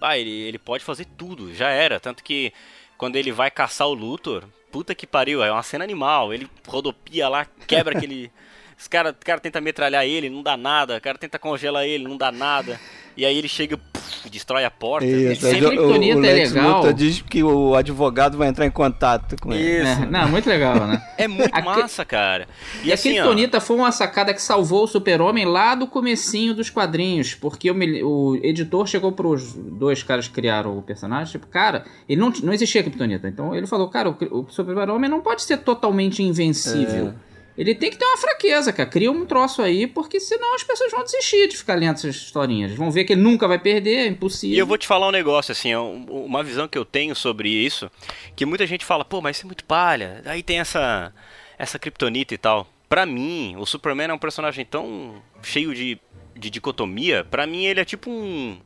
ah, 0.00 0.18
ele, 0.18 0.30
ele 0.30 0.58
pode 0.58 0.82
fazer 0.82 1.04
tudo, 1.04 1.54
já 1.54 1.68
era. 1.68 2.00
Tanto 2.00 2.24
que 2.24 2.52
quando 2.98 3.16
ele 3.16 3.30
vai 3.30 3.50
caçar 3.50 3.86
o 3.86 3.94
Luthor, 3.94 4.44
puta 4.72 4.94
que 4.94 5.06
pariu, 5.06 5.42
é 5.44 5.52
uma 5.52 5.62
cena 5.62 5.84
animal. 5.84 6.34
Ele 6.34 6.48
rodopia 6.66 7.28
lá, 7.28 7.46
quebra 7.66 7.94
aquele. 7.98 8.32
Os 8.80 8.88
cara, 8.88 9.10
o 9.10 9.24
cara 9.24 9.38
tenta 9.38 9.60
metralhar 9.60 10.04
ele, 10.06 10.30
não 10.30 10.42
dá 10.42 10.56
nada. 10.56 10.96
O 10.96 11.00
cara 11.00 11.18
tenta 11.18 11.38
congelar 11.38 11.84
ele, 11.84 12.04
não 12.04 12.16
dá 12.16 12.32
nada. 12.32 12.80
E 13.14 13.26
aí 13.26 13.36
ele 13.36 13.48
chega, 13.48 13.76
puf, 13.76 14.30
destrói 14.30 14.64
a 14.64 14.70
porta. 14.70 15.04
Isso, 15.06 15.42
Se 15.42 15.48
a 15.48 15.50
aí 15.50 15.62
o- 15.62 15.88
o 15.90 15.94
é 15.94 16.14
Lex 16.14 16.52
legal- 16.52 16.76
Luthor 16.78 16.94
diz 16.94 17.20
que 17.20 17.42
o 17.42 17.74
advogado 17.74 18.38
vai 18.38 18.48
entrar 18.48 18.64
em 18.64 18.70
contato 18.70 19.36
com 19.38 19.52
ele. 19.52 19.82
Isso. 19.82 20.02
É, 20.02 20.06
não, 20.06 20.26
muito 20.30 20.48
legal, 20.48 20.86
né? 20.86 21.02
É 21.18 21.28
muito 21.28 21.54
A 21.54 21.60
massa, 21.60 22.04
cara. 22.06 22.48
E, 22.82 22.86
E, 22.88 22.90
a 22.90 22.94
assim, 22.94 23.10
ó, 23.10 23.14
Kryptonita 23.24 23.60
foi 23.60 23.76
uma 23.76 23.92
sacada 23.92 24.32
que 24.32 24.40
salvou 24.40 24.84
o 24.84 24.86
Super-Homem 24.86 25.44
lá 25.44 25.74
do 25.74 25.86
comecinho 25.86 26.54
dos 26.54 26.70
quadrinhos, 26.70 27.34
porque 27.34 27.70
o, 27.70 27.74
o 28.06 28.36
editor 28.36 28.86
chegou 28.86 29.12
pros 29.12 29.52
dois 29.52 30.02
caras 30.02 30.26
que 30.28 30.32
criaram 30.34 30.78
o 30.78 30.82
personagem, 30.82 31.32
tipo, 31.32 31.46
cara, 31.48 31.84
ele 32.08 32.18
não, 32.18 32.32
não 32.42 32.54
existia 32.54 32.82
Kryptonita. 32.82 33.28
Então 33.28 33.54
ele 33.54 33.66
falou, 33.66 33.88
cara, 33.90 34.08
o, 34.08 34.16
o 34.30 34.46
Super-Homem 34.48 35.10
não 35.10 35.20
pode 35.20 35.42
ser 35.42 35.58
totalmente 35.58 36.22
invencível. 36.22 37.12
Ele 37.58 37.74
tem 37.74 37.90
que 37.90 37.98
ter 37.98 38.04
uma 38.04 38.16
fraqueza, 38.16 38.72
cara. 38.72 38.88
Cria 38.88 39.10
um 39.10 39.26
troço 39.26 39.60
aí, 39.60 39.86
porque 39.86 40.18
senão 40.18 40.54
as 40.54 40.62
pessoas 40.62 40.90
vão 40.90 41.04
desistir 41.04 41.48
de 41.48 41.56
ficar 41.56 41.74
lendo 41.74 41.94
essas 41.94 42.16
historinhas. 42.16 42.72
Vão 42.72 42.90
ver 42.90 43.04
que 43.04 43.12
ele 43.12 43.20
nunca 43.20 43.46
vai 43.46 43.58
perder, 43.58 43.96
é 43.96 44.06
impossível. 44.06 44.56
E 44.56 44.58
eu 44.58 44.66
vou 44.66 44.78
te 44.78 44.86
falar 44.86 45.08
um 45.08 45.12
negócio, 45.12 45.52
assim, 45.52 45.74
uma 45.74 46.42
visão 46.42 46.68
que 46.68 46.78
eu 46.78 46.84
tenho 46.84 47.14
sobre 47.14 47.48
isso, 47.48 47.90
que 48.34 48.46
muita 48.46 48.66
gente 48.66 48.84
fala, 48.84 49.04
pô, 49.04 49.20
mas 49.20 49.36
isso 49.36 49.46
é 49.46 49.48
muito 49.48 49.64
palha, 49.64 50.22
aí 50.24 50.42
tem 50.42 50.60
essa, 50.60 51.12
essa 51.58 51.78
kryptonita 51.78 52.32
e 52.34 52.38
tal. 52.38 52.66
Pra 52.88 53.04
mim, 53.04 53.54
o 53.58 53.66
Superman 53.66 54.10
é 54.10 54.14
um 54.14 54.18
personagem 54.18 54.64
tão 54.64 55.22
cheio 55.42 55.74
de, 55.74 55.98
de 56.34 56.50
dicotomia, 56.50 57.24
pra 57.24 57.46
mim 57.46 57.64
ele 57.64 57.80
é 57.80 57.84
tipo 57.84 58.10
um, 58.10 58.58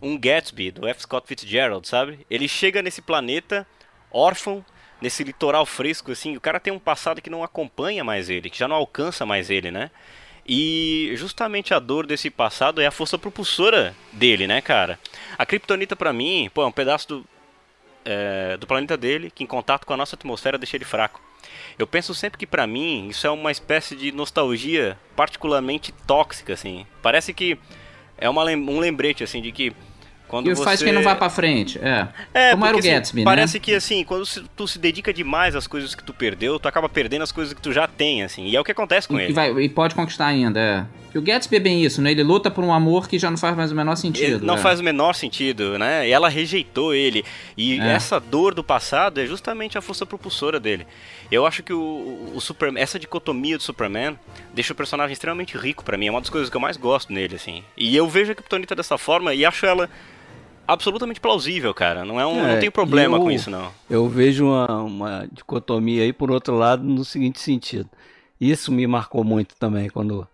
um 0.00 0.18
Gatsby 0.18 0.70
do 0.70 0.88
F. 0.88 1.02
Scott 1.02 1.26
Fitzgerald, 1.26 1.86
sabe? 1.86 2.20
Ele 2.30 2.48
chega 2.48 2.82
nesse 2.82 3.02
planeta 3.02 3.66
órfão, 4.10 4.64
nesse 5.04 5.22
litoral 5.22 5.66
fresco, 5.66 6.10
assim, 6.10 6.34
o 6.34 6.40
cara 6.40 6.58
tem 6.58 6.72
um 6.72 6.78
passado 6.78 7.20
que 7.20 7.28
não 7.28 7.44
acompanha 7.44 8.02
mais 8.02 8.30
ele, 8.30 8.48
que 8.48 8.58
já 8.58 8.66
não 8.66 8.74
alcança 8.74 9.26
mais 9.26 9.50
ele, 9.50 9.70
né? 9.70 9.90
E 10.46 11.12
justamente 11.14 11.74
a 11.74 11.78
dor 11.78 12.06
desse 12.06 12.30
passado 12.30 12.80
é 12.80 12.86
a 12.86 12.90
força 12.90 13.18
propulsora 13.18 13.94
dele, 14.12 14.46
né, 14.46 14.62
cara? 14.62 14.98
A 15.36 15.44
Kryptonita 15.44 15.94
pra 15.94 16.10
mim, 16.10 16.50
pô, 16.54 16.62
é 16.62 16.66
um 16.66 16.72
pedaço 16.72 17.08
do, 17.08 17.26
é, 18.02 18.56
do 18.56 18.66
planeta 18.66 18.96
dele 18.96 19.30
que 19.30 19.44
em 19.44 19.46
contato 19.46 19.84
com 19.84 19.92
a 19.92 19.96
nossa 19.96 20.16
atmosfera 20.16 20.56
deixa 20.56 20.76
ele 20.76 20.86
fraco. 20.86 21.20
Eu 21.78 21.86
penso 21.86 22.14
sempre 22.14 22.38
que 22.38 22.46
pra 22.46 22.66
mim 22.66 23.08
isso 23.08 23.26
é 23.26 23.30
uma 23.30 23.52
espécie 23.52 23.94
de 23.94 24.10
nostalgia 24.10 24.98
particularmente 25.14 25.92
tóxica, 26.06 26.54
assim. 26.54 26.86
Parece 27.02 27.34
que 27.34 27.58
é 28.16 28.28
uma, 28.28 28.44
um 28.44 28.78
lembrete, 28.78 29.22
assim, 29.22 29.42
de 29.42 29.52
que 29.52 29.74
quando 30.28 30.50
E 30.50 30.54
você... 30.54 30.64
faz 30.64 30.82
quem 30.82 30.92
não 30.92 31.02
vai 31.02 31.14
pra 31.16 31.28
frente. 31.30 31.78
É. 31.78 32.08
É, 32.32 32.50
Como 32.52 32.64
era 32.64 32.74
o 32.74 32.78
porque, 32.78 32.88
assim, 32.88 32.96
Gatsby, 32.96 33.20
né? 33.20 33.24
Parece 33.24 33.60
que 33.60 33.74
assim, 33.74 34.04
quando 34.04 34.24
tu 34.56 34.66
se 34.66 34.78
dedica 34.78 35.12
demais 35.12 35.54
às 35.54 35.66
coisas 35.66 35.94
que 35.94 36.02
tu 36.02 36.12
perdeu, 36.12 36.58
tu 36.58 36.66
acaba 36.66 36.88
perdendo 36.88 37.22
as 37.22 37.30
coisas 37.32 37.52
que 37.54 37.60
tu 37.60 37.72
já 37.72 37.86
tem, 37.86 38.22
assim. 38.22 38.46
E 38.46 38.56
é 38.56 38.60
o 38.60 38.64
que 38.64 38.72
acontece 38.72 39.06
com 39.06 39.18
E, 39.18 39.24
ele. 39.24 39.32
vai- 39.32 39.50
e 39.52 39.68
pode 39.68 39.94
conquistar 39.94 40.26
ainda, 40.26 40.58
é. 40.60 40.84
Que 41.12 41.18
o 41.18 41.22
Gatsby 41.22 41.56
é 41.56 41.60
bem 41.60 41.84
isso, 41.84 42.02
né? 42.02 42.10
Ele 42.10 42.24
luta 42.24 42.50
por 42.50 42.64
um 42.64 42.72
amor 42.72 43.08
que 43.08 43.20
já 43.20 43.30
não 43.30 43.36
faz 43.36 43.56
mais 43.56 43.70
o 43.70 43.74
menor 43.76 43.94
sentido. 43.94 44.38
Ele 44.38 44.44
não 44.46 44.54
é. 44.56 44.58
faz 44.58 44.80
o 44.80 44.82
menor 44.82 45.14
sentido, 45.14 45.78
né? 45.78 46.08
E 46.08 46.10
ela 46.10 46.28
rejeitou 46.28 46.92
ele. 46.92 47.24
E 47.56 47.78
É. 47.78 47.92
essa 47.92 48.18
dor 48.18 48.52
do 48.52 48.64
passado 48.64 49.20
é 49.20 49.26
justamente 49.26 49.78
a 49.78 49.80
força 49.80 50.04
propulsora 50.04 50.58
dele. 50.58 50.84
Eu 51.30 51.46
acho 51.46 51.62
que 51.62 51.72
o, 51.72 52.32
o 52.34 52.40
Superman, 52.40 52.82
essa 52.82 52.98
dicotomia 52.98 53.56
do 53.56 53.62
Superman 53.62 54.18
deixa 54.52 54.72
o 54.72 54.76
personagem 54.76 55.12
extremamente 55.12 55.56
rico 55.56 55.84
pra 55.84 55.96
mim. 55.96 56.08
É 56.08 56.10
uma 56.10 56.20
das 56.20 56.30
coisas 56.30 56.50
que 56.50 56.56
eu 56.56 56.60
mais 56.60 56.76
gosto 56.76 57.12
nele, 57.12 57.36
assim. 57.36 57.62
E 57.76 57.96
eu 57.96 58.08
vejo 58.08 58.32
a 58.32 58.34
Kryptonita 58.34 58.74
dessa 58.74 58.98
forma 58.98 59.32
e 59.34 59.44
acho 59.44 59.64
ela 59.66 59.88
absolutamente 60.66 61.20
plausível, 61.20 61.72
cara. 61.74 62.04
Não 62.04 62.20
é 62.20 62.26
um, 62.26 62.38
É, 62.44 62.52
não 62.54 62.60
tenho 62.60 62.72
problema 62.72 63.16
eu- 63.16 63.22
com 63.22 63.30
isso, 63.30 63.50
não. 63.50 63.70
Eu 63.88 64.08
vejo 64.08 64.46
uma, 64.46 64.82
uma 64.82 65.28
dicotomia 65.32 66.02
aí, 66.02 66.12
por 66.12 66.30
outro 66.30 66.54
lado, 66.56 66.82
no 66.82 67.04
seguinte 67.04 67.40
sentido. 67.40 67.88
Isso 68.40 68.72
me 68.72 68.86
marcou 68.86 69.22
muito 69.24 69.54
também, 69.56 69.88
quando 69.88 70.26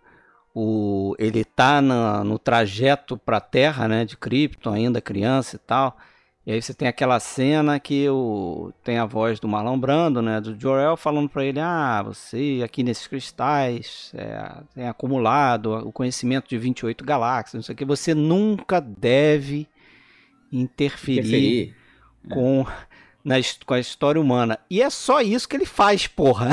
o, 0.53 1.15
ele 1.17 1.43
tá 1.45 1.81
na- 1.81 2.23
no 2.23 2.37
trajeto 2.37 3.17
para 3.17 3.37
a 3.37 3.41
Terra, 3.41 3.87
né, 3.87 4.03
de 4.05 4.17
Krypton, 4.17 4.73
ainda 4.73 4.99
criança 5.01 5.55
e 5.55 5.59
tal. 5.59 5.97
E 6.45 6.51
aí 6.51 6.59
você 6.61 6.73
tem 6.73 6.87
aquela 6.87 7.19
cena 7.19 7.79
que 7.79 8.09
o, 8.09 8.73
tem 8.83 8.97
a 8.97 9.05
voz 9.05 9.39
do 9.39 9.47
Marlon 9.47 9.77
Brando, 9.79 10.21
né, 10.23 10.41
do 10.41 10.59
Jor-El, 10.59 10.97
falando 10.97 11.29
para 11.29 11.45
ele, 11.45 11.59
ah, 11.59 12.01
você 12.03 12.61
aqui 12.65 12.81
nesses 12.83 13.05
cristais 13.05 14.11
é, 14.15 14.51
tem 14.73 14.87
acumulado 14.87 15.87
o 15.87 15.91
conhecimento 15.91 16.49
de 16.49 16.57
28 16.57 17.05
galáxias, 17.05 17.53
não 17.53 17.61
sei 17.61 17.73
o 17.73 17.77
que, 17.77 17.85
você 17.85 18.15
nunca 18.15 18.81
deve 18.81 19.67
interferir 20.51 21.19
Interferir. 21.19 21.75
com, 22.29 22.65
na, 23.23 23.35
com 23.65 23.73
a 23.73 23.79
história 23.79 24.19
humana. 24.21 24.59
E 24.69 24.81
é 24.81 24.89
só 24.89 25.21
isso 25.21 25.47
que 25.47 25.55
ele 25.55 25.65
faz, 25.65 26.07
porra. 26.07 26.49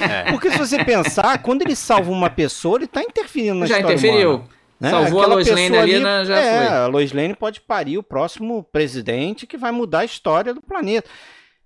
É. 0.00 0.30
Porque 0.32 0.50
se 0.50 0.58
você 0.58 0.84
pensar, 0.84 1.38
quando 1.42 1.62
ele 1.62 1.76
salva 1.76 2.10
uma 2.10 2.30
pessoa, 2.30 2.78
ele 2.78 2.86
tá 2.86 3.02
interferindo 3.02 3.60
na 3.60 3.66
Já 3.66 3.76
história 3.78 3.94
interferiu. 3.96 4.30
humana. 4.36 4.48
né? 4.80 4.90
Salvou 4.90 5.20
a 5.20 5.22
Aquela 5.22 5.34
Lois 5.34 5.48
Lane 5.48 5.60
pessoa 5.62 5.82
ali, 5.82 5.98
né, 6.00 6.24
já 6.24 6.38
é, 6.38 6.66
foi. 6.66 6.76
a 6.76 6.86
Lois 6.86 7.12
Lane 7.12 7.34
pode 7.34 7.60
parir 7.60 7.98
o 7.98 8.02
próximo 8.02 8.62
presidente 8.72 9.46
que 9.46 9.56
vai 9.56 9.70
mudar 9.70 10.00
a 10.00 10.04
história 10.04 10.52
do 10.54 10.60
planeta. 10.62 11.08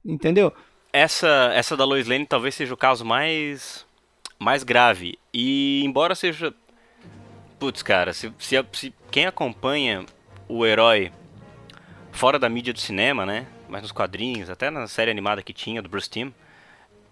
Entendeu? 0.04 0.52
Essa, 0.92 1.50
essa 1.54 1.76
da 1.76 1.84
Lois 1.84 2.06
Lane 2.06 2.26
talvez 2.26 2.54
seja 2.54 2.72
o 2.74 2.76
caso 2.76 3.04
mais, 3.04 3.84
mais 4.38 4.62
grave. 4.62 5.18
E 5.32 5.82
embora 5.84 6.14
seja. 6.14 6.52
Putz, 7.58 7.82
cara, 7.82 8.12
se, 8.12 8.32
se, 8.38 8.56
a- 8.56 8.64
se 8.72 8.92
quem 9.10 9.26
acompanha 9.26 10.04
o 10.48 10.66
herói 10.66 11.10
fora 12.14 12.38
da 12.38 12.48
mídia 12.48 12.72
do 12.72 12.80
cinema, 12.80 13.26
né? 13.26 13.46
Mas 13.68 13.82
nos 13.82 13.92
quadrinhos, 13.92 14.48
até 14.48 14.70
na 14.70 14.86
série 14.86 15.10
animada 15.10 15.42
que 15.42 15.52
tinha 15.52 15.82
do 15.82 15.88
Bruce 15.88 16.08
Timm, 16.08 16.30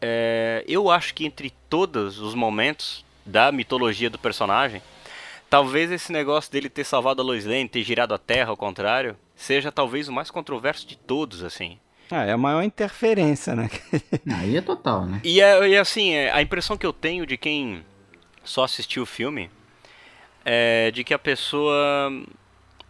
é, 0.00 0.64
eu 0.66 0.90
acho 0.90 1.12
que 1.14 1.26
entre 1.26 1.52
todos 1.68 2.18
os 2.18 2.34
momentos 2.34 3.04
da 3.26 3.52
mitologia 3.52 4.08
do 4.08 4.18
personagem, 4.18 4.80
talvez 5.50 5.90
esse 5.92 6.10
negócio 6.10 6.50
dele 6.50 6.68
ter 6.68 6.84
salvado 6.84 7.20
a 7.20 7.24
Lois 7.24 7.44
Lane, 7.44 7.68
ter 7.68 7.82
girado 7.82 8.14
a 8.14 8.18
Terra 8.18 8.50
ao 8.50 8.56
contrário, 8.56 9.16
seja 9.36 9.70
talvez 9.70 10.08
o 10.08 10.12
mais 10.12 10.30
controverso 10.30 10.86
de 10.86 10.96
todos, 10.96 11.42
assim. 11.44 11.78
Ah, 12.10 12.24
é 12.24 12.32
a 12.32 12.38
maior 12.38 12.62
interferência, 12.62 13.54
né? 13.54 13.70
Aí 14.38 14.56
é 14.56 14.60
total, 14.60 15.06
né? 15.06 15.20
E, 15.24 15.40
é, 15.40 15.68
e 15.68 15.76
assim, 15.76 16.12
é, 16.12 16.30
a 16.30 16.42
impressão 16.42 16.76
que 16.76 16.86
eu 16.86 16.92
tenho 16.92 17.26
de 17.26 17.36
quem 17.36 17.84
só 18.44 18.64
assistiu 18.64 19.02
o 19.02 19.06
filme 19.06 19.50
é 20.44 20.90
de 20.90 21.04
que 21.04 21.14
a 21.14 21.18
pessoa. 21.18 22.10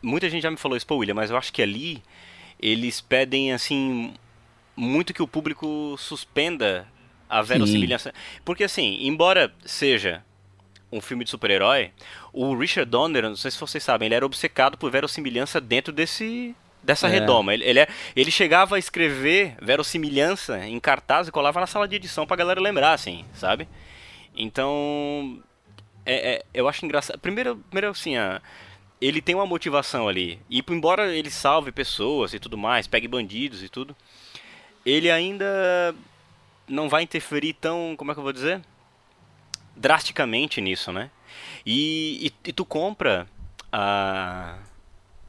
Muita 0.03 0.29
gente 0.29 0.43
já 0.43 0.51
me 0.51 0.57
falou 0.57 0.77
isso, 0.77 0.87
pô, 0.87 0.97
William, 0.97 1.15
mas 1.15 1.31
eu 1.31 1.37
acho 1.37 1.53
que 1.53 1.63
ali 1.63 2.03
eles 2.61 3.01
pedem, 3.01 3.53
assim, 3.53 4.15
muito 4.77 5.15
que 5.15 5.23
o 5.23 5.29
público 5.29 5.95
suspenda 5.99 6.87
a 7.29 7.41
verossimilhança. 7.43 8.13
Porque, 8.45 8.65
assim, 8.65 8.99
embora 9.07 9.53
seja 9.65 10.23
um 10.91 11.01
filme 11.01 11.25
de 11.25 11.31
super-herói, 11.31 11.91
o 12.33 12.55
Richard 12.55 12.91
Donner, 12.91 13.23
não 13.23 13.37
sei 13.37 13.51
se 13.51 13.59
vocês 13.59 13.83
sabem, 13.83 14.07
ele 14.07 14.15
era 14.15 14.27
obcecado 14.27 14.77
por 14.77 14.91
verossimilhança 14.91 15.61
dentro 15.61 15.93
desse 15.93 16.55
dessa 16.85 17.07
É. 17.07 17.11
redoma. 17.11 17.55
Ele, 17.55 17.63
ele, 17.65 17.79
é- 17.79 17.87
ele 18.17 18.31
chegava 18.33 18.75
a 18.75 18.79
escrever 18.79 19.55
verossimilhança 19.63 20.67
em 20.67 20.81
cartaz 20.81 21.29
e 21.29 21.31
colava 21.31 21.61
na 21.61 21.67
sala 21.69 21.87
de 21.87 21.95
edição 21.95 22.27
pra 22.27 22.37
galera 22.37 22.61
lembrar, 22.61 22.93
assim, 22.93 23.25
sabe? 23.35 23.69
Então, 24.37 25.41
é, 26.05 26.35
é- 26.35 26.43
eu 26.53 26.69
acho 26.69 26.85
engraçado. 26.85 27.19
Primeiro, 27.21 27.57
primeiro 27.71 27.91
assim, 27.91 28.17
a- 28.17 28.43
ele 29.03 29.21
tem 29.21 29.35
uma 29.35 29.45
motivação 29.45 30.09
ali. 30.09 30.39
E 30.49 30.63
embora 30.71 31.13
ele 31.13 31.29
salve 31.29 31.73
pessoas 31.73 32.33
e 32.33 32.39
tudo 32.39 32.57
mais, 32.57 32.87
pegue 32.87 33.09
bandidos 33.09 33.61
e 33.61 33.69
tudo, 33.69 33.97
ele 34.87 35.11
ainda 35.11 35.93
não 36.69 36.89
vai 36.89 37.03
interferir 37.03 37.55
tão, 37.55 37.97
como 37.99 38.13
é 38.13 38.15
que 38.15 38.21
eu 38.21 38.25
vou 38.25 38.33
dizer? 38.33 38.61
Drasticamente 39.77 40.61
nisso, 40.61 40.93
né? 40.93 41.11
E, 41.67 42.27
e, 42.29 42.49
e 42.51 42.53
tu 42.53 42.65
compra 42.65 43.27
a, 43.73 44.59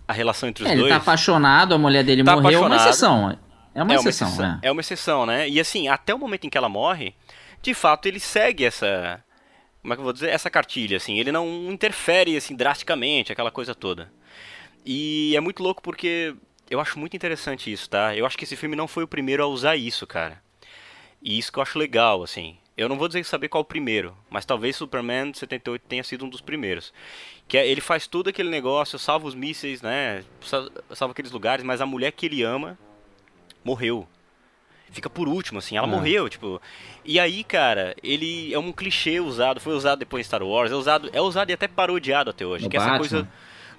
a 0.07 0.13
relação 0.13 0.47
entre 0.47 0.63
os 0.63 0.69
É, 0.69 0.73
ele 0.73 0.81
dois. 0.81 0.91
tá 0.93 0.97
apaixonado, 0.97 1.73
a 1.73 1.77
mulher 1.77 2.03
dele 2.03 2.23
Tá 2.23 2.35
morreu, 2.35 2.63
é 2.63 2.67
uma 2.67 2.75
exceção. 2.75 3.39
É 3.73 3.81
uma 3.81 3.93
é 3.95 3.97
uma 3.99 4.09
exceção, 4.09 4.27
exceção, 4.27 4.45
é. 4.45 4.59
é 4.67 4.71
uma 4.71 4.81
exceção, 4.81 5.25
né? 5.25 5.49
E 5.49 5.59
assim, 5.59 5.87
até 5.87 6.13
o 6.13 6.19
momento 6.19 6.45
em 6.45 6.49
que 6.49 6.57
ela 6.59 6.69
morre, 6.69 7.15
de 7.59 7.73
fato 7.73 8.05
ele 8.05 8.19
segue 8.19 8.65
essa, 8.65 9.23
como 9.83 9.93
é 9.93 9.95
que 9.95 9.99
eu 9.99 10.03
vou 10.03 10.13
dizer, 10.13 10.29
essa 10.31 10.49
cartilha, 10.49 10.97
assim, 10.97 11.19
ele 11.19 11.31
não 11.31 11.71
interfere 11.71 12.35
assim 12.35 12.55
drasticamente, 12.55 13.31
aquela 13.31 13.51
coisa 13.51 13.75
toda. 13.75 14.11
E 14.85 15.35
é 15.35 15.39
muito 15.39 15.61
louco 15.61 15.81
porque 15.83 16.33
eu 16.69 16.79
acho 16.79 16.97
muito 16.97 17.15
interessante 17.15 17.71
isso, 17.71 17.87
tá? 17.89 18.15
Eu 18.15 18.25
acho 18.25 18.37
que 18.37 18.43
esse 18.45 18.55
filme 18.55 18.75
não 18.75 18.87
foi 18.87 19.03
o 19.03 19.07
primeiro 19.07 19.43
a 19.43 19.47
usar 19.47 19.75
isso, 19.75 20.07
cara. 20.07 20.41
E 21.21 21.37
isso 21.37 21.51
que 21.51 21.59
eu 21.59 21.63
acho 21.63 21.77
legal, 21.77 22.23
assim. 22.23 22.57
Eu 22.75 22.89
não 22.89 22.97
vou 22.97 23.07
dizer 23.07 23.23
saber 23.23 23.49
qual 23.49 23.61
o 23.61 23.65
primeiro, 23.65 24.17
mas 24.31 24.45
talvez 24.45 24.75
Superman 24.75 25.31
78 25.33 25.83
tenha 25.87 26.03
sido 26.03 26.25
um 26.25 26.29
dos 26.29 26.41
primeiros. 26.41 26.91
Que 27.47 27.57
é, 27.57 27.67
ele 27.67 27.81
faz 27.81 28.07
todo 28.07 28.29
aquele 28.29 28.49
negócio, 28.49 28.97
salva 28.97 29.27
os 29.27 29.35
mísseis, 29.35 29.81
né? 29.81 30.23
sa- 30.41 30.69
Salva 30.91 31.11
aqueles 31.11 31.31
lugares, 31.31 31.63
mas 31.63 31.81
a 31.81 31.85
mulher 31.85 32.11
que 32.13 32.25
ele 32.25 32.41
ama 32.41 32.79
morreu. 33.63 34.07
Fica 34.93 35.09
por 35.09 35.27
último, 35.27 35.59
assim, 35.59 35.75
ela 35.75 35.87
Ah. 35.87 35.89
morreu, 35.89 36.29
tipo. 36.29 36.61
E 37.03 37.19
aí, 37.19 37.43
cara, 37.43 37.95
ele 38.01 38.53
é 38.53 38.59
um 38.59 38.71
clichê 38.71 39.19
usado, 39.19 39.59
foi 39.59 39.73
usado 39.75 39.99
depois 39.99 40.25
em 40.25 40.27
Star 40.27 40.41
Wars, 40.43 40.71
é 40.71 40.75
usado, 40.75 41.09
é 41.11 41.19
usado 41.19 41.49
e 41.49 41.53
até 41.53 41.67
parodiado 41.67 42.29
até 42.29 42.45
hoje. 42.45 42.63
No 42.63 42.69
que 42.69 42.77
é 42.77 42.79
essa 42.79 42.97
coisa 42.97 43.27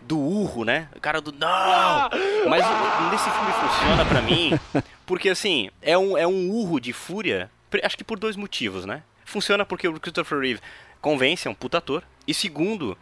do 0.03 0.19
urro, 0.19 0.65
né? 0.65 0.89
O 0.95 1.01
cara 1.01 1.21
do 1.21 1.33
não! 1.33 2.11
Mas 2.49 2.63
o- 2.67 3.11
nesse 3.11 3.31
filme 3.31 3.53
funciona 3.53 4.05
pra 4.05 4.21
mim, 4.21 4.53
porque 5.07 5.31
assim, 5.31 5.71
é 5.81 5.97
um, 5.97 6.19
é 6.19 6.27
um 6.27 6.51
urro 6.51 6.79
de 6.81 6.93
fúria, 6.93 7.51
acho 7.83 7.97
que 7.97 8.05
por 8.05 8.19
dois 8.19 8.37
motivos, 8.37 8.85
né? 8.85 9.03
Funciona 9.25 9.65
porque 9.65 9.89
o 9.89 9.99
Christopher 9.99 10.39
Reeve 10.41 10.61
convence, 11.01 11.47
é 11.49 11.51
um 11.51 11.55
puta 11.55 11.79
ator. 11.79 12.03
E 12.27 12.35
segundo, 12.35 12.97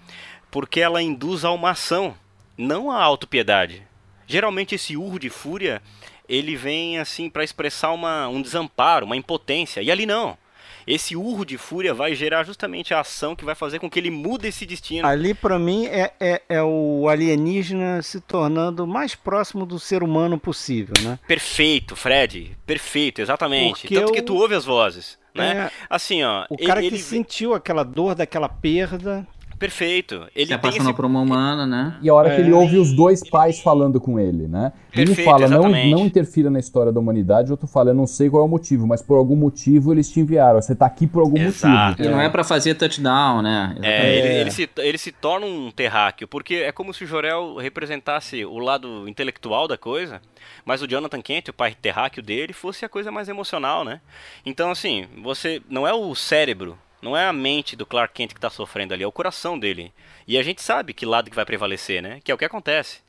porque 0.51 0.81
ela 0.81 1.01
induz 1.03 1.45
a 1.45 1.51
uma 1.51 1.71
ação, 1.71 2.15
não 2.59 2.91
a 2.91 3.03
autopiedade. 3.03 3.83
Geralmente 4.27 4.75
esse 4.75 4.97
urro 4.97 5.19
de 5.19 5.29
fúria, 5.29 5.83
ele 6.29 6.57
vem 6.57 6.99
assim 6.99 7.29
pra 7.31 7.45
expressar 7.45 7.91
uma, 7.93 8.29
um 8.29 8.41
desamparo, 8.43 9.07
uma 9.07 9.17
impotência. 9.17 9.81
E 9.83 9.91
ali 9.91 10.07
não. 10.07 10.37
Esse 10.85 11.15
urro 11.15 11.45
de 11.45 11.57
fúria 11.57 11.95
vai 11.95 12.13
gerar 12.13 12.43
justamente 12.43 12.93
a 12.93 12.99
ação 12.99 13.37
que 13.37 13.45
vai 13.45 13.55
fazer 13.55 13.79
com 13.79 13.89
que 13.89 14.01
ele 14.01 14.11
mude 14.11 14.49
esse 14.49 14.67
destino. 14.67 15.07
Ali, 15.07 15.33
pra 15.33 15.57
mim, 15.57 15.87
é, 15.87 16.13
é, 16.19 16.43
é 16.49 16.61
o 16.63 17.07
alienígena 17.09 18.03
se 18.03 18.21
tornando 18.21 18.85
mais 18.85 19.15
próximo 19.15 19.65
do 19.65 19.79
ser 19.79 20.03
humano 20.03 20.37
possível, 20.41 20.95
né? 21.03 21.21
Perfeito, 21.29 21.95
Fred. 21.95 22.57
Perfeito, 22.67 23.21
exatamente. 23.23 23.83
Porque 23.83 23.95
Tanto 23.95 24.13
que 24.13 24.19
eu- 24.19 24.25
tu 24.25 24.35
ouve 24.35 24.57
as 24.57 24.65
vozes, 24.65 25.17
né? 25.33 25.71
É, 25.71 25.71
Assim, 25.89 26.25
ó. 26.25 26.47
o 26.51 26.57
ele- 26.59 26.67
cara 26.67 26.81
ele, 26.85 26.91
que 26.97 26.99
sentiu 27.03 27.55
aquela 27.55 27.85
dor 27.85 28.17
daquela 28.17 28.49
perda. 28.49 29.25
Perfeito. 29.63 30.27
Ele 30.35 30.47
se 30.49 30.53
apaixonou 30.55 30.89
esse... 30.91 30.97
por 30.97 31.05
uma 31.05 31.21
humana, 31.21 31.65
né? 31.67 31.97
E 32.03 32.09
a 32.09 32.15
hora 32.15 32.35
que 32.35 32.41
ele 32.41 32.51
É. 32.51 32.55
ouve 32.55 32.77
os 32.79 32.93
dois 32.93 33.21
pais 33.29 33.61
falando 33.61 34.01
com 34.01 34.19
ele, 34.19 34.49
né? 34.49 34.73
Um 34.89 34.97
Perfeito, 34.97 35.23
fala, 35.25 35.47
não, 35.49 35.61
exatamente. 35.61 35.91
não 35.91 36.05
interfira 36.05 36.51
na 36.51 36.59
história 36.59 36.91
da 36.91 36.99
humanidade, 36.99 37.49
o 37.49 37.53
outro 37.53 37.67
fala, 37.69 37.91
eu 37.91 37.95
não 37.95 38.07
sei 38.07 38.29
qual 38.29 38.43
é 38.43 38.45
o 38.45 38.49
motivo, 38.49 38.87
mas 38.87 39.01
por 39.01 39.17
algum 39.17 39.37
motivo 39.37 39.93
eles 39.93 40.11
te 40.11 40.19
enviaram. 40.21 40.61
Você 40.61 40.75
tá 40.75 40.85
aqui 40.87 41.07
por 41.07 41.21
algum 41.23 41.39
Exato. 41.39 41.91
motivo. 41.91 42.09
E 42.09 42.11
não 42.11 42.21
é 42.21 42.29
pra 42.29 42.43
fazer 42.43 42.75
touchdown, 42.75 43.41
né? 43.41 43.77
É, 43.83 44.19
ele, 44.19 44.29
É. 44.29 44.41
ele 44.41 44.51
se, 44.51 44.69
ele 44.79 44.99
se 44.99 45.13
torna 45.13 45.47
um 45.47 45.71
terráqueo, 45.71 46.27
porque 46.27 46.57
é 46.57 46.73
como 46.73 46.93
se 46.93 47.05
o 47.05 47.07
Jorel 47.07 47.57
representasse 47.57 48.45
o 48.45 48.59
lado 48.59 49.09
intelectual 49.09 49.69
da 49.69 49.79
coisa, 49.79 50.21
mas 50.65 50.83
o 50.83 50.89
Jonathan 50.89 51.23
Kent, 51.23 51.49
o 51.49 51.53
pai 51.53 51.75
terráqueo 51.81 52.23
dele, 52.23 52.53
fosse 52.53 52.85
a 52.85 52.89
coisa 52.89 53.13
mais 53.13 53.29
emocional, 53.29 53.85
né? 53.85 54.01
Então, 54.45 54.71
assim, 54.73 55.07
você 55.23 55.63
não 55.71 55.87
é 55.87 55.95
o 55.95 56.15
cérebro, 56.15 56.77
não 57.03 57.17
é 57.17 57.27
a 57.27 57.33
mente 57.33 57.75
do 57.75 57.85
Clark 57.85 58.15
Kent 58.15 58.31
que 58.31 58.39
está 58.39 58.49
sofrendo 58.49 58.95
ali, 58.95 59.03
é 59.03 59.07
o 59.07 59.13
coração 59.13 59.59
dele. 59.59 59.93
E 60.27 60.39
a 60.39 60.43
gente 60.43 60.63
sabe 60.63 60.95
que 60.95 61.05
lado 61.05 61.29
que 61.29 61.37
vai 61.37 61.45
prevalecer, 61.45 62.01
né? 62.01 62.21
Que 62.23 62.31
é 62.31 62.35
o 62.35 62.39
que 62.39 62.45
acontece. 62.45 63.01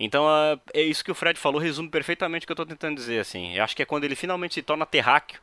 Então, 0.00 0.26
ah, 0.26 0.58
é 0.72 0.82
isso 0.82 1.04
que 1.04 1.12
o 1.12 1.14
Fred 1.14 1.38
falou, 1.38 1.60
resume 1.60 1.88
perfeitamente 1.88 2.44
o 2.44 2.46
que 2.46 2.52
eu 2.52 2.54
estou 2.54 2.66
tentando 2.66 2.96
dizer, 2.96 3.20
assim. 3.20 3.54
Eu 3.54 3.62
acho 3.62 3.76
que 3.76 3.82
é 3.82 3.86
quando 3.86 4.04
ele 4.04 4.16
finalmente 4.16 4.54
se 4.54 4.62
torna 4.62 4.84
terráqueo, 4.86 5.38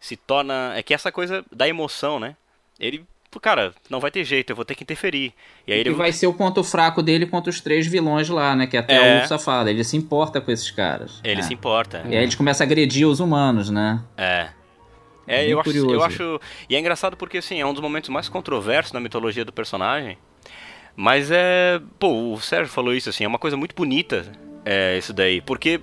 se 0.00 0.16
torna... 0.16 0.72
É 0.74 0.82
que 0.82 0.94
essa 0.94 1.12
coisa 1.12 1.44
da 1.52 1.68
emoção, 1.68 2.18
né? 2.18 2.34
Ele, 2.80 3.04
cara, 3.40 3.72
não 3.88 4.00
vai 4.00 4.10
ter 4.10 4.24
jeito, 4.24 4.50
eu 4.50 4.56
vou 4.56 4.64
ter 4.64 4.74
que 4.74 4.82
interferir. 4.82 5.32
E 5.66 5.72
aí 5.72 5.78
ele 5.78 5.90
vai 5.90 6.10
ser 6.12 6.26
o 6.26 6.34
ponto 6.34 6.64
fraco 6.64 7.00
dele 7.02 7.26
contra 7.26 7.50
os 7.50 7.60
três 7.60 7.86
vilões 7.86 8.28
lá, 8.28 8.56
né? 8.56 8.66
Que 8.66 8.76
até 8.76 8.96
É. 8.96 9.18
o 9.18 9.20
Ursa 9.20 9.38
fala. 9.38 9.70
Ele 9.70 9.84
se 9.84 9.96
importa 9.96 10.40
com 10.40 10.50
esses 10.50 10.70
caras. 10.70 11.20
Ele 11.22 11.40
é. 11.40 11.42
se 11.44 11.54
importa. 11.54 12.02
E 12.08 12.16
aí 12.16 12.24
eles 12.24 12.34
começam 12.34 12.64
a 12.64 12.66
agredir 12.66 13.06
os 13.06 13.20
humanos, 13.20 13.70
né? 13.70 14.02
É. 14.16 14.48
É, 15.26 15.46
eu 15.46 15.60
acho, 15.60 15.70
eu 15.70 16.02
acho. 16.02 16.40
E 16.68 16.76
é 16.76 16.78
engraçado 16.78 17.16
porque, 17.16 17.38
assim, 17.38 17.60
é 17.60 17.66
um 17.66 17.72
dos 17.72 17.82
momentos 17.82 18.10
mais 18.10 18.28
controversos 18.28 18.92
na 18.92 19.00
mitologia 19.00 19.44
do 19.44 19.52
personagem. 19.52 20.18
Mas 20.96 21.30
é. 21.30 21.80
Pô, 21.98 22.32
o 22.32 22.40
Sérgio 22.40 22.72
falou 22.72 22.94
isso, 22.94 23.08
assim, 23.08 23.24
é 23.24 23.28
uma 23.28 23.38
coisa 23.38 23.56
muito 23.56 23.74
bonita, 23.74 24.30
é, 24.64 24.98
isso 24.98 25.12
daí. 25.12 25.40
Porque 25.40 25.80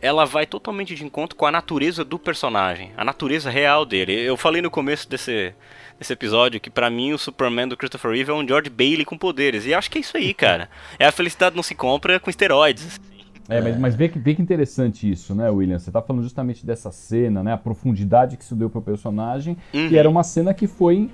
ela 0.00 0.24
vai 0.24 0.46
totalmente 0.46 0.94
de 0.94 1.04
encontro 1.04 1.36
com 1.36 1.46
a 1.46 1.50
natureza 1.50 2.04
do 2.04 2.18
personagem, 2.18 2.92
a 2.96 3.04
natureza 3.04 3.50
real 3.50 3.84
dele. 3.84 4.12
Eu 4.12 4.36
falei 4.36 4.62
no 4.62 4.70
começo 4.70 5.08
desse, 5.08 5.52
desse 5.98 6.12
episódio 6.12 6.60
que 6.60 6.70
pra 6.70 6.88
mim 6.88 7.12
o 7.12 7.18
Superman 7.18 7.66
do 7.66 7.76
Christopher 7.76 8.12
Reeve 8.12 8.30
é 8.30 8.34
um 8.34 8.46
George 8.46 8.70
Bailey 8.70 9.04
com 9.04 9.18
poderes. 9.18 9.66
E 9.66 9.74
acho 9.74 9.90
que 9.90 9.98
é 9.98 10.00
isso 10.00 10.16
aí, 10.16 10.32
cara. 10.32 10.70
É 10.98 11.06
a 11.06 11.12
felicidade 11.12 11.56
não 11.56 11.62
se 11.62 11.74
compra 11.74 12.20
com 12.20 12.30
esteroides. 12.30 13.00
É, 13.48 13.60
mas, 13.60 13.78
mas 13.78 13.94
vê, 13.94 14.08
que, 14.08 14.18
vê 14.18 14.34
que 14.34 14.42
interessante 14.42 15.10
isso, 15.10 15.34
né, 15.34 15.48
William? 15.48 15.78
Você 15.78 15.90
tá 15.90 16.02
falando 16.02 16.22
justamente 16.22 16.66
dessa 16.66 16.90
cena, 16.90 17.42
né? 17.42 17.52
A 17.52 17.56
profundidade 17.56 18.36
que 18.36 18.44
isso 18.44 18.54
deu 18.54 18.68
pro 18.68 18.82
personagem. 18.82 19.56
Uhum. 19.72 19.88
E 19.88 19.96
era 19.96 20.08
uma 20.08 20.22
cena 20.22 20.52
que 20.52 20.66
foi 20.66 21.10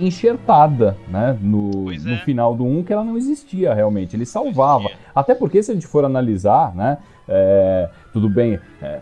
enxertada, 0.00 0.96
né? 1.08 1.38
No, 1.40 1.84
Pois 1.84 2.04
no 2.04 2.14
é. 2.14 2.18
final 2.18 2.54
do 2.54 2.64
1, 2.64 2.84
que 2.84 2.92
ela 2.92 3.04
não 3.04 3.16
existia 3.16 3.74
realmente. 3.74 4.16
Ele 4.16 4.24
salvava. 4.24 4.88
Até 5.14 5.34
porque, 5.34 5.62
se 5.62 5.70
a 5.70 5.74
gente 5.74 5.86
for 5.86 6.04
analisar, 6.04 6.74
né? 6.74 6.98
é, 7.28 7.90
tudo 8.12 8.28
bem. 8.28 8.58
é, 8.80 9.00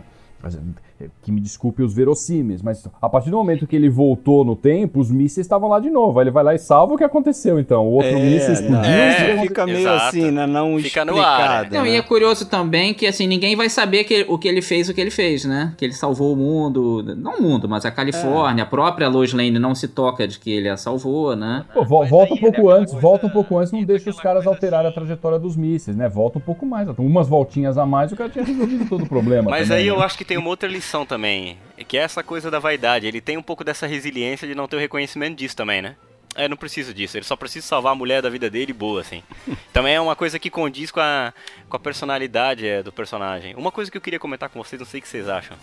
que 1.21 1.31
me 1.31 1.39
desculpe 1.41 1.81
os 1.83 1.93
verossímeis, 1.93 2.61
mas 2.61 2.87
a 3.01 3.09
partir 3.09 3.29
do 3.29 3.37
momento 3.37 3.67
que 3.67 3.75
ele 3.75 3.89
voltou 3.89 4.43
no 4.43 4.55
tempo, 4.55 4.99
os 4.99 5.11
mísseis 5.11 5.45
estavam 5.45 5.69
lá 5.69 5.79
de 5.79 5.89
novo. 5.89 6.19
Aí 6.19 6.23
ele 6.23 6.31
vai 6.31 6.43
lá 6.43 6.55
e 6.55 6.59
salva 6.59 6.93
o 6.93 6.97
que 6.97 7.03
aconteceu, 7.03 7.59
então. 7.59 7.85
O 7.85 7.91
outro 7.93 8.13
míssil 8.19 8.53
explodiu. 8.53 8.77
É, 8.91 9.11
o 9.11 9.15
que 9.15 9.21
aconteceu? 9.23 9.47
fica 9.47 9.65
meio 9.65 9.77
exato. 9.79 10.05
assim, 10.07 10.31
né? 10.31 10.45
Não 10.47 10.77
Fica 10.79 11.05
no 11.05 11.19
ar, 11.19 11.39
explicado. 11.63 11.75
Não, 11.75 11.83
né? 11.83 11.89
e 11.91 11.95
é 11.95 12.01
curioso 12.01 12.49
também 12.49 12.93
que 12.93 13.05
assim, 13.05 13.27
ninguém 13.27 13.55
vai 13.55 13.69
saber 13.69 14.03
que, 14.03 14.25
o 14.27 14.37
que 14.37 14.47
ele 14.47 14.61
fez, 14.61 14.89
o 14.89 14.93
que 14.93 15.01
ele 15.01 15.11
fez, 15.11 15.45
né? 15.45 15.73
Que 15.77 15.85
ele 15.85 15.93
salvou 15.93 16.33
o 16.33 16.35
mundo, 16.35 17.03
não 17.17 17.37
o 17.37 17.41
mundo, 17.41 17.67
mas 17.69 17.85
a 17.85 17.91
Califórnia, 17.91 18.63
a 18.63 18.67
própria 18.67 19.07
Lois 19.07 19.33
Lane 19.33 19.59
não 19.59 19.75
se 19.75 19.87
toca 19.87 20.27
de 20.27 20.39
que 20.39 20.49
ele 20.51 20.69
a 20.69 20.77
salvou, 20.77 21.35
né? 21.35 21.65
Pô, 21.73 21.83
vo- 21.83 22.05
volta 22.05 22.33
um 22.33 22.37
pouco 22.37 22.69
antes, 22.69 22.93
volta 22.93 23.27
um 23.27 23.29
pouco 23.29 23.57
antes, 23.57 23.71
não 23.71 23.83
deixa 23.83 24.09
os 24.09 24.19
caras 24.19 24.47
alterarem 24.47 24.89
a 24.89 24.93
trajetória 24.93 25.37
dos 25.37 25.55
mísseis, 25.55 25.95
né? 25.95 26.09
Volta 26.09 26.37
um 26.37 26.41
pouco 26.41 26.65
mais, 26.65 26.87
umas 26.97 27.27
voltinhas 27.27 27.77
a 27.77 27.85
mais, 27.85 28.11
o 28.11 28.15
cara 28.15 28.29
tinha 28.29 28.43
resolvido 28.43 28.87
todo 28.89 29.03
o 29.03 29.07
problema. 29.07 29.49
Mas 29.51 29.67
também, 29.67 29.83
aí 29.83 29.89
né? 29.89 29.95
eu 29.95 30.01
acho 30.01 30.17
que 30.17 30.25
tem 30.25 30.37
uma 30.37 30.49
outra 30.49 30.67
lição 30.67 30.86
também, 31.05 31.57
que 31.87 31.97
é 31.97 32.01
essa 32.01 32.23
coisa 32.23 32.49
da 32.49 32.59
vaidade. 32.59 33.07
Ele 33.07 33.21
tem 33.21 33.37
um 33.37 33.43
pouco 33.43 33.63
dessa 33.63 33.85
resiliência 33.87 34.47
de 34.47 34.55
não 34.55 34.67
ter 34.67 34.75
o 34.75 34.79
reconhecimento 34.79 35.37
disso 35.37 35.55
também, 35.55 35.81
né? 35.81 35.95
É, 36.35 36.47
não 36.47 36.55
preciso 36.55 36.93
disso, 36.93 37.17
ele 37.17 37.25
só 37.25 37.35
precisa 37.35 37.65
salvar 37.65 37.93
a 37.93 37.95
mulher 37.95 38.21
da 38.21 38.29
vida 38.29 38.47
dele 38.47 38.69
e 38.69 38.73
boa, 38.73 39.01
assim. 39.01 39.23
Também 39.73 39.95
é 39.95 40.01
uma 40.01 40.15
coisa 40.15 40.37
que 40.37 40.51
condiz 40.51 40.91
com 40.91 40.99
a, 40.99 41.33
com 41.67 41.75
a 41.75 41.79
personalidade 41.79 42.67
é, 42.67 42.83
do 42.83 42.91
personagem. 42.91 43.55
Uma 43.55 43.71
coisa 43.71 43.89
que 43.89 43.97
eu 43.97 44.01
queria 44.01 44.19
comentar 44.19 44.47
com 44.47 44.63
vocês, 44.63 44.79
não 44.79 44.85
sei 44.85 44.99
o 44.99 45.01
que 45.01 45.09
vocês 45.09 45.27
acham. 45.27 45.57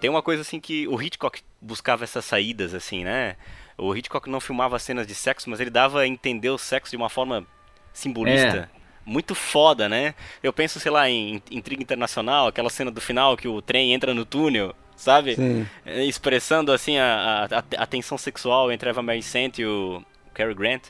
Tem 0.00 0.08
uma 0.08 0.22
coisa 0.22 0.40
assim 0.40 0.58
que 0.58 0.88
o 0.88 1.00
Hitchcock 1.00 1.42
buscava 1.60 2.04
essas 2.04 2.24
saídas, 2.24 2.72
assim, 2.72 3.04
né? 3.04 3.36
O 3.76 3.94
Hitchcock 3.94 4.30
não 4.30 4.40
filmava 4.40 4.78
cenas 4.78 5.06
de 5.06 5.14
sexo, 5.14 5.50
mas 5.50 5.60
ele 5.60 5.68
dava 5.68 6.00
a 6.00 6.06
entender 6.06 6.48
o 6.48 6.56
sexo 6.56 6.92
de 6.92 6.96
uma 6.96 7.10
forma 7.10 7.46
simbolista. 7.92 8.70
Muito 9.04 9.34
foda, 9.34 9.88
né? 9.88 10.14
Eu 10.42 10.52
penso, 10.52 10.78
sei 10.78 10.90
lá, 10.92 11.08
em 11.08 11.42
Intriga 11.50 11.82
Internacional, 11.82 12.46
aquela 12.48 12.70
cena 12.70 12.90
do 12.90 13.00
final 13.00 13.36
que 13.36 13.48
o 13.48 13.60
trem 13.62 13.92
entra 13.92 14.12
no 14.14 14.24
túnel, 14.24 14.74
sabe? 14.94 15.34
Sim. 15.34 15.66
Eh, 15.86 16.04
Expressando, 16.04 16.70
assim, 16.72 16.98
a, 16.98 17.48
a, 17.50 17.82
a- 17.82 17.86
tensão 17.86 18.16
sexual 18.18 18.70
entre 18.70 18.88
a 18.88 18.90
Eva 18.90 19.02
Mary 19.02 19.22
Saint 19.22 19.58
e 19.58 19.64
o 19.64 20.02
Cary 20.34 20.54
Grant. 20.54 20.82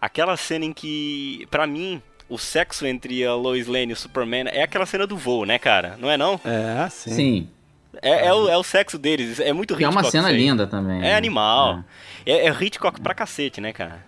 Aquela 0.00 0.36
cena 0.36 0.64
em 0.66 0.72
que, 0.72 1.46
pra 1.50 1.66
mim, 1.66 2.00
o 2.28 2.38
sexo 2.38 2.86
entre 2.86 3.24
a 3.24 3.34
Lois 3.34 3.66
Lane 3.66 3.90
e 3.90 3.92
o 3.94 3.96
Superman 3.96 4.44
é 4.48 4.62
aquela 4.62 4.84
cena 4.86 5.06
do 5.06 5.16
voo, 5.16 5.44
né, 5.46 5.58
cara? 5.58 5.96
Não 5.98 6.10
é 6.10 6.16
não? 6.16 6.38
É, 6.44 6.88
sim. 6.90 7.10
Sim. 7.10 7.48
É, 8.02 8.26
é 8.26 8.32
o, 8.34 8.46
é 8.48 8.56
o 8.58 8.62
sexo 8.62 8.98
deles, 8.98 9.40
é 9.40 9.54
muito 9.54 9.74
Que 9.74 9.82
é 9.82 9.86
Hitchcock. 9.86 10.04
uma 10.04 10.10
cena 10.10 10.30
linda 10.30 10.66
também. 10.66 10.98
É 10.98 11.00
né? 11.00 11.14
animal. 11.16 11.82
É, 12.26 12.46
é 12.46 12.50
Hitchcock 12.52 13.00
pra 13.00 13.14
cacete, 13.14 13.58
né, 13.60 13.72
cara? 13.72 14.04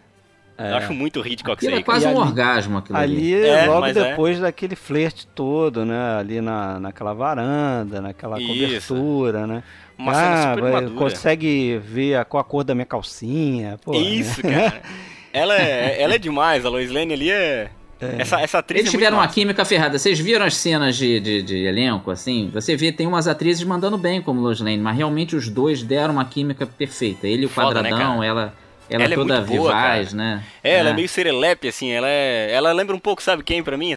É. 0.58 0.72
Eu 0.72 0.76
acho 0.76 0.92
muito 0.92 1.24
Hitchcock 1.24 1.52
Aquilo 1.56 1.74
aí. 1.76 1.80
é 1.80 1.84
quase 1.84 2.04
E 2.04 2.08
um 2.08 2.10
ali- 2.10 2.18
orgasmo 2.30 2.78
aquilo 2.78 2.98
ali. 2.98 3.34
Ali, 3.34 3.46
É, 3.46 3.66
logo 3.66 3.86
é. 3.86 3.92
depois 3.92 4.40
daquele 4.40 4.74
flerte 4.74 5.24
todo, 5.28 5.84
né? 5.84 6.18
Ali 6.18 6.40
na, 6.40 6.80
naquela 6.80 7.14
varanda, 7.14 8.00
naquela 8.00 8.40
Isso. 8.40 8.92
cobertura, 8.92 9.46
né? 9.46 9.62
Uma 9.96 10.14
cena 10.14 10.34
ah, 10.52 10.54
super 10.56 10.70
vai- 10.72 10.86
consegue 10.90 11.78
ver 11.78 12.16
a, 12.16 12.24
qual 12.24 12.40
a 12.40 12.44
cor 12.44 12.64
da 12.64 12.74
minha 12.74 12.84
calcinha. 12.86 13.78
Pô, 13.84 13.94
Isso, 13.94 14.42
cara. 14.42 14.82
ela, 15.32 15.54
é, 15.56 16.02
ela 16.02 16.14
é 16.14 16.18
demais, 16.18 16.66
a 16.66 16.68
Lois 16.68 16.90
Lane 16.90 17.12
ali 17.14 17.30
é... 17.30 17.70
Essa, 18.00 18.40
essa 18.40 18.58
atriz 18.58 18.78
Eles 18.80 18.90
é 18.90 18.96
tiveram 18.96 19.16
uma 19.16 19.24
massa. 19.24 19.34
química 19.34 19.64
ferrada. 19.64 19.98
Vocês 19.98 20.20
viram 20.20 20.44
as 20.46 20.54
cenas 20.54 20.96
de, 20.96 21.18
de, 21.18 21.42
de 21.42 21.56
elenco, 21.66 22.12
assim? 22.12 22.48
Você 22.54 22.76
vê, 22.76 22.92
tem 22.92 23.08
umas 23.08 23.26
atrizes 23.26 23.64
mandando 23.64 23.98
bem 23.98 24.22
como 24.22 24.40
Lois 24.40 24.60
Lane, 24.60 24.78
mas 24.78 24.96
realmente 24.96 25.34
os 25.34 25.48
dois 25.48 25.82
deram 25.82 26.14
uma 26.14 26.24
química 26.24 26.64
perfeita. 26.64 27.26
Ele 27.26 27.46
o 27.46 27.48
Foda, 27.48 27.82
né, 27.82 27.90
quadradão, 27.90 28.14
cara? 28.18 28.26
ela, 28.26 28.54
ela, 28.90 29.04
Ela 29.04 29.14
é 29.14 29.16
toda 29.16 29.36
muito 29.36 29.48
boa, 29.48 29.70
vivaz, 29.70 30.12
cara. 30.12 30.16
né? 30.16 30.44
É, 30.62 30.76
ela 30.76 30.90
é 30.90 30.92
meio 30.92 31.08
serelepe, 31.08 31.68
assim, 31.68 31.90
ela 31.90 32.08
é... 32.08 32.50
Ela 32.52 32.72
lembra 32.72 32.94
um 32.94 32.98
pouco, 32.98 33.22
sabe 33.22 33.42
quem 33.42 33.62
pra 33.62 33.76
mim? 33.76 33.96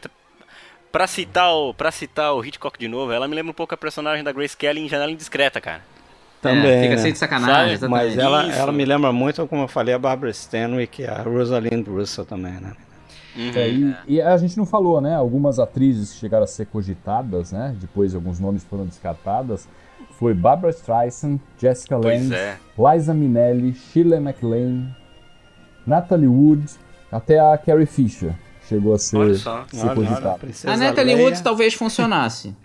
Pra 0.92 1.08
citar, 1.08 1.54
o, 1.54 1.74
pra 1.74 1.92
citar 1.92 2.34
o 2.34 2.44
Hitchcock 2.44 2.78
de 2.78 2.88
novo, 2.88 3.12
ela 3.12 3.28
me 3.28 3.36
lembra 3.36 3.52
um 3.52 3.56
pouco 3.56 3.74
a 3.74 3.78
personagem 3.78 4.24
da 4.24 4.32
Grace 4.32 4.58
Kelly 4.58 4.82
em 4.82 4.90
Janela 4.90 5.12
Indiscreta, 5.12 5.62
cara. 5.62 5.82
Também. 6.42 6.72
É, 6.72 6.82
fica 6.82 6.96
né? 6.96 7.02
cheio 7.02 7.14
de 7.14 7.20
sacanagem, 7.20 7.78
Sabe? 7.78 7.92
Mas 7.92 8.18
ela, 8.18 8.48
Isso. 8.48 8.60
ela 8.60 8.72
me 8.72 8.84
lembra 8.84 9.12
muito, 9.12 9.48
como 9.48 9.64
eu 9.64 9.68
falei, 9.68 9.94
a 9.94 10.00
Barbara 10.00 10.32
Stanwyck 10.32 11.02
e 11.02 11.06
a 11.06 11.22
Rosalind 11.22 11.88
Russell 11.88 12.26
também, 12.26 12.54
né? 12.54 12.74
Uhum. 13.36 13.52
É, 13.56 13.70
e, 13.70 13.96
e 14.08 14.22
a 14.22 14.36
gente 14.38 14.58
não 14.58 14.66
falou, 14.66 15.00
né? 15.00 15.16
Algumas 15.16 15.60
atrizes 15.60 16.12
que 16.12 16.20
chegaram 16.20 16.44
a 16.44 16.48
ser 16.48 16.66
cogitadas, 16.66 17.52
né? 17.52 17.74
Depois 17.80 18.14
alguns 18.14 18.40
nomes 18.40 18.64
foram 18.64 18.86
descartadas. 18.86 19.70
Foi 20.22 20.36
Barbara 20.36 20.72
Streisand, 20.72 21.40
Jessica 21.58 21.98
Pois 22.00 22.22
Lange, 22.30 22.36
é. 22.36 22.56
Liza 22.78 23.12
Minnelli, 23.12 23.74
Shirley 23.74 24.20
MacLaine, 24.20 24.96
Natalie 25.86 26.28
Wood, 26.28 26.64
até 27.12 27.40
a 27.40 27.58
Carrie 27.58 27.88
Fisher 27.88 28.32
chegou 28.70 28.94
a 28.94 29.00
ser, 29.00 29.18
Olha 29.18 29.34
só. 29.34 29.66
ser 29.68 29.78
Olha, 29.82 29.86
olha, 29.90 29.96
cogitada. 29.96 30.38
Princesa 30.38 30.72
A 30.72 30.78
Natalie 30.78 31.16
Leia. 31.16 31.26
Wood 31.28 31.42
talvez 31.42 31.74
funcionasse. 31.74 32.56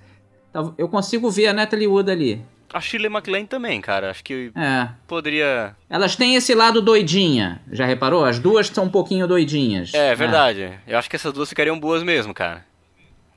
Eu 0.76 0.86
consigo 0.86 1.30
ver 1.30 1.46
a 1.46 1.54
Natalie 1.54 1.86
Wood 1.86 2.10
ali. 2.10 2.42
A 2.74 2.78
Shirley 2.78 3.08
MacLaine 3.08 3.46
também, 3.48 3.80
cara. 3.80 4.10
Acho 4.10 4.22
que 4.22 4.52
É. 4.54 4.88
poderia. 5.06 5.74
Elas 5.88 6.14
têm 6.14 6.34
esse 6.34 6.54
lado 6.54 6.82
doidinha. 6.82 7.62
Já 7.72 7.86
reparou? 7.86 8.22
As 8.26 8.38
duas 8.38 8.66
são 8.68 8.84
um 8.84 8.88
pouquinho 8.90 9.26
doidinhas. 9.26 9.94
É, 9.94 10.14
verdade. 10.14 10.72
Eu 10.86 10.98
acho 10.98 11.08
que 11.08 11.16
essas 11.16 11.32
duas 11.32 11.48
ficariam 11.48 11.80
boas 11.80 12.02
mesmo, 12.02 12.34
cara. 12.34 12.66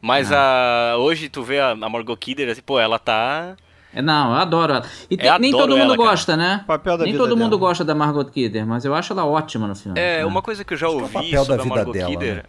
Mas 0.01 0.29
a 0.29 0.95
hoje 0.97 1.29
tu 1.29 1.41
vê 1.41 1.59
a, 1.61 1.69
a 1.71 1.75
Margot 1.89 2.17
Kidder, 2.17 2.49
assim, 2.49 2.61
pô, 2.61 2.77
ela 2.77 2.99
tá. 2.99 3.55
É, 3.93 4.01
não, 4.01 4.31
eu 4.31 4.37
adoro 4.37 4.73
ela. 4.73 4.85
E 5.09 5.17
tem- 5.17 5.39
nem 5.39 5.51
todo 5.51 5.69
mundo 5.71 5.81
ela, 5.93 5.97
cara. 5.97 6.09
gosta, 6.09 6.37
né? 6.37 6.63
Papel 6.67 6.97
da 6.97 7.03
nem 7.05 7.13
vida 7.13 7.23
todo 7.23 7.35
mundo 7.35 7.49
dela. 7.57 7.59
gosta 7.59 7.83
da 7.83 7.95
Margot 7.95 8.25
Kidder, 8.25 8.65
mas 8.65 8.85
eu 8.85 8.93
acho 8.93 9.13
ela 9.13 9.25
ótima 9.25 9.67
no 9.67 9.75
filme. 9.75 9.99
É, 9.99 10.19
né? 10.19 10.25
uma 10.25 10.41
coisa 10.41 10.63
que 10.63 10.73
eu 10.73 10.77
já 10.77 10.87
que 10.87 10.93
é 10.93 10.95
o 10.95 11.01
ouvi 11.01 11.13
papel 11.13 11.31
da 11.31 11.45
sobre 11.45 11.61
a 11.61 11.65
Margot 11.65 11.91
dela, 11.93 12.09
Kidder. 12.11 12.45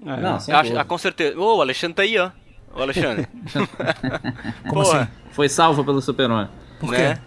né? 0.00 0.14
É. 0.16 0.20
Não, 0.20 0.40
sem 0.40 0.52
Acho, 0.54 0.62
dúvida. 0.64 0.80
ah, 0.80 0.84
com 0.84 0.98
certeza. 0.98 1.38
Ô, 1.38 1.58
o 1.58 1.60
Alexandre 1.60 1.94
tá 1.94 2.02
aí, 2.02 2.18
ó. 2.18 2.30
Ô, 2.74 2.82
Alexandre. 2.82 3.28
Como 4.68 4.82
Porra, 4.84 5.00
assim? 5.02 5.08
Foi 5.32 5.48
salvo 5.48 5.84
pelo 5.84 6.00
Super-Homem. 6.00 6.48
Por 6.80 6.90
quê? 6.90 6.98
né? 7.02 7.18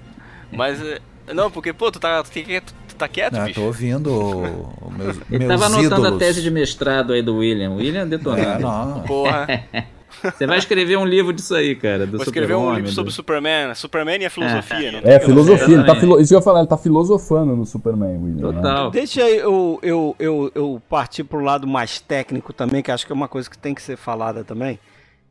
Mas. 0.51 0.81
eh, 0.81 0.99
Não, 1.33 1.49
porque, 1.49 1.71
pô, 1.73 1.91
tu 1.91 1.99
tá, 1.99 2.21
tu, 2.23 2.29
tu- 2.31 2.73
tu 2.89 2.95
tá 2.95 3.07
quieto, 3.07 3.35
Ah, 3.35 3.45
bicho. 3.45 3.59
tô 3.59 3.65
ouvindo 3.67 4.11
o- 4.11 4.73
o 4.87 4.91
meus, 4.91 5.17
Ele 5.31 5.45
meus 5.45 5.59
tava 5.59 5.65
anotando 5.73 6.01
ídolos. 6.01 6.15
a 6.15 6.19
tese 6.19 6.41
de 6.41 6.51
mestrado 6.51 7.13
aí 7.13 7.21
do 7.21 7.37
William. 7.37 7.71
William 7.71 8.01
É, 8.03 8.05
detonando. 8.05 8.59
não. 8.61 9.01
Porra. 9.03 9.47
Você 10.31 10.47
vai 10.47 10.57
escrever 10.57 10.97
um 10.97 11.05
livro 11.05 11.31
disso 11.33 11.53
aí, 11.55 11.75
cara. 11.75 12.05
Do 12.05 12.17
Vou 12.17 12.23
escrever 12.25 12.55
um 12.55 12.73
livro 12.73 12.91
sobre 12.91 13.11
Superman. 13.11 13.73
Superman 13.75 14.21
e 14.21 14.25
a 14.25 14.29
filosofia, 14.29 15.01
É, 15.03 15.15
eu 15.15 15.19
não 15.19 15.25
filosofia. 15.25 15.83
tá 15.83 15.95
filo... 15.95 16.19
Isso 16.19 16.29
que 16.29 16.35
eu 16.35 16.39
ia 16.39 16.43
falar, 16.43 16.59
ele 16.59 16.67
tá 16.67 16.77
filosofando 16.77 17.55
no 17.55 17.65
Superman, 17.65 18.17
William. 18.17 18.51
né? 18.51 18.61
Total. 18.61 18.91
Deixa 18.91 19.21
eu, 19.29 19.79
eu, 19.83 20.15
eu, 20.19 20.51
eu 20.55 20.81
partir 20.89 21.23
pro 21.23 21.39
lado 21.39 21.67
mais 21.67 21.99
técnico 21.99 22.51
também, 22.53 22.81
que 22.81 22.91
acho 22.91 23.05
que 23.05 23.11
é 23.11 23.15
uma 23.15 23.27
coisa 23.27 23.49
que 23.49 23.57
tem 23.57 23.73
que 23.75 23.81
ser 23.81 23.97
falada 23.97 24.43
também, 24.43 24.79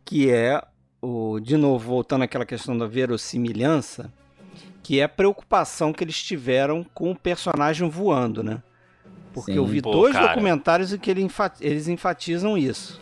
que 0.05 0.31
é, 0.31 0.63
o, 1.03 1.39
de 1.41 1.57
novo, 1.57 1.87
voltando 1.87 2.23
àquela 2.23 2.45
questão 2.47 2.77
da 2.77 2.87
verossimilhança, 2.87 4.11
que 4.83 5.01
é 5.01 5.05
a 5.05 5.09
preocupação 5.09 5.93
que 5.93 6.05
eles 6.05 6.23
tiveram 6.23 6.85
com 6.95 7.11
o 7.11 7.17
personagem 7.19 7.89
voando, 7.89 8.43
né? 8.43 8.63
Porque 9.33 9.53
Sim. 9.53 9.59
eu 9.59 9.67
vi 9.67 9.83
Pô, 9.83 9.91
dois 9.91 10.13
cara. 10.13 10.29
documentários 10.29 10.93
em 10.93 10.99
que 10.99 11.11
ele 11.11 11.23
enfa- 11.23 11.53
eles 11.61 11.89
enfatizam 11.89 12.57
isso. 12.57 13.01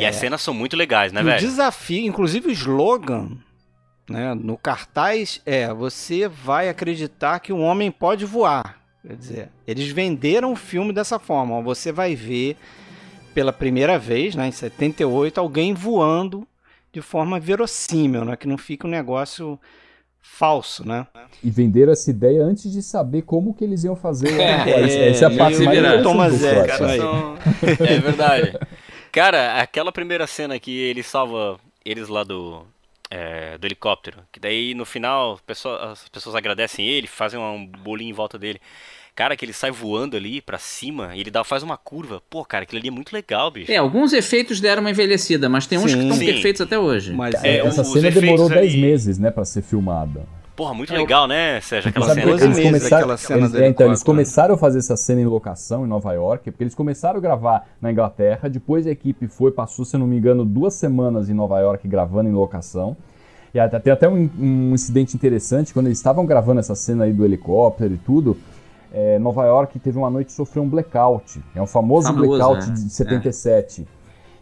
E 0.00 0.06
as 0.06 0.16
cenas 0.16 0.40
são 0.42 0.54
muito 0.54 0.76
legais, 0.76 1.12
né, 1.12 1.20
E 1.20 1.22
o 1.22 1.26
velho? 1.26 1.40
desafio, 1.40 2.06
inclusive 2.06 2.48
o 2.48 2.52
slogan 2.52 3.30
né, 4.08 4.34
no 4.34 4.56
cartaz 4.56 5.40
é: 5.44 5.72
você 5.74 6.28
vai 6.28 6.68
acreditar 6.68 7.40
que 7.40 7.52
um 7.52 7.62
homem 7.62 7.90
pode 7.90 8.24
voar. 8.24 8.80
Quer 9.06 9.16
dizer, 9.16 9.48
eles 9.66 9.88
venderam 9.88 10.52
o 10.52 10.56
filme 10.56 10.92
dessa 10.92 11.18
forma. 11.18 11.60
Você 11.62 11.92
vai 11.92 12.14
ver 12.14 12.56
pela 13.34 13.52
primeira 13.52 13.98
vez, 13.98 14.34
né, 14.34 14.48
em 14.48 14.52
78, 14.52 15.38
alguém 15.38 15.74
voando 15.74 16.46
de 16.92 17.00
forma 17.02 17.38
verossímil, 17.38 18.24
né, 18.24 18.36
que 18.36 18.48
não 18.48 18.56
fica 18.56 18.86
um 18.86 18.90
negócio 18.90 19.60
falso, 20.22 20.86
né? 20.86 21.06
E 21.44 21.50
venderam 21.50 21.92
essa 21.92 22.10
ideia 22.10 22.42
antes 22.42 22.72
de 22.72 22.82
saber 22.82 23.22
como 23.22 23.54
que 23.54 23.62
eles 23.62 23.84
iam 23.84 23.94
fazer. 23.94 24.40
É, 24.40 25.10
essa 25.10 25.24
é 25.24 25.26
a 25.26 25.28
meio 25.28 25.38
parte 25.38 25.62
mais 25.64 26.02
Thomas 26.02 26.38
troço. 26.40 26.84
aí. 26.84 26.98
São- 26.98 27.38
É 27.86 27.98
verdade. 28.00 28.58
Cara, 29.16 29.62
aquela 29.62 29.90
primeira 29.90 30.26
cena 30.26 30.58
que 30.60 30.70
ele 30.78 31.02
salva 31.02 31.58
eles 31.82 32.06
lá 32.06 32.22
do, 32.22 32.66
é, 33.10 33.56
do 33.56 33.66
helicóptero, 33.66 34.18
que 34.30 34.38
daí 34.38 34.74
no 34.74 34.84
final 34.84 35.40
pessoa- 35.46 35.92
as 35.92 36.06
pessoas 36.10 36.34
agradecem 36.34 36.86
ele, 36.86 37.06
fazem 37.06 37.40
um 37.40 37.66
bolinho 37.66 38.10
em 38.10 38.12
volta 38.12 38.38
dele. 38.38 38.60
Cara, 39.14 39.34
que 39.34 39.42
ele 39.42 39.54
sai 39.54 39.70
voando 39.70 40.18
ali 40.18 40.42
pra 40.42 40.58
cima 40.58 41.16
e 41.16 41.20
ele 41.20 41.30
dá, 41.30 41.42
faz 41.42 41.62
uma 41.62 41.78
curva. 41.78 42.22
Pô, 42.28 42.44
cara, 42.44 42.64
aquilo 42.64 42.78
ali 42.78 42.88
é 42.88 42.90
muito 42.90 43.14
legal, 43.14 43.50
bicho. 43.50 43.72
É, 43.72 43.76
alguns 43.78 44.12
efeitos 44.12 44.60
deram 44.60 44.82
uma 44.82 44.90
envelhecida, 44.90 45.48
mas 45.48 45.66
tem 45.66 45.78
uns 45.78 45.90
Sim. 45.92 45.96
que 45.96 46.02
estão 46.04 46.18
perfeitos 46.18 46.60
até 46.60 46.78
hoje. 46.78 47.14
Mas 47.14 47.34
É, 47.42 47.60
Essa 47.60 47.82
cena 47.84 48.10
demorou 48.10 48.44
efeitos 48.44 48.48
10 48.50 48.72
ali- 48.74 48.82
meses, 48.82 49.18
né, 49.18 49.30
pra 49.30 49.46
ser 49.46 49.62
filmada. 49.62 50.26
Porra, 50.56 50.72
muito 50.72 50.92
É, 50.92 50.96
legal, 50.96 51.28
né, 51.28 51.60
Sérgio? 51.60 51.90
Aquela 51.90 52.06
Sabe, 52.06 52.20
cena. 52.22 52.32
12 52.32 52.44
eles 52.44 52.56
meses 52.56 52.70
começaram, 52.72 53.02
aquela 53.02 53.16
cena 53.18 53.38
eles, 53.40 53.52
do 53.52 53.58
é, 53.62 53.68
então, 53.68 53.86
eles 53.88 54.02
começaram 54.02 54.54
a 54.54 54.58
fazer 54.58 54.78
essa 54.78 54.96
cena 54.96 55.20
em 55.20 55.26
locação 55.26 55.84
em 55.84 55.88
Nova 55.88 56.12
York, 56.14 56.50
porque 56.50 56.64
eles 56.64 56.74
começaram 56.74 57.18
a 57.18 57.20
gravar 57.20 57.68
na 57.80 57.92
Inglaterra, 57.92 58.48
depois 58.48 58.86
a 58.86 58.90
equipe 58.90 59.28
foi, 59.28 59.50
passou, 59.52 59.84
se 59.84 59.96
não 59.98 60.06
me 60.06 60.16
engano, 60.16 60.44
duas 60.46 60.72
semanas 60.74 61.28
em 61.28 61.34
Nova 61.34 61.60
York 61.60 61.86
gravando 61.86 62.28
em 62.30 62.32
locação. 62.32 62.96
E 63.52 63.60
até, 63.60 63.78
tem 63.78 63.92
até 63.92 64.08
um, 64.08 64.28
um 64.38 64.72
incidente 64.74 65.14
interessante, 65.14 65.72
quando 65.74 65.86
eles 65.86 65.98
estavam 65.98 66.24
gravando 66.26 66.60
essa 66.60 66.74
cena 66.74 67.04
aí 67.04 67.12
do 67.12 67.24
helicóptero 67.24 67.92
e 67.94 67.98
tudo, 67.98 68.36
é, 68.92 69.18
Nova 69.18 69.44
York 69.44 69.78
teve 69.78 69.98
uma 69.98 70.08
noite 70.08 70.28
que 70.28 70.32
sofreu 70.32 70.62
um 70.62 70.68
blackout. 70.68 71.38
É 71.54 71.60
um 71.60 71.66
famoso, 71.66 72.06
Famoso, 72.08 72.28
blackout 72.28 72.68
é. 72.70 72.72
de 72.72 72.90
77. 72.90 73.86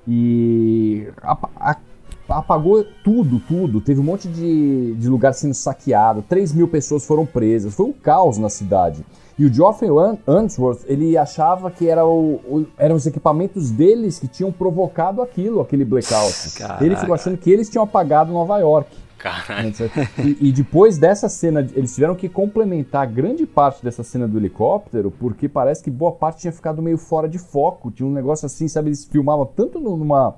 E 0.06 1.08
apa- 1.22 1.50
a- 1.58 1.76
apagou 2.28 2.84
tudo, 3.02 3.38
tudo. 3.40 3.80
Teve 3.80 4.00
um 4.00 4.04
monte 4.04 4.28
de, 4.28 4.94
de 4.94 5.08
lugar 5.08 5.34
sendo 5.34 5.54
saqueado. 5.54 6.22
3 6.22 6.52
mil 6.52 6.68
pessoas 6.68 7.04
foram 7.06 7.24
presas. 7.26 7.74
Foi 7.74 7.86
um 7.86 7.92
caos 7.92 8.38
na 8.38 8.48
cidade. 8.48 9.04
E 9.38 9.44
o 9.44 9.52
Geoffrey 9.52 9.90
An- 9.90 10.16
Unsworth, 10.28 10.84
ele 10.86 11.16
achava 11.18 11.70
que 11.70 11.88
era 11.88 12.04
o, 12.06 12.34
o- 12.48 12.66
eram 12.78 12.94
os 12.94 13.04
equipamentos 13.04 13.70
deles 13.70 14.18
que 14.18 14.28
tinham 14.28 14.52
provocado 14.52 15.20
aquilo, 15.20 15.60
aquele 15.60 15.84
blackout. 15.84 16.50
Caraca. 16.56 16.84
Ele 16.84 16.94
ficou 16.96 17.14
achando 17.14 17.36
que 17.36 17.50
eles 17.50 17.68
tinham 17.68 17.82
apagado 17.84 18.32
Nova 18.32 18.58
York. 18.58 18.88
Caralho. 19.18 19.72
E, 20.22 20.48
e 20.48 20.52
depois 20.52 20.98
dessa 20.98 21.28
cena, 21.30 21.66
eles 21.74 21.94
tiveram 21.94 22.14
que 22.14 22.28
complementar 22.28 23.06
grande 23.06 23.46
parte 23.46 23.82
dessa 23.82 24.04
cena 24.04 24.28
do 24.28 24.36
helicóptero, 24.38 25.10
porque 25.10 25.48
parece 25.48 25.82
que 25.82 25.90
boa 25.90 26.12
parte 26.12 26.42
tinha 26.42 26.52
ficado 26.52 26.80
meio 26.82 26.98
fora 26.98 27.26
de 27.28 27.38
foco. 27.38 27.90
Tinha 27.90 28.06
um 28.06 28.12
negócio 28.12 28.44
assim, 28.46 28.68
sabe? 28.68 28.90
Eles 28.90 29.04
filmavam 29.04 29.46
tanto 29.46 29.80
numa. 29.80 30.34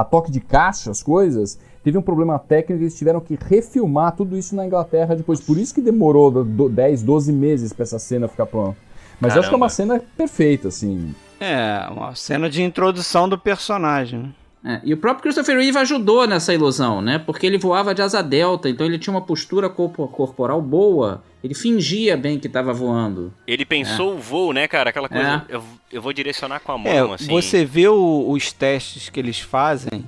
A 0.00 0.04
toque 0.04 0.30
de 0.30 0.40
caixa, 0.40 0.90
as 0.90 1.02
coisas. 1.02 1.58
Teve 1.82 1.96
um 1.96 2.02
problema 2.02 2.38
técnico 2.38 2.82
e 2.82 2.84
eles 2.84 2.96
tiveram 2.96 3.20
que 3.20 3.38
refilmar 3.40 4.14
tudo 4.14 4.36
isso 4.36 4.54
na 4.54 4.66
Inglaterra 4.66 5.14
depois. 5.16 5.40
Por 5.40 5.56
isso 5.56 5.74
que 5.74 5.80
demorou 5.80 6.30
do- 6.30 6.68
10, 6.68 7.02
12 7.02 7.32
meses 7.32 7.72
pra 7.72 7.84
essa 7.84 7.98
cena 7.98 8.28
ficar 8.28 8.46
pronta. 8.46 8.76
Mas 9.20 9.34
eu 9.34 9.40
acho 9.40 9.48
que 9.50 9.54
é 9.54 9.56
uma 9.56 9.68
cena 9.68 10.02
perfeita, 10.16 10.68
assim. 10.68 11.14
é 11.38 11.86
uma 11.90 12.14
cena 12.14 12.48
de 12.50 12.62
introdução 12.62 13.28
do 13.28 13.38
personagem. 13.38 14.18
né? 14.20 14.28
É, 14.64 14.80
e 14.84 14.92
o 14.92 14.96
próprio 14.98 15.22
Christopher 15.22 15.56
Reeve 15.58 15.78
ajudou 15.78 16.26
nessa 16.26 16.52
ilusão, 16.52 17.00
né? 17.00 17.18
Porque 17.18 17.46
ele 17.46 17.56
voava 17.56 17.94
de 17.94 18.02
asa 18.02 18.22
delta, 18.22 18.68
então 18.68 18.86
ele 18.86 18.98
tinha 18.98 19.14
uma 19.14 19.22
postura 19.22 19.70
corpo- 19.70 20.06
corporal 20.08 20.60
boa. 20.60 21.22
Ele 21.42 21.54
fingia 21.54 22.14
bem 22.16 22.38
que 22.38 22.46
estava 22.46 22.70
voando. 22.70 23.32
Ele 23.46 23.64
pensou 23.64 24.14
o 24.16 24.18
voo, 24.18 24.52
né, 24.52 24.68
cara? 24.68 24.90
Aquela 24.90 25.08
coisa. 25.08 25.46
Eu, 25.48 25.62
eu 25.90 26.02
vou 26.02 26.12
direcionar 26.12 26.60
com 26.60 26.72
a 26.72 26.76
mão, 26.78 26.92
É, 26.92 27.00
assim. 27.14 27.26
você 27.28 27.64
vê 27.64 27.88
o- 27.88 28.30
os 28.30 28.52
testes 28.52 29.08
que 29.08 29.18
eles 29.18 29.40
fazem 29.40 30.04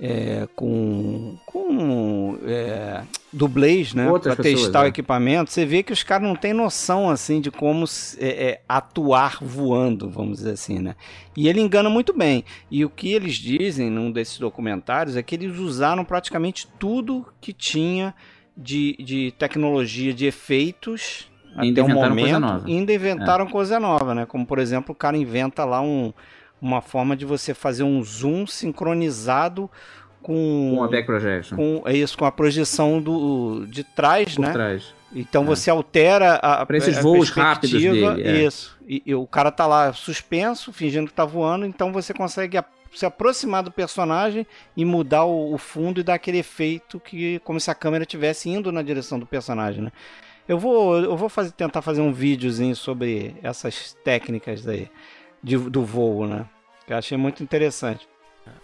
é, 0.00 0.48
com, 0.56 1.36
com 1.46 2.38
é, 2.44 3.02
dublês, 3.32 3.94
né? 3.94 4.10
Outras 4.10 4.34
Pra 4.34 4.42
testar 4.42 4.56
pessoas, 4.58 4.74
o 4.74 4.82
né? 4.82 4.88
equipamento, 4.88 5.50
você 5.50 5.64
vê 5.64 5.82
que 5.82 5.92
os 5.92 6.02
caras 6.02 6.26
não 6.26 6.34
têm 6.36 6.52
noção 6.52 7.08
assim 7.08 7.40
de 7.40 7.50
como 7.50 7.86
se- 7.86 8.18
é, 8.22 8.28
é, 8.50 8.60
atuar 8.68 9.38
voando, 9.40 10.10
vamos 10.10 10.38
dizer 10.38 10.52
assim, 10.52 10.78
né? 10.78 10.94
E 11.36 11.48
ele 11.48 11.60
engana 11.60 11.88
muito 11.88 12.12
bem. 12.12 12.44
E 12.70 12.84
o 12.84 12.90
que 12.90 13.12
eles 13.12 13.34
dizem 13.36 13.90
num 13.90 14.10
desses 14.10 14.38
documentários 14.38 15.16
é 15.16 15.22
que 15.22 15.34
eles 15.34 15.58
usaram 15.58 16.04
praticamente 16.04 16.66
tudo 16.78 17.26
que 17.40 17.52
tinha 17.52 18.14
de, 18.56 18.96
de 18.98 19.32
tecnologia 19.38 20.12
de 20.12 20.26
efeitos 20.26 21.28
Ainda 21.56 21.82
até 21.82 21.92
o 21.92 21.94
momento. 21.94 22.40
nova. 22.40 22.68
e 22.68 22.76
ainda 22.76 22.92
inventaram 22.92 23.46
coisa 23.46 23.78
nova, 23.78 24.12
né? 24.14 24.26
Como 24.26 24.44
por 24.44 24.58
exemplo, 24.58 24.92
o 24.92 24.94
cara 24.96 25.16
inventa 25.16 25.64
lá 25.64 25.80
um, 25.80 26.12
uma 26.64 26.80
forma 26.80 27.14
de 27.16 27.24
você 27.26 27.52
fazer 27.52 27.82
um 27.82 28.02
zoom 28.02 28.46
sincronizado 28.46 29.70
com, 30.22 30.72
Com 30.76 30.82
a 30.84 30.88
back 30.88 31.04
projection. 31.06 31.56
com 31.56 31.82
é 31.86 31.94
isso, 31.94 32.16
com 32.16 32.24
a 32.24 32.32
projeção 32.32 33.00
do 33.00 33.66
de 33.66 33.84
trás, 33.84 34.34
por 34.34 34.42
né? 34.42 34.52
trás. 34.52 34.94
Então 35.14 35.44
você 35.44 35.70
altera 35.70 36.36
a, 36.36 36.64
Pra 36.66 36.76
esses 36.78 36.98
a 36.98 37.02
voos 37.02 37.30
rápidos 37.30 37.80
dele, 37.80 38.22
é. 38.22 38.42
Isso. 38.44 38.76
E, 38.88 39.02
e 39.06 39.14
o 39.14 39.26
cara 39.26 39.50
tá 39.52 39.66
lá 39.66 39.92
suspenso, 39.92 40.72
fingindo 40.72 41.06
que 41.06 41.12
tá 41.14 41.24
voando, 41.24 41.66
então 41.66 41.92
você 41.92 42.12
consegue 42.14 42.56
a- 42.58 42.64
se 42.92 43.04
aproximar 43.06 43.62
do 43.62 43.70
personagem 43.70 44.46
e 44.76 44.84
mudar 44.84 45.24
o, 45.24 45.52
o 45.54 45.58
fundo 45.58 46.00
e 46.00 46.02
dar 46.02 46.14
aquele 46.14 46.38
efeito 46.38 46.98
que 46.98 47.38
como 47.40 47.60
se 47.60 47.70
a 47.70 47.74
câmera 47.74 48.04
estivesse 48.04 48.48
indo 48.48 48.72
na 48.72 48.82
direção 48.82 49.18
do 49.18 49.26
personagem, 49.26 49.82
né? 49.82 49.92
Eu 50.48 50.58
vou, 50.58 50.96
eu 50.98 51.16
vou 51.16 51.28
fazer, 51.28 51.52
tentar 51.52 51.80
fazer 51.82 52.00
um 52.02 52.12
videozinho 52.12 52.74
sobre 52.76 53.36
essas 53.42 53.96
técnicas 54.04 54.66
aí 54.66 54.88
de- 55.42 55.56
do 55.70 55.84
voo, 55.84 56.26
né? 56.26 56.44
Que 56.86 56.92
eu 56.92 56.96
achei 56.98 57.16
muito 57.16 57.42
interessante. 57.42 58.06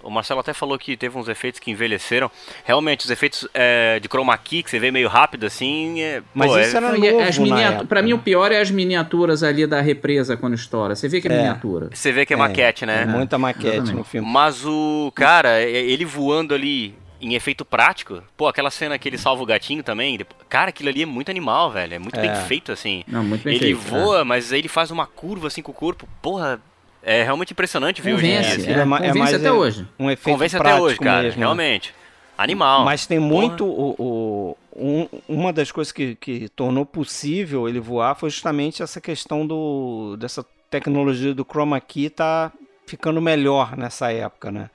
O 0.03 0.11
Marcelo 0.11 0.41
até 0.41 0.53
falou 0.53 0.79
que 0.79 0.95
teve 0.95 1.17
uns 1.17 1.27
efeitos 1.27 1.59
que 1.59 1.71
envelheceram. 1.71 2.31
Realmente, 2.65 3.07
os 3.07 3.11
efeitos 3.11 3.49
é, 3.55 3.99
de 3.99 4.09
chroma 4.09 4.37
key, 4.37 4.63
que 4.63 4.69
você 4.69 4.79
vê 4.79 4.91
meio 4.91 5.09
rápido 5.09 5.47
assim. 5.47 6.03
É, 6.03 6.23
Mas 6.35 6.51
pô, 6.51 6.59
isso 6.59 6.75
é- 6.75 6.77
era 6.77 6.93
novo 6.99 7.21
as 7.21 7.39
na 7.39 7.45
miniatu- 7.45 7.73
época, 7.73 7.87
Pra 7.87 8.03
mim, 8.03 8.11
né? 8.11 8.15
o 8.15 8.19
pior 8.19 8.53
é 8.53 8.61
as 8.61 8.71
miniaturas 8.71 9.43
ali 9.43 9.67
da 9.67 9.81
represa 9.81 10.37
quando 10.37 10.53
estoura. 10.53 10.95
Você 10.95 11.09
vê 11.09 11.19
que 11.23 11.29
é, 11.29 11.33
É. 11.33 11.37
miniatura. 11.39 11.89
Você 11.95 12.13
vê 12.13 12.27
que 12.27 12.35
é, 12.35 12.37
maquete, 12.37 12.85
né? 12.85 13.03
É 13.03 13.07
muita 13.07 13.39
maquete 13.39 13.69
exatamente. 13.69 13.95
no 13.97 14.05
filme. 14.05 14.29
Mas 14.31 14.67
o 14.67 15.11
cara, 15.15 15.63
é- 15.63 15.71
ele 15.71 16.05
voando 16.05 16.53
ali 16.55 16.95
em 17.19 17.35
efeito 17.35 17.65
prático, 17.65 18.23
pô, 18.37 18.49
aquela 18.49 18.71
cena 18.71 18.99
que 18.99 19.09
ele 19.09 19.17
salva 19.17 19.43
o 19.43 19.47
gatinho 19.47 19.83
também, 19.83 20.19
cara, 20.47 20.69
aquilo 20.69 20.91
ali 20.91 21.03
é 21.05 21.07
muito 21.07 21.31
animal, 21.31 21.71
velho, 21.71 21.95
é 21.95 21.99
muito 21.99 22.21
bem 22.21 22.29
É. 22.31 22.35
feito 22.35 22.71
assim. 22.71 23.03
Não, 23.09 23.25
muito 23.25 23.45
bem 23.45 23.55
ele 23.57 23.75
feito, 23.75 23.79
voa, 23.81 24.25
mas 24.27 24.53
aí 24.53 24.59
ele 24.59 24.69
faz 24.69 24.91
uma 24.91 25.07
curva 25.07 25.47
assim 25.47 25.63
com 25.63 25.71
o 25.73 25.75
corpo, 25.75 26.07
porra, 26.23 26.61
é 27.03 27.23
realmente 27.23 27.53
impressionante 27.53 28.03
ver 28.03 28.15
hoje 28.15 28.27
em 28.27 28.29
dia. 28.31 28.39
Convence, 28.43 28.61
assim. 28.61 28.71
é, 28.71 28.83
é 28.83 28.85
ma- 28.85 28.97
é 28.97 29.01
convence 29.01 29.19
mais, 29.19 29.35
até 29.35 29.47
é, 29.49 29.53
hoje. 29.53 29.89
Um 29.99 30.11
efeito 30.11 30.35
Convence 30.37 30.57
até 30.57 30.75
hoje, 30.81 30.99
cara, 30.99 31.23
mesmo, 31.23 31.39
né? 31.41 31.45
realmente. 31.47 31.95
Animal. 32.37 32.85
Mas 32.85 33.07
tem 33.07 33.19
Porra. 33.19 33.31
muito. 33.31 33.65
O, 33.67 33.95
o- 33.99 34.57
um- 34.75 35.09
uma 35.29 35.53
das 35.53 35.71
coisas 35.71 35.93
que, 35.93 36.15
que 36.17 36.49
tornou 36.51 36.87
possível 36.87 37.69
ele 37.69 37.81
voar 37.81 38.15
foi 38.15 38.31
justamente 38.31 38.83
essa 38.83 39.01
questão 39.01 39.47
do, 39.47 40.17
dessa 40.19 40.45
tecnologia 40.71 41.35
do 41.35 41.45
chroma 41.45 41.79
key 41.81 42.09
tá 42.09 42.51
ficando 42.87 43.21
melhor 43.21 43.77
nessa 43.77 44.11
época, 44.13 44.51
né? 44.51 44.71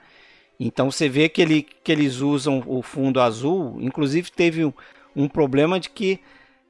Então 0.59 0.89
você 0.91 1.09
vê 1.09 1.27
que, 1.27 1.41
ele, 1.41 1.67
que 1.83 1.91
eles 1.91 2.17
usam 2.21 2.63
o 2.65 2.81
fundo 2.81 3.19
azul. 3.19 3.77
Inclusive 3.81 4.31
teve 4.31 4.63
um, 4.63 4.73
um 5.15 5.27
problema 5.27 5.79
de 5.79 5.89
que 5.89 6.19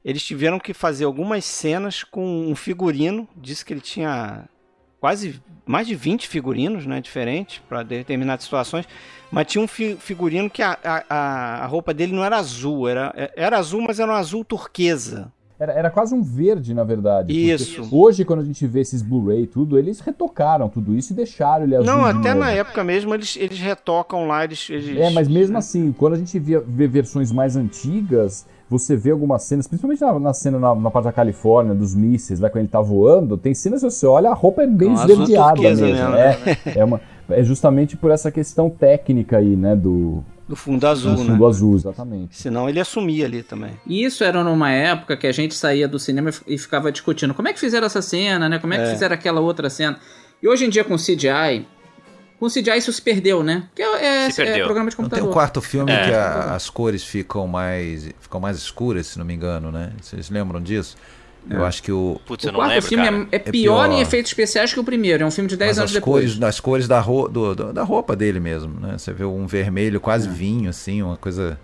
eles 0.03 0.23
tiveram 0.23 0.59
que 0.59 0.73
fazer 0.73 1.05
algumas 1.05 1.43
cenas 1.45 2.03
com 2.03 2.25
um 2.49 2.55
figurino. 2.55 3.27
Disse 3.35 3.65
que 3.65 3.73
ele 3.73 3.81
tinha 3.81 4.45
quase 4.99 5.41
mais 5.65 5.87
de 5.87 5.95
20 5.95 6.27
figurinos 6.27 6.85
né, 6.85 7.01
diferentes 7.01 7.61
para 7.67 7.83
determinadas 7.83 8.43
situações. 8.43 8.87
Mas 9.31 9.47
tinha 9.47 9.63
um 9.63 9.67
fi- 9.67 9.95
figurino 9.99 10.49
que 10.49 10.61
a, 10.61 10.77
a- 10.83 11.63
a, 11.63 11.65
roupa 11.65 11.93
dele 11.93 12.13
não 12.13 12.23
era 12.23 12.37
azul, 12.37 12.87
era, 12.87 13.13
era 13.35 13.57
azul, 13.57 13.81
mas 13.81 13.99
era 13.99 14.11
um 14.11 14.15
azul 14.15 14.45
turquesa. 14.45 15.31
Era, 15.57 15.71
era 15.71 15.89
quase 15.89 16.13
um 16.13 16.21
verde, 16.21 16.73
na 16.73 16.83
verdade. 16.83 17.33
Isso. 17.33 17.87
Hoje, 17.89 18.25
quando 18.25 18.41
a 18.41 18.43
gente 18.43 18.67
vê 18.67 18.81
esses 18.81 19.01
Blu-ray 19.01 19.43
e 19.43 19.47
tudo, 19.47 19.79
eles 19.79 20.01
retocaram 20.01 20.67
tudo 20.67 20.93
isso 20.93 21.13
e 21.13 21.15
deixaram 21.15 21.63
ele 21.63 21.75
azul. 21.77 21.85
Não, 21.85 22.03
até 22.05 22.33
novo. 22.33 22.39
na 22.41 22.51
época 22.51 22.83
mesmo 22.83 23.13
eles, 23.13 23.37
eles 23.37 23.57
retocam 23.57 24.27
lá, 24.27 24.43
eles. 24.43 24.69
eles- 24.69 24.97
É, 24.97 25.09
mas 25.11 25.27
mesmo 25.29 25.57
assim, 25.57 25.93
quando 25.93 26.13
a 26.13 26.17
gente 26.17 26.37
via, 26.39 26.59
vê 26.59 26.87
versões 26.87 27.31
mais 27.31 27.55
antigas, 27.55 28.45
você 28.69 28.95
vê 28.95 29.11
algumas 29.11 29.43
cenas, 29.43 29.67
principalmente 29.67 30.01
na, 30.01 30.19
na 30.19 30.33
cena 30.33 30.57
na, 30.59 30.73
na 30.73 30.89
parte 30.91 31.05
da 31.05 31.11
Califórnia, 31.11 31.75
dos 31.75 31.93
mísseis, 31.93 32.39
lá 32.39 32.49
quando 32.49 32.61
ele 32.63 32.67
tá 32.67 32.81
voando, 32.81 33.37
tem 33.37 33.53
cenas 33.53 33.81
que 33.81 33.89
você 33.89 34.05
olha, 34.07 34.29
a 34.29 34.33
roupa 34.33 34.63
é 34.63 34.67
bem 34.67 34.93
esverdeada 34.93 35.61
mesmo. 35.61 35.85
mesmo, 35.85 36.15
é, 36.15 36.37
é, 36.75 36.83
uma, 36.83 36.99
é 37.29 37.43
justamente 37.43 37.95
por 37.95 38.09
essa 38.11 38.31
questão 38.31 38.69
técnica 38.69 39.37
aí, 39.37 39.55
né, 39.55 39.75
do, 39.75 40.23
Do 40.49 40.55
fundo 40.55 40.85
azul, 40.87 41.13
do 41.15 41.23
né? 41.23 41.29
fundo 41.31 41.45
azul, 41.45 41.75
exatamente. 41.75 42.35
Senão 42.37 42.67
ele 42.67 42.79
assumia 42.79 43.25
ali 43.25 43.43
também. 43.43 43.71
E 43.85 44.03
isso 44.03 44.23
era 44.23 44.43
numa 44.43 44.71
época 44.71 45.15
que 45.15 45.27
a 45.27 45.31
gente 45.31 45.53
saía 45.53 45.87
do 45.87 45.99
cinema 45.99 46.31
e 46.47 46.57
ficava 46.57 46.91
discutindo 46.91 47.33
como 47.33 47.47
é 47.47 47.53
que 47.53 47.59
fizeram 47.59 47.85
essa 47.85 48.01
cena, 48.01 48.49
né? 48.49 48.57
Como 48.59 48.73
é 48.73 48.77
que 48.77 48.83
É. 48.83 48.91
fizeram 48.91 49.13
aquela 49.13 49.41
outra 49.41 49.69
cena. 49.69 49.97
E 50.41 50.47
hoje 50.47 50.65
em 50.65 50.69
dia 50.69 50.83
com 50.83 50.95
CGI, 50.95 51.65
com 52.39 52.47
CGI 52.47 52.77
isso 52.77 52.91
se 52.93 53.01
perdeu, 53.01 53.43
né? 53.43 53.63
Porque 53.69 53.81
é, 53.81 54.29
Se 54.29 54.41
é 54.41 54.45
perdeu. 54.45 54.65
programa 54.65 54.89
de 54.89 54.95
Não 54.97 55.03
tem 55.03 55.09
computador. 55.09 55.29
um 55.29 55.33
quarto 55.33 55.61
filme 55.61 55.91
É. 55.91 56.05
que 56.07 56.13
a- 56.13 56.55
as 56.55 56.69
cores 56.69 57.03
ficam 57.03 57.47
mais, 57.47 58.09
ficam 58.19 58.39
mais 58.39 58.57
escuras, 58.57 59.07
se 59.07 59.17
não 59.17 59.25
me 59.25 59.33
engano, 59.33 59.71
né? 59.71 59.91
Vocês 60.01 60.29
lembram 60.29 60.61
disso? 60.61 60.95
Eu 61.47 61.63
acho 61.63 61.83
que 61.83 61.91
o, 61.91 62.19
Putz, 62.25 62.43
O 62.45 62.51
quarto 62.53 62.71
lembro, 62.71 62.87
filme 62.89 63.03
cara. 63.05 63.27
é, 63.31 63.35
é 63.35 63.39
pior, 63.39 63.51
pior. 63.87 63.91
em 63.91 64.01
efeitos 64.01 64.31
especiais 64.31 64.73
que 64.73 64.79
o 64.79 64.83
primeiro. 64.83 65.23
É 65.23 65.25
um 65.27 65.31
filme 65.31 65.47
de 65.47 65.55
10 65.55 65.69
mas 65.71 65.77
anos 65.77 65.91
as 65.91 65.93
depois. 65.93 66.23
cores, 66.25 66.39
das 66.39 66.59
cores 66.59 66.87
da, 66.87 66.99
ro, 66.99 67.27
do- 67.27 67.53
do- 67.53 67.71
da 67.71 67.83
roupa 67.83 68.15
dele 68.15 68.39
mesmo, 68.39 68.79
né? 68.79 68.97
Você 68.97 69.13
vê 69.13 69.23
um 69.25 69.45
vermelho 69.45 69.99
quase 70.01 70.27
vinho, 70.27 70.71
assim, 70.71 71.03
uma 71.03 71.17
coisa. 71.17 71.59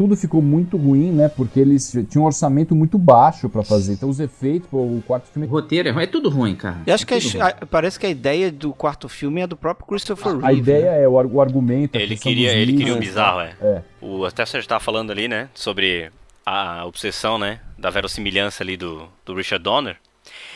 Tudo 0.00 0.16
ficou 0.16 0.40
muito 0.40 0.78
ruim, 0.78 1.12
né, 1.12 1.28
porque 1.28 1.60
eles 1.60 1.90
tinham 2.08 2.22
um 2.22 2.26
orçamento 2.26 2.74
muito 2.74 2.96
baixo 2.96 3.50
pra 3.50 3.62
fazer. 3.62 3.92
Então 3.92 4.08
os 4.08 4.18
efeitos, 4.18 4.66
pô, 4.70 4.78
o 4.78 5.02
quarto 5.06 5.26
filme... 5.30 5.46
O 5.46 5.50
roteiro 5.50 5.90
é 5.90 5.92
ruim. 5.92 6.02
É 6.04 6.06
tudo 6.06 6.30
ruim, 6.30 6.56
cara. 6.56 6.78
E 6.86 6.90
acho 6.90 7.04
É 7.04 7.06
que 7.06 7.38
a- 7.38 7.66
parece 7.70 8.00
que 8.00 8.06
a 8.06 8.08
ideia 8.08 8.50
do 8.50 8.72
quarto 8.72 9.10
filme 9.10 9.42
é 9.42 9.46
do 9.46 9.58
próprio 9.58 9.86
Christopher 9.86 10.32
Reeve. 10.38 10.46
A 10.46 10.52
ideia 10.54 10.90
né? 10.92 11.02
é 11.02 11.06
o, 11.08 11.12
o 11.12 11.38
argumento, 11.42 11.98
a 11.98 12.00
Ele 12.00 12.16
queria, 12.16 12.50
ele 12.54 12.72
queria 12.72 12.94
o 12.94 12.98
bizarro, 12.98 13.40
é. 13.40 13.54
É. 13.60 13.82
O, 14.00 14.24
até 14.24 14.46
você 14.46 14.56
estava 14.56 14.80
falando 14.82 15.10
ali, 15.10 15.28
né, 15.28 15.50
sobre 15.52 16.10
a 16.46 16.86
obsessão, 16.86 17.36
né, 17.38 17.60
da 17.76 17.90
verossimilhança 17.90 18.62
ali 18.64 18.78
do, 18.78 19.06
do 19.26 19.34
Richard 19.34 19.62
Donner. 19.62 19.98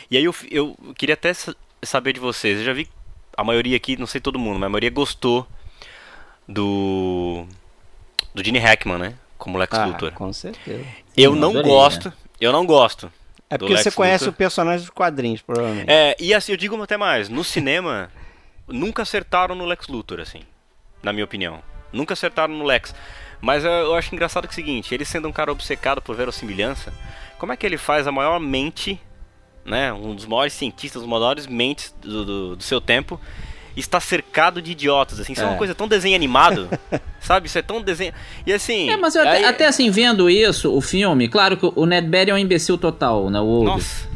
E 0.09 0.17
aí 0.17 0.23
eu, 0.23 0.33
eu 0.49 0.75
queria 0.97 1.13
até 1.13 1.31
sa- 1.35 1.53
saber 1.83 2.13
de 2.13 2.19
vocês. 2.19 2.57
Eu 2.57 2.65
já 2.65 2.73
vi 2.73 2.87
a 3.37 3.43
maioria 3.43 3.77
aqui, 3.77 3.95
não 3.95 4.07
sei 4.07 4.19
todo 4.19 4.39
mundo, 4.39 4.55
mas 4.57 4.65
a 4.65 4.69
maioria 4.69 4.89
gostou 4.89 5.45
do 6.47 7.45
do 8.33 8.43
Gene 8.43 8.57
Hackman, 8.59 8.97
né, 8.97 9.13
como 9.45 9.59
Lex 9.59 9.77
Ah, 9.77 9.85
Luthor. 9.85 10.11
com 10.11 10.33
certeza. 10.33 10.83
Eu 11.15 11.33
Sim, 11.33 11.39
não 11.39 11.51
adorei, 11.51 11.71
gosto, 11.71 12.11
eu 12.41 12.51
não 12.51 12.65
gosto. 12.65 13.11
É 13.47 13.59
porque 13.59 13.77
você 13.77 13.91
conhece 13.91 14.23
Luthor. 14.25 14.33
o 14.33 14.37
personagem 14.37 14.79
dos 14.81 14.89
quadrinhos, 14.89 15.41
provavelmente. 15.43 15.85
É, 15.87 16.15
e 16.19 16.33
assim, 16.33 16.51
eu 16.51 16.57
digo 16.57 16.81
até 16.81 16.97
mais, 16.97 17.29
no 17.29 17.43
cinema, 17.43 18.09
nunca 18.67 19.03
acertaram 19.03 19.53
no 19.53 19.63
Lex 19.65 19.87
Luthor, 19.87 20.19
assim, 20.19 20.41
na 21.03 21.13
minha 21.13 21.23
opinião. 21.23 21.61
Nunca 21.93 22.13
acertaram 22.13 22.55
no 22.55 22.65
Lex. 22.65 22.93
Mas 23.39 23.63
eu, 23.63 23.71
eu 23.71 23.93
acho 23.95 24.13
engraçado 24.15 24.47
que 24.47 24.51
é 24.51 24.53
o 24.53 24.55
seguinte, 24.55 24.93
ele 24.95 25.05
sendo 25.05 25.27
um 25.27 25.31
cara 25.31 25.51
obcecado 25.51 26.01
por 26.01 26.15
verossimilhança, 26.15 26.91
como 27.37 27.53
é 27.53 27.57
que 27.57 27.65
ele 27.67 27.77
faz 27.77 28.07
a 28.07 28.11
maior 28.11 28.39
mente, 28.39 28.99
né, 29.63 29.93
um 29.93 30.15
dos 30.15 30.25
maiores 30.25 30.53
cientistas, 30.53 31.03
um 31.03 31.05
dos 31.07 31.19
maiores 31.19 31.45
mentes 31.45 31.93
do, 32.01 32.25
do, 32.25 32.55
do 32.55 32.63
seu 32.63 32.81
tempo, 32.81 33.21
está 33.79 33.99
cercado 33.99 34.61
de 34.61 34.71
idiotas, 34.71 35.19
assim, 35.19 35.33
isso 35.33 35.41
é, 35.41 35.45
uma 35.45 35.53
É. 35.55 35.57
coisa 35.57 35.75
tão 35.75 35.87
desenho 35.87 36.15
animado, 36.15 36.69
sabe? 37.19 37.47
Isso 37.47 37.57
é 37.57 37.61
tão 37.61 37.81
desenho... 37.81 38.13
E 38.45 38.53
assim... 38.53 38.89
É, 38.89 38.97
mas 38.97 39.15
eu 39.15 39.21
até, 39.21 39.31
aí- 39.37 39.45
até 39.45 39.67
assim, 39.67 39.89
vendo 39.89 40.29
isso, 40.29 40.73
o 40.75 40.81
filme, 40.81 41.27
claro 41.27 41.57
que 41.57 41.71
o 41.75 41.85
Ned 41.85 42.07
Berry 42.07 42.31
é 42.31 42.33
um 42.33 42.37
imbecil 42.37 42.77
total, 42.77 43.29
né? 43.29 43.39
O 43.39 43.45
Old. 43.45 43.65
Nossa, 43.65 44.07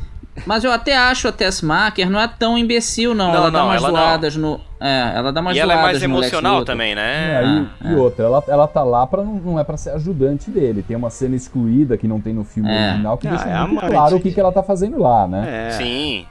Mas 0.45 0.63
eu 0.63 0.71
até 0.71 0.95
acho 0.95 1.27
a 1.27 1.31
Tess 1.33 1.61
Marker 1.61 2.09
não 2.09 2.17
é 2.19 2.25
tão 2.27 2.57
imbecil, 2.57 3.13
não. 3.13 3.27
Não, 3.27 3.35
ela 3.35 3.51
dá 3.51 3.59
não, 3.59 3.65
umas 3.67 3.83
ela 3.83 3.91
não. 3.91 3.97
zoadas 3.99 4.35
no. 4.37 4.61
É, 4.79 5.11
ela 5.15 5.33
dá 5.33 5.41
umas 5.41 5.53
e 5.57 5.59
ela 5.59 5.73
é 5.73 5.75
zoadas 5.75 5.91
mais 5.91 6.03
emocional 6.03 6.63
também, 6.63 6.93
É, 6.93 6.95
né? 6.95 7.67
e, 7.83 7.87
e 7.89 7.95
outra, 7.95 8.23
ela, 8.23 8.41
ela 8.47 8.65
tá 8.65 8.81
lá 8.81 9.05
pra 9.05 9.21
não, 9.21 9.33
não 9.35 9.59
é 9.59 9.65
pra 9.65 9.75
ser 9.75 9.89
ajudante 9.89 10.49
dele. 10.49 10.81
Tem 10.81 10.95
uma 10.95 11.09
cena 11.09 11.35
excluída 11.35 11.97
que 11.97 12.07
não 12.07 12.21
tem 12.21 12.33
no 12.33 12.45
filme 12.45 12.69
É. 12.71 12.87
original 12.91 13.17
que 13.17 13.27
Ah, 13.27 13.31
deixa 13.31 13.49
é 13.49 13.67
muito 13.67 13.85
claro 13.85 14.15
o 14.15 14.19
que, 14.21 14.31
que 14.31 14.39
ela 14.39 14.51
tá 14.53 14.63
fazendo 14.63 14.97
lá, 14.97 15.27
né? 15.27 15.67
É. 15.67 15.71
Sim. 15.71 16.25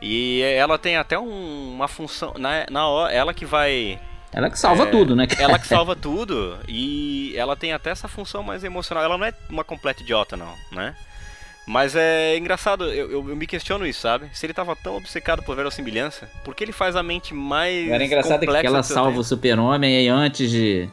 E 0.00 0.42
ela 0.42 0.78
tem 0.78 0.96
até 0.96 1.18
um- 1.18 1.72
uma 1.74 1.88
função. 1.88 2.34
Na, 2.38 2.66
na 2.70 2.86
hora, 2.86 3.12
ela 3.12 3.34
que 3.34 3.44
vai. 3.44 3.98
Ela 4.32 4.50
que 4.50 4.58
salva 4.58 4.84
É, 4.84 4.86
tudo, 4.86 5.16
né? 5.16 5.26
Ela 5.38 5.58
que 5.58 5.66
salva 5.66 5.96
tudo. 5.96 6.56
E 6.68 7.32
ela 7.36 7.56
tem 7.56 7.72
até 7.72 7.90
essa 7.90 8.06
função 8.08 8.42
mais 8.42 8.62
emocional. 8.62 9.02
Ela 9.04 9.18
não 9.18 9.26
é 9.26 9.32
uma 9.50 9.64
completa 9.64 10.02
idiota, 10.02 10.36
não, 10.36 10.52
né? 10.72 10.94
Mas 11.66 11.94
é 11.96 12.36
engraçado, 12.38 12.84
eu, 12.84 13.10
eu- 13.10 13.28
eu 13.28 13.36
me 13.36 13.46
questiono 13.46 13.86
isso, 13.86 14.00
sabe? 14.00 14.26
Se 14.32 14.46
ele 14.46 14.54
tava 14.54 14.74
tão 14.76 14.96
obcecado 14.96 15.42
por 15.42 15.54
verossimilhança, 15.54 16.26
por 16.42 16.54
que 16.54 16.64
ele 16.64 16.72
faz 16.72 16.96
a 16.96 17.02
mente 17.02 17.34
mais. 17.34 17.88
Era 17.90 18.02
engraçado 18.04 18.40
que 18.40 18.46
complexa 18.46 18.66
ela 18.66 18.80
do 18.80 18.86
seu 18.86 18.94
salva 18.94 19.10
o 19.10 19.12
tempo? 19.14 19.24
super-homem 19.24 19.94
e 19.94 19.98
aí 19.98 20.08
antes 20.08 20.50
de 20.50 20.88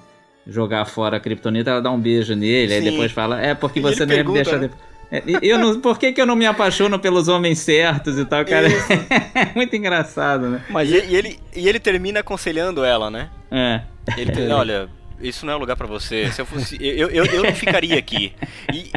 jogar 0.46 0.84
fora 0.86 1.16
a 1.16 1.20
Kryptonita, 1.20 1.70
ela 1.72 1.82
dá 1.82 1.90
um 1.92 2.00
beijo 2.00 2.36
nele, 2.36 2.74
aí 2.74 2.82
Sim. 2.84 2.92
depois 2.92 3.12
fala, 3.12 3.42
é 3.42 3.56
porque 3.56 3.80
E 3.80 3.82
você 3.82 4.06
não 4.06 4.16
ia 4.16 4.24
me 4.24 4.34
deixar... 4.34 4.58
né? 4.58 4.68
de- 4.68 4.74
É, 4.74 4.78
e- 4.78 4.95
eu 5.42 5.58
não, 5.58 5.80
por 5.80 5.98
que, 5.98 6.12
que 6.12 6.22
eu 6.22 6.26
não 6.26 6.36
me 6.36 6.46
apaixono 6.46 7.00
pelos 7.00 7.28
homens 7.28 7.60
certos 7.60 8.18
e 8.18 8.26
tal, 8.26 8.44
cara? 8.46 8.68
É 9.36 9.54
muito 9.54 9.76
engraçado, 9.76 10.50
né? 10.50 10.66
Mas 10.70 10.90
E, 10.90 11.06
e 11.06 11.16
ele, 11.16 11.40
e 11.56 11.68
ele 11.68 11.80
termina 11.80 12.22
aconselhando 12.22 12.84
ela, 12.84 13.10
né? 13.10 13.30
É. 13.52 13.82
Ele 14.18 14.32
tem, 14.32 14.52
olha, 14.54 14.90
isso 15.20 15.46
não 15.46 15.54
é 15.54 15.56
lugar 15.56 15.76
pra 15.76 15.88
você. 15.88 16.32
Se 16.32 16.42
eu 16.42 16.46
fosse, 16.46 16.78
eu, 16.80 17.10
eu, 17.10 17.26
eu 17.26 17.44
não 17.44 17.54
ficaria 17.54 17.98
aqui. 17.98 18.34
E, 18.74 18.92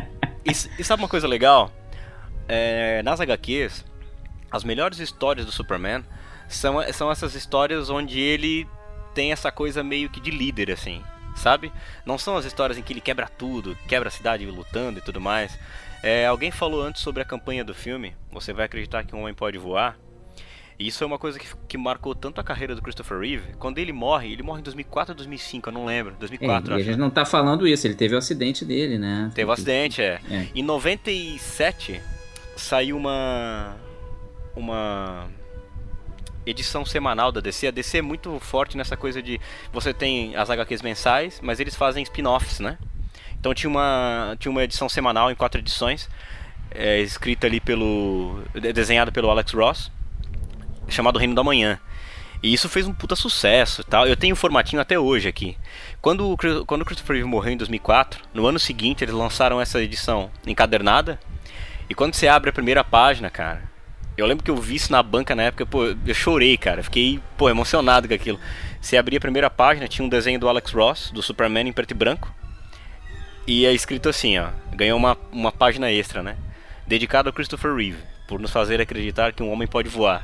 e, 0.45 0.53
e 0.79 0.85
sabe 0.85 1.03
uma 1.03 1.09
coisa 1.09 1.27
legal? 1.27 1.73
É, 2.49 3.03
nas 3.03 3.21
HQs, 3.21 3.85
as 4.51 4.65
melhores 4.65 4.99
histórias 4.99 5.45
do 5.45 5.53
Superman 5.53 6.03
são, 6.49 6.81
são 6.93 7.11
essas 7.11 7.35
histórias 7.35 7.91
onde 7.91 8.19
ele 8.19 8.67
tem 9.15 9.33
essa 9.33 9.51
coisa 9.53 9.83
meio 9.83 10.09
que 10.09 10.21
de 10.21 10.31
líder, 10.31 10.71
assim, 10.71 11.03
sabe? 11.37 11.73
Não 12.07 12.17
são 12.17 12.37
as 12.37 12.45
histórias 12.45 12.79
em 12.79 12.83
que 12.83 12.93
ele 12.93 13.01
quebra 13.01 13.29
tudo, 13.29 13.77
quebra 13.87 14.09
a 14.09 14.13
cidade 14.13 14.47
lutando 14.47 14.99
e 14.99 15.03
tudo 15.03 15.21
mais. 15.21 15.59
É, 16.03 16.27
alguém 16.27 16.51
falou 16.51 16.83
antes 16.83 17.03
sobre 17.03 17.23
a 17.23 17.25
campanha 17.25 17.65
do 17.65 17.75
filme, 17.75 18.15
Você 18.31 18.53
vai 18.53 18.67
acreditar 18.67 19.05
que 19.05 19.15
um 19.15 19.21
homem 19.21 19.35
pode 19.35 19.59
voar? 19.59 19.99
E 20.79 20.87
isso 20.87 21.03
é 21.03 21.07
uma 21.07 21.19
coisa 21.19 21.41
que, 21.41 21.49
que 21.67 21.77
marcou 21.77 22.15
tanto 22.15 22.41
a 22.41 22.45
carreira 22.45 22.73
do 22.73 22.81
Christopher 22.81 23.19
Reeve. 23.19 23.55
Quando 23.59 23.79
ele 23.79 23.93
morre, 23.93 24.33
ele 24.33 24.45
morre 24.45 24.61
em 24.61 24.63
2004 24.63 25.13
ou 25.13 25.17
2005, 25.17 25.69
eu 25.69 25.73
não 25.73 25.85
lembro. 25.85 26.15
É, 26.15 26.21
2004, 26.21 26.71
e 26.71 26.73
a 26.73 26.77
acho. 26.77 26.85
gente 26.85 26.99
não 26.99 27.11
tá 27.11 27.25
falando 27.25 27.67
isso, 27.67 27.85
ele 27.87 27.97
teve 27.97 28.15
o 28.15 28.19
acidente 28.19 28.65
dele, 28.65 28.97
né? 28.97 29.29
Teve 29.35 29.51
um 29.51 29.53
acidente, 29.53 30.01
é. 30.01 30.21
É. 30.31 30.47
Em 30.55 30.63
97 30.63 32.01
saiu 32.57 32.97
uma 32.97 33.77
uma 34.55 35.29
edição 36.47 36.85
semanal 36.85 37.33
da 37.33 37.41
DC. 37.41 37.67
A 37.67 37.71
DC 37.71 37.99
é 37.99 38.03
muito 38.03 38.39
forte 38.41 38.77
nessa 38.77 38.97
coisa 38.97 39.21
de 39.21 39.41
você 39.73 39.93
tem 39.93 40.35
as 40.37 40.49
HQs 40.49 40.83
mensais, 40.83 41.41
mas 41.43 41.59
eles 41.61 41.75
fazem 41.75 42.03
spin-offs, 42.05 42.61
né? 42.61 42.79
Então 43.41 43.55
tinha 43.55 43.71
uma 43.71 44.37
tinha 44.39 44.51
uma 44.51 44.63
edição 44.65 44.89
semanal 44.89 45.31
em 45.31 45.35
quatro 45.35 45.61
edições, 45.61 46.09
é, 46.71 47.01
escrita 47.01 47.47
ali 47.47 47.61
pelo 47.61 48.43
de- 48.55 48.73
desenhada 48.73 49.13
pelo 49.13 49.31
Alex 49.31 49.53
Ross, 49.53 49.91
chamado 50.89 51.19
Reino 51.19 51.35
da 51.35 51.45
Manhã. 51.45 51.79
E 52.43 52.53
isso 52.53 52.69
fez 52.69 52.87
um 52.87 52.93
puta 52.95 53.17
sucesso 53.17 53.81
e 53.81 53.85
tal. 53.85 54.07
Eu 54.07 54.17
tenho 54.17 54.35
o 54.35 54.37
formatinho 54.37 54.81
até 54.81 54.97
hoje 54.99 55.29
aqui. 55.29 55.57
Quando, 56.01 56.37
quando 56.67 56.83
o 56.83 56.85
Christopher 56.85 57.17
Reeve 57.17 57.29
morreu 57.29 57.53
em 57.53 57.57
2004, 57.57 58.21
no 58.33 58.47
ano 58.47 58.61
seguinte 58.61 59.03
eles 59.03 59.15
lançaram 59.15 59.61
essa 59.61 59.83
edição 59.83 60.31
encadernada. 60.47 61.19
E 61.91 61.95
quando 61.95 62.15
você 62.15 62.29
abre 62.29 62.51
a 62.51 62.53
primeira 62.53 62.85
página, 62.85 63.29
cara, 63.29 63.63
eu 64.17 64.25
lembro 64.25 64.45
que 64.45 64.51
eu 64.53 64.57
vi 64.57 64.77
isso 64.77 64.93
na 64.93 65.03
banca 65.03 65.35
na 65.35 65.45
época, 65.45 65.67
pô, 65.67 65.87
eu 65.87 66.15
chorei, 66.15 66.57
cara. 66.57 66.81
Fiquei, 66.83 67.19
pô, 67.37 67.49
emocionado 67.51 68.07
com 68.07 68.15
aquilo. 68.15 68.39
Você 68.81 68.97
abria 68.97 69.19
a 69.19 69.21
primeira 69.21 69.51
página, 69.51 69.89
tinha 69.89 70.05
um 70.07 70.09
desenho 70.09 70.39
do 70.39 70.49
Alex 70.49 70.71
Ross, 70.71 71.11
do 71.11 71.21
Superman 71.23 71.67
em 71.69 71.73
preto 71.73 71.91
e 71.91 71.95
branco. 71.95 72.33
E 73.49 73.65
é 73.65 73.73
escrito 73.73 74.11
assim, 74.11 74.39
ó. 74.39 74.49
Ganhou 74.75 74.99
uma, 74.99 75.17
uma 75.33 75.51
página 75.51 75.91
extra, 75.91 76.23
né? 76.23 76.37
Dedicado 76.87 77.31
ao 77.31 77.33
Christopher 77.33 77.75
Reeve, 77.75 77.97
por 78.29 78.39
nos 78.39 78.51
fazer 78.51 78.79
acreditar 78.79 79.33
que 79.33 79.43
um 79.43 79.51
homem 79.51 79.67
pode 79.67 79.89
voar. 79.89 80.23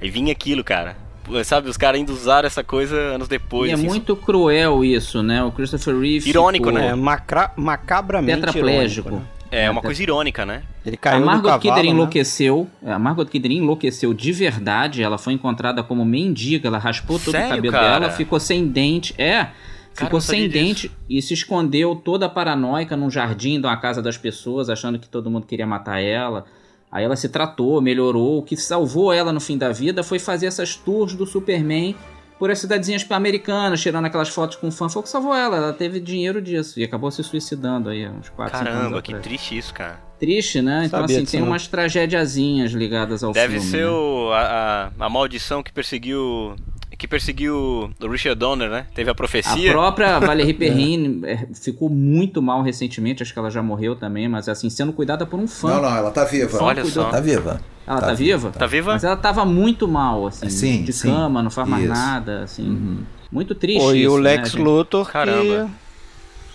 Aí 0.00 0.08
vinha 0.08 0.30
aquilo, 0.30 0.62
cara. 0.62 0.96
Sabe, 1.44 1.68
os 1.68 1.76
caras 1.76 1.98
ainda 1.98 2.12
usaram 2.12 2.46
essa 2.46 2.62
coisa 2.62 2.94
anos 2.94 3.26
depois. 3.26 3.68
E 3.68 3.72
é 3.72 3.74
assim, 3.74 3.84
muito 3.88 4.14
cruel 4.14 4.84
isso, 4.84 5.24
né? 5.24 5.42
O 5.42 5.50
Christopher 5.50 5.98
Reeve 5.98 6.30
Irônico, 6.30 6.66
ficou 6.66 6.80
né? 6.80 6.90
É 6.90 6.94
macra, 6.94 7.50
macabramente 7.56 8.42
tetraplégico. 8.42 9.08
irônico, 9.08 9.28
né? 9.28 9.36
É 9.50 9.68
uma 9.68 9.82
coisa 9.82 10.00
irônica, 10.00 10.46
né? 10.46 10.62
Ele 10.84 10.94
A 10.94 10.98
caiu 10.98 11.20
do 11.20 11.26
Margot 11.26 11.48
cavalo, 11.48 11.62
Kidder 11.62 11.84
né? 11.84 11.90
enlouqueceu. 11.90 12.68
é, 12.84 12.92
A 12.92 12.98
Margot 12.98 13.26
Kidder 13.26 13.50
enlouqueceu 13.50 14.14
de 14.14 14.32
verdade. 14.32 15.02
Ela 15.02 15.18
foi 15.18 15.32
encontrada 15.32 15.82
como 15.82 16.04
mendiga. 16.04 16.68
Ela 16.68 16.78
raspou 16.78 17.18
todo 17.18 17.32
Sério, 17.32 17.48
o 17.48 17.56
cabelo 17.56 17.72
cara? 17.72 18.00
dela, 18.00 18.12
ficou 18.12 18.38
sem 18.38 18.68
dente. 18.68 19.14
É, 19.18 19.48
ficou 19.96 20.20
sem 20.20 20.48
dente 20.48 20.90
e 21.08 21.20
se 21.22 21.34
escondeu 21.34 21.96
toda 21.96 22.28
paranoica 22.28 22.96
num 22.96 23.10
jardim 23.10 23.60
de 23.60 23.66
uma 23.66 23.76
casa 23.76 24.02
das 24.02 24.16
pessoas, 24.16 24.68
achando 24.68 24.98
que 24.98 25.08
todo 25.08 25.30
mundo 25.30 25.46
queria 25.46 25.66
matar 25.66 26.00
ela. 26.00 26.44
Aí 26.90 27.04
ela 27.04 27.16
se 27.16 27.28
tratou, 27.28 27.80
melhorou. 27.80 28.38
O 28.38 28.42
que 28.42 28.56
salvou 28.56 29.12
ela 29.12 29.32
no 29.32 29.40
fim 29.40 29.58
da 29.58 29.70
vida 29.72 30.02
foi 30.02 30.18
fazer 30.18 30.46
essas 30.46 30.76
tours 30.76 31.14
do 31.14 31.26
Superman 31.26 31.94
por 32.38 32.50
as 32.50 32.58
cidadezinhas 32.58 33.04
americanas, 33.10 33.80
tirando 33.80 34.04
aquelas 34.04 34.28
fotos 34.28 34.56
com 34.56 34.70
fã. 34.70 34.88
Foi 34.88 35.00
o 35.00 35.02
que 35.02 35.08
salvou 35.08 35.34
ela. 35.34 35.56
Ela 35.56 35.72
teve 35.72 35.98
dinheiro 36.00 36.40
disso 36.40 36.78
e 36.78 36.84
acabou 36.84 37.10
se 37.10 37.22
suicidando 37.24 37.88
aí 37.88 38.08
uns 38.08 38.28
4, 38.28 38.58
5 38.58 38.68
anos 38.68 38.80
Caramba, 38.80 39.02
que 39.02 39.14
triste 39.14 39.56
isso, 39.56 39.72
cara. 39.72 40.00
Triste, 40.18 40.62
né? 40.62 40.84
Então, 40.86 41.00
Sabia 41.00 41.16
assim, 41.16 41.24
disso 41.24 41.32
tem 41.32 41.40
não. 41.40 41.48
umas 41.48 41.66
tragédiazinhas 41.66 42.72
ligadas 42.72 43.22
ao 43.22 43.32
Deve 43.32 43.54
filme. 43.60 43.70
ser 43.70 43.84
né? 43.84 43.90
o, 43.90 44.30
a, 44.32 44.92
a 44.98 45.08
maldição 45.08 45.62
que 45.62 45.72
perseguiu. 45.72 46.56
Que 46.98 47.06
perseguiu 47.06 47.90
o 48.02 48.08
Richard 48.08 48.38
Donner, 48.38 48.70
né? 48.70 48.86
Teve 48.94 49.10
a 49.10 49.12
A 49.12 49.14
profecia. 49.14 49.70
própria 49.70 50.18
Valerie 50.18 50.54
Perrine 50.54 51.20
é, 51.26 51.46
ficou 51.54 51.90
muito 51.90 52.40
mal 52.40 52.62
recentemente, 52.62 53.22
acho 53.22 53.32
que 53.34 53.38
ela 53.38 53.50
já 53.50 53.62
morreu 53.62 53.94
também, 53.96 54.26
mas 54.28 54.48
assim, 54.48 54.70
sendo 54.70 54.92
cuidada 54.94 55.26
por 55.26 55.38
um 55.38 55.46
fã. 55.46 55.74
Não, 55.74 55.82
não, 55.82 55.94
ela 55.96 56.10
tá 56.10 56.24
viva. 56.24 56.58
Olha 56.62 56.82
cuidou- 56.82 57.04
só. 57.04 57.10
Tá 57.10 57.20
viva. 57.20 57.60
Ela 57.86 58.00
tá, 58.00 58.14
viva? 58.14 58.50
Tá 58.50 58.66
viva? 58.66 58.92
Mas 58.94 59.04
ela 59.04 59.16
tava 59.16 59.44
muito 59.44 59.86
mal, 59.86 60.26
assim, 60.26 60.48
Sim, 60.48 60.82
de 60.84 60.92
sim. 60.92 61.08
cama, 61.08 61.42
não 61.42 61.50
faz 61.50 61.68
mais 61.68 61.84
Isso. 61.84 61.92
nada, 61.92 62.42
assim. 62.44 62.98
Muito 63.30 63.54
triste 63.54 63.80
Pô, 63.84 63.92
e 63.92 64.02
isso, 64.02 64.14
o 64.14 64.16
né, 64.18 64.22
Lex 64.36 64.50
gente? 64.52 64.62
Luthor 64.62 65.08
Caramba. 65.10 65.68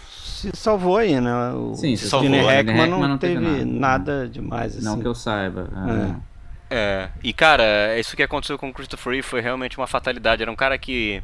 que 0.09 0.49
se 0.49 0.51
salvou 0.55 0.97
aí, 0.97 1.21
né? 1.21 1.51
O 1.53 1.75
Sim, 1.75 1.95
se 1.95 2.09
salvou. 2.09 2.29
Gene 2.29 2.41
Hackman 2.43 2.75
não, 2.75 2.83
Hackman 2.97 3.09
não 3.09 3.17
teve 3.19 3.35
teve 3.35 3.65
nada. 3.65 3.65
nada, 3.65 4.27
demais 4.27 4.75
assim. 4.75 4.83
Não 4.85 4.99
que 4.99 5.07
eu 5.07 5.13
saiba. 5.13 5.69
é. 5.87 5.91
É, 5.91 6.15
e 7.21 7.33
cara, 7.33 7.99
isso 7.99 8.15
que 8.15 8.23
aconteceu 8.23 8.57
com 8.57 8.69
o 8.69 8.73
Christopher 8.73 9.13
Reeve 9.13 9.27
foi 9.27 9.41
realmente 9.41 9.77
uma 9.77 9.87
fatalidade. 9.87 10.41
Era 10.41 10.51
um 10.51 10.55
cara 10.55 10.77
que. 10.77 11.21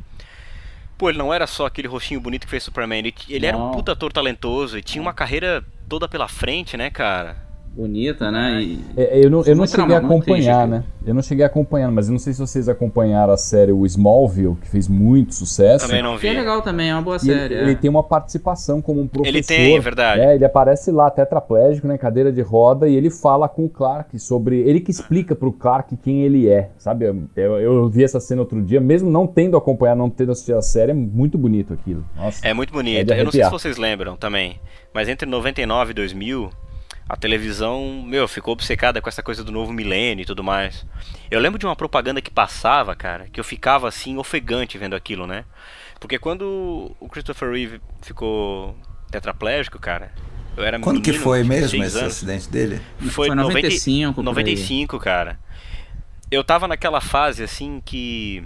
Pô, 0.98 1.10
ele 1.10 1.18
não 1.18 1.34
era 1.34 1.48
só 1.48 1.66
aquele 1.66 1.88
rostinho 1.88 2.20
bonito 2.20 2.46
que 2.46 2.50
fez 2.50 2.64
Superman. 2.64 3.00
Ele, 3.00 3.16
ele 3.30 3.46
era 3.46 3.56
um 3.58 3.72
puta 3.72 3.94
ator 3.94 4.12
talentoso 4.12 4.78
e 4.78 4.82
tinha 4.82 5.02
uma 5.02 5.14
carreira 5.14 5.64
toda 5.88 6.08
pela 6.08 6.28
frente, 6.28 6.76
né, 6.76 6.90
cara? 6.90 7.47
Bonita, 7.78 8.32
né? 8.32 8.60
E... 8.60 8.80
É, 8.98 9.20
eu 9.24 9.30
não, 9.30 9.42
eu 9.44 9.50
não 9.50 9.58
Muito 9.58 9.70
cheguei 9.70 9.96
a 9.96 10.00
triste 10.00 10.06
acompanhar, 10.06 10.68
né? 10.68 10.84
Eu 11.06 11.14
não 11.14 11.22
cheguei 11.22 11.44
a 11.44 11.48
acompanhar, 11.48 11.92
mas 11.92 12.08
eu 12.08 12.12
não 12.12 12.20
sei 12.20 12.34
se 12.34 12.40
vocês 12.40 12.68
acompanharam 12.68 13.32
a 13.32 13.38
série 13.38 13.72
o 13.72 13.86
Smallville, 13.86 14.56
que 14.56 14.68
fez 14.68 14.88
muito 14.88 15.36
sucesso. 15.36 15.86
Também 15.86 16.02
não 16.02 16.18
Que 16.18 16.28
é 16.28 16.32
vi. 16.32 16.38
legal 16.38 16.62
também, 16.64 16.90
é 16.90 16.94
uma 16.96 17.04
boa 17.04 17.18
E 17.22 17.30
ele, 17.30 17.40
série. 17.40 17.54
é. 17.54 17.62
ele 17.62 17.76
tem 17.76 17.88
uma 17.90 18.02
participação 18.02 18.82
como 18.82 19.02
um 19.02 19.08
professor. 19.08 19.30
Ele 19.36 19.44
tem, 19.44 19.76
é 19.76 19.80
verdade. 19.80 20.22
É, 20.22 20.34
ele 20.34 20.44
aparece 20.44 20.92
lá, 20.92 21.10
tetraplégico, 21.12 21.88
né, 21.88 22.00
cadeira 22.00 22.32
de 22.32 22.42
roda, 22.42 22.90
e 22.90 22.96
ele 22.96 23.12
fala 23.12 23.48
com 23.48 23.66
o 23.66 23.70
Clark 23.70 24.18
sobre... 24.18 24.60
Ele 24.62 24.80
que 24.80 24.90
explica 24.90 25.36
pro 25.36 25.54
Clark 25.54 25.96
quem 25.98 26.24
ele 26.24 26.50
é, 26.50 26.72
sabe? 26.80 27.06
Eu, 27.36 27.60
eu 27.60 27.88
vi 27.88 28.04
essa 28.04 28.20
cena 28.20 28.42
outro 28.42 28.60
dia, 28.62 28.82
mesmo 28.82 29.10
não 29.10 29.28
tendo 29.28 29.56
acompanhado, 29.56 30.00
não 30.00 30.10
tendo 30.10 30.32
assistido 30.32 30.58
a 30.58 30.62
série, 30.64 30.92
é 30.92 30.96
muito 30.96 31.38
bonito 31.38 31.74
aquilo. 31.74 32.04
Nossa. 32.16 32.46
É 32.46 32.54
muito 32.56 32.72
É 32.72 32.74
bonito. 32.74 33.06
de 33.14 33.20
Eu 33.20 33.24
não 33.24 33.32
sei 33.32 33.44
se 33.44 33.52
vocês 33.52 33.78
lembram 33.78 34.16
também, 34.18 34.60
mas 34.94 35.08
entre 35.08 35.30
99 35.30 35.92
e 35.92 35.94
2000, 35.94 36.50
a 37.10 37.16
televisão, 37.16 38.04
meu, 38.06 38.28
ficou 38.28 38.54
obcecada 38.54 39.02
com 39.02 39.08
essa 39.08 39.24
coisa 39.24 39.44
do 39.44 39.52
novo 39.52 39.72
milênio 39.72 40.24
e 40.24 40.26
tudo 40.26 40.44
mais. 40.44 40.86
Eu 41.32 41.40
lembro 41.40 41.58
de 41.58 41.66
uma 41.66 41.76
propaganda 41.76 42.22
que 42.22 42.30
passava, 42.30 42.96
cara, 42.96 43.28
que 43.30 43.40
eu 43.40 43.44
ficava 43.44 43.88
assim, 43.88 44.18
ofegante 44.18 44.78
vendo 44.78 44.96
aquilo, 44.96 45.26
né? 45.26 45.46
Porque 46.00 46.20
quando 46.20 46.96
o 47.00 47.08
Christopher 47.10 47.52
Reeve 47.52 47.82
ficou 48.02 48.76
tetraplégico, 49.10 49.80
cara, 49.80 50.12
eu 50.58 50.64
era 50.64 50.80
Quando 50.80 51.02
que 51.02 51.12
menino, 51.12 51.24
foi 51.24 51.44
tinha 51.44 51.50
mesmo 51.62 51.84
esse 51.84 51.98
anos. 51.98 52.14
acidente 52.14 52.50
dele? 52.50 52.82
Foi, 53.00 53.28
Foi 53.28 53.36
90 53.36 53.54
95, 53.54 54.14
por 54.14 54.20
aí. 54.22 54.26
95, 54.26 55.00
cara. 55.00 55.40
Eu 56.30 56.44
tava 56.44 56.68
naquela 56.68 57.00
fase 57.00 57.42
assim 57.42 57.82
que 57.84 58.44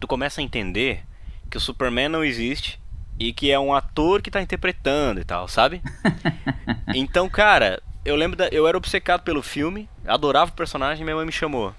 tu 0.00 0.06
começa 0.06 0.40
a 0.40 0.44
entender 0.44 1.02
que 1.50 1.56
o 1.56 1.60
Superman 1.60 2.08
não 2.08 2.24
existe 2.24 2.80
e 3.18 3.32
que 3.32 3.50
é 3.50 3.58
um 3.58 3.72
ator 3.72 4.20
que 4.20 4.30
tá 4.30 4.40
interpretando 4.40 5.20
e 5.20 5.24
tal, 5.24 5.48
sabe? 5.48 5.82
então, 6.94 7.28
cara, 7.28 7.82
eu 8.04 8.16
lembro 8.16 8.36
da, 8.36 8.48
eu 8.48 8.66
era 8.66 8.76
obcecado 8.76 9.22
pelo 9.22 9.42
filme, 9.42 9.88
adorava 10.06 10.50
o 10.50 10.54
personagem, 10.54 11.04
minha 11.04 11.16
mãe 11.16 11.26
me 11.26 11.32
chamou. 11.32 11.74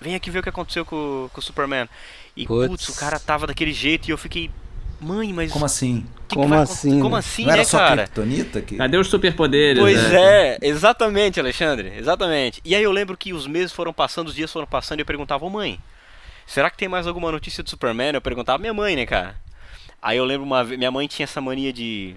Vem 0.00 0.14
aqui 0.14 0.30
ver 0.30 0.40
o 0.40 0.42
que 0.42 0.48
aconteceu 0.48 0.84
com, 0.84 1.30
com 1.32 1.40
o 1.40 1.42
Superman. 1.42 1.88
E 2.36 2.46
Putz. 2.46 2.68
putz, 2.68 2.88
o 2.88 2.98
cara 2.98 3.18
tava 3.18 3.46
daquele 3.46 3.72
jeito 3.72 4.08
e 4.08 4.10
eu 4.10 4.18
fiquei, 4.18 4.50
mãe, 5.00 5.32
mas 5.32 5.52
Como 5.52 5.64
assim? 5.64 6.02
que 6.02 6.22
que 6.32 6.34
Como 6.34 6.48
vai 6.48 6.58
assim? 6.60 7.00
Como 7.00 7.14
né? 7.14 7.18
assim, 7.18 7.44
não 7.44 7.50
era 7.50 7.58
né, 7.58 7.64
só 7.64 7.78
cara? 7.78 8.08
Que... 8.66 8.76
Cadê 8.76 8.96
os 8.96 9.08
superpoderes? 9.08 9.80
Pois 9.80 10.02
né? 10.10 10.54
é, 10.54 10.58
exatamente, 10.62 11.38
Alexandre, 11.38 11.92
exatamente. 11.96 12.60
E 12.64 12.74
aí 12.74 12.82
eu 12.82 12.90
lembro 12.90 13.16
que 13.16 13.32
os 13.32 13.46
meses 13.46 13.72
foram 13.72 13.92
passando, 13.92 14.28
os 14.28 14.34
dias 14.34 14.50
foram 14.50 14.66
passando 14.66 15.00
e 15.00 15.02
eu 15.02 15.06
perguntava, 15.06 15.44
ô 15.44 15.50
mãe, 15.50 15.78
será 16.46 16.70
que 16.70 16.78
tem 16.78 16.88
mais 16.88 17.06
alguma 17.06 17.30
notícia 17.30 17.62
do 17.62 17.70
Superman? 17.70 18.14
Eu 18.14 18.20
perguntava 18.20 18.58
minha 18.58 18.74
mãe, 18.74 18.96
né, 18.96 19.06
cara? 19.06 19.36
Aí 20.02 20.16
eu 20.18 20.24
lembro 20.24 20.44
uma 20.44 20.64
vez, 20.64 20.76
minha 20.78 20.90
mãe 20.90 21.06
tinha 21.06 21.24
essa 21.24 21.40
mania 21.40 21.72
de 21.72 22.16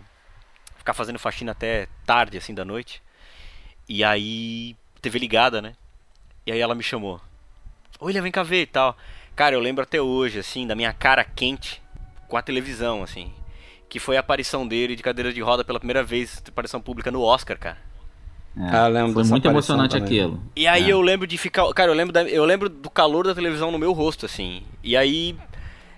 ficar 0.77 0.93
fazendo 0.93 1.19
faxina 1.19 1.51
até 1.51 1.87
tarde, 2.05 2.37
assim, 2.37 2.53
da 2.53 2.65
noite. 2.65 3.01
E 3.87 4.03
aí, 4.03 4.75
TV 5.01 5.19
ligada, 5.19 5.61
né? 5.61 5.73
E 6.45 6.51
aí 6.51 6.59
ela 6.59 6.73
me 6.73 6.81
chamou. 6.83 7.21
Olha, 7.99 8.21
vem 8.21 8.31
cá 8.31 8.41
ver 8.43 8.63
e 8.63 8.65
tal. 8.65 8.97
Cara, 9.35 9.55
eu 9.55 9.59
lembro 9.59 9.83
até 9.83 10.01
hoje, 10.01 10.39
assim, 10.39 10.65
da 10.65 10.75
minha 10.75 10.91
cara 10.93 11.23
quente 11.23 11.81
com 12.27 12.35
a 12.37 12.41
televisão, 12.41 13.03
assim. 13.03 13.31
Que 13.87 13.99
foi 13.99 14.17
a 14.17 14.21
aparição 14.21 14.67
dele 14.67 14.95
de 14.95 15.03
cadeira 15.03 15.31
de 15.31 15.41
roda 15.41 15.63
pela 15.63 15.79
primeira 15.79 16.03
vez, 16.03 16.41
aparição 16.47 16.81
pública 16.81 17.11
no 17.11 17.21
Oscar, 17.21 17.57
cara. 17.59 17.77
É, 18.57 18.61
Ah, 18.75 18.87
eu 18.87 18.93
lembro 18.93 19.13
Foi 19.13 19.23
muito 19.25 19.47
emocionante 19.47 19.91
também. 19.99 20.05
aquilo. 20.05 20.41
E 20.55 20.65
aí 20.65 20.85
É. 20.89 20.93
eu 20.93 21.01
lembro 21.01 21.27
de 21.27 21.37
ficar. 21.37 21.71
Cara, 21.73 21.91
eu 21.91 21.95
lembro, 21.95 22.11
da- 22.13 22.23
eu 22.23 22.45
lembro 22.45 22.67
do 22.69 22.89
calor 22.89 23.25
da 23.27 23.35
televisão 23.35 23.69
no 23.71 23.77
meu 23.77 23.91
rosto, 23.93 24.25
assim. 24.25 24.63
E 24.83 24.97
aí. 24.97 25.35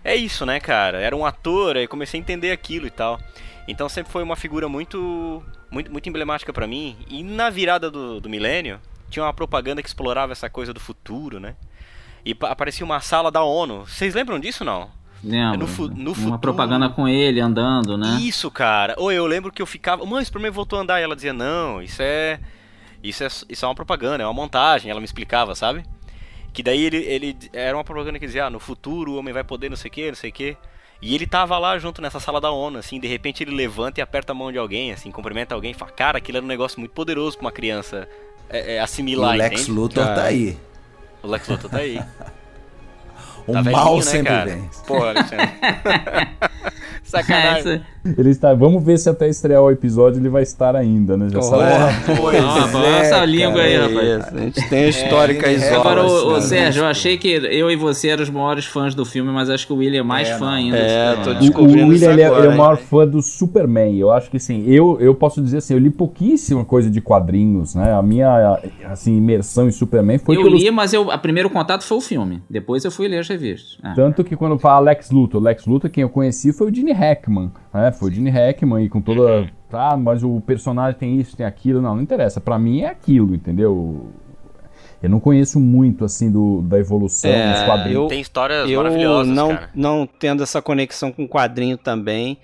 É 0.08 0.16
isso, 0.16 0.46
né, 0.46 0.60
cara? 0.60 1.00
Era 1.00 1.16
um 1.16 1.26
ator, 1.26 1.76
aí 1.78 1.88
comecei 1.88 2.20
a 2.20 2.22
entender 2.22 2.52
aquilo 2.52 2.88
e 2.88 2.92
tal. 2.92 3.20
Então 3.68 3.90
sempre 3.90 4.12
foi 4.12 4.24
uma 4.24 4.36
figura 4.36 4.70
muito. 4.70 5.44
muito, 5.70 5.92
muito 5.92 6.08
emblemática 6.10 6.54
pra 6.54 6.66
mim. 6.68 6.96
E 7.10 7.24
na 7.24 7.50
virada 7.50 7.92
do, 7.92 8.20
do 8.22 8.30
milênio, 8.30 8.80
tinha 9.10 9.24
uma 9.26 9.34
propaganda 9.34 9.82
que 9.82 9.88
explorava 9.90 10.32
essa 10.32 10.50
coisa 10.50 10.74
do 10.74 10.80
futuro, 10.80 11.40
né? 11.40 11.56
E 12.26 12.34
pa- 12.34 12.50
aparecia 12.50 12.86
uma 12.86 13.00
sala 13.00 13.30
da 13.32 13.44
ONU. 13.44 13.86
Vocês 13.86 14.14
lembram 14.16 14.40
disso 14.40 14.64
não? 14.64 14.90
Lembro. 15.24 15.58
no 15.60 15.68
fu- 15.68 15.88
no 15.88 16.12
Uma 16.12 16.16
futuro- 16.16 16.40
propaganda 16.40 16.88
com 16.90 17.08
ele 17.08 17.40
andando, 17.42 17.98
né? 17.98 18.18
Isso, 18.22 18.50
cara. 18.52 18.94
Ou 18.98 19.12
eu 19.12 19.26
lembro 19.26 19.52
que 19.52 19.62
eu 19.62 19.66
ficava. 19.66 20.06
Mãe, 20.06 20.22
o 20.22 20.26
Superman 20.26 20.52
voltou 20.52 20.78
a 20.80 20.82
andar. 20.84 21.00
E 21.00 21.04
ela 21.04 21.16
dizia: 21.16 21.34
Não, 21.34 21.82
isso 21.82 22.02
é. 22.02 22.40
Isso 23.04 23.24
é, 23.24 23.28
isso 23.50 23.66
é 23.66 23.68
uma 23.68 23.76
propaganda, 23.76 24.24
é 24.24 24.26
uma 24.28 24.34
montagem. 24.34 24.90
Ela 24.92 25.00
me 25.00 25.06
explicava, 25.06 25.54
sabe? 25.56 25.84
Que 26.58 26.64
daí 26.64 26.86
ele, 26.86 26.98
ele. 26.98 27.38
Era 27.54 27.78
uma 27.78 27.84
propaganda 27.84 28.18
que 28.18 28.26
dizia: 28.26 28.46
ah, 28.46 28.50
no 28.50 28.60
futuro 28.60 29.12
o 29.12 29.18
homem 29.20 29.32
vai 29.32 29.44
poder 29.44 29.70
não 29.70 29.78
sei 29.78 29.90
o 29.90 29.92
que, 29.92 30.08
não 30.08 30.16
sei 30.16 30.32
o 30.32 30.34
que. 30.34 30.58
E 31.00 31.14
ele 31.14 31.28
tava 31.28 31.56
lá 31.60 31.78
junto 31.78 32.02
nessa 32.02 32.20
sala 32.20 32.42
da 32.42 32.50
ONU, 32.50 32.80
assim. 32.80 33.00
De 33.00 33.08
repente 33.08 33.44
ele 33.44 33.54
levanta 33.54 34.00
e 34.00 34.02
aperta 34.02 34.32
a 34.32 34.36
mão 34.36 34.52
de 34.52 34.58
alguém, 34.58 34.92
assim, 34.92 35.12
cumprimenta 35.12 35.54
alguém 35.54 35.70
e 35.70 35.74
fala: 35.76 35.92
Cara, 35.92 36.18
aquilo 36.18 36.40
era 36.40 36.44
um 36.44 36.48
negócio 36.48 36.80
muito 36.80 36.94
poderoso 36.94 37.38
pra 37.38 37.46
uma 37.46 37.52
criança 37.52 38.10
é, 38.50 38.74
é, 38.74 38.80
assimilar, 38.80 39.36
o 39.36 39.38
Lex 39.38 39.62
entende? 39.62 39.72
Luthor 39.72 40.04
tá 40.04 40.16
Cara. 40.16 40.28
aí. 40.30 40.58
O 41.22 41.28
Lex 41.28 41.48
Luthor 41.48 41.70
tá 41.70 41.78
aí. 41.78 42.02
O 43.48 43.54
Tá 43.54 43.64
mal 43.64 43.96
né, 43.96 44.02
sempre 44.02 44.28
cara? 44.34 44.50
vem. 44.52 44.70
Porra, 44.86 45.10
Alexandre. 45.10 45.50
Sacanagem. 47.04 47.74
Essa- 47.74 47.82
Ele 48.18 48.30
está. 48.30 48.54
Vamos 48.54 48.84
ver 48.84 48.98
se 48.98 49.10
até 49.10 49.30
estrear 49.30 49.62
o 49.62 49.72
episódio 49.72 50.20
ele 50.20 50.28
vai 50.30 50.44
estar 50.44 50.76
ainda, 50.76 51.16
né? 51.18 51.28
Já 51.30 51.42
sabe. 51.42 51.64
Pois 52.20 52.42
Não, 52.42 52.72
balança 52.72 53.16
é, 53.16 53.20
a 53.20 53.26
língua 53.26 53.62
aí, 53.62 53.78
rapaz. 53.78 53.98
é 53.98 54.18
isso. 54.18 54.28
A 54.36 54.40
gente 54.40 54.70
tem 54.70 54.84
a 54.84 54.88
histórica 54.90 55.48
É, 55.52 55.74
Agora, 55.76 56.02
isola, 56.02 56.24
ô, 56.26 56.32
ô, 56.32 56.36
assim, 56.36 56.56
né? 56.56 56.62
Sérgio, 56.64 56.84
eu 56.84 56.88
achei 56.88 57.18
que 57.18 57.30
eu 57.30 57.72
e 57.72 57.76
você 57.78 58.10
eram 58.10 58.24
os 58.24 58.30
maiores 58.30 58.66
fãs 58.66 58.94
do 58.96 59.06
filme, 59.06 59.32
mas 59.32 59.50
acho 59.50 59.66
que 59.68 59.72
o 59.74 59.78
William 59.78 60.02
é 60.02 60.04
mais 60.04 60.30
fã 60.30 60.52
ainda. 60.52 60.78
É, 60.78 61.16
tô 61.16 61.18
Superman. 61.24 61.36
O, 61.38 61.40
descobrindo 61.40 61.86
o 61.86 61.90
William 61.90 62.10
é, 62.10 62.26
agora, 62.26 62.42
ele 62.44 62.52
é 62.52 62.56
o 62.56 62.58
maior 62.58 62.78
fã 62.78 63.08
do 63.08 63.22
Superman. 63.22 63.98
Eu 63.98 64.12
acho 64.12 64.30
que 64.30 64.38
assim, 64.38 64.64
eu, 64.68 64.98
eu 65.00 65.14
posso 65.16 65.42
dizer 65.42 65.58
assim, 65.58 65.74
eu 65.74 65.80
li 65.80 65.90
pouquíssima 65.90 66.64
coisa 66.66 66.90
de 66.90 67.00
quadrinhos, 67.02 67.76
né? 67.76 67.94
A 67.94 68.02
minha 68.02 68.60
assim, 68.86 69.16
imersão 69.18 69.68
em 69.68 69.72
Superman 69.72 70.18
foi 70.18 70.36
eu 70.38 70.44
pelos 70.44 70.62
li, 70.62 70.72
mas 70.72 70.94
eu, 70.94 71.10
a 71.12 71.18
primeiro 71.18 71.50
contato 71.50 71.84
foi 71.84 71.98
o 71.98 72.02
filme. 72.02 72.42
Depois 72.50 72.84
eu 72.86 72.92
fui 72.92 73.08
ler 73.08 73.20
as 73.20 73.28
revistas. 73.42 73.78
Ah. 73.84 73.94
Tanto 73.96 74.24
que 74.24 74.36
quando 74.36 74.58
fala 74.60 74.80
Lex 74.92 75.10
Luthor, 75.12 75.42
Lex 75.42 75.66
Luthor, 75.66 75.90
quem 75.90 76.02
eu 76.04 76.10
conheci 76.10 76.52
foi 76.54 76.70
o 76.72 76.74
Gene 76.76 76.92
Hackman, 76.92 77.52
né? 77.74 77.92
Foi 77.92 78.10
o 78.10 78.14
Gene 78.14 78.30
Hackman 78.30 78.84
e 78.86 78.90
com 78.90 79.02
toda. 79.02 79.50
Tá, 79.70 79.98
mas 79.98 80.24
o 80.24 80.40
personagem 80.42 80.98
tem 80.98 81.20
isso, 81.20 81.36
tem 81.36 81.46
aquilo. 81.46 81.82
Não, 81.82 81.96
não 81.96 82.02
interessa. 82.02 82.40
Pra 82.40 82.58
mim 82.58 82.82
é 82.82 82.88
aquilo, 82.90 83.36
entendeu? 83.36 84.08
Eu 85.04 85.10
não 85.10 85.20
conheço 85.20 85.60
muito, 85.60 86.06
assim, 86.06 86.32
do, 86.32 86.62
da 86.62 86.80
evolução 86.80 87.30
É, 87.30 87.54
dos 87.54 87.64
quadrinhos. 87.64 88.02
eu- 88.02 88.08
Tem 88.08 88.20
histórias 88.22 88.70
Eu 88.70 88.78
maravilhosas, 88.82 89.34
não, 89.36 89.50
cara. 89.50 89.70
não 89.76 90.08
tendo 90.20 90.42
essa 90.42 90.62
conexão 90.62 91.12
com 91.12 91.26
o 91.26 91.28
quadrinho 91.30 91.78
também, 91.78 92.38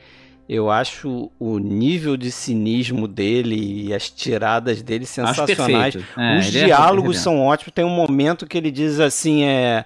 eu 0.47 0.69
acho 0.69 1.31
o 1.39 1.57
nível 1.57 2.15
de 2.15 2.29
cinismo 2.29 3.07
dele 3.07 3.87
e 3.87 3.93
as 3.93 4.09
tiradas 4.09 4.81
dele 4.83 5.05
sensacionais. 5.05 5.95
É, 6.17 6.37
Os 6.39 6.47
é 6.55 6.65
diálogos 6.65 7.17
super 7.17 7.23
são 7.23 7.39
ótimos. 7.41 7.73
Tem 7.73 7.85
um 7.85 7.89
momento 7.89 8.45
que 8.45 8.57
ele 8.57 8.69
diz 8.69 8.99
assim, 8.99 9.43
é 9.43 9.53
é- 9.79 9.85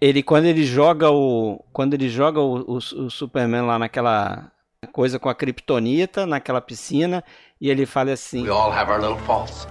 ele 0.00 0.22
quando 0.22 0.46
ele 0.46 0.64
joga 0.64 1.10
o 1.10 1.62
quando 1.72 1.94
ele 1.94 2.08
joga 2.08 2.40
o, 2.40 2.58
o- 2.60 2.76
o 2.78 3.10
Superman 3.10 3.62
lá 3.62 3.78
naquela 3.78 4.50
coisa 4.92 5.18
com 5.18 5.28
a 5.28 5.34
Kryptonita 5.34 6.26
naquela 6.26 6.60
piscina 6.60 7.22
e 7.60 7.68
ele 7.70 7.86
fala 7.86 8.12
assim: 8.12 8.42
We 8.44 8.50
all 8.50 8.72
have 8.72 8.90
our 8.90 9.00
little 9.00 9.18
faults. 9.18 9.66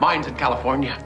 Mine's 0.00 0.26
in 0.26 0.34
California. 0.34 0.96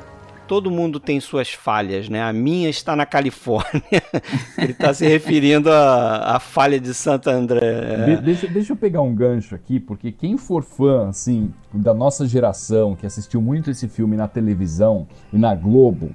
todo 0.48 0.70
mundo 0.70 1.00
tem 1.00 1.18
suas 1.20 1.52
falhas, 1.52 2.08
né? 2.08 2.22
A 2.22 2.32
minha 2.32 2.68
está 2.70 2.94
na 2.94 3.04
Califórnia. 3.04 3.82
ele 4.56 4.70
está 4.72 4.94
se 4.94 5.04
referindo 5.06 5.70
à, 5.72 6.36
à 6.36 6.40
falha 6.40 6.78
de 6.78 6.94
Santo 6.94 7.28
André. 7.28 8.06
De- 8.06 8.22
deixa, 8.22 8.46
deixa 8.46 8.72
eu 8.72 8.76
pegar 8.76 9.02
um 9.02 9.12
gancho 9.14 9.54
aqui, 9.56 9.80
porque 9.80 10.12
quem 10.12 10.38
for 10.38 10.62
fã, 10.62 11.08
assim, 11.08 11.52
da 11.74 11.92
nossa 11.92 12.26
geração, 12.26 12.94
que 12.94 13.04
assistiu 13.04 13.42
muito 13.42 13.70
esse 13.72 13.88
filme 13.88 14.16
na 14.16 14.28
televisão 14.28 15.06
e 15.32 15.36
na 15.36 15.52
Globo, 15.54 16.14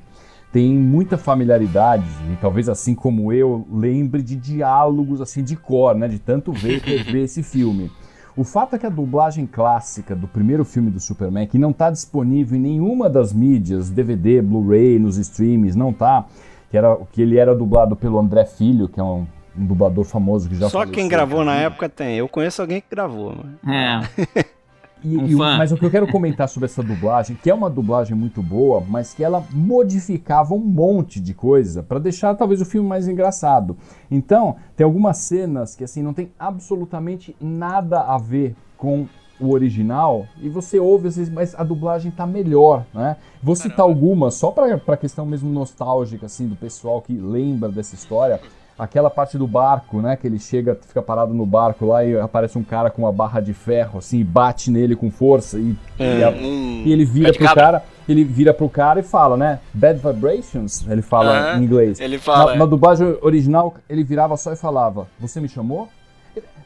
tem 0.52 0.74
muita 0.74 1.18
familiaridade, 1.18 2.06
e 2.32 2.36
talvez 2.36 2.68
assim 2.68 2.94
como 2.94 3.32
eu, 3.32 3.66
lembre 3.72 4.22
de 4.22 4.36
diálogos, 4.36 5.22
assim, 5.22 5.44
de 5.44 5.56
cor, 5.56 5.96
né? 5.96 6.08
De 6.08 6.20
tanto 6.20 6.52
ver 6.52 6.82
e 6.86 6.98
rever 6.98 7.24
esse 7.24 7.42
filme. 7.42 7.90
O 8.36 8.44
fato 8.44 8.76
é 8.76 8.80
que 8.80 8.86
a 8.86 8.90
dublagem 8.90 9.46
clássica 9.46 10.16
do 10.16 10.28
primeiro 10.28 10.64
filme 10.64 10.90
do 10.90 11.00
Superman, 11.00 11.48
que 11.48 11.58
não 11.58 11.72
está 11.72 11.90
disponível 11.90 12.58
em 12.58 12.62
nenhuma 12.62 13.10
das 13.10 13.34
mídias, 13.34 13.90
DVD, 13.90 14.42
Blu-ray, 14.42 15.00
nos 15.00 15.18
streams, 15.18 15.78
não 15.78 15.92
tá, 15.92 16.26
que, 16.70 16.78
era, 16.78 16.98
que 17.12 17.22
ele 17.22 17.38
era 17.38 17.54
dublado 17.56 17.96
pelo 17.96 18.20
André 18.20 18.46
Filho, 18.46 18.88
que 18.88 19.00
é 19.00 19.04
um, 19.04 19.26
um 19.58 19.66
dublador 19.66 20.06
famoso 20.06 20.48
que 20.48 20.56
já 20.56 20.70
Só 20.70 20.80
faleceu, 20.80 20.94
quem 20.94 21.08
gravou 21.08 21.44
na 21.44 21.56
época 21.56 21.90
tem. 21.90 22.18
Eu 22.18 22.28
conheço 22.28 22.62
alguém 22.62 22.80
que 22.80 22.88
gravou. 22.90 23.36
Mas... 23.62 24.10
É. 24.18 24.46
E- 25.04 25.18
Um 25.18 25.28
e 25.28 25.36
mas 25.58 25.72
o 25.72 25.78
que 25.78 25.86
eu 25.86 25.90
quero 25.92 26.08
comentar 26.08 26.48
sobre 26.48 26.66
essa 26.68 26.84
dublagem, 26.84 27.36
que 27.42 27.50
é 27.50 27.54
uma 27.54 27.70
dublagem 27.70 28.16
muito 28.16 28.42
boa, 28.42 28.84
mas 28.88 29.14
que 29.14 29.24
ela 29.24 29.44
modificava 29.52 30.54
um 30.54 30.60
monte 30.60 31.20
de 31.20 31.34
coisa 31.34 31.82
para 31.82 32.00
deixar 32.00 32.36
talvez 32.36 32.62
o 32.62 32.66
filme 32.66 32.88
mais 32.88 33.08
engraçado. 33.08 33.76
Então, 34.10 34.56
tem 34.76 34.86
algumas 34.86 35.18
cenas 35.18 35.76
que 35.76 35.84
assim 35.84 36.02
não 36.04 36.14
tem 36.14 36.32
absolutamente 36.38 37.36
nada 37.42 38.02
a 38.02 38.18
ver 38.18 38.56
com 38.78 39.08
o 39.40 39.54
original 39.54 40.28
e 40.40 40.48
você 40.50 40.80
ouve 40.80 41.08
às 41.08 41.16
vezes, 41.16 41.34
mas 41.34 41.56
a 41.56 41.64
dublagem 41.64 42.12
tá 42.12 42.28
melhor, 42.28 42.86
né? 42.94 43.16
Vou 43.42 43.56
citar 43.56 43.80
algumas 43.82 44.36
só 44.36 44.52
para 44.52 44.78
para 44.78 44.96
questão 44.96 45.26
mesmo 45.26 45.50
nostálgica 45.52 46.28
assim 46.28 46.48
do 46.48 46.56
pessoal 46.56 47.02
que 47.02 47.14
lembra 47.14 47.70
dessa 47.70 47.96
história. 47.96 48.40
Aquela 48.84 49.12
parte 49.12 49.38
do 49.38 49.46
barco, 49.46 50.02
né? 50.02 50.16
Que 50.16 50.26
ele 50.26 50.40
chega, 50.40 50.76
fica 50.88 51.04
parado 51.04 51.36
no 51.36 51.46
barco 51.46 51.86
lá 51.86 52.04
e 52.04 52.18
aparece 52.20 52.58
um 52.58 52.64
cara 52.64 52.90
com 52.90 53.04
uma 53.04 53.12
barra 53.12 53.40
de 53.40 53.54
ferro, 53.54 54.00
assim, 54.00 54.20
e 54.20 54.24
bate 54.24 54.72
nele 54.72 54.96
com 54.96 55.12
força 55.12 55.60
e, 55.60 55.76
e, 56.00 56.24
a- 56.24 56.32
Hum, 56.32 56.82
e 56.84 56.92
ele 56.92 57.06
vira 57.06 57.32
pro 57.32 57.46
cabra. 57.46 57.64
cara, 57.64 57.84
ele 58.10 58.24
vira 58.24 58.52
pro 58.56 58.68
cara 58.68 59.00
e 59.00 59.04
fala, 59.04 59.38
né? 59.38 59.60
Bad 59.72 60.00
vibrations, 60.00 60.84
ele 60.90 61.04
fala 61.04 61.30
Aham, 61.52 61.60
em 61.60 61.64
inglês. 61.64 62.00
ele 62.00 62.18
fala, 62.18 62.46
Na, 62.48 62.56
é. 62.56 62.58
na 62.58 62.66
dublagem 62.66 63.16
original, 63.22 63.76
ele 63.88 64.04
virava 64.04 64.36
só 64.36 64.52
e 64.52 64.56
falava: 64.56 65.08
Você 65.20 65.40
me 65.40 65.48
chamou? 65.48 65.88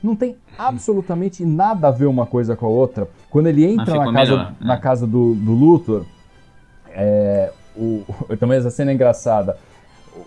Não 0.02 0.16
tem 0.16 0.38
absolutamente 0.58 1.44
nada 1.46 1.90
a 1.90 1.92
ver 1.92 2.06
uma 2.06 2.26
coisa 2.26 2.56
com 2.56 2.66
a 2.66 2.70
outra. 2.70 3.10
Quando 3.30 3.48
ele 3.48 3.66
entra 3.66 3.94
na 3.98 4.06
casa, 4.14 4.32
melhor, 4.32 4.54
na 4.62 4.74
é. 4.76 4.78
casa 4.78 5.06
do, 5.06 5.34
do 5.36 5.52
Luthor, 5.52 6.06
é, 6.92 7.52
o, 7.76 8.04
também 8.40 8.58
essa 8.58 8.70
cena 8.70 8.92
é 8.92 8.94
engraçada. 8.94 9.58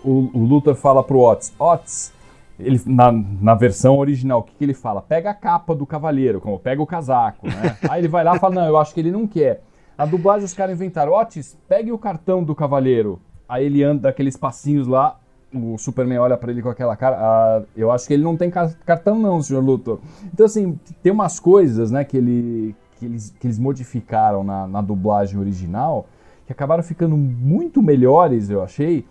O, 0.03 0.29
o 0.33 0.45
Luthor 0.45 0.75
fala 0.75 1.03
pro 1.03 1.19
Otis, 1.19 1.53
Otis, 1.59 2.13
ele, 2.59 2.81
na, 2.85 3.11
na 3.11 3.55
versão 3.55 3.97
original, 3.97 4.39
o 4.39 4.43
que, 4.43 4.53
que 4.55 4.63
ele 4.63 4.73
fala? 4.73 5.01
Pega 5.01 5.29
a 5.29 5.33
capa 5.33 5.73
do 5.73 5.85
cavaleiro, 5.85 6.41
como 6.41 6.59
pega 6.59 6.81
o 6.81 6.85
casaco, 6.85 7.47
né? 7.47 7.77
Aí 7.89 8.01
ele 8.01 8.07
vai 8.07 8.23
lá 8.23 8.35
e 8.35 8.39
fala, 8.39 8.55
não, 8.55 8.65
eu 8.65 8.77
acho 8.77 8.93
que 8.93 8.99
ele 8.99 9.11
não 9.11 9.25
quer. 9.25 9.61
A 9.97 10.05
dublagem 10.05 10.45
os 10.45 10.53
caras 10.53 10.75
inventaram, 10.75 11.13
Otis, 11.13 11.57
pegue 11.67 11.91
o 11.91 11.97
cartão 11.97 12.43
do 12.43 12.55
cavaleiro. 12.55 13.19
Aí 13.47 13.65
ele 13.65 13.83
anda 13.83 14.03
daqueles 14.03 14.37
passinhos 14.37 14.87
lá, 14.87 15.17
o 15.53 15.77
Superman 15.77 16.19
olha 16.19 16.37
pra 16.37 16.51
ele 16.51 16.61
com 16.61 16.69
aquela 16.69 16.95
cara, 16.95 17.17
ah, 17.19 17.61
eu 17.75 17.91
acho 17.91 18.07
que 18.07 18.13
ele 18.13 18.23
não 18.23 18.37
tem 18.37 18.51
ca- 18.51 18.71
cartão 18.85 19.17
não, 19.17 19.41
senhor 19.41 19.63
Luthor. 19.63 19.99
Então 20.33 20.45
assim, 20.45 20.77
tem 21.01 21.11
umas 21.11 21.39
coisas, 21.39 21.89
né, 21.91 22.03
que, 22.03 22.15
ele, 22.15 22.75
que, 22.99 23.05
eles, 23.05 23.35
que 23.39 23.47
eles 23.47 23.57
modificaram 23.57 24.43
na, 24.43 24.67
na 24.67 24.81
dublagem 24.81 25.39
original, 25.39 26.05
que 26.45 26.51
acabaram 26.53 26.83
ficando 26.83 27.17
muito 27.17 27.81
melhores, 27.81 28.49
eu 28.49 28.61
achei, 28.61 29.05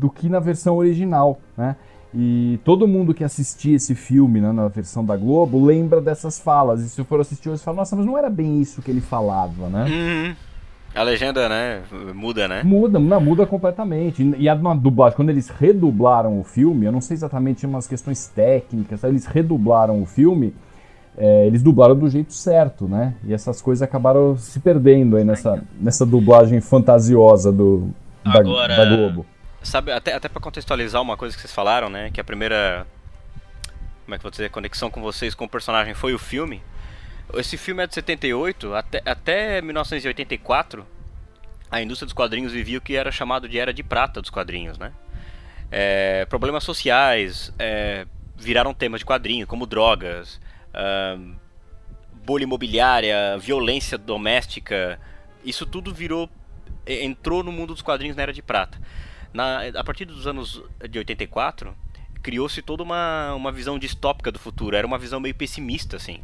do 0.00 0.08
que 0.08 0.28
na 0.28 0.40
versão 0.40 0.76
original, 0.76 1.38
né? 1.56 1.76
E 2.12 2.58
todo 2.64 2.88
mundo 2.88 3.14
que 3.14 3.22
assistia 3.22 3.76
esse 3.76 3.94
filme 3.94 4.40
né, 4.40 4.50
na 4.50 4.66
versão 4.66 5.04
da 5.04 5.16
Globo 5.16 5.64
lembra 5.64 6.00
dessas 6.00 6.40
falas. 6.40 6.80
E 6.80 6.88
se 6.88 7.04
for 7.04 7.20
assistir 7.20 7.48
hoje, 7.48 7.62
fala, 7.62 7.76
nossa, 7.76 7.94
mas 7.94 8.04
não 8.04 8.18
era 8.18 8.28
bem 8.28 8.60
isso 8.60 8.82
que 8.82 8.90
ele 8.90 9.00
falava, 9.00 9.68
né? 9.68 9.84
Uhum. 9.84 10.34
A 10.92 11.04
legenda, 11.04 11.48
né? 11.48 11.82
Muda, 12.12 12.48
né? 12.48 12.62
Muda, 12.64 12.98
não, 12.98 13.20
muda 13.20 13.46
completamente. 13.46 14.28
E 14.38 14.48
a 14.48 14.54
dublagem, 14.56 15.14
quando 15.14 15.30
eles 15.30 15.48
redublaram 15.48 16.40
o 16.40 16.42
filme, 16.42 16.84
eu 16.86 16.90
não 16.90 17.00
sei 17.00 17.14
exatamente 17.14 17.64
umas 17.64 17.86
questões 17.86 18.26
técnicas, 18.26 18.98
sabe? 18.98 19.12
eles 19.12 19.26
redublaram 19.26 20.02
o 20.02 20.06
filme, 20.06 20.52
é, 21.16 21.46
eles 21.46 21.62
dublaram 21.62 21.94
do 21.94 22.08
jeito 22.10 22.32
certo, 22.32 22.88
né? 22.88 23.14
E 23.24 23.32
essas 23.32 23.62
coisas 23.62 23.82
acabaram 23.82 24.36
se 24.36 24.58
perdendo 24.58 25.16
aí 25.16 25.22
nessa, 25.22 25.62
nessa 25.80 26.04
dublagem 26.04 26.60
fantasiosa 26.60 27.52
do, 27.52 27.90
da, 28.24 28.40
Agora- 28.40 28.76
da 28.76 28.96
Globo. 28.96 29.24
Sabe, 29.62 29.92
até, 29.92 30.14
até 30.14 30.28
pra 30.28 30.40
contextualizar 30.40 31.02
uma 31.02 31.16
coisa 31.16 31.34
que 31.34 31.40
vocês 31.40 31.52
falaram, 31.52 31.88
né? 31.88 32.10
Que 32.10 32.20
a 32.20 32.24
primeira. 32.24 32.86
Como 34.04 34.14
é 34.14 34.18
que 34.18 34.22
vou 34.22 34.30
dizer? 34.30 34.50
Conexão 34.50 34.90
com 34.90 35.00
vocês 35.02 35.34
com 35.34 35.44
o 35.44 35.48
personagem 35.48 35.94
foi 35.94 36.14
o 36.14 36.18
filme. 36.18 36.62
Esse 37.34 37.56
filme 37.56 37.82
é 37.82 37.86
de 37.86 37.94
78, 37.94 38.74
até, 38.74 39.02
até 39.04 39.62
1984, 39.62 40.84
a 41.70 41.80
indústria 41.80 42.06
dos 42.06 42.12
quadrinhos 42.12 42.52
vivia 42.52 42.78
o 42.78 42.80
que 42.80 42.96
era 42.96 43.12
chamado 43.12 43.48
de 43.48 43.58
Era 43.58 43.72
de 43.72 43.84
Prata 43.84 44.20
dos 44.20 44.30
quadrinhos, 44.30 44.78
né? 44.78 44.92
É, 45.70 46.24
problemas 46.24 46.64
sociais 46.64 47.52
é, 47.56 48.04
viraram 48.36 48.74
temas 48.74 49.00
de 49.00 49.06
quadrinho, 49.06 49.46
como 49.46 49.66
drogas, 49.66 50.40
bolha 52.24 52.42
imobiliária, 52.42 53.38
violência 53.38 53.96
doméstica. 53.96 54.98
Isso 55.44 55.64
tudo 55.64 55.94
virou. 55.94 56.28
entrou 56.86 57.44
no 57.44 57.52
mundo 57.52 57.74
dos 57.74 57.82
quadrinhos 57.82 58.16
na 58.16 58.22
Era 58.24 58.32
de 58.32 58.42
Prata. 58.42 58.78
Na, 59.32 59.60
a 59.68 59.84
partir 59.84 60.04
dos 60.04 60.26
anos 60.26 60.62
de 60.88 60.98
84, 60.98 61.74
criou-se 62.22 62.60
toda 62.62 62.82
uma, 62.82 63.34
uma 63.34 63.52
visão 63.52 63.78
distópica 63.78 64.30
do 64.32 64.38
futuro. 64.38 64.76
Era 64.76 64.86
uma 64.86 64.98
visão 64.98 65.20
meio 65.20 65.34
pessimista, 65.34 65.96
assim. 65.96 66.20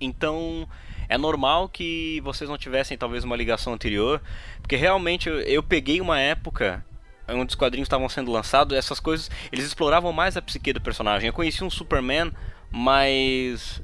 Então, 0.00 0.68
é 1.08 1.18
normal 1.18 1.68
que 1.68 2.20
vocês 2.22 2.48
não 2.48 2.58
tivessem 2.58 2.96
talvez 2.96 3.24
uma 3.24 3.36
ligação 3.36 3.72
anterior, 3.72 4.20
porque 4.60 4.76
realmente 4.76 5.28
eu, 5.28 5.40
eu 5.40 5.62
peguei 5.62 6.00
uma 6.00 6.20
época 6.20 6.84
onde 7.28 7.50
os 7.50 7.54
quadrinhos 7.54 7.86
estavam 7.86 8.08
sendo 8.08 8.30
lançados, 8.30 8.76
essas 8.76 8.98
coisas, 8.98 9.30
eles 9.52 9.66
exploravam 9.66 10.12
mais 10.12 10.36
a 10.36 10.42
psique 10.42 10.72
do 10.72 10.80
personagem. 10.80 11.26
Eu 11.26 11.32
conheci 11.32 11.62
um 11.62 11.68
Superman 11.68 12.32
mais 12.70 13.82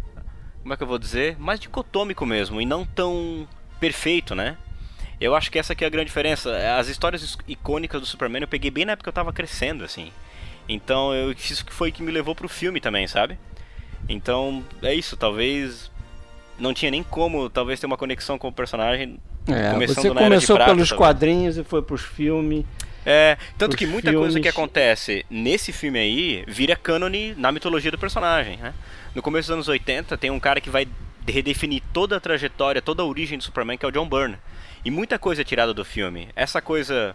como 0.65 0.73
é 0.73 0.79
que 0.79 0.83
eu 0.83 0.87
vou 0.87 0.99
dizer? 0.99 1.39
Mais 1.39 1.61
dicotômico 1.61 2.25
mesmo 2.25 2.59
e 2.59 2.65
não 2.65 2.87
tão 2.87 3.47
perfeito, 3.79 4.35
né? 4.35 4.57
Eu 5.21 5.35
acho 5.35 5.51
que 5.51 5.59
essa 5.59 5.73
aqui 5.73 5.85
é 5.85 5.87
a 5.87 5.91
grande 5.91 6.07
diferença. 6.07 6.51
As 6.79 6.89
histórias 6.89 7.23
is- 7.23 7.39
icônicas 7.49 8.01
do 8.01 8.07
Superman 8.07 8.43
eu 8.43 8.49
peguei 8.49 8.71
bem 8.71 8.85
na 8.85 8.93
época 8.93 9.05
que 9.05 9.09
eu 9.09 9.13
tava 9.13 9.33
crescendo, 9.33 9.85
assim. 9.85 10.11
Então, 10.69 11.15
eu, 11.15 11.33
isso 11.33 11.65
que 11.65 11.73
foi 11.73 11.93
que 11.93 12.03
me 12.03 12.11
levou 12.11 12.35
pro 12.35 12.49
filme 12.49 12.81
também, 12.81 13.07
sabe? 13.07 13.39
Então, 14.09 14.63
é 14.83 14.95
isso. 14.95 15.17
Talvez 15.17 15.91
não 16.59 16.73
tinha 16.75 16.91
nem 16.91 17.03
como, 17.03 17.49
talvez, 17.51 17.81
ter 17.81 17.87
uma 17.87 17.97
conexão 17.97 18.39
com 18.39 18.49
o 18.49 18.53
personagem. 18.53 19.19
É, 19.47 19.71
começando 19.73 19.97
você 20.03 20.09
começou 20.15 20.57
Prata, 20.57 20.71
pelos 20.73 20.89
talvez. 20.89 20.99
quadrinhos 21.07 21.59
e 21.59 21.65
foi 21.65 21.83
pros 21.83 22.03
filmes. 22.03 22.65
É, 23.07 23.37
tanto 23.59 23.77
que 23.77 23.87
muita 23.87 24.11
coisa 24.11 24.29
que 24.41 24.45
filmes- 24.45 24.49
acontece 24.49 25.27
nesse 25.29 25.73
filme 25.73 25.99
aí 25.99 26.45
vira 26.49 26.75
cânone 26.75 27.35
na 27.37 27.53
mitologia 27.53 27.91
do 27.91 27.99
personagem, 27.99 28.57
né? 28.57 28.73
No 29.15 29.21
começo 29.21 29.49
dos 29.49 29.55
anos 29.55 29.69
80 29.69 30.17
tem 30.17 30.31
um 30.31 30.41
cara 30.41 30.59
que 30.61 30.71
vai 30.71 30.89
redefinir 31.29 31.83
toda 31.93 32.17
a 32.17 32.21
trajetória, 32.21 32.81
toda 32.81 33.03
a 33.03 33.05
origem 33.05 33.37
do 33.37 33.45
Superman, 33.45 33.77
que 33.77 33.85
é 33.85 33.89
o 33.89 33.93
John 33.93 34.09
Byrne. 34.09 34.39
E 34.85 34.91
muita 34.91 35.19
coisa 35.19 35.43
é 35.43 35.45
tirada 35.45 35.73
do 35.73 35.85
filme. 35.85 36.29
Essa 36.37 36.61
coisa 36.61 37.15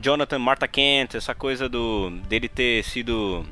Jonathan 0.00 0.38
Martha 0.38 0.68
Kent, 0.68 1.14
essa 1.14 1.34
coisa 1.34 1.68
do 1.68 2.10
dele 2.28 2.48
ter 2.48 2.84
sido 2.84 3.44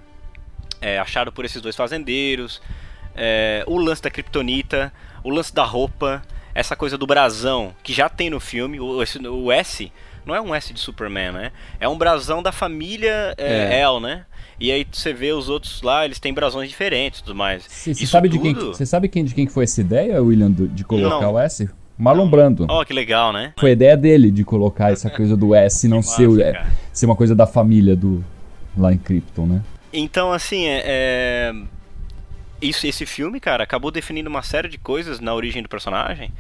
é, 0.81 0.99
achado 0.99 1.33
por 1.33 1.45
esses 1.45 1.63
dois 1.63 1.75
fazendeiros, 1.75 2.61
é, 3.17 3.65
o 3.67 3.79
lance 3.79 4.03
da 4.03 4.11
Kryptonita, 4.11 4.93
o 5.23 5.31
lance 5.31 5.55
da 5.55 5.65
roupa, 5.65 6.23
essa 6.55 6.77
coisa 6.77 6.99
do 6.99 7.07
brasão 7.07 7.75
que 7.83 7.93
já 7.93 8.09
tem 8.09 8.29
no 8.29 8.39
filme, 8.39 8.79
o, 8.79 8.99
o 8.99 9.53
S 9.53 9.91
não 10.27 10.35
é 10.35 10.41
um 10.41 10.55
S 10.55 10.73
de 10.73 10.81
Superman, 10.81 11.33
né? 11.33 11.53
É 11.79 11.89
um 11.89 11.97
brasão 11.99 12.43
da 12.43 12.51
família 12.53 13.35
é, 13.37 13.77
É. 13.77 13.81
El, 13.81 14.01
né? 14.01 14.25
E 14.61 14.71
aí 14.71 14.87
você 14.91 15.13
vê 15.13 15.33
os 15.33 15.49
outros 15.49 15.83
lá, 15.83 16.05
eles 16.05 16.19
têm 16.21 16.33
brasões 16.33 16.69
diferentes 16.69 17.21
tudo 17.21 17.35
mais. 17.35 17.65
Você 17.67 17.95
sabe, 18.07 18.29
de 18.29 18.39
quem, 18.39 18.55
tudo- 18.55 18.75
você 18.75 18.87
sabe 18.87 19.09
quem, 19.09 19.25
de 19.25 19.35
quem 19.35 19.47
que 19.47 19.53
foi 19.53 19.65
essa 19.65 19.81
ideia, 19.81 20.23
William, 20.23 20.51
de 20.53 20.85
colocar 20.85 21.21
Não. 21.21 21.33
o 21.35 21.39
S? 21.39 21.69
Marlon 21.97 22.29
Brando. 22.29 22.67
Ó, 22.69 22.85
que 22.85 22.93
legal, 22.93 23.33
né? 23.33 23.53
Foi 23.59 23.71
a 23.71 23.73
ideia 23.73 23.97
dele 23.97 24.31
de 24.31 24.45
colocar 24.45 24.91
essa 24.93 25.09
coisa 25.11 25.37
do 25.37 25.55
S 25.55 25.87
não 25.89 26.03
ser, 26.03 26.29
é, 26.41 26.67
ser 26.93 27.07
uma 27.07 27.17
coisa 27.17 27.35
da 27.35 27.47
família 27.47 27.95
do 27.95 28.25
lá 28.77 28.93
em 28.93 28.99
Krypton, 28.99 29.47
né? 29.47 29.63
Então, 29.93 30.33
assim, 30.33 30.67
é, 30.67 30.83
é- 30.85 31.55
Isso, 32.61 32.87
esse 32.87 33.07
filme, 33.07 33.39
cara, 33.39 33.63
acabou 33.63 33.91
definindo 33.91 34.29
uma 34.29 34.43
série 34.43 34.69
de 34.69 34.79
coisas 34.79 35.21
na 35.21 35.33
origem 35.35 35.63
do 35.63 35.69
personagem 35.69 36.33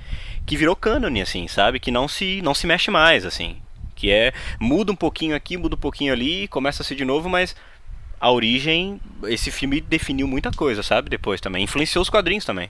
que 0.47 0.56
virou 0.56 0.74
cânone, 0.76 1.22
assim, 1.22 1.47
sabe? 1.48 1.78
Que 1.78 1.90
não 1.90 2.09
se, 2.09 2.40
não 2.43 2.55
se 2.55 2.66
mexe 2.66 2.90
mais, 2.90 3.24
assim. 3.24 3.56
Que 3.94 4.10
é. 4.10 4.32
Muda 4.59 4.90
um 4.93 4.97
pouquinho 4.97 5.36
aqui, 5.36 5.56
muda 5.56 5.76
um 5.76 5.78
pouquinho 5.78 6.12
ali, 6.12 6.48
começa 6.48 6.82
a 6.82 6.85
ser 6.85 6.97
de 6.97 7.05
novo, 7.05 7.28
mas 7.28 7.55
a 8.20 8.31
origem. 8.31 9.01
Esse 9.24 9.51
filme 9.51 9.81
definiu 9.81 10.26
muita 10.26 10.51
coisa, 10.51 10.82
sabe? 10.82 11.09
Depois 11.09 11.40
também. 11.40 11.62
Influenciou 11.64 12.02
os 12.02 12.10
quadrinhos 12.10 12.44
também. 12.44 12.68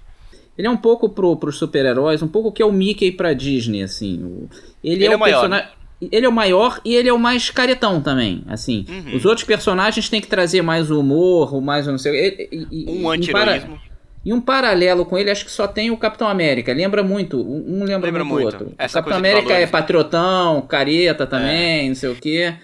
Ele 0.56 0.66
é 0.68 0.70
um 0.70 0.76
pouco 0.76 1.08
pro, 1.08 1.36
pros 1.36 1.56
super-heróis, 1.58 2.22
um 2.22 2.28
pouco 2.28 2.52
que 2.52 2.62
é 2.62 2.66
o 2.66 2.72
Mickey 2.72 3.10
pra 3.12 3.32
Disney, 3.32 3.82
assim. 3.82 4.22
O- 4.24 4.48
Ele, 4.82 4.96
Ele 4.96 5.04
é, 5.06 5.12
é 5.12 5.16
o 5.16 5.18
maior, 5.18 5.40
personagem. 5.40 5.68
Ele 6.12 6.26
é 6.26 6.28
o 6.28 6.32
maior 6.32 6.80
e 6.84 6.94
ele 6.94 7.08
é 7.08 7.12
o 7.12 7.18
mais 7.18 7.50
caretão 7.50 8.00
também, 8.00 8.42
assim. 8.46 8.84
Uhum. 8.88 9.16
Os 9.16 9.24
outros 9.24 9.44
personagens 9.46 10.08
têm 10.08 10.20
que 10.20 10.26
trazer 10.26 10.60
mais 10.62 10.90
humor, 10.90 11.54
o 11.54 11.60
mais 11.60 11.86
não 11.86 11.96
sei. 11.98 12.48
e- 12.52 12.66
e- 12.70 12.84
Um 12.90 13.12
em 13.12 13.16
anti-heroísmo. 13.18 13.76
para- 13.76 13.94
E 14.26 14.32
um 14.32 14.40
paralelo 14.40 15.04
com 15.04 15.18
ele, 15.18 15.30
acho 15.30 15.44
que 15.44 15.50
só 15.50 15.66
tem 15.66 15.90
o 15.90 15.96
Capitão 15.98 16.26
América. 16.28 16.72
Lembra 16.72 17.02
muito, 17.02 17.38
um 17.40 17.84
lembra, 17.84 18.06
Lembra 18.06 18.24
muito 18.24 18.38
do 18.38 18.42
muito. 18.42 18.44
outro. 18.62 18.74
Essa 18.78 18.98
o 18.98 19.02
Capitão 19.02 19.18
América 19.18 19.48
é 19.52 19.66
valores. 19.66 19.70
patriotão, 19.70 20.62
careta 20.62 21.26
também, 21.26 21.88
não 21.88 21.94
sei 21.94 22.10
o 22.10 22.14
quê. 22.16 22.54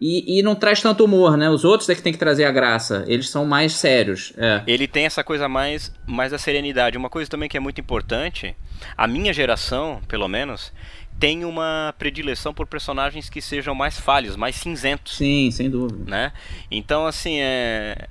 E, 0.00 0.38
e 0.38 0.42
não 0.42 0.54
traz 0.54 0.80
tanto 0.80 1.04
humor, 1.04 1.36
né? 1.36 1.50
Os 1.50 1.64
outros 1.64 1.88
é 1.88 1.94
que 1.94 2.02
tem 2.02 2.12
que 2.12 2.18
trazer 2.18 2.44
a 2.44 2.52
graça. 2.52 3.04
Eles 3.08 3.28
são 3.28 3.44
mais 3.44 3.72
sérios. 3.72 4.32
É. 4.36 4.62
Ele 4.66 4.86
tem 4.86 5.06
essa 5.06 5.24
coisa 5.24 5.48
mais, 5.48 5.92
mais 6.06 6.30
da 6.30 6.38
serenidade. 6.38 6.96
Uma 6.96 7.10
coisa 7.10 7.28
também 7.28 7.48
que 7.48 7.56
é 7.56 7.60
muito 7.60 7.80
importante, 7.80 8.54
a 8.96 9.08
minha 9.08 9.32
geração, 9.32 10.00
pelo 10.06 10.28
menos, 10.28 10.72
tem 11.18 11.44
uma 11.44 11.92
predileção 11.98 12.54
por 12.54 12.66
personagens 12.66 13.28
que 13.28 13.42
sejam 13.42 13.74
mais 13.74 13.98
falhos, 13.98 14.36
mais 14.36 14.54
cinzentos, 14.54 15.16
Sim, 15.16 15.50
sem 15.50 15.68
dúvida. 15.68 16.08
né? 16.08 16.32
Então, 16.70 17.04
assim, 17.04 17.40
é... 17.40 18.06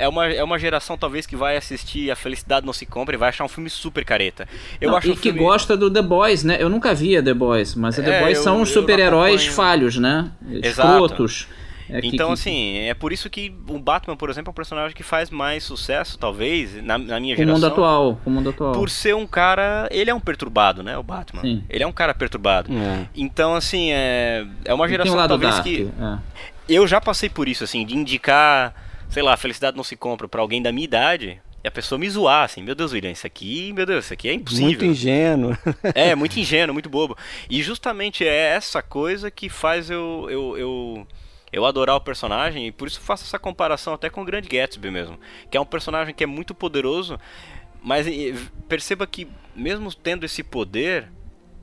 É 0.00 0.08
uma, 0.08 0.26
é 0.26 0.42
uma 0.42 0.58
geração, 0.58 0.96
talvez, 0.98 1.26
que 1.26 1.36
vai 1.36 1.56
assistir 1.56 2.10
A 2.10 2.16
Felicidade 2.16 2.64
Não 2.66 2.72
Se 2.72 2.86
Compra 2.86 3.14
e 3.14 3.18
vai 3.18 3.28
achar 3.28 3.44
um 3.44 3.48
filme 3.48 3.68
super 3.70 4.04
careta. 4.04 4.48
Eu 4.80 4.90
Não, 4.90 4.96
acho 4.96 5.08
e 5.08 5.10
um 5.12 5.14
que 5.14 5.22
filme... 5.22 5.38
gosta 5.38 5.76
do 5.76 5.90
The 5.90 6.02
Boys, 6.02 6.42
né? 6.44 6.56
Eu 6.60 6.68
nunca 6.68 6.94
via 6.94 7.22
The 7.22 7.34
Boys, 7.34 7.74
mas 7.74 7.96
The 7.96 8.02
É, 8.18 8.20
Boys 8.22 8.38
eu- 8.38 8.44
são 8.44 8.58
não 8.58 8.66
super-heróis 8.66 9.46
falhos, 9.46 9.96
né? 9.96 10.30
Exato. 10.50 10.88
Escrotos. 11.04 11.48
É 11.92 12.00
que- 12.00 12.06
Então, 12.06 12.28
que- 12.28 12.34
assim, 12.34 12.78
é 12.78 12.94
por 12.94 13.12
isso 13.12 13.28
que 13.28 13.52
o 13.68 13.76
Batman, 13.76 14.16
por 14.16 14.30
exemplo, 14.30 14.50
é 14.50 14.52
um 14.52 14.54
personagem 14.54 14.94
que 14.96 15.02
faz 15.02 15.28
mais 15.28 15.64
sucesso, 15.64 16.16
talvez, 16.16 16.76
na, 16.84 16.96
na 16.96 17.18
minha 17.18 17.34
com 17.34 17.42
o 17.42 17.44
geração. 17.44 17.54
mundo 17.54 17.66
atual, 17.66 18.20
o 18.24 18.30
mundo 18.30 18.50
atual. 18.50 18.72
Por 18.72 18.88
ser 18.88 19.16
um 19.16 19.26
cara. 19.26 19.88
Ele 19.90 20.08
é 20.08 20.14
um 20.14 20.20
perturbado, 20.20 20.84
né? 20.84 20.96
O 20.96 21.02
Batman. 21.02 21.42
Sim. 21.42 21.64
Ele 21.68 21.82
é 21.82 21.86
um 21.86 21.92
cara 21.92 22.14
perturbado. 22.14 22.72
É. 22.72 23.06
Então, 23.16 23.56
assim, 23.56 23.90
é, 23.90 24.46
é 24.64 24.72
uma 24.72 24.88
geração 24.88 25.14
um 25.14 25.16
lado 25.16 25.30
talvez 25.30 25.52
dark. 25.54 25.64
que. 25.66 25.88
é. 26.00 26.40
Eu 26.68 26.86
já 26.86 27.00
passei 27.00 27.28
por 27.28 27.48
isso, 27.48 27.64
assim, 27.64 27.84
de 27.84 27.96
indicar, 27.96 28.72
sei 29.10 29.22
lá, 29.22 29.36
felicidade 29.36 29.76
não 29.76 29.84
se 29.84 29.96
compra 29.96 30.28
pra 30.28 30.40
alguém 30.40 30.62
da 30.62 30.72
minha 30.72 30.84
idade. 30.84 31.42
E 31.62 31.68
a 31.68 31.70
pessoa 31.70 31.98
me 31.98 32.08
zoar, 32.08 32.44
assim, 32.44 32.62
meu 32.62 32.74
Deus, 32.74 32.92
William, 32.92 33.10
isso 33.10 33.26
aqui, 33.26 33.70
meu 33.74 33.84
Deus, 33.84 34.06
isso 34.06 34.14
aqui 34.14 34.30
é 34.30 34.32
impossível. 34.32 34.66
Muito 34.66 34.84
ingênuo. 34.86 35.58
É, 35.94 36.14
muito 36.14 36.38
ingênuo, 36.40 36.72
muito 36.72 36.88
bobo. 36.88 37.18
E 37.50 37.62
justamente 37.62 38.26
é 38.26 38.54
essa 38.54 38.80
coisa 38.82 39.30
que 39.30 39.50
faz 39.50 39.90
eu, 39.90 40.26
eu, 40.30 40.56
eu, 40.56 41.06
eu 41.52 41.66
adorar 41.66 41.96
o 41.96 42.00
personagem, 42.00 42.68
e 42.68 42.72
por 42.72 42.88
isso 42.88 42.98
faço 42.98 43.24
essa 43.24 43.38
comparação 43.38 43.92
até 43.92 44.08
com 44.08 44.22
o 44.22 44.24
Grande 44.24 44.48
Gatsby 44.48 44.90
mesmo. 44.90 45.20
Que 45.50 45.58
é 45.58 45.60
um 45.60 45.66
personagem 45.66 46.14
que 46.14 46.24
é 46.24 46.26
muito 46.26 46.54
poderoso, 46.54 47.20
mas 47.82 48.06
perceba 48.66 49.06
que, 49.06 49.28
mesmo 49.54 49.94
tendo 49.94 50.24
esse 50.24 50.42
poder, 50.42 51.08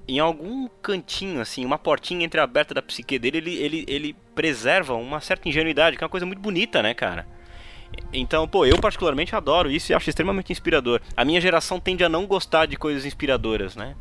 em 0.08 0.20
algum 0.20 0.68
cantinho, 0.80 1.42
assim, 1.42 1.66
uma 1.66 1.80
portinha 1.80 2.24
entreaberta 2.24 2.72
da 2.72 2.84
psique 2.84 3.18
dele, 3.18 3.40
ele, 3.40 3.56
ele, 3.56 3.86
ele 3.88 4.16
preserva 4.36 4.94
uma 4.94 5.20
certa 5.22 5.50
ingenuidade, 5.50 5.98
que 5.98 6.04
é 6.04 6.06
uma 6.06 6.12
coisa 6.12 6.26
muito 6.26 6.40
bonita, 6.40 6.84
né, 6.84 6.94
cara? 6.94 7.26
Então, 8.14 8.48
pô, 8.48 8.66
eu 8.66 8.78
particularmente 8.78 9.36
adoro 9.36 9.70
isso 9.70 9.92
e 9.92 9.96
acho 9.96 10.10
extremamente 10.10 10.52
inspirador. 10.52 11.02
A 11.16 11.26
minha 11.26 11.42
geração 11.42 11.80
tende 11.80 12.04
a 12.04 12.10
não 12.10 12.26
gostar 12.26 12.66
de 12.66 12.78
coisas 12.78 13.06
inspiradoras, 13.06 13.76
né? 13.76 13.96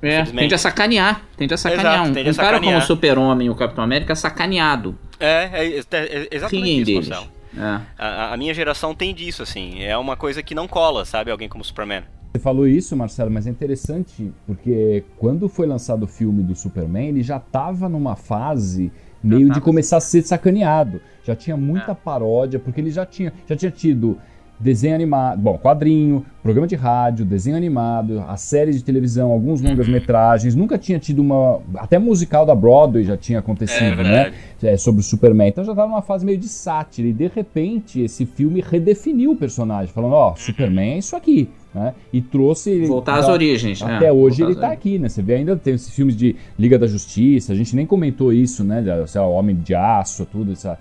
É, 0.00 0.22
tende 0.22 0.54
a 0.54 0.58
sacanear. 0.58 1.22
Tende 1.36 1.54
a 1.54 1.56
sacanear. 1.56 1.94
Exato, 1.94 2.10
um 2.10 2.14
tende 2.14 2.28
a 2.28 2.32
um 2.32 2.34
cara 2.34 2.48
como 2.48 2.64
sacanear. 2.64 2.82
o 2.82 2.86
Super-Homem 2.86 3.46
e 3.46 3.50
o 3.50 3.54
Capitão 3.54 3.82
América 3.82 4.12
é 4.12 4.16
sacaneado. 4.16 4.98
É, 5.18 5.50
é, 5.52 5.78
é, 5.78 5.82
é 5.98 6.28
exatamente 6.30 6.64
Fim 6.64 6.76
isso, 6.76 6.84
deles. 6.84 7.08
Marcelo. 7.08 7.32
É. 7.56 7.80
A, 7.98 8.34
a 8.34 8.36
minha 8.36 8.54
geração 8.54 8.94
tem 8.94 9.14
disso, 9.14 9.42
assim. 9.42 9.82
É 9.82 9.96
uma 9.96 10.16
coisa 10.16 10.42
que 10.42 10.54
não 10.54 10.68
cola, 10.68 11.04
sabe? 11.04 11.30
Alguém 11.30 11.48
como 11.48 11.64
Superman. 11.64 12.04
Você 12.32 12.38
falou 12.38 12.68
isso, 12.68 12.94
Marcelo, 12.94 13.30
mas 13.30 13.46
é 13.46 13.50
interessante 13.50 14.30
porque 14.46 15.02
quando 15.16 15.48
foi 15.48 15.66
lançado 15.66 16.02
o 16.02 16.06
filme 16.06 16.42
do 16.42 16.54
Superman, 16.54 17.08
ele 17.08 17.22
já 17.22 17.38
estava 17.38 17.88
numa 17.88 18.14
fase 18.14 18.92
meio 19.22 19.50
de 19.50 19.60
começar 19.60 19.98
a 19.98 20.00
ser 20.00 20.22
sacaneado. 20.22 21.00
Já 21.24 21.34
tinha 21.36 21.56
muita 21.56 21.94
paródia, 21.94 22.58
porque 22.58 22.80
ele 22.80 22.90
já 22.90 23.04
tinha, 23.04 23.32
já 23.46 23.54
tinha 23.54 23.70
tido 23.70 24.18
desenho 24.58 24.94
animado, 24.94 25.40
bom, 25.40 25.56
quadrinho, 25.56 26.24
programa 26.42 26.66
de 26.66 26.74
rádio, 26.74 27.24
desenho 27.24 27.56
animado, 27.56 28.24
a 28.26 28.36
série 28.36 28.72
de 28.72 28.82
televisão, 28.82 29.30
alguns 29.30 29.60
longas-metragens, 29.60 30.54
nunca 30.54 30.76
tinha 30.76 30.98
tido 30.98 31.20
uma, 31.20 31.60
até 31.76 31.98
musical 31.98 32.44
da 32.44 32.54
Broadway 32.54 33.04
já 33.04 33.16
tinha 33.16 33.38
acontecido, 33.38 34.02
né? 34.02 34.32
É, 34.62 34.76
sobre 34.76 35.00
o 35.00 35.04
Superman. 35.04 35.48
Então 35.48 35.62
já 35.62 35.72
estava 35.72 35.88
numa 35.88 36.02
fase 36.02 36.26
meio 36.26 36.38
de 36.38 36.48
sátira. 36.48 37.06
E 37.06 37.12
de 37.12 37.28
repente 37.28 38.00
esse 38.00 38.26
filme 38.26 38.60
redefiniu 38.60 39.32
o 39.32 39.36
personagem, 39.36 39.92
falando, 39.92 40.14
ó, 40.14 40.34
Superman 40.34 40.94
é 40.94 40.98
isso 40.98 41.14
aqui, 41.14 41.48
né? 41.74 41.94
E 42.12 42.20
trouxe 42.20 42.70
ele 42.70 42.86
Voltar 42.86 43.16
às 43.18 43.26
da- 43.26 43.32
origens. 43.32 43.82
até 43.82 44.06
é, 44.06 44.12
hoje 44.12 44.38
voltar 44.42 44.50
ele 44.52 44.54
tá 44.60 44.66
origens. 44.68 44.72
aqui, 44.72 44.98
né? 44.98 45.08
Você 45.08 45.22
vê 45.22 45.34
ainda 45.34 45.56
tem 45.56 45.74
esses 45.74 45.90
filmes 45.94 46.16
de 46.16 46.34
Liga 46.58 46.78
da 46.78 46.86
Justiça, 46.86 47.52
a 47.52 47.56
gente 47.56 47.74
nem 47.76 47.86
comentou 47.86 48.32
isso, 48.32 48.64
né? 48.64 48.80
de, 48.82 49.10
Sei 49.10 49.20
lá, 49.20 49.26
Homem 49.26 49.56
de 49.56 49.74
Aço, 49.74 50.26
tudo 50.26 50.52
essa. 50.52 50.78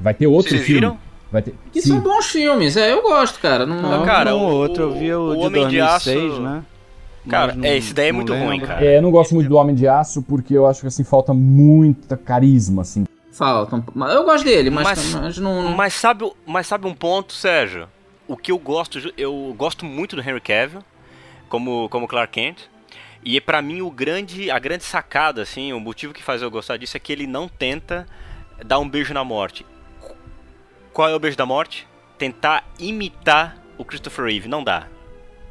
Vai 0.00 0.14
ter 0.14 0.26
outro 0.26 0.50
Vocês 0.50 0.62
filme. 0.62 0.80
viram? 0.80 0.98
Vai 1.30 1.42
ter... 1.42 1.54
Que 1.72 1.80
Sim. 1.80 1.88
são 1.90 2.00
bons 2.00 2.26
filmes, 2.26 2.76
é, 2.76 2.92
eu 2.92 3.02
gosto, 3.02 3.40
cara. 3.40 3.64
Não, 3.66 3.80
Não, 3.80 4.04
cara, 4.04 4.36
um 4.36 4.40
o- 4.44 4.50
outro. 4.52 4.82
Eu 4.84 4.92
vi 4.92 5.12
o, 5.14 5.30
o 5.30 5.36
de 5.36 5.46
Homem 5.46 5.68
de 5.68 5.78
2006, 5.78 6.32
Aço- 6.32 6.40
né? 6.42 6.62
Cara, 7.28 7.54
Mas 7.56 7.64
é, 7.64 7.76
esse 7.76 7.94
daí 7.94 8.08
é 8.08 8.12
muito 8.12 8.32
ruim, 8.34 8.48
lembro. 8.50 8.66
cara. 8.66 8.84
É, 8.84 8.98
eu 8.98 9.02
não 9.02 9.10
gosto 9.10 9.34
muito 9.34 9.48
do 9.48 9.54
Homem 9.56 9.74
de 9.76 9.86
Aço 9.86 10.22
porque 10.22 10.54
eu 10.54 10.66
acho 10.66 10.80
que 10.80 10.88
assim 10.88 11.04
falta 11.04 11.32
muita 11.32 12.16
carisma, 12.16 12.82
assim. 12.82 13.04
Faltam. 13.30 13.82
mas 13.94 14.12
Eu 14.14 14.24
gosto 14.24 14.44
dele, 14.44 14.68
mas, 14.70 14.84
Mas- 14.84 15.14
mas 15.14 15.38
não. 15.38 15.62
não- 15.62 15.70
Mas 15.76 15.94
sabe, 15.94 16.30
mas 16.46 16.66
sabe 16.66 16.86
um 16.86 16.92
ponto, 16.94 17.32
Sérgio? 17.32 17.86
O 18.26 18.36
que 18.36 18.52
eu 18.52 18.58
gosto, 18.58 19.12
eu 19.16 19.54
gosto 19.56 19.84
muito 19.84 20.16
do 20.16 20.22
Henry 20.22 20.40
Cavill 20.40 20.82
como 21.48 21.88
como 21.88 22.08
Clark 22.08 22.32
Kent. 22.32 22.70
E 23.24 23.40
pra 23.40 23.62
mim 23.62 23.82
o 23.82 23.90
grande, 23.90 24.50
a 24.50 24.58
grande 24.58 24.84
sacada 24.84 25.42
assim, 25.42 25.72
o 25.72 25.78
motivo 25.78 26.12
que 26.12 26.22
faz 26.22 26.42
eu 26.42 26.50
gostar 26.50 26.76
disso 26.76 26.96
é 26.96 27.00
que 27.00 27.12
ele 27.12 27.26
não 27.26 27.48
tenta 27.48 28.06
dar 28.64 28.78
um 28.78 28.88
beijo 28.88 29.14
na 29.14 29.22
morte. 29.22 29.64
Qual 30.92 31.08
é 31.08 31.14
o 31.14 31.18
beijo 31.18 31.36
da 31.36 31.46
morte? 31.46 31.86
Tentar 32.18 32.64
imitar 32.78 33.56
o 33.78 33.84
Christopher 33.84 34.26
Reeve, 34.26 34.48
não 34.48 34.62
dá. 34.62 34.86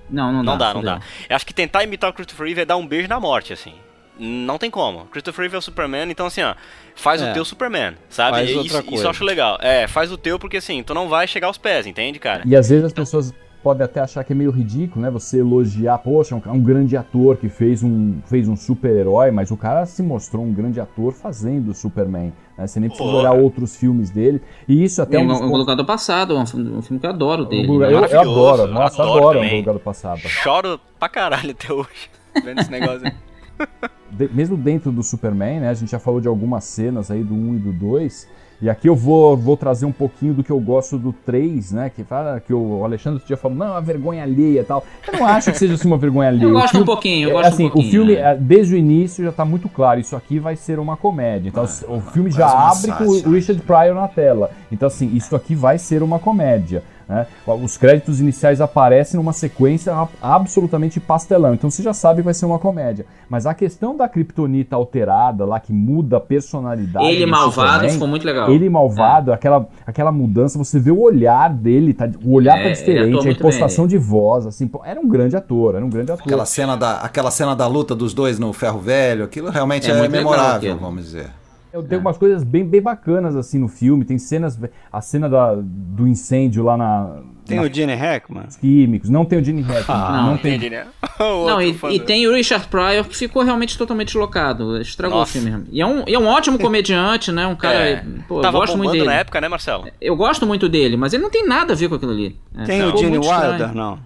Não, 0.10 0.32
não 0.32 0.44
dá. 0.44 0.52
Não 0.52 0.58
dá, 0.58 0.66
não 0.74 0.82
fudeu. 0.82 1.00
dá. 1.00 1.06
Eu 1.30 1.36
acho 1.36 1.46
que 1.46 1.54
tentar 1.54 1.84
imitar 1.84 2.10
o 2.10 2.14
Christopher 2.14 2.46
Reeve 2.46 2.62
é 2.62 2.66
dar 2.66 2.78
um 2.78 2.86
beijo 2.86 3.08
na 3.08 3.20
morte, 3.20 3.54
assim. 3.54 3.76
Não 4.24 4.58
tem 4.60 4.70
como. 4.70 5.06
Christopher 5.06 5.42
Reeve 5.42 5.56
é 5.56 5.58
o 5.60 5.62
Superman, 5.62 6.10
então 6.12 6.28
assim, 6.28 6.42
ó, 6.44 6.54
faz 6.96 7.22
É. 7.22 7.32
o 7.32 7.34
teu 7.34 7.44
Superman, 7.44 7.96
sabe? 8.10 8.38
Faz 8.38 8.50
isso, 8.50 8.60
outra 8.60 8.78
isso 8.80 8.88
coisa. 8.88 9.04
eu 9.06 9.10
acho 9.10 9.24
legal. 9.24 9.58
É, 9.62 9.88
faz 9.88 10.12
o 10.12 10.18
teu 10.18 10.38
porque 10.38 10.58
assim, 10.58 10.84
tu 10.84 10.94
não 10.94 11.10
vai 11.10 11.28
chegar 11.28 11.48
aos 11.48 11.58
pés, 11.58 11.88
entende, 11.88 12.20
cara? 12.20 12.44
E 12.46 12.56
às 12.56 12.70
vezes 12.70 12.86
as 12.86 12.94
pessoas 12.94 13.34
podem 13.64 13.84
até 13.84 14.00
achar 14.00 14.24
que 14.24 14.32
é 14.34 14.36
meio 14.36 14.52
ridículo, 14.52 15.02
né? 15.04 15.10
Você 15.12 15.40
elogiar, 15.40 15.98
poxa, 16.00 16.36
um, 16.36 16.42
um 16.52 16.62
grande 16.62 16.96
ator 16.98 17.38
que 17.38 17.48
fez 17.50 17.82
um, 17.84 18.20
fez 18.28 18.48
um 18.48 18.56
super-herói, 18.56 19.32
mas 19.32 19.50
o 19.52 19.58
cara 19.58 19.86
se 19.88 20.04
mostrou 20.04 20.44
um 20.44 20.54
grande 20.54 20.80
ator 20.80 21.14
fazendo 21.14 21.70
o 21.70 21.74
Superman. 21.74 22.32
Né? 22.58 22.68
Você 22.68 22.80
nem 22.80 22.90
precisa 22.90 23.10
olhar 23.10 23.34
outros 23.34 23.76
filmes 23.76 24.10
dele. 24.12 24.42
E 24.68 24.84
isso 24.84 25.02
até 25.02 25.18
Tem 25.18 25.26
um 25.28 25.32
um, 25.32 25.34
dos 25.34 25.42
um 25.42 25.56
lugar 25.58 25.76
do 25.76 25.86
passado, 25.86 26.38
um, 26.38 26.46
filme- 26.46 26.72
um 26.76 26.82
filme 26.84 27.00
que 27.00 27.06
eu 27.06 27.10
adoro 27.12 27.46
dele. 27.46 27.68
Eu, 27.68 27.80
né? 27.80 27.88
eu, 27.88 28.06
eu 28.06 28.20
adoro, 28.22 28.68
nossa, 28.68 29.02
adoro 29.02 29.40
adoro, 29.40 29.56
lugar 29.56 29.74
do 29.74 29.80
passado. 29.80 30.20
Choro 30.22 30.80
pra 31.00 31.08
caralho 31.10 31.52
até 31.52 31.72
hoje 31.74 32.10
vendo 32.44 32.62
esse 32.62 32.70
negócio 32.72 33.02
aí. 33.08 33.14
de- 34.12 34.30
mesmo 34.34 34.56
dentro 34.58 34.92
do 34.92 35.02
Superman, 35.04 35.60
né? 35.62 35.70
A 35.70 35.74
gente 35.74 35.90
já 35.92 36.00
falou 36.00 36.20
de 36.22 36.28
algumas 36.28 36.64
cenas 36.64 37.10
aí 37.12 37.24
do 37.24 37.34
1 37.34 37.56
e 37.56 37.60
do 37.60 37.72
2. 37.74 38.28
E 38.64 38.70
aqui 38.70 38.88
eu 38.88 38.96
vou, 38.96 39.36
vou 39.36 39.58
trazer 39.58 39.88
um 39.88 39.92
pouquinho 39.92 40.36
do 40.36 40.44
que 40.44 40.52
eu 40.52 40.60
gosto 40.60 40.96
do 40.96 41.12
3, 41.12 41.72
né? 41.72 41.90
Que 41.90 42.04
fala 42.04 42.40
que 42.40 42.54
o 42.54 42.84
Alexandre 42.86 43.20
já 43.28 43.36
falou, 43.36 43.58
não, 43.58 43.66
é 43.66 43.72
uma 43.72 43.82
vergonha 43.82 44.22
alheia 44.22 44.60
e 44.62 44.64
tal. 44.64 44.86
Eu 45.12 45.18
não 45.20 45.26
acho 45.26 45.52
que 45.52 45.58
seja 45.58 45.74
assim 45.74 45.88
uma 45.88 45.98
vergonha 45.98 46.30
alheia. 46.30 46.44
Eu 46.48 46.52
gosto 46.54 46.66
um 46.66 46.70
filme- 46.70 46.86
pouquinho, 46.86 47.30
eu 47.30 47.32
é, 47.32 47.34
gosto 47.42 47.54
assim, 47.56 47.66
um 47.66 47.70
pouquinho. 47.72 47.88
o 47.88 47.92
filme, 47.92 48.16
né? 48.22 48.38
desde 48.40 48.76
o 48.76 48.78
início, 48.78 49.24
já 49.26 49.32
tá 49.32 49.44
muito 49.44 49.68
claro. 49.68 50.00
Isso 50.00 50.16
aqui 50.16 50.38
vai 50.38 50.56
ser 50.56 50.78
uma 50.78 50.96
comédia. 50.96 51.50
Então, 51.50 51.64
o 51.64 52.02
filme 52.02 52.30
já 52.30 52.48
abre 52.70 52.92
com 52.92 53.06
o 53.06 53.32
Richard 53.32 53.60
Pryor 53.64 53.96
na 53.96 54.08
tela. 54.08 54.52
Então, 54.72 54.86
assim, 54.86 55.10
isso 55.16 55.36
aqui 55.36 55.56
vai 55.56 55.80
ser 55.80 56.04
uma 56.04 56.20
comédia. 56.20 56.84
Né? 57.08 57.28
Os 57.46 57.78
créditos 57.78 58.20
iniciais 58.20 58.62
aparecem 58.62 59.18
numa 59.18 59.34
sequência 59.34 59.94
absolutamente 60.22 61.00
pastelão. 61.00 61.54
Então 61.54 61.70
você 61.70 61.84
já 61.84 61.94
sabe 61.94 62.22
que 62.22 62.26
vai 62.26 62.34
ser 62.34 62.46
uma 62.46 62.60
comédia. 62.60 63.06
Mas 63.30 63.46
a 63.46 63.54
questão 63.54 63.96
da 63.96 64.08
Kryptonita 64.08 64.76
alterada, 64.76 65.46
lá 65.46 65.60
que 65.60 65.72
muda 65.72 66.18
a 66.18 66.20
personalidade. 66.20 67.06
Ele 67.06 67.26
do 67.26 67.32
malvado 67.32 67.72
Superman, 67.72 67.94
ficou 67.94 68.08
muito 68.08 68.26
legal. 68.26 68.50
Ele 68.52 68.70
malvado, 68.70 69.32
aquela, 69.32 69.68
aquela 69.86 70.12
mudança, 70.12 70.58
você 70.58 70.80
vê 70.80 70.92
o 70.92 71.00
olhar 71.00 71.50
dele, 71.50 71.94
tá, 71.94 72.10
o 72.24 72.34
olhar 72.34 72.60
É, 72.60 72.64
tá 72.64 72.70
diferente, 72.70 73.28
a 73.28 73.32
impostação 73.32 73.88
de 73.88 73.98
voz, 73.98 74.46
assim, 74.46 74.68
pô, 74.68 74.82
era 74.84 75.00
um 75.00 75.08
grande 75.08 75.36
ator, 75.36 75.76
era 75.76 75.86
um 75.86 75.90
grande 75.90 76.12
ator. 76.12 76.26
Aquela 76.26 76.46
cena, 76.46 76.76
da, 76.76 76.98
aquela 76.98 77.32
cena 77.32 77.56
da 77.56 77.68
luta 77.68 77.96
dos 77.96 78.14
dois 78.14 78.38
no 78.40 78.52
ferro 78.54 78.80
velho, 78.80 79.24
aquilo 79.24 79.50
realmente 79.50 79.90
É 79.90 79.94
é, 79.94 80.08
memorável, 80.08 80.78
vamos 80.78 81.04
dizer. 81.04 81.41
Eu 81.74 81.82
tenho 81.84 82.02
umas 82.02 82.18
coisas 82.18 82.44
bem, 82.44 82.66
bem 82.66 82.82
bacanas 82.82 83.36
assim 83.36 83.58
no 83.58 83.68
filme. 83.68 84.04
Tem 84.04 84.18
cenas. 84.18 84.60
A 84.92 85.00
cena 85.02 85.30
da, 85.30 85.56
do 85.56 86.08
incêndio 86.08 86.64
lá 86.64 86.76
na. 86.76 87.22
Tem 87.46 87.58
na 87.58 87.64
o 87.64 87.74
Gene 87.74 87.96
Hackman? 87.96 88.44
Químicos. 88.60 89.10
Não 89.10 89.24
tem 89.24 89.40
o 89.40 89.44
Gene 89.44 89.62
Hackman. 89.62 89.98
não, 89.98 90.26
não 90.32 90.38
tem. 90.38 90.56
Entendi, 90.56 90.70
né? 90.70 90.86
Não, 91.22 91.62
e, 91.62 91.78
e 91.92 92.00
tem 92.00 92.26
o 92.28 92.34
Richard 92.34 92.68
Pryor 92.68 93.06
que 93.06 93.16
ficou 93.16 93.44
realmente 93.44 93.78
totalmente 93.78 94.18
locado. 94.18 94.82
Estragou 94.82 95.20
Nossa. 95.20 95.30
o 95.30 95.34
filme 95.34 95.52
mesmo. 95.52 95.68
E 95.72 95.80
é 95.80 95.86
um, 95.86 96.04
e 96.08 96.16
é 96.16 96.20
um 96.20 96.26
ótimo 96.26 96.58
comediante, 96.60 97.32
né? 97.32 97.46
Um 97.46 97.56
cara. 97.56 97.78
É, 97.78 98.04
Pô, 98.28 98.40
eu 98.40 98.42
tava 98.42 98.58
gosto 98.58 98.76
muito 98.76 98.92
dele. 98.92 99.06
na 99.06 99.14
época, 99.14 99.40
né, 99.40 99.48
Marcelo? 99.48 99.88
Eu 100.02 100.16
gosto 100.16 100.48
muito 100.48 100.68
dele, 100.68 100.98
mas 100.98 101.14
ele 101.14 101.22
não 101.22 101.30
tem 101.30 101.46
nada 101.48 101.74
a 101.74 101.76
ver 101.76 101.90
com 101.90 101.96
aquilo 101.96 102.12
ali. 102.12 102.36
É, 102.58 102.64
Tem 102.64 102.82
o 102.84 102.98
Gene 102.98 103.12
muito 103.12 103.24
estranho. 103.26 103.52
Wilder? 103.52 103.76
Não. 103.76 104.00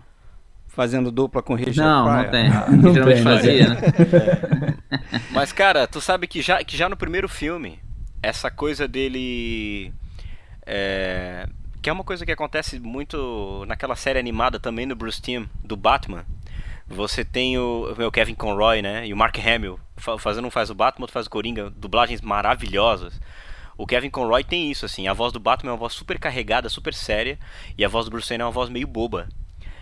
Fazendo 0.67 1.09
dupla 1.09 1.41
com 1.41 1.53
o 1.53 1.55
Richard 1.55 1.79
Não, 1.79 2.03
Pryor? 2.03 2.23
não 2.23 2.31
tem. 2.31 2.49
Não 2.49 2.89
Ele 2.89 2.93
geralmente 2.93 3.15
tem, 3.15 3.23
não 3.23 3.31
fazia, 3.31 3.69
né? 3.69 4.75
Mas, 5.36 5.52
cara, 5.52 5.86
tu 5.86 5.99
sabe 6.02 6.28
que 6.28 6.41
já, 6.41 6.64
que 6.64 6.76
já 6.78 6.88
no 6.90 6.98
primeiro 6.98 7.28
filme, 7.30 7.80
essa 8.24 8.49
coisa 8.49 8.88
dele. 8.88 9.94
É, 10.66 11.48
que 11.82 11.90
é 11.90 11.94
uma 11.94 12.03
coisa 12.03 12.26
que 12.26 12.32
acontece 12.32 12.80
muito 12.80 13.64
naquela 13.68 13.95
série 13.95 14.18
animada 14.18 14.60
também 14.60 14.88
do 14.88 14.95
Bruce 14.95 15.22
Timm, 15.22 15.45
do 15.64 15.76
Batman. 15.78 16.26
Você 16.88 17.26
tem 17.26 17.57
o, 17.57 17.94
o 18.07 18.12
Kevin 18.12 18.36
Conroy, 18.36 18.82
né? 18.82 19.06
E 19.07 19.14
o 19.14 19.18
Mark 19.18 19.36
Hamill. 19.38 19.80
fa- 19.98 20.18
Fazendo 20.18 20.48
um 20.48 20.52
faz 20.52 20.70
o 20.70 20.76
Batman, 20.76 21.03
outro 21.03 21.14
faz 21.14 21.26
o 21.28 21.30
Coringa. 21.30 21.70
Dublagens 21.70 22.22
maravilhosas. 22.22 23.20
O 23.78 23.86
Kevin 23.86 24.10
Conroy 24.10 24.44
tem 24.44 24.72
isso, 24.72 24.86
assim. 24.86 25.07
A 25.07 25.14
voz 25.14 25.34
do 25.34 25.40
Batman 25.40 25.72
é 25.72 25.74
uma 25.74 25.80
voz 25.80 25.94
super 25.94 26.18
carregada, 26.18 26.70
super 26.70 26.94
séria. 26.94 27.38
E 27.78 27.84
a 27.84 27.88
voz 27.90 28.06
do 28.06 28.12
Bruce 28.12 28.30
Wayne 28.30 28.41
é 28.44 28.45
uma 28.45 28.52
voz 28.52 28.70
meio 28.70 28.88
boba. 28.88 29.28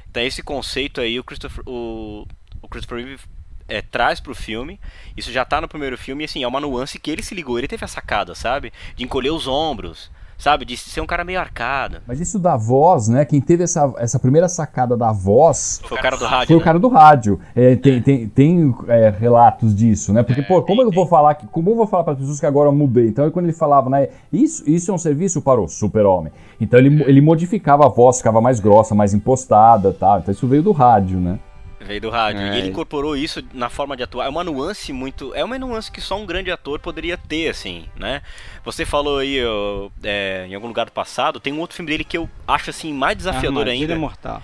Então 0.10 0.24
esse 0.24 0.42
conceito 0.42 1.00
aí 1.02 1.20
o 1.20 1.24
Christopher, 1.24 1.64
o, 1.68 2.26
o 2.62 2.68
Christopher 2.68 3.06
Reeve 3.06 3.24
é, 3.68 3.82
traz 3.82 4.20
pro 4.20 4.36
filme. 4.36 4.80
Isso 5.16 5.32
já 5.32 5.46
tá 5.46 5.62
no 5.62 5.68
primeiro 5.68 5.98
filme 5.98 6.24
e 6.24 6.26
assim, 6.26 6.44
é 6.44 6.48
uma 6.48 6.60
nuance 6.60 7.00
que 7.00 7.12
ele 7.12 7.24
se 7.24 7.36
ligou, 7.36 7.58
ele 7.58 7.68
teve 7.68 7.86
a 7.86 7.88
sacada, 7.88 8.36
sabe? 8.36 8.72
De 8.96 9.04
encolher 9.04 9.32
os 9.32 9.48
ombros, 9.48 10.12
sabe? 10.38 10.66
De 10.66 10.76
ser 10.76 11.02
um 11.02 11.06
cara 11.06 11.24
meio 11.24 11.40
arcado. 11.40 12.02
Mas 12.06 12.20
isso 12.20 12.38
da 12.38 12.58
voz, 12.58 13.08
né? 13.08 13.24
Quem 13.26 13.40
teve 13.40 13.64
essa, 13.64 13.94
essa 13.98 14.20
primeira 14.20 14.50
sacada 14.50 14.98
da 14.98 15.12
voz 15.12 15.82
Foi 15.86 15.98
o 15.98 16.02
cara 16.02 16.18
do 16.18 16.26
rádio. 16.26 16.48
foi 16.48 16.56
o 16.56 16.60
né? 16.60 16.66
cara 16.66 16.80
do 16.80 16.88
rádio. 16.90 17.40
É, 17.56 17.76
tem 17.76 18.02
tem, 18.02 18.28
tem 18.28 18.76
é, 18.88 19.10
relatos 19.10 19.76
disso, 19.76 20.12
né? 20.12 20.24
Porque, 20.24 20.42
pô, 20.42 20.62
como 20.62 20.82
tem, 20.82 20.86
eu 20.86 20.92
vou 20.92 21.08
falar 21.08 21.36
que, 21.36 21.48
como 21.48 21.70
eu 21.70 21.76
vou 21.76 21.88
falar 21.88 22.04
para 22.04 22.14
as 22.14 22.20
pessoas 22.20 22.40
que 22.40 22.46
agora 22.46 22.70
eu 22.70 22.74
mudei? 22.74 23.08
Então, 23.08 23.30
quando 23.32 23.46
ele 23.46 23.54
falava, 23.54 23.90
né? 23.90 24.10
Isso, 24.32 24.70
isso 24.70 24.92
é 24.92 24.94
um 24.94 24.98
serviço 24.98 25.42
para 25.42 25.62
o 25.62 25.68
super-homem. 25.68 26.32
Então 26.60 26.80
ele, 26.80 27.04
ele 27.04 27.22
modificava 27.22 27.86
a 27.86 27.90
voz, 27.90 28.18
ficava 28.18 28.42
mais 28.42 28.60
grossa, 28.60 28.94
mais 28.94 29.14
impostada, 29.14 29.94
tal. 29.94 30.20
Então 30.20 30.32
isso 30.32 30.48
veio 30.48 30.64
do 30.64 30.72
rádio, 30.72 31.20
né? 31.20 31.40
Veio 31.86 32.02
do 32.02 32.10
rádio. 32.10 32.42
É. 32.42 32.56
E 32.56 32.58
ele 32.60 32.70
incorporou 32.70 33.16
isso 33.16 33.44
na 33.54 33.70
forma 33.70 33.96
de 33.98 34.04
atuar. 34.04 34.26
É 34.26 34.30
uma 34.30 34.44
nuance 34.44 34.92
muito. 34.94 35.34
É 35.36 35.44
uma 35.44 35.58
nuance 35.60 35.92
que 35.92 36.00
só 36.02 36.18
um 36.18 36.26
grande 36.26 36.50
ator 36.52 36.80
poderia 36.80 37.18
ter, 37.18 37.50
assim, 37.50 37.86
né? 37.96 38.22
Você 38.66 38.86
falou 38.86 39.20
aí, 39.20 39.44
ó, 39.46 39.90
é, 40.04 40.46
em 40.50 40.56
algum 40.56 40.68
lugar 40.68 40.86
do 40.86 40.92
passado, 40.92 41.40
tem 41.40 41.52
um 41.54 41.60
outro 41.60 41.76
filme 41.76 41.92
dele 41.92 42.04
que 42.04 42.18
eu 42.18 42.30
acho 42.48 42.70
assim 42.70 42.94
mais 42.94 43.18
desafiador 43.18 43.60
Armadilha 43.64 43.88
ainda. 43.94 43.96
Mortal. 44.00 44.42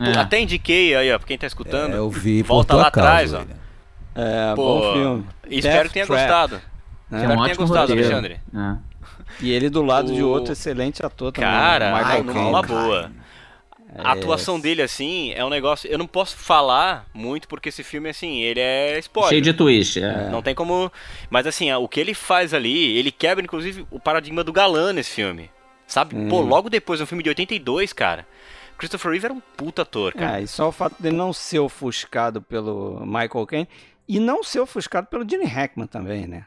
É. 0.00 0.18
Até 0.18 0.40
indiquei 0.40 0.94
aí, 0.94 1.12
ó, 1.12 1.18
pra 1.18 1.26
quem 1.26 1.36
tá 1.38 1.46
escutando. 1.46 1.94
É, 1.94 1.98
eu 1.98 2.08
vi 2.10 2.42
Volta 2.42 2.74
lá 2.74 2.88
atrás, 2.88 3.32
ó. 3.34 3.42
É, 4.14 4.54
Pô, 4.56 4.80
bom 4.80 4.92
filme. 4.92 5.26
e 5.48 5.58
Espero 5.58 5.88
que 5.88 5.94
tenha 5.94 6.06
Death 6.06 6.16
Trap, 6.16 6.28
gostado. 6.28 6.54
né? 6.56 6.60
É 7.12 7.16
Espero 7.22 7.32
um 7.32 7.36
que 7.36 7.44
tenha 7.44 7.56
gostado, 7.56 7.92
roteiro. 7.92 8.16
Alexandre. 8.16 8.40
É. 8.56 8.90
E 9.40 9.50
ele 9.52 9.70
do 9.70 9.82
lado 9.82 10.12
de 10.12 10.22
O- 10.22 10.28
outro 10.28 10.52
excelente 10.52 11.04
ator 11.06 11.30
também. 11.32 11.48
Cara, 11.50 11.96
Michael 11.96 12.24
não, 12.24 12.32
Caine. 12.34 12.46
numa 12.48 12.62
boa. 12.62 13.10
A 13.96 14.12
atuação 14.12 14.60
dele, 14.60 14.82
assim, 14.82 15.32
é 15.32 15.44
um 15.44 15.48
negócio. 15.48 15.90
Eu 15.90 15.98
não 15.98 16.06
posso 16.06 16.36
falar 16.36 17.06
muito 17.12 17.48
porque 17.48 17.68
esse 17.68 17.82
filme, 17.82 18.08
assim, 18.08 18.40
ele 18.40 18.60
é 18.60 18.98
spoiler. 18.98 19.30
Cheio 19.30 19.42
de 19.42 19.52
twist. 19.52 20.00
É. 20.00 20.28
Não 20.30 20.42
tem 20.42 20.54
como. 20.54 20.92
Mas 21.28 21.46
assim, 21.46 21.72
o 21.72 21.88
que 21.88 22.00
ele 22.00 22.14
faz 22.14 22.54
ali, 22.54 22.96
ele 22.96 23.10
quebra, 23.10 23.44
inclusive, 23.44 23.86
o 23.90 23.98
paradigma 23.98 24.44
do 24.44 24.52
galã 24.52 24.92
nesse 24.92 25.10
filme. 25.10 25.50
Sabe? 25.86 26.14
Hum. 26.14 26.28
Pô, 26.28 26.40
logo 26.40 26.70
depois, 26.70 27.00
um 27.00 27.06
filme 27.06 27.22
de 27.22 27.30
82, 27.30 27.92
cara. 27.92 28.26
Christopher 28.78 29.10
Reeve 29.10 29.26
era 29.26 29.34
um 29.34 29.40
puta 29.40 29.82
ator, 29.82 30.14
cara. 30.14 30.40
É, 30.40 30.42
e 30.42 30.46
só 30.46 30.68
o 30.68 30.72
fato 30.72 31.02
dele 31.02 31.16
não 31.16 31.32
ser 31.32 31.58
ofuscado 31.58 32.40
pelo 32.40 33.04
Michael 33.04 33.46
Caine 33.46 33.68
e 34.08 34.18
não 34.18 34.42
ser 34.42 34.60
ofuscado 34.60 35.06
pelo 35.08 35.28
Gene 35.28 35.44
Hackman 35.44 35.86
também, 35.86 36.26
né? 36.26 36.46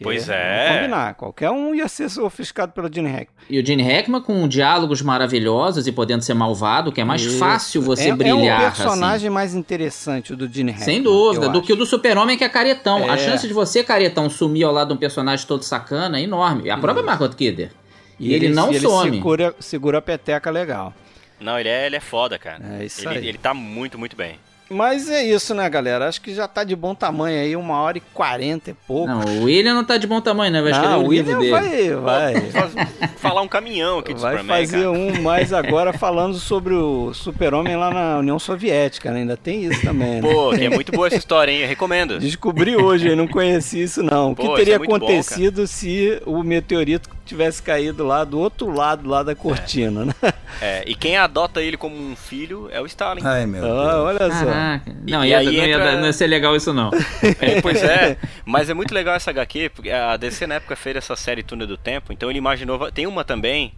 Porque, 0.00 0.14
Pois 0.14 0.30
é. 0.30 0.76
Combinar, 0.76 1.14
qualquer 1.14 1.50
um 1.50 1.74
ia 1.74 1.86
ser 1.86 2.06
ofuscado 2.22 2.72
pelo 2.72 2.90
Gene 2.90 3.10
Hackman. 3.10 3.28
E 3.50 3.60
o 3.60 3.66
Gene 3.66 3.82
Hackman 3.82 4.22
com 4.22 4.48
diálogos 4.48 5.02
maravilhosos 5.02 5.86
e 5.86 5.92
podendo 5.92 6.22
ser 6.22 6.32
malvado, 6.32 6.90
que 6.90 7.02
é 7.02 7.04
mais 7.04 7.20
Isso. 7.20 7.36
fácil 7.38 7.82
você 7.82 8.08
é, 8.08 8.14
brilhar. 8.14 8.62
É 8.62 8.64
um 8.64 8.68
assim. 8.68 8.82
personagem 8.82 9.28
mais 9.28 9.54
interessante, 9.54 10.32
o 10.32 10.36
do 10.38 10.48
Gene 10.48 10.70
Hackman. 10.72 10.84
Sem 10.86 11.02
dúvida, 11.02 11.50
do 11.50 11.58
acho. 11.58 11.66
que 11.66 11.72
o 11.74 11.76
do 11.76 11.84
Super-Homem, 11.84 12.38
que 12.38 12.44
é 12.44 12.48
caretão. 12.48 13.10
A 13.10 13.14
É. 13.14 13.18
chance 13.18 13.46
de 13.46 13.52
você, 13.52 13.84
caretão, 13.84 14.30
sumir 14.30 14.64
ao 14.64 14.72
lado 14.72 14.88
de 14.88 14.94
um 14.94 14.96
personagem 14.96 15.46
todo 15.46 15.62
sacana 15.64 16.18
é 16.18 16.22
enorme. 16.22 16.70
A 16.70 16.78
própria 16.78 17.04
Margot 17.04 17.28
Kidder. 17.36 17.70
E 18.18 18.32
ele, 18.32 18.48
não 18.48 18.70
ele 18.70 18.80
some. 18.80 19.16
Segura, 19.16 19.54
segura 19.60 19.98
a 19.98 20.02
peteca 20.02 20.50
legal. 20.50 20.94
Não, 21.38 21.58
ele 21.58 21.68
é, 21.68 21.84
ele 21.86 21.96
é 21.96 22.00
foda, 22.00 22.38
cara. 22.38 22.78
É 22.80 22.84
isso 22.86 23.06
ele, 23.06 23.18
aí. 23.18 23.28
ele 23.28 23.38
tá 23.38 23.52
muito, 23.52 23.98
muito 23.98 24.16
bem. 24.16 24.38
Mas 24.72 25.10
é 25.10 25.24
isso, 25.24 25.52
né, 25.52 25.68
galera? 25.68 26.06
Acho 26.06 26.20
que 26.20 26.32
já 26.32 26.46
tá 26.46 26.62
de 26.62 26.76
bom 26.76 26.94
tamanho 26.94 27.40
aí, 27.40 27.56
uma 27.56 27.80
hora 27.80 27.98
e 27.98 28.00
quarenta 28.00 28.70
e 28.70 28.74
pouco. 28.86 29.08
Não, 29.08 29.40
o 29.40 29.44
William 29.44 29.74
não 29.74 29.84
tá 29.84 29.96
de 29.96 30.06
bom 30.06 30.20
tamanho, 30.20 30.52
né? 30.52 30.62
Vai 30.62 30.70
escrever 30.70 30.92
Não, 30.94 31.02
o 31.02 31.08
o 31.08 31.12
livro 31.12 31.38
William 31.40 31.60
dele. 31.60 31.94
vai, 31.96 32.34
vai. 32.48 32.88
Falar 33.16 33.42
um 33.42 33.48
caminhão 33.48 33.98
aqui 33.98 34.14
de 34.14 34.20
Vai 34.20 34.38
Superman, 34.38 34.66
fazer 34.66 34.76
cara. 34.84 34.90
um 34.92 35.22
mais 35.22 35.52
agora 35.52 35.92
falando 35.92 36.34
sobre 36.38 36.72
o 36.74 37.12
super-homem 37.12 37.76
lá 37.76 37.90
na 37.92 38.18
União 38.18 38.38
Soviética, 38.38 39.10
né? 39.10 39.20
Ainda 39.20 39.36
tem 39.36 39.64
isso 39.64 39.82
também, 39.82 40.20
né? 40.20 40.32
Pô, 40.32 40.50
que 40.50 40.64
é 40.64 40.70
muito 40.70 40.92
boa 40.92 41.08
essa 41.08 41.16
história, 41.16 41.50
hein? 41.50 41.62
Eu 41.62 41.68
recomendo. 41.68 42.20
Descobri 42.20 42.76
hoje, 42.76 43.08
eu 43.08 43.16
não 43.16 43.26
conhecia 43.26 43.82
isso 43.82 44.04
não. 44.04 44.30
O 44.30 44.36
que 44.36 44.54
teria 44.54 44.76
é 44.76 44.78
muito 44.78 44.90
bom, 44.90 44.96
acontecido 44.96 45.66
se 45.66 46.22
o 46.24 46.44
meteorito 46.44 47.08
tivesse 47.30 47.62
caído 47.62 48.04
lá 48.06 48.22
do 48.24 48.38
outro 48.38 48.70
lado 48.70 49.08
lá 49.08 49.22
da 49.22 49.34
cortina, 49.34 50.04
né? 50.04 50.14
É, 50.60 50.84
e 50.86 50.94
quem 50.94 51.16
adota 51.16 51.62
ele 51.62 51.76
como 51.76 51.96
um 51.96 52.14
filho 52.14 52.68
é 52.70 52.80
o 52.80 52.86
Stalin. 52.86 53.22
Ai, 53.24 53.46
meu 53.46 53.64
Ah, 53.64 53.66
Deus. 53.92 53.94
olha 54.04 54.30
só. 54.32 54.44
Caraca. 54.44 54.92
Não, 55.08 55.24
E 55.24 55.28
ia, 55.28 55.38
aí 55.38 55.46
não, 55.46 55.52
ia, 55.52 55.68
entra- 55.68 55.84
dar- 55.84 55.96
não 55.98 56.06
ia 56.06 56.12
ser 56.12 56.26
legal 56.26 56.54
isso, 56.54 56.72
não. 56.72 56.90
É, 57.40 57.60
pois 57.62 57.82
é, 57.82 58.16
mas 58.44 58.68
é 58.68 58.74
muito 58.74 58.92
legal 58.94 59.14
essa 59.14 59.30
HQ, 59.30 59.70
porque 59.74 59.90
a 59.90 60.16
DC 60.16 60.46
na 60.46 60.56
época 60.56 60.76
fez 60.76 60.96
essa 60.96 61.16
série 61.16 61.42
Túnel 61.42 61.66
do 61.66 61.76
Tempo, 61.76 62.12
então 62.12 62.28
ele 62.28 62.38
imaginou. 62.38 62.90
Tem 62.92 63.06
uma 63.06 63.24
também 63.24 63.72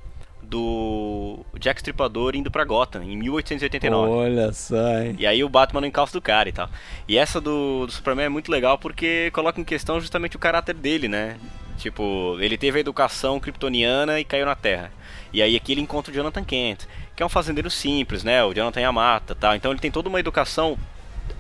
do 0.53 1.39
Jack 1.59 1.81
Stripador 1.81 2.37
indo 2.37 2.51
pra 2.51 2.63
Gotham, 2.63 3.03
em 3.03 3.17
1889. 3.17 4.13
Olha 4.13 4.53
só, 4.53 5.01
hein? 5.01 5.17
E 5.19 5.27
aí 5.27 5.43
o 5.43 5.49
Batman 5.49 5.81
no 5.81 5.87
encalço 5.87 6.13
do 6.13 6.21
cara 6.21 6.47
e 6.47 6.53
tal. 6.53 6.69
E 7.09 7.17
essa 7.17 7.41
do, 7.41 7.87
do 7.87 7.93
Superman 7.93 8.27
é 8.27 8.29
muito 8.29 8.53
legal 8.53 8.77
porque 8.77 9.31
coloca 9.33 9.59
em 9.59 9.65
questão 9.65 9.99
justamente 9.99 10.37
o 10.37 10.39
caráter 10.39 10.75
dele, 10.75 11.09
né? 11.09 11.39
Tipo, 11.79 12.37
ele 12.39 12.59
teve 12.59 12.77
a 12.77 12.81
educação 12.83 13.41
kryptoniana 13.41 14.21
e 14.21 14.25
caiu 14.25 14.45
na 14.45 14.55
Terra. 14.55 14.93
E 15.33 15.41
aí 15.41 15.57
aqui 15.57 15.73
ele 15.73 15.81
encontra 15.81 16.13
o 16.13 16.15
Jonathan 16.15 16.45
Kent, 16.45 16.85
que 17.17 17.23
é 17.23 17.27
um 17.27 17.31
fazendeiro 17.31 17.71
simples, 17.71 18.23
né? 18.23 18.45
O 18.45 18.53
Jonathan 18.53 18.81
Yamata, 18.81 19.35
tal. 19.35 19.57
Então 19.57 19.73
ele 19.73 19.81
tem 19.81 19.91
toda 19.91 20.11
uma 20.11 20.21
educação 20.21 20.77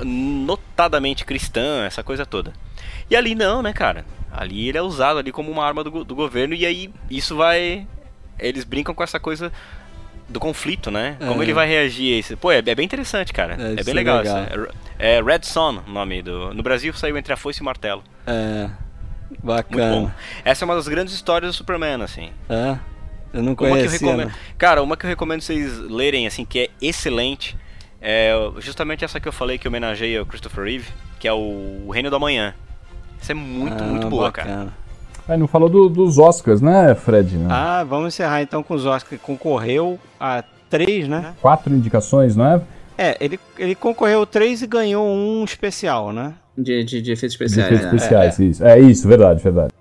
notadamente 0.02 1.26
cristã, 1.26 1.84
essa 1.84 2.02
coisa 2.02 2.24
toda. 2.24 2.54
E 3.10 3.14
ali 3.14 3.34
não, 3.34 3.60
né, 3.60 3.74
cara? 3.74 4.06
Ali 4.32 4.70
ele 4.70 4.78
é 4.78 4.82
usado 4.82 5.18
ali 5.18 5.30
como 5.30 5.50
uma 5.50 5.66
arma 5.66 5.84
do, 5.84 6.02
do 6.02 6.14
governo 6.14 6.54
e 6.54 6.64
aí 6.64 6.90
isso 7.10 7.36
vai 7.36 7.86
eles 8.38 8.64
brincam 8.64 8.94
com 8.94 9.02
essa 9.02 9.18
coisa 9.20 9.52
do 10.28 10.40
conflito, 10.40 10.90
né? 10.90 11.16
Como 11.18 11.40
É. 11.42 11.44
ele 11.44 11.52
vai 11.52 11.68
reagir 11.68 12.14
a 12.14 12.18
isso? 12.18 12.36
Pô, 12.36 12.50
é, 12.52 12.58
é 12.58 12.74
bem 12.74 12.84
interessante, 12.84 13.32
cara. 13.32 13.54
É, 13.58 13.70
É, 13.70 13.74
isso 13.74 13.84
bem 13.84 13.92
é 13.92 13.94
legal. 13.94 14.18
legal. 14.18 14.38
É, 14.98 15.16
é 15.16 15.22
Red 15.22 15.40
Son 15.42 15.82
o 15.86 15.90
nome 15.90 16.22
do. 16.22 16.54
No 16.54 16.62
Brasil 16.62 16.92
saiu 16.94 17.16
entre 17.18 17.32
a 17.32 17.36
foice 17.36 17.60
e 17.60 17.62
o 17.62 17.64
martelo. 17.64 18.02
É. 18.26 18.70
Bacana. 19.42 20.14
Essa 20.44 20.64
é 20.64 20.66
uma 20.66 20.74
das 20.74 20.88
grandes 20.88 21.14
histórias 21.14 21.52
do 21.52 21.56
Superman, 21.56 22.02
assim. 22.02 22.30
É. 22.48 22.76
Eu 23.32 23.42
não 23.42 23.52
Uma 23.52 23.56
que 23.56 23.64
eu 23.64 23.68
conhecia. 23.70 23.90
recomendo. 24.08 24.26
né? 24.28 24.34
Cara, 24.58 24.82
uma 24.82 24.96
que 24.96 25.06
eu 25.06 25.08
recomendo 25.08 25.40
vocês 25.40 25.78
lerem, 25.78 26.26
assim, 26.26 26.44
que 26.44 26.58
é 26.60 26.70
excelente. 26.80 27.56
É 28.00 28.32
justamente 28.58 29.04
essa 29.04 29.18
que 29.20 29.26
eu 29.28 29.32
falei 29.32 29.56
que 29.58 29.66
homenageia 29.66 30.22
o 30.22 30.26
Christopher 30.26 30.64
Reeve, 30.64 30.88
que 31.18 31.26
é 31.26 31.32
o 31.32 31.88
Reino 31.92 32.10
do 32.10 32.16
Amanhã. 32.16 32.54
Essa 33.20 33.32
é 33.32 33.34
muito, 33.34 33.82
Ah, 33.82 33.86
muito 33.86 34.08
boa, 34.08 34.30
cara. 34.32 34.68
Aí 35.28 35.38
não 35.38 35.46
falou 35.46 35.68
do- 35.68 35.88
dos 35.88 36.18
Oscars, 36.18 36.60
né, 36.60 36.94
Fred? 36.94 37.38
Ah, 37.48 37.84
vamos 37.84 38.08
encerrar 38.14 38.42
então 38.42 38.62
com 38.62 38.74
os 38.74 38.84
Oscars, 38.84 39.08
que 39.08 39.18
concorreu 39.18 39.98
a 40.18 40.42
três, 40.68 41.06
né? 41.08 41.34
Quatro 41.40 41.74
indicações, 41.74 42.34
não 42.36 42.44
é? 42.46 42.60
É, 42.98 43.16
ele, 43.20 43.38
ele 43.58 43.74
concorreu 43.74 44.26
três 44.26 44.62
e 44.62 44.66
ganhou 44.66 45.06
um 45.06 45.44
especial, 45.44 46.12
né? 46.12 46.34
De, 46.58 46.84
de, 46.84 47.00
de 47.00 47.12
efeitos 47.12 47.36
De 47.38 47.44
especiais. 47.44 47.66
efeitos 47.72 47.90
né? 47.90 47.96
especiais, 47.96 48.38
isso. 48.38 48.64
É 48.64 48.78
isso, 48.78 49.08
verdade, 49.08 49.42
verdade. 49.42 49.72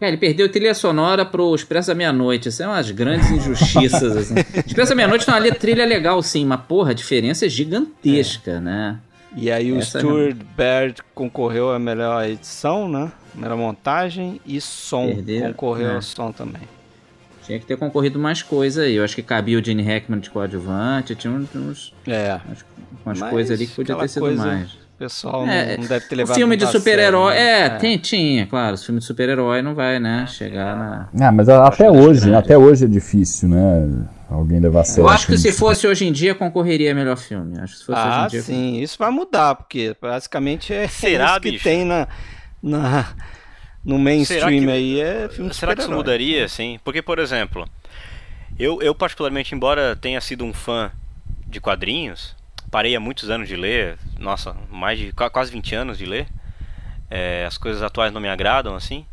Cara, 0.00 0.10
ele 0.12 0.16
perdeu 0.16 0.50
trilha 0.50 0.74
sonora 0.74 1.24
pro 1.24 1.54
Expresso 1.54 1.88
da 1.88 1.94
Meia-Noite. 1.94 2.48
Isso 2.48 2.62
é 2.62 2.66
umas 2.66 2.90
grandes 2.90 3.30
injustiças, 3.30 4.16
assim. 4.16 4.34
Expresso 4.66 4.90
da 4.90 4.94
Meia-Noite 4.94 5.24
tem 5.26 5.34
uma 5.34 5.40
le- 5.40 5.52
trilha 5.52 5.84
legal, 5.84 6.22
sim, 6.22 6.44
mas, 6.46 6.60
porra, 6.68 6.90
a 6.92 6.94
diferença 6.94 7.46
é 7.46 7.48
gigantesca, 7.48 8.60
né? 8.60 8.98
E 9.36 9.50
aí 9.50 9.70
o 9.72 9.78
Essa 9.78 9.98
é 9.98 10.00
Stuart 10.00 10.36
Baird 10.56 11.02
concorreu 11.14 11.70
a 11.72 11.78
melhor 11.78 12.24
edição, 12.26 12.88
né? 12.88 13.12
Melhor 13.34 13.56
montagem 13.56 14.40
e 14.46 14.60
som. 14.60 15.06
Perderam, 15.06 15.52
concorreu 15.52 15.90
é. 15.90 15.94
ao 15.96 16.02
som 16.02 16.32
também. 16.32 16.62
Tinha 17.44 17.58
que 17.58 17.66
ter 17.66 17.76
concorrido 17.76 18.18
mais 18.18 18.42
coisa 18.42 18.82
aí. 18.82 18.94
Eu 18.96 19.04
acho 19.04 19.14
que 19.14 19.22
cabia 19.22 19.58
o 19.58 19.64
Gene 19.64 19.82
Hackman 19.82 20.20
de 20.20 20.28
coadjuvante, 20.30 21.14
tinha 21.14 21.32
uns, 21.32 21.54
uns- 21.54 21.94
É. 22.06 22.40
umas, 22.46 22.64
umas 23.06 23.18
Mas 23.20 23.30
coisas 23.30 23.58
ali 23.58 23.66
que 23.66 23.74
podia 23.74 23.96
ter 23.96 24.08
sido 24.08 24.20
coisa- 24.20 24.46
mais. 24.46 24.87
O 24.98 25.04
pessoal 25.08 25.46
É, 25.46 25.76
não, 25.76 25.82
não 25.84 25.88
deve 25.88 26.06
ter 26.06 26.14
O 26.16 26.18
levado 26.18 26.34
filme 26.34 26.56
de 26.56 26.66
super-herói. 26.66 27.34
né? 27.34 27.60
É, 27.66 27.68
tem, 27.70 27.96
tinha, 27.98 28.46
claro. 28.48 28.74
O 28.74 28.78
filme 28.78 28.98
de 28.98 29.06
super-herói 29.06 29.62
não 29.62 29.72
vai, 29.72 30.00
né? 30.00 30.26
Chegar 30.26 30.76
na. 30.76 31.08
Ah, 31.24 31.30
mas 31.30 31.48
a- 31.48 31.68
até 31.68 31.88
hoje, 31.88 32.22
grande. 32.22 32.34
até 32.36 32.58
hoje 32.58 32.84
é 32.84 32.88
difícil, 32.88 33.48
né? 33.48 34.04
Alguém 34.28 34.58
levar 34.58 34.80
a 34.80 34.84
sério. 34.84 35.04
Eu 35.04 35.08
acho 35.08 35.28
que 35.28 35.38
se 35.38 35.52
fosse 35.52 35.86
hoje 35.86 36.04
em 36.04 36.10
dia, 36.10 36.34
concorreria 36.34 36.90
a 36.90 36.94
melhor 36.96 37.16
filme. 37.16 37.60
Acho 37.60 37.74
que 37.74 37.78
se 37.78 37.84
fosse 37.86 38.00
hoje 38.00 38.16
Ah, 38.18 38.24
em 38.24 38.28
dia. 38.28 38.42
sim, 38.42 38.80
isso 38.80 38.98
vai 38.98 39.10
mudar, 39.12 39.54
porque 39.54 39.94
basicamente 40.02 40.74
é 40.74 40.88
Será, 40.88 41.30
isso 41.30 41.40
que 41.42 41.52
bicho? 41.52 41.62
tem 41.64 41.84
na, 41.84 42.08
na, 42.60 43.06
no 43.84 44.00
mainstream 44.00 44.64
que- 44.64 44.68
aí, 44.70 45.00
é 45.00 45.28
filme 45.28 45.48
de 45.48 45.56
Será 45.56 45.76
que 45.76 45.80
isso 45.82 45.92
mudaria, 45.92 46.44
assim? 46.44 46.80
Porque, 46.82 47.00
por 47.02 47.20
exemplo, 47.20 47.64
eu, 48.58 48.82
eu 48.82 48.92
particularmente, 48.96 49.54
embora 49.54 49.94
tenha 49.94 50.20
sido 50.20 50.44
um 50.44 50.52
fã 50.52 50.90
de 51.46 51.60
quadrinhos, 51.60 52.36
parei 52.70 52.94
há 52.94 53.00
muitos 53.00 53.30
anos 53.30 53.48
de 53.48 53.56
ler, 53.56 53.98
nossa, 54.18 54.56
mais 54.70 54.98
de 54.98 55.12
qua- 55.12 55.30
quase 55.30 55.50
20 55.50 55.74
anos 55.74 55.98
de 55.98 56.04
ler, 56.06 56.26
é, 57.10 57.44
as 57.46 57.56
coisas 57.56 57.82
atuais 57.82 58.12
não 58.12 58.20
me 58.20 58.28
agradam, 58.28 58.74
assim, 58.74 59.06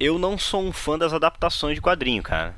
eu 0.00 0.18
não 0.18 0.38
sou 0.38 0.62
um 0.62 0.72
fã 0.72 0.98
das 0.98 1.12
adaptações 1.12 1.74
de 1.74 1.80
quadrinho, 1.82 2.22
cara. 2.22 2.54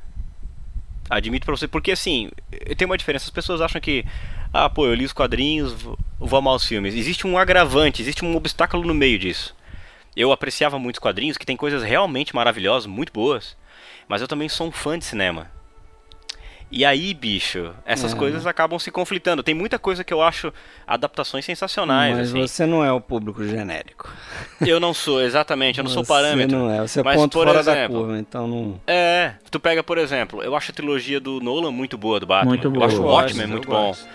Admito 1.09 1.45
pra 1.45 1.57
você, 1.57 1.67
porque 1.67 1.91
assim, 1.91 2.31
tem 2.77 2.87
uma 2.87 2.97
diferença, 2.99 3.25
as 3.25 3.31
pessoas 3.31 3.61
acham 3.61 3.81
que, 3.81 4.05
ah, 4.53 4.69
pô, 4.71 4.87
eu 4.87 4.95
li 4.95 5.05
os 5.05 5.13
quadrinhos, 5.13 5.73
vou 6.19 6.39
amar 6.39 6.55
os 6.55 6.65
filmes. 6.65 6.95
Existe 6.95 7.27
um 7.27 7.37
agravante, 7.37 8.01
existe 8.01 8.25
um 8.25 8.37
obstáculo 8.37 8.87
no 8.87 8.95
meio 8.95 9.19
disso. 9.19 9.57
Eu 10.15 10.31
apreciava 10.31 10.79
muitos 10.79 11.01
quadrinhos 11.01 11.37
que 11.37 11.47
tem 11.47 11.57
coisas 11.57 11.83
realmente 11.83 12.35
maravilhosas, 12.35 12.87
muito 12.87 13.13
boas, 13.13 13.57
mas 14.07 14.21
eu 14.21 14.29
também 14.29 14.49
sou 14.49 14.69
um 14.69 14.73
fã 14.73 14.97
de 14.99 15.05
cinema. 15.05 15.51
E 16.73 16.85
aí, 16.85 17.13
bicho, 17.13 17.73
essas 17.85 18.13
É. 18.13 18.17
coisas 18.17 18.47
acabam 18.47 18.79
se 18.79 18.91
conflitando. 18.93 19.43
Tem 19.43 19.55
muita 19.55 19.77
coisa 19.79 20.05
que 20.05 20.15
eu 20.15 20.23
acho 20.23 20.53
adaptações 20.87 21.45
sensacionais, 21.45 22.17
Mas 22.17 22.29
assim. 22.29 22.41
você 22.41 22.65
não 22.65 22.85
é 22.85 22.93
o 22.93 23.01
público 23.01 23.43
genérico. 23.45 24.09
Eu 24.61 24.79
não 24.79 24.95
sou, 24.95 25.21
exatamente, 25.21 25.79
eu 25.79 25.85
não 25.85 25.91
sou 25.91 26.05
Você 26.05 26.09
parâmetro. 26.13 26.57
não 26.57 26.71
é, 26.71 26.81
você 26.81 27.01
é 27.01 27.03
Mas, 27.03 27.17
ponto 27.17 27.33
por 27.33 27.47
fora 27.47 27.63
da 27.65 27.73
exemplo, 27.73 27.97
curva, 27.99 28.19
então 28.19 28.47
não... 28.47 28.81
É, 28.87 29.33
tu 29.51 29.59
pega, 29.59 29.83
por 29.83 29.99
exemplo, 29.99 30.43
eu 30.45 30.55
acho 30.55 30.71
a 30.71 30.75
trilogia 30.75 31.19
do 31.19 31.41
Nolan 31.41 31.73
muito 31.73 31.99
boa 31.99 32.21
do 32.21 32.27
Batman. 32.27 32.51
Muito 32.51 32.67
Eu 32.69 32.71
boa. 32.71 32.87
acho 32.87 32.97
o 33.01 33.05
Eu 33.05 33.07
Watchmen 33.09 33.47
muito 33.49 33.69
eu 33.69 33.75
bom. 33.75 33.87
gosto. 33.89 34.07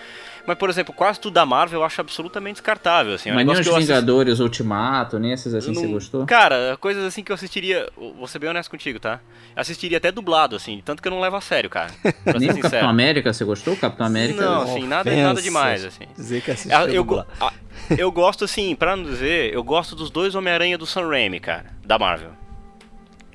Mas, 0.46 0.56
por 0.56 0.70
exemplo, 0.70 0.94
quase 0.94 1.18
tudo 1.18 1.34
da 1.34 1.44
Marvel 1.44 1.80
eu 1.80 1.84
acho 1.84 2.00
absolutamente 2.00 2.54
descartável, 2.54 3.14
assim. 3.14 3.30
É 3.30 3.34
Mas 3.34 3.44
nem 3.44 3.54
os 3.54 3.60
que 3.60 3.68
eu 3.68 3.74
assisti- 3.74 3.92
Vingadores, 3.92 4.38
Ultimato, 4.38 5.18
nem 5.18 5.32
esses 5.32 5.52
assim 5.54 5.68
eu 5.70 5.74
você 5.74 5.82
não- 5.86 5.92
gostou? 5.92 6.26
Cara, 6.26 6.76
coisas 6.80 7.04
assim 7.04 7.22
que 7.24 7.32
eu 7.32 7.34
assistiria. 7.34 7.88
Vou 7.96 8.26
ser 8.28 8.38
bem 8.38 8.48
honesto 8.50 8.70
contigo, 8.70 9.00
tá? 9.00 9.20
Assistiria 9.56 9.98
até 9.98 10.12
dublado, 10.12 10.54
assim, 10.54 10.80
tanto 10.84 11.02
que 11.02 11.08
eu 11.08 11.12
não 11.12 11.20
levo 11.20 11.36
a 11.36 11.40
sério, 11.40 11.68
cara. 11.68 11.90
Pra 12.24 12.38
Nem 12.38 12.52
ser 12.52 12.58
o 12.58 12.62
Capitão. 12.62 12.88
América 12.88 13.32
você 13.32 13.44
gostou? 13.44 13.76
Capitão 13.76 14.06
América. 14.06 14.40
Não, 14.40 14.62
assim, 14.62 14.86
nada, 14.86 15.14
nada 15.14 15.42
demais, 15.42 15.84
assim. 15.84 16.04
Dizer 16.16 16.42
que 16.42 16.50
Ah, 16.50 16.54
assistiu 16.54 16.78
Eu, 16.94 17.04
go- 17.04 17.16
dublado. 17.16 17.28
ah, 17.40 17.52
eu 17.98 18.12
gosto, 18.12 18.44
assim, 18.44 18.74
pra 18.76 18.94
não 18.96 19.02
dizer, 19.04 19.52
eu 19.52 19.64
gosto 19.64 19.96
dos 19.96 20.10
dois 20.10 20.34
Homem-Aranha 20.34 20.78
do 20.78 20.86
Sam 20.86 21.08
Raimi, 21.08 21.40
cara, 21.40 21.66
da 21.84 21.98
Marvel. 21.98 22.30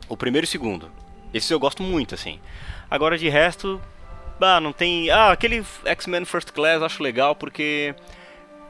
O 0.07 0.15
primeiro 0.17 0.45
e 0.45 0.47
o 0.47 0.49
segundo. 0.49 0.89
Esses 1.33 1.49
eu 1.49 1.59
gosto 1.59 1.81
muito, 1.83 2.15
assim. 2.15 2.39
Agora, 2.89 3.17
de 3.17 3.29
resto, 3.29 3.79
ah, 4.43 4.59
não 4.59 4.71
tem... 4.73 5.09
Ah, 5.09 5.31
aquele 5.31 5.63
X-Men 5.85 6.25
First 6.25 6.51
Class 6.51 6.79
eu 6.79 6.85
acho 6.85 7.01
legal 7.03 7.35
porque 7.35 7.93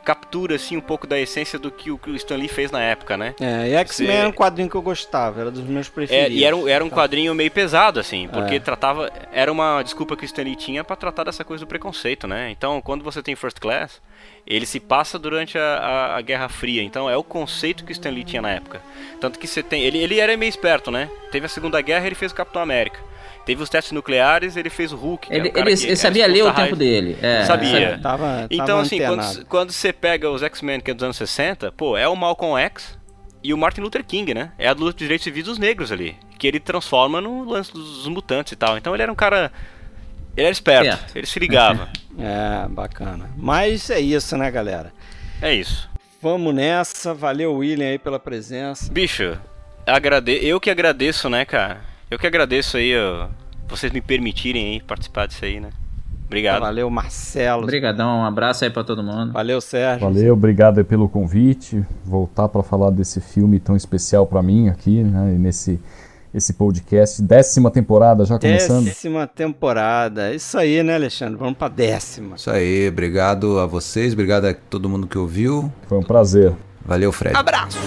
captura, 0.04 0.56
assim, 0.56 0.76
um 0.78 0.82
pouco 0.82 1.06
da 1.06 1.20
essência 1.20 1.60
do 1.60 1.70
que 1.70 1.92
o 1.92 2.00
Stan 2.16 2.36
Lee 2.36 2.48
fez 2.48 2.72
na 2.72 2.82
época, 2.82 3.16
né? 3.16 3.36
É, 3.40 3.68
e 3.70 3.74
X-Men 3.76 4.10
era 4.18 4.28
um 4.28 4.32
quadrinho 4.32 4.68
que 4.68 4.74
eu 4.76 4.82
gostava, 4.82 5.42
era 5.42 5.52
dos 5.52 5.62
meus 5.64 5.88
É, 5.88 5.92
preferidos. 5.92 6.38
e 6.40 6.44
era, 6.44 6.56
um- 6.56 6.68
era 6.68 6.84
um 6.84 6.90
Tá. 6.90 6.96
quadrinho 6.96 7.36
meio 7.36 7.52
pesado, 7.52 8.00
assim, 8.00 8.28
porque 8.28 8.56
É. 8.56 8.60
tratava. 8.60 9.12
Era 9.32 9.52
uma 9.52 9.84
desculpa 9.84 10.18
que 10.18 10.24
o 10.24 10.26
Stanley 10.26 10.56
tinha 10.56 10.84
pra 10.84 10.96
tratar 10.96 11.26
dessa 11.26 11.44
coisa 11.44 11.64
do 11.64 11.68
preconceito, 11.68 12.28
né? 12.28 12.50
Então, 12.50 12.82
quando 12.82 13.04
você 13.04 13.22
tem 13.22 13.36
First 13.36 13.60
Class, 13.60 14.02
ele 14.48 14.66
se 14.66 14.80
passa 14.80 15.20
durante 15.20 15.56
a, 15.60 15.62
a- 15.78 16.18
a 16.18 16.22
Guerra 16.22 16.50
Fria. 16.50 16.82
Então, 16.82 17.08
é 17.08 17.16
o 17.16 17.24
conceito 17.24 17.86
que 17.86 17.92
o 17.92 17.94
Stanley 17.94 18.24
tinha 18.24 18.42
na 18.42 18.50
época. 18.50 18.82
Tanto 19.20 19.38
que 19.38 19.46
você 19.46 19.62
tem. 19.62 19.84
Ele, 19.84 20.00
ele 20.00 20.20
era 20.20 20.36
meio 20.36 20.50
esperto, 20.50 20.90
né? 20.90 21.12
Teve 21.32 21.46
a 21.46 21.50
Segunda 21.50 21.80
Guerra 21.80 22.08
ele 22.08 22.16
fez 22.16 22.32
o 22.32 22.36
Capitão 22.36 22.60
América. 22.64 23.00
Teve 23.46 23.64
os 23.64 23.70
testes 23.70 23.92
nucleares 23.92 24.56
ele 24.56 24.70
fez 24.70 24.92
o 24.94 24.96
Hulk. 24.96 25.28
era 25.30 25.38
Ele, 25.40 25.50
o 25.50 25.52
cara 25.52 25.70
ele- 25.70 25.78
que 25.78 25.84
ele 25.84 25.92
era 25.92 26.00
sabia 26.00 26.28
ler 26.28 26.44
o 26.44 26.54
tempo 26.54 26.76
dele. 26.76 27.18
É, 27.22 27.44
Sabia. 27.46 28.00
Tava, 28.02 28.48
Então, 28.52 28.66
tava 28.68 28.82
assim, 28.82 29.00
quando, 29.00 29.46
quando 29.46 29.72
você 29.72 29.92
pega 29.92 30.30
os 30.30 30.44
X-Men 30.44 30.80
que 30.80 30.92
é 30.92 30.94
dos 30.94 31.04
anos 31.04 31.18
60, 31.18 31.72
pô, 31.72 31.98
é 31.98 32.08
o 32.08 32.16
Malcolm 32.16 32.58
X 32.62 32.98
e 33.44 33.54
o 33.54 33.58
Martin 33.58 33.82
Luther 33.82 34.04
King, 34.06 34.34
né? 34.34 34.52
É 34.60 34.68
a 34.68 34.74
luta 34.74 34.94
de 34.94 35.00
direitos 35.06 35.24
civis 35.24 35.44
dos 35.46 35.58
negros 35.58 35.92
ali. 35.92 36.16
Que 36.38 36.48
ele 36.48 36.60
transforma 36.60 37.20
no 37.20 37.44
lance 37.44 37.74
dos 37.74 38.08
mutantes 38.08 38.54
e 38.54 38.56
tal. 38.56 38.78
Então 38.78 38.94
ele 38.94 39.04
era 39.04 39.12
um 39.12 39.16
cara. 39.16 39.52
Ele 40.38 40.46
era 40.46 40.52
esperto, 40.52 40.88
Esperto. 40.88 41.18
ele 41.18 41.26
se 41.28 41.40
ligava. 41.40 41.90
É, 42.20 42.68
bacana. 42.68 43.30
Mas 43.38 43.90
é 43.90 44.00
isso, 44.00 44.36
né, 44.38 44.52
galera? 44.52 44.92
é 45.42 45.54
isso. 45.56 45.90
Vamos 46.22 46.54
nessa. 46.54 47.14
Valeu, 47.14 47.56
William, 47.56 47.88
aí 47.88 47.98
pela 47.98 48.20
presença. 48.20 48.92
Bicho, 48.92 49.40
agrade... 49.88 50.38
eu 50.46 50.60
que 50.60 50.70
agradeço, 50.70 51.30
né, 51.30 51.46
cara? 51.46 51.82
Eu 52.12 52.20
que 52.20 52.28
agradeço 52.28 52.76
aí, 52.76 52.94
ó, 52.98 53.30
vocês 53.70 53.90
me 53.94 54.02
permitirem 54.02 54.74
aí 54.74 54.82
participar 54.82 55.28
disso 55.28 55.46
aí, 55.46 55.62
né? 55.62 55.70
Obrigado. 56.26 56.60
Valeu, 56.60 56.90
Marcelo. 56.90 57.64
Obrigadão, 57.64 58.20
um 58.20 58.26
abraço 58.26 58.66
aí 58.66 58.70
pra 58.70 58.84
todo 58.84 59.02
mundo. 59.02 59.32
Valeu, 59.32 59.62
Sérgio. 59.62 60.06
Valeu, 60.06 60.34
obrigado 60.34 60.80
aí 60.80 60.84
pelo 60.84 61.08
convite. 61.08 61.86
Voltar 62.04 62.50
para 62.50 62.62
falar 62.64 62.90
desse 62.90 63.22
filme 63.22 63.60
tão 63.62 63.78
especial 63.78 64.28
para 64.28 64.44
mim 64.44 64.68
aqui, 64.68 65.04
né? 65.04 65.34
e 65.36 65.40
Nesse 65.40 65.80
esse 66.34 66.54
podcast, 66.54 67.22
décima 67.22 67.70
temporada 67.70 68.24
já 68.24 68.40
começando. 68.40 68.86
Décima 68.86 69.28
temporada. 69.28 70.34
Isso 70.34 70.58
aí, 70.58 70.82
né, 70.82 70.96
Alexandre? 70.96 71.38
Vamos 71.38 71.58
pra 71.58 71.68
décima. 71.68 72.36
Isso 72.36 72.50
aí, 72.50 72.88
obrigado 72.88 73.60
a 73.60 73.66
vocês, 73.66 74.14
obrigado 74.14 74.46
a 74.46 74.54
todo 74.54 74.88
mundo 74.88 75.08
que 75.08 75.18
ouviu. 75.18 75.72
Foi 75.88 75.98
um 75.98 76.04
prazer. 76.04 76.54
Valeu, 76.86 77.12
Fred. 77.12 77.36
Abraço! 77.36 77.78